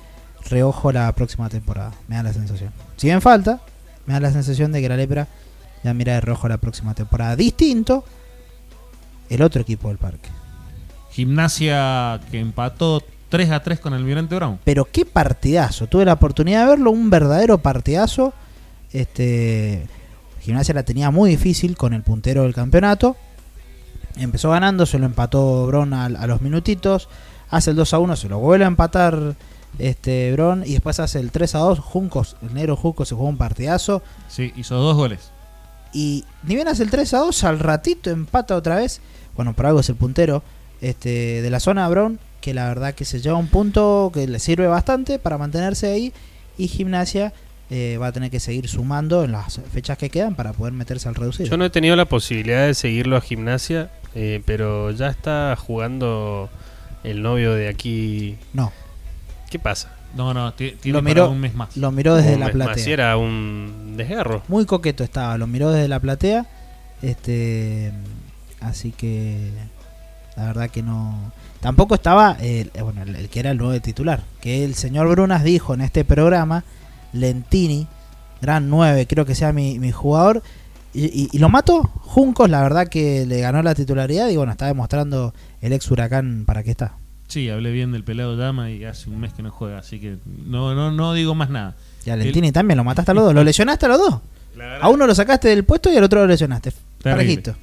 reojo 0.49 0.91
la 0.91 1.09
próxima 1.13 1.47
temporada. 1.47 1.93
Me 2.09 2.17
da 2.17 2.23
la 2.23 2.33
sensación. 2.33 2.73
Si 2.97 3.07
bien 3.07 3.21
falta, 3.21 3.61
me 4.05 4.13
da 4.15 4.19
la 4.19 4.31
sensación 4.33 4.73
de 4.73 4.81
que 4.81 4.89
la 4.89 4.97
lepra 4.97 5.29
ya 5.81 5.93
mira 5.93 6.15
de 6.15 6.19
reojo 6.21 6.49
la 6.49 6.57
próxima 6.57 6.93
temporada. 6.93 7.37
Distinto 7.37 8.03
el 9.29 9.41
otro 9.43 9.61
equipo 9.61 9.87
del 9.87 9.97
parque. 9.97 10.27
Gimnasia 11.11 12.19
que 12.29 12.39
empató 12.39 13.01
3 13.29 13.51
a 13.51 13.63
3 13.63 13.79
con 13.79 13.93
el 13.93 13.99
Almirante 13.99 14.35
Brown. 14.35 14.59
Pero 14.65 14.85
qué 14.91 15.05
partidazo. 15.05 15.87
Tuve 15.87 16.03
la 16.05 16.13
oportunidad 16.13 16.63
de 16.65 16.69
verlo, 16.71 16.91
un 16.91 17.09
verdadero 17.09 17.57
partidazo. 17.57 18.33
Este 18.93 19.87
Gimnasia 20.41 20.73
la 20.73 20.83
tenía 20.83 21.11
muy 21.11 21.29
difícil 21.29 21.77
con 21.77 21.93
el 21.93 22.01
puntero 22.01 22.43
del 22.43 22.53
campeonato. 22.53 23.15
Empezó 24.17 24.49
ganando, 24.49 24.85
se 24.85 24.99
lo 24.99 25.05
empató 25.05 25.67
Bron 25.67 25.93
a, 25.93 26.05
a 26.05 26.27
los 26.27 26.41
minutitos. 26.41 27.07
Hace 27.49 27.71
el 27.71 27.75
2 27.75 27.93
a 27.93 27.99
1, 27.99 28.15
se 28.15 28.29
lo 28.29 28.39
vuelve 28.39 28.65
a 28.65 28.67
empatar 28.67 29.35
este 29.77 30.31
Bron. 30.33 30.63
Y 30.65 30.73
después 30.73 30.99
hace 30.99 31.19
el 31.19 31.31
3 31.31 31.55
a 31.55 31.59
2. 31.59 31.79
Juncos, 31.79 32.35
el 32.41 32.53
negro 32.53 32.75
Junco 32.75 33.05
se 33.05 33.15
jugó 33.15 33.29
un 33.29 33.37
partidazo. 33.37 34.01
Sí, 34.27 34.51
hizo 34.55 34.75
dos 34.75 34.95
goles. 34.95 35.31
Y 35.93 36.25
ni 36.43 36.55
bien 36.55 36.67
hace 36.67 36.83
el 36.83 36.89
3 36.89 37.13
a 37.13 37.17
2, 37.19 37.43
al 37.43 37.59
ratito 37.59 38.09
empata 38.09 38.55
otra 38.55 38.75
vez. 38.77 39.01
Bueno, 39.35 39.53
por 39.53 39.65
algo 39.65 39.81
es 39.81 39.89
el 39.89 39.95
puntero 39.95 40.43
este, 40.81 41.41
de 41.41 41.49
la 41.49 41.59
zona 41.59 41.87
Brown, 41.89 42.19
que 42.39 42.53
la 42.53 42.67
verdad 42.67 42.93
que 42.93 43.05
se 43.05 43.21
lleva 43.21 43.37
un 43.37 43.47
punto 43.47 44.11
que 44.13 44.27
le 44.27 44.39
sirve 44.39 44.67
bastante 44.67 45.19
para 45.19 45.37
mantenerse 45.37 45.91
ahí. 45.91 46.13
Y 46.57 46.67
Gimnasia 46.67 47.33
eh, 47.71 47.97
va 47.97 48.07
a 48.07 48.11
tener 48.11 48.29
que 48.29 48.39
seguir 48.39 48.67
sumando 48.67 49.23
en 49.23 49.31
las 49.31 49.59
fechas 49.73 49.97
que 49.97 50.09
quedan 50.11 50.35
para 50.35 50.51
poder 50.53 50.73
meterse 50.73 51.07
al 51.09 51.15
reducido. 51.15 51.49
Yo 51.49 51.57
no 51.57 51.65
he 51.65 51.69
tenido 51.71 51.95
la 51.95 52.05
posibilidad 52.05 52.67
de 52.67 52.73
seguirlo 52.75 53.15
a 53.17 53.21
gimnasia, 53.21 53.89
eh, 54.13 54.43
pero 54.45 54.91
ya 54.91 55.07
está 55.07 55.55
jugando 55.57 56.49
el 57.03 57.21
novio 57.23 57.53
de 57.53 57.69
aquí. 57.69 58.37
No. 58.53 58.71
¿Qué 59.49 59.57
pasa? 59.57 59.95
No, 60.15 60.33
no, 60.33 60.53
ti- 60.53 60.75
tiene 60.81 60.97
Lo 60.99 61.03
para 61.03 61.13
miró, 61.13 61.29
un 61.31 61.39
mes 61.39 61.55
más. 61.55 61.77
lo 61.77 61.91
miró 61.93 62.15
desde 62.15 62.33
Un 62.33 62.41
la 62.41 62.45
mes 62.47 62.55
más, 62.55 62.65
platea. 62.67 62.83
si 62.83 62.91
era 62.91 63.15
un 63.15 63.93
desgarro. 63.95 64.43
Muy 64.49 64.65
coqueto 64.65 65.03
estaba, 65.05 65.37
lo 65.37 65.47
miró 65.47 65.71
desde 65.71 65.87
la 65.87 65.99
platea. 66.01 66.45
Este, 67.01 67.91
así 68.59 68.91
que 68.91 69.49
la 70.35 70.45
verdad 70.47 70.69
que 70.69 70.83
no. 70.83 71.31
Tampoco 71.61 71.95
estaba 71.95 72.37
el, 72.41 72.71
eh, 72.73 72.81
bueno, 72.81 73.03
el, 73.03 73.15
el 73.15 73.29
que 73.29 73.39
era 73.39 73.51
el 73.51 73.57
nuevo 73.57 73.79
titular. 73.81 74.21
Que 74.41 74.63
el 74.65 74.75
señor 74.75 75.07
Brunas 75.09 75.43
dijo 75.43 75.73
en 75.73 75.81
este 75.81 76.03
programa: 76.05 76.63
Lentini, 77.13 77.87
gran 78.41 78.69
9, 78.69 79.07
creo 79.07 79.25
que 79.25 79.35
sea 79.35 79.53
mi, 79.53 79.79
mi 79.79 79.91
jugador. 79.91 80.41
Y, 80.93 81.05
y- 81.05 81.29
y 81.31 81.37
lo 81.39 81.49
mató. 81.49 81.83
Juncos, 82.01 82.49
la 82.49 82.61
verdad 82.61 82.87
que 82.87 83.25
le 83.25 83.39
ganó 83.39 83.61
la 83.63 83.73
titularidad. 83.75 84.29
Y 84.29 84.35
bueno, 84.37 84.51
está 84.51 84.65
demostrando 84.67 85.33
el 85.61 85.71
ex 85.73 85.89
Huracán 85.89 86.43
para 86.45 86.63
qué 86.63 86.71
está. 86.71 86.97
Sí, 87.27 87.49
hablé 87.49 87.71
bien 87.71 87.93
del 87.93 88.03
pelado 88.03 88.35
Llama 88.35 88.71
y 88.71 88.83
hace 88.83 89.09
un 89.09 89.19
mes 89.21 89.31
que 89.31 89.41
no 89.41 89.51
juega, 89.51 89.77
así 89.77 90.01
que 90.01 90.17
no, 90.45 90.75
no, 90.75 90.91
no 90.91 91.13
digo 91.13 91.33
más 91.33 91.49
nada. 91.49 91.75
Y 92.05 92.09
a 92.09 92.17
Lentini 92.17 92.51
también 92.51 92.75
lo 92.77 92.83
mataste 92.83 93.11
a 93.11 93.13
los 93.13 93.23
dos. 93.23 93.33
Lo 93.33 93.43
lesionaste 93.45 93.85
a 93.85 93.89
los 93.89 93.99
dos. 93.99 94.19
A 94.81 94.89
uno 94.89 95.07
lo 95.07 95.15
sacaste 95.15 95.47
del 95.47 95.63
puesto 95.63 95.89
y 95.91 95.95
al 95.95 96.03
otro 96.03 96.19
lo 96.19 96.27
lesionaste. 96.27 96.71
Terrible. 97.01 97.11
Parejito. 97.23 97.55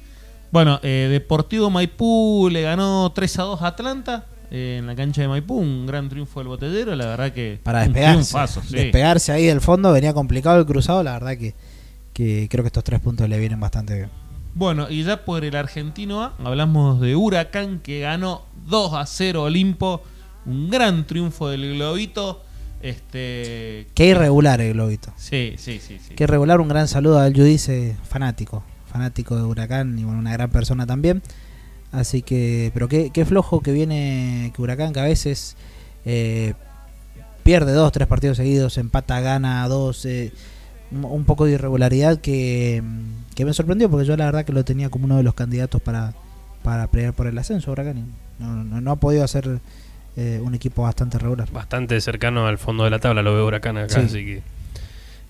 Bueno, 0.51 0.79
eh, 0.81 1.07
Deportivo 1.11 1.69
Maipú 1.69 2.49
le 2.51 2.63
ganó 2.63 3.11
3 3.13 3.37
a 3.39 3.43
2 3.43 3.61
a 3.61 3.67
Atlanta 3.67 4.25
en 4.51 4.87
la 4.87 4.95
cancha 4.95 5.21
de 5.21 5.27
Maipú. 5.27 5.57
Un 5.57 5.85
gran 5.85 6.09
triunfo 6.09 6.39
del 6.39 6.47
botellero, 6.47 6.95
la 6.95 7.05
verdad 7.05 7.31
que. 7.31 7.59
para 7.63 7.81
despegarse. 7.81 8.37
sí. 8.47 8.75
Despegarse 8.75 9.31
ahí 9.31 9.45
del 9.45 9.61
fondo 9.61 9.91
venía 9.91 10.13
complicado 10.13 10.59
el 10.59 10.65
cruzado, 10.65 11.03
la 11.03 11.13
verdad 11.13 11.37
que, 11.37 11.55
que 12.13 12.47
creo 12.49 12.63
que 12.63 12.67
estos 12.67 12.83
tres 12.83 12.99
puntos 12.99 13.27
le 13.29 13.39
vienen 13.39 13.59
bastante 13.59 13.95
bien. 13.95 14.09
Bueno, 14.55 14.87
y 14.89 15.03
ya 15.03 15.23
por 15.23 15.45
el 15.45 15.55
argentino 15.55 16.23
A, 16.23 16.33
hablamos 16.43 16.99
de 16.99 17.15
Huracán 17.15 17.79
que 17.79 18.01
ganó 18.01 18.43
2 18.67 18.93
a 18.93 19.05
0 19.05 19.43
Olimpo. 19.43 20.01
Un 20.45 20.69
gran 20.69 21.05
triunfo 21.05 21.49
del 21.49 21.75
Globito. 21.75 22.43
Este. 22.81 23.87
Qué 23.93 24.07
irregular 24.07 24.61
el 24.61 24.73
globito. 24.73 25.11
Sí, 25.17 25.55
sí, 25.57 25.79
sí. 25.79 25.99
sí. 25.99 26.15
Qué 26.15 26.23
irregular, 26.23 26.61
un 26.61 26.69
gran 26.69 26.87
saludo 26.87 27.19
al 27.19 27.33
Judice, 27.33 27.97
fanático, 28.07 28.63
fanático 28.91 29.35
de 29.35 29.43
Huracán 29.43 29.99
y 29.99 30.05
bueno, 30.05 30.19
una 30.19 30.31
gran 30.31 30.49
persona 30.49 30.87
también. 30.87 31.21
Así 31.91 32.21
que, 32.21 32.69
pero 32.73 32.87
qué, 32.87 33.09
qué 33.11 33.25
flojo 33.25 33.61
que 33.61 33.71
viene 33.71 34.51
que 34.55 34.61
Huracán, 34.61 34.93
que 34.93 34.99
a 34.99 35.03
veces 35.05 35.55
eh, 36.05 36.53
pierde 37.43 37.73
dos, 37.73 37.91
tres 37.91 38.07
partidos 38.07 38.37
seguidos, 38.37 38.77
empata, 38.77 39.19
gana 39.21 39.67
dos, 39.67 40.05
eh, 40.05 40.31
un, 40.91 41.23
poco 41.25 41.45
de 41.45 41.53
irregularidad 41.53 42.19
que, 42.21 42.83
que 43.35 43.45
me 43.45 43.53
sorprendió 43.53 43.89
porque 43.89 44.05
yo 44.05 44.15
la 44.17 44.25
verdad 44.25 44.45
que 44.45 44.53
lo 44.53 44.63
tenía 44.65 44.89
como 44.89 45.05
uno 45.05 45.17
de 45.17 45.23
los 45.23 45.33
candidatos 45.33 45.81
para, 45.81 46.13
para 46.63 46.87
pelear 46.87 47.13
por 47.13 47.25
el 47.27 47.37
ascenso 47.37 47.71
Huracán. 47.71 48.05
No, 48.37 48.63
no, 48.63 48.81
no 48.81 48.91
ha 48.91 48.95
podido 48.97 49.23
hacer 49.23 49.59
eh, 50.15 50.39
un 50.43 50.53
equipo 50.53 50.83
bastante 50.83 51.17
regular. 51.17 51.49
Bastante 51.51 51.99
cercano 52.01 52.45
al 52.45 52.59
fondo 52.59 52.83
de 52.83 52.91
la 52.91 52.99
tabla, 52.99 53.23
lo 53.23 53.33
veo 53.33 53.47
Huracán 53.47 53.77
acá, 53.77 53.95
Sí. 53.95 53.99
así 54.05 54.25
que... 54.25 54.41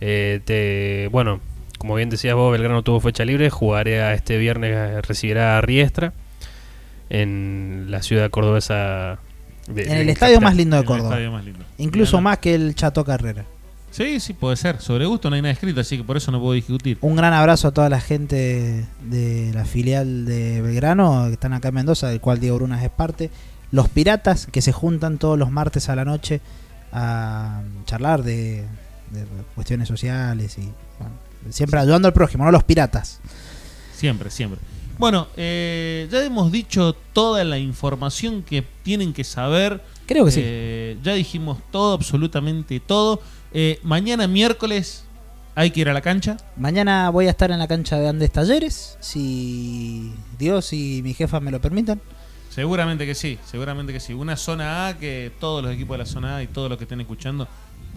eh, 0.02 0.42
te, 0.44 1.08
bueno, 1.10 1.40
como 1.78 1.96
bien 1.96 2.10
decías 2.10 2.36
vos, 2.36 2.52
Belgrano 2.52 2.84
tuvo 2.84 3.00
fecha 3.00 3.24
libre, 3.24 3.50
jugará 3.50 4.14
este 4.14 4.38
viernes, 4.38 5.06
recibirá 5.08 5.58
a 5.58 5.62
Riestra 5.62 6.12
en 7.10 7.88
la 7.90 8.02
ciudad 8.02 8.30
cordobesa. 8.30 9.20
de- 9.68 9.84
En 9.84 9.94
el 9.98 10.10
estadio 10.10 10.36
capital. 10.36 10.42
más 10.50 10.56
lindo 10.56 10.78
de 10.78 10.86
Córdoba. 10.86 11.10
estadio 11.10 11.32
más 11.32 11.46
lindo. 11.46 11.60
Incluso 11.78 12.20
más 12.22 12.40
que 12.40 12.56
el 12.56 12.74
Chato 12.76 13.04
Carrera. 13.06 13.46
Sí, 13.92 14.20
sí, 14.20 14.34
puede 14.34 14.56
ser. 14.56 14.80
Sobre 14.82 15.06
gusto 15.06 15.30
no 15.30 15.36
hay 15.36 15.42
nada 15.42 15.52
escrito, 15.52 15.80
así 15.82 15.98
que 15.98 16.04
por 16.04 16.18
eso 16.18 16.32
no 16.32 16.40
puedo 16.40 16.54
discutir. 16.54 16.98
Un 17.02 17.16
gran 17.16 17.34
abrazo 17.34 17.68
a 17.68 17.72
toda 17.72 17.90
la 17.90 18.00
gente 18.02 18.86
de 19.04 19.52
la 19.54 19.66
filial 19.66 20.26
de 20.26 20.62
Belgrano 20.62 21.26
que 21.28 21.34
están 21.34 21.54
acá 21.54 21.68
en 21.70 21.76
Mendoza, 21.76 22.08
del 22.10 22.20
cual 22.22 22.40
Diego 22.40 22.58
Brunas 22.58 22.84
es 22.84 22.90
parte. 22.90 23.30
Los 23.72 23.90
piratas 23.90 24.48
que 24.52 24.62
se 24.62 24.72
juntan 24.72 25.18
todos 25.20 25.38
los 25.38 25.52
martes 25.52 25.90
a 25.90 25.96
la 25.96 26.06
noche 26.06 26.42
a 26.92 27.62
charlar 27.86 28.24
de, 28.24 28.66
de 29.12 29.26
cuestiones 29.56 29.88
sociales 29.88 30.58
y 30.58 30.62
bueno, 31.00 31.14
siempre 31.52 31.80
ayudando 31.80 32.08
al 32.08 32.14
prójimo, 32.14 32.44
no 32.46 32.52
los 32.52 32.64
piratas. 32.64 33.20
Siempre, 33.96 34.30
siempre. 34.32 34.60
Bueno, 35.00 35.28
eh, 35.38 36.10
ya 36.12 36.22
hemos 36.26 36.52
dicho 36.52 36.94
toda 37.14 37.46
la 37.46 37.58
información 37.58 38.44
que 38.44 38.66
tienen 38.84 39.14
que 39.14 39.24
saber. 39.24 39.82
Creo 40.06 40.26
que 40.26 40.32
sí. 40.32 40.42
Eh, 40.44 40.98
ya 41.02 41.14
dijimos 41.14 41.60
todo, 41.72 41.94
absolutamente 41.94 42.82
todo. 42.82 43.22
Eh, 43.54 43.80
mañana 43.82 44.28
miércoles 44.28 45.06
hay 45.56 45.72
que 45.72 45.80
ir 45.80 45.90
a 45.90 45.94
la 45.94 46.02
cancha. 46.02 46.36
Mañana 46.58 47.12
voy 47.12 47.28
a 47.28 47.30
estar 47.30 47.50
en 47.50 47.60
la 47.60 47.68
cancha 47.70 47.98
de 47.98 48.10
Andes 48.10 48.30
Talleres, 48.30 48.98
si 49.00 50.12
Dios 50.38 50.74
y 50.74 51.00
mi 51.02 51.14
jefa 51.14 51.40
me 51.40 51.52
lo 51.52 51.62
permitan. 51.62 52.02
Seguramente 52.50 53.06
que 53.06 53.16
sí, 53.16 53.40
seguramente 53.46 53.94
que 53.94 54.02
sí. 54.02 54.14
Una 54.14 54.36
zona 54.36 54.88
A 54.88 54.98
que 54.98 55.32
todos 55.40 55.64
los 55.64 55.74
equipos 55.74 55.94
de 55.94 56.00
la 56.00 56.06
zona 56.06 56.36
A 56.36 56.44
y 56.44 56.48
todos 56.48 56.68
los 56.68 56.78
que 56.78 56.84
estén 56.84 57.00
escuchando 57.00 57.48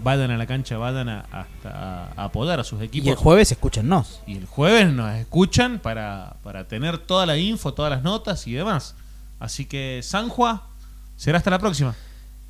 vayan 0.02 0.30
a 0.30 0.36
la 0.36 0.46
cancha, 0.46 0.78
vayan 0.78 1.08
a, 1.08 1.20
hasta 1.30 2.12
a 2.16 2.24
apoyar 2.24 2.60
a 2.60 2.64
sus 2.64 2.80
equipos. 2.82 3.06
Y 3.06 3.10
el 3.10 3.16
jueves 3.16 3.52
escúchennos. 3.52 4.22
Y 4.26 4.36
el 4.36 4.46
jueves 4.46 4.92
nos 4.92 5.14
escuchan 5.16 5.78
para, 5.78 6.36
para 6.42 6.68
tener 6.68 6.98
toda 6.98 7.26
la 7.26 7.36
info, 7.36 7.74
todas 7.74 7.90
las 7.90 8.02
notas 8.02 8.46
y 8.46 8.52
demás. 8.52 8.94
Así 9.38 9.66
que, 9.66 10.00
Sanjua, 10.02 10.68
será 11.16 11.38
hasta 11.38 11.50
la 11.50 11.58
próxima. 11.58 11.94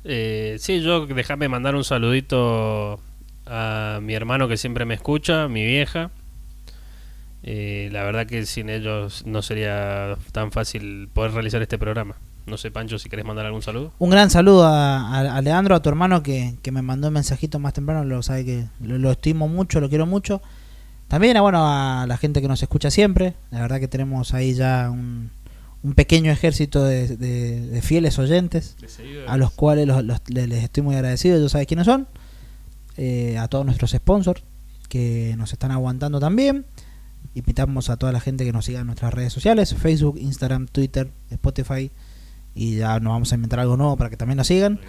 Eh, 0.03 0.57
sí, 0.59 0.81
yo 0.81 1.05
déjame 1.05 1.47
mandar 1.47 1.75
un 1.75 1.83
saludito 1.83 2.99
a 3.45 3.99
mi 4.01 4.13
hermano 4.13 4.47
que 4.47 4.57
siempre 4.57 4.85
me 4.85 4.93
escucha, 4.93 5.47
mi 5.47 5.65
vieja. 5.65 6.11
Eh, 7.43 7.89
la 7.91 8.03
verdad 8.03 8.25
que 8.25 8.45
sin 8.45 8.69
ellos 8.69 9.25
no 9.25 9.41
sería 9.41 10.17
tan 10.31 10.51
fácil 10.51 11.09
poder 11.13 11.31
realizar 11.31 11.61
este 11.61 11.77
programa. 11.77 12.15
No 12.45 12.57
sé, 12.57 12.71
Pancho, 12.71 12.99
si 12.99 13.09
querés 13.09 13.25
mandar 13.25 13.45
algún 13.45 13.61
saludo. 13.61 13.93
Un 13.99 14.09
gran 14.09 14.29
saludo 14.29 14.65
a, 14.65 14.99
a- 15.17 15.37
a 15.37 15.41
Leandro, 15.41 15.75
a 15.75 15.81
tu 15.81 15.89
hermano 15.89 16.21
que, 16.23 16.55
que 16.61 16.71
me 16.71 16.81
mandó 16.81 17.07
un 17.07 17.13
mensajito 17.13 17.57
más 17.59 17.73
temprano, 17.73 18.03
lo 18.03 18.21
sabe 18.21 18.43
que 18.45 18.65
lo, 18.81 18.97
lo 18.97 19.11
estimo 19.11 19.47
mucho, 19.47 19.79
lo 19.79 19.87
quiero 19.89 20.05
mucho. 20.05 20.41
También 21.07 21.37
a, 21.37 21.41
bueno, 21.41 21.59
a 21.65 22.05
la 22.07 22.17
gente 22.17 22.41
que 22.41 22.47
nos 22.47 22.61
escucha 22.61 22.91
siempre, 22.91 23.33
la 23.51 23.61
verdad 23.61 23.79
que 23.79 23.87
tenemos 23.87 24.33
ahí 24.33 24.53
ya 24.55 24.89
un, 24.91 25.29
un 25.83 25.93
pequeño 25.93 26.31
ejército 26.31 26.83
de, 26.83 27.15
de- 27.17 27.61
de 27.67 27.81
fieles 27.81 28.19
oyentes, 28.19 28.75
a 29.27 29.37
los 29.37 29.51
cuales 29.51 29.87
los- 29.87 30.03
los- 30.03 30.21
le- 30.29 30.47
les 30.47 30.63
estoy 30.63 30.83
muy 30.83 30.95
agradecido, 30.95 31.41
ya 31.41 31.47
sabes 31.49 31.67
quiénes 31.67 31.85
son. 31.85 32.07
Eh, 32.97 33.37
a 33.39 33.47
todos 33.47 33.65
nuestros 33.65 33.91
sponsors 33.91 34.43
que 34.89 35.33
nos 35.37 35.51
están 35.53 35.71
aguantando 35.71 36.19
también. 36.19 36.65
Invitamos 37.35 37.89
a 37.89 37.97
toda 37.97 38.11
la 38.11 38.19
gente 38.19 38.45
que 38.45 38.51
nos 38.51 38.65
siga 38.65 38.81
en 38.81 38.85
nuestras 38.87 39.13
redes 39.13 39.33
sociales, 39.33 39.73
Facebook, 39.73 40.17
Instagram, 40.19 40.67
Twitter, 40.67 41.09
Spotify. 41.31 41.89
Y 42.55 42.77
ya 42.77 42.99
nos 42.99 43.13
vamos 43.13 43.31
a 43.31 43.35
inventar 43.35 43.59
algo 43.59 43.77
nuevo 43.77 43.97
para 43.97 44.09
que 44.09 44.17
también 44.17 44.37
nos 44.37 44.47
sigan. 44.47 44.79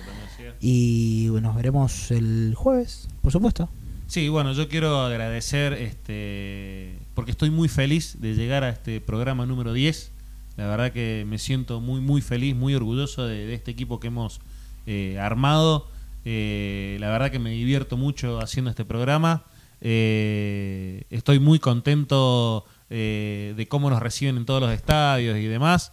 Y 0.60 1.28
bueno, 1.28 1.48
nos 1.48 1.56
veremos 1.56 2.10
el 2.10 2.54
jueves, 2.56 3.08
por 3.22 3.32
supuesto. 3.32 3.68
Sí, 4.06 4.28
bueno, 4.28 4.52
yo 4.52 4.68
quiero 4.68 5.00
agradecer, 5.00 5.72
este, 5.72 6.98
porque 7.14 7.30
estoy 7.30 7.50
muy 7.50 7.68
feliz 7.68 8.20
de 8.20 8.34
llegar 8.34 8.64
a 8.64 8.68
este 8.68 9.00
programa 9.00 9.46
número 9.46 9.72
10. 9.72 10.12
La 10.56 10.66
verdad 10.66 10.92
que 10.92 11.24
me 11.26 11.38
siento 11.38 11.80
muy, 11.80 12.00
muy 12.00 12.20
feliz, 12.20 12.54
muy 12.54 12.74
orgulloso 12.74 13.26
de, 13.26 13.46
de 13.46 13.54
este 13.54 13.70
equipo 13.70 13.98
que 14.00 14.08
hemos 14.08 14.40
eh, 14.86 15.18
armado. 15.18 15.88
Eh, 16.24 16.96
la 17.00 17.08
verdad 17.08 17.30
que 17.30 17.38
me 17.38 17.50
divierto 17.50 17.96
mucho 17.96 18.38
haciendo 18.40 18.70
este 18.70 18.84
programa. 18.84 19.44
Eh, 19.80 21.04
estoy 21.10 21.38
muy 21.38 21.58
contento 21.58 22.64
de 22.88 23.66
cómo 23.68 23.90
nos 23.90 24.00
reciben 24.00 24.36
en 24.36 24.46
todos 24.46 24.60
los 24.60 24.70
estadios 24.70 25.36
y 25.36 25.46
demás. 25.46 25.90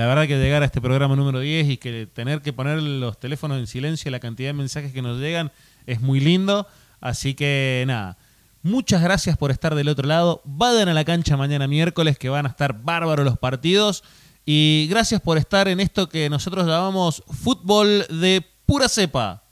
La 0.00 0.06
verdad 0.06 0.26
que 0.26 0.38
llegar 0.38 0.62
a 0.62 0.64
este 0.64 0.80
programa 0.80 1.14
número 1.14 1.40
10 1.40 1.68
y 1.68 1.76
que 1.76 2.06
tener 2.06 2.40
que 2.40 2.54
poner 2.54 2.82
los 2.82 3.20
teléfonos 3.20 3.58
en 3.58 3.66
silencio, 3.66 4.10
la 4.10 4.18
cantidad 4.18 4.48
de 4.48 4.54
mensajes 4.54 4.94
que 4.94 5.02
nos 5.02 5.20
llegan 5.20 5.52
es 5.84 6.00
muy 6.00 6.20
lindo. 6.20 6.66
Así 7.02 7.34
que 7.34 7.84
nada, 7.86 8.16
muchas 8.62 9.02
gracias 9.02 9.36
por 9.36 9.50
estar 9.50 9.74
del 9.74 9.90
otro 9.90 10.08
lado. 10.08 10.40
Vayan 10.46 10.88
a 10.88 10.94
la 10.94 11.04
cancha 11.04 11.36
mañana 11.36 11.68
miércoles 11.68 12.16
que 12.16 12.30
van 12.30 12.46
a 12.46 12.48
estar 12.48 12.82
bárbaros 12.82 13.26
los 13.26 13.38
partidos. 13.38 14.02
Y 14.46 14.86
gracias 14.88 15.20
por 15.20 15.36
estar 15.36 15.68
en 15.68 15.80
esto 15.80 16.08
que 16.08 16.30
nosotros 16.30 16.66
llamamos 16.66 17.22
fútbol 17.28 18.06
de 18.08 18.42
pura 18.64 18.88
cepa. 18.88 19.44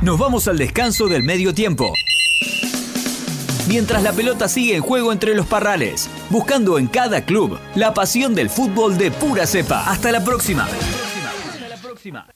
Nos 0.00 0.16
vamos 0.16 0.46
al 0.46 0.58
descanso 0.58 1.08
del 1.08 1.24
medio 1.24 1.52
tiempo. 1.52 1.92
Mientras 3.66 4.02
la 4.02 4.12
pelota 4.12 4.46
sigue 4.46 4.76
en 4.76 4.82
juego 4.82 5.10
entre 5.10 5.34
los 5.34 5.46
parrales, 5.46 6.10
buscando 6.28 6.78
en 6.78 6.86
cada 6.86 7.24
club 7.24 7.58
la 7.74 7.94
pasión 7.94 8.34
del 8.34 8.50
fútbol 8.50 8.98
de 8.98 9.10
pura 9.10 9.46
cepa. 9.46 9.90
Hasta 9.90 10.12
la 10.12 10.22
próxima. 10.22 10.66
Hasta 10.66 11.68
la 11.68 11.76
próxima. 11.76 12.26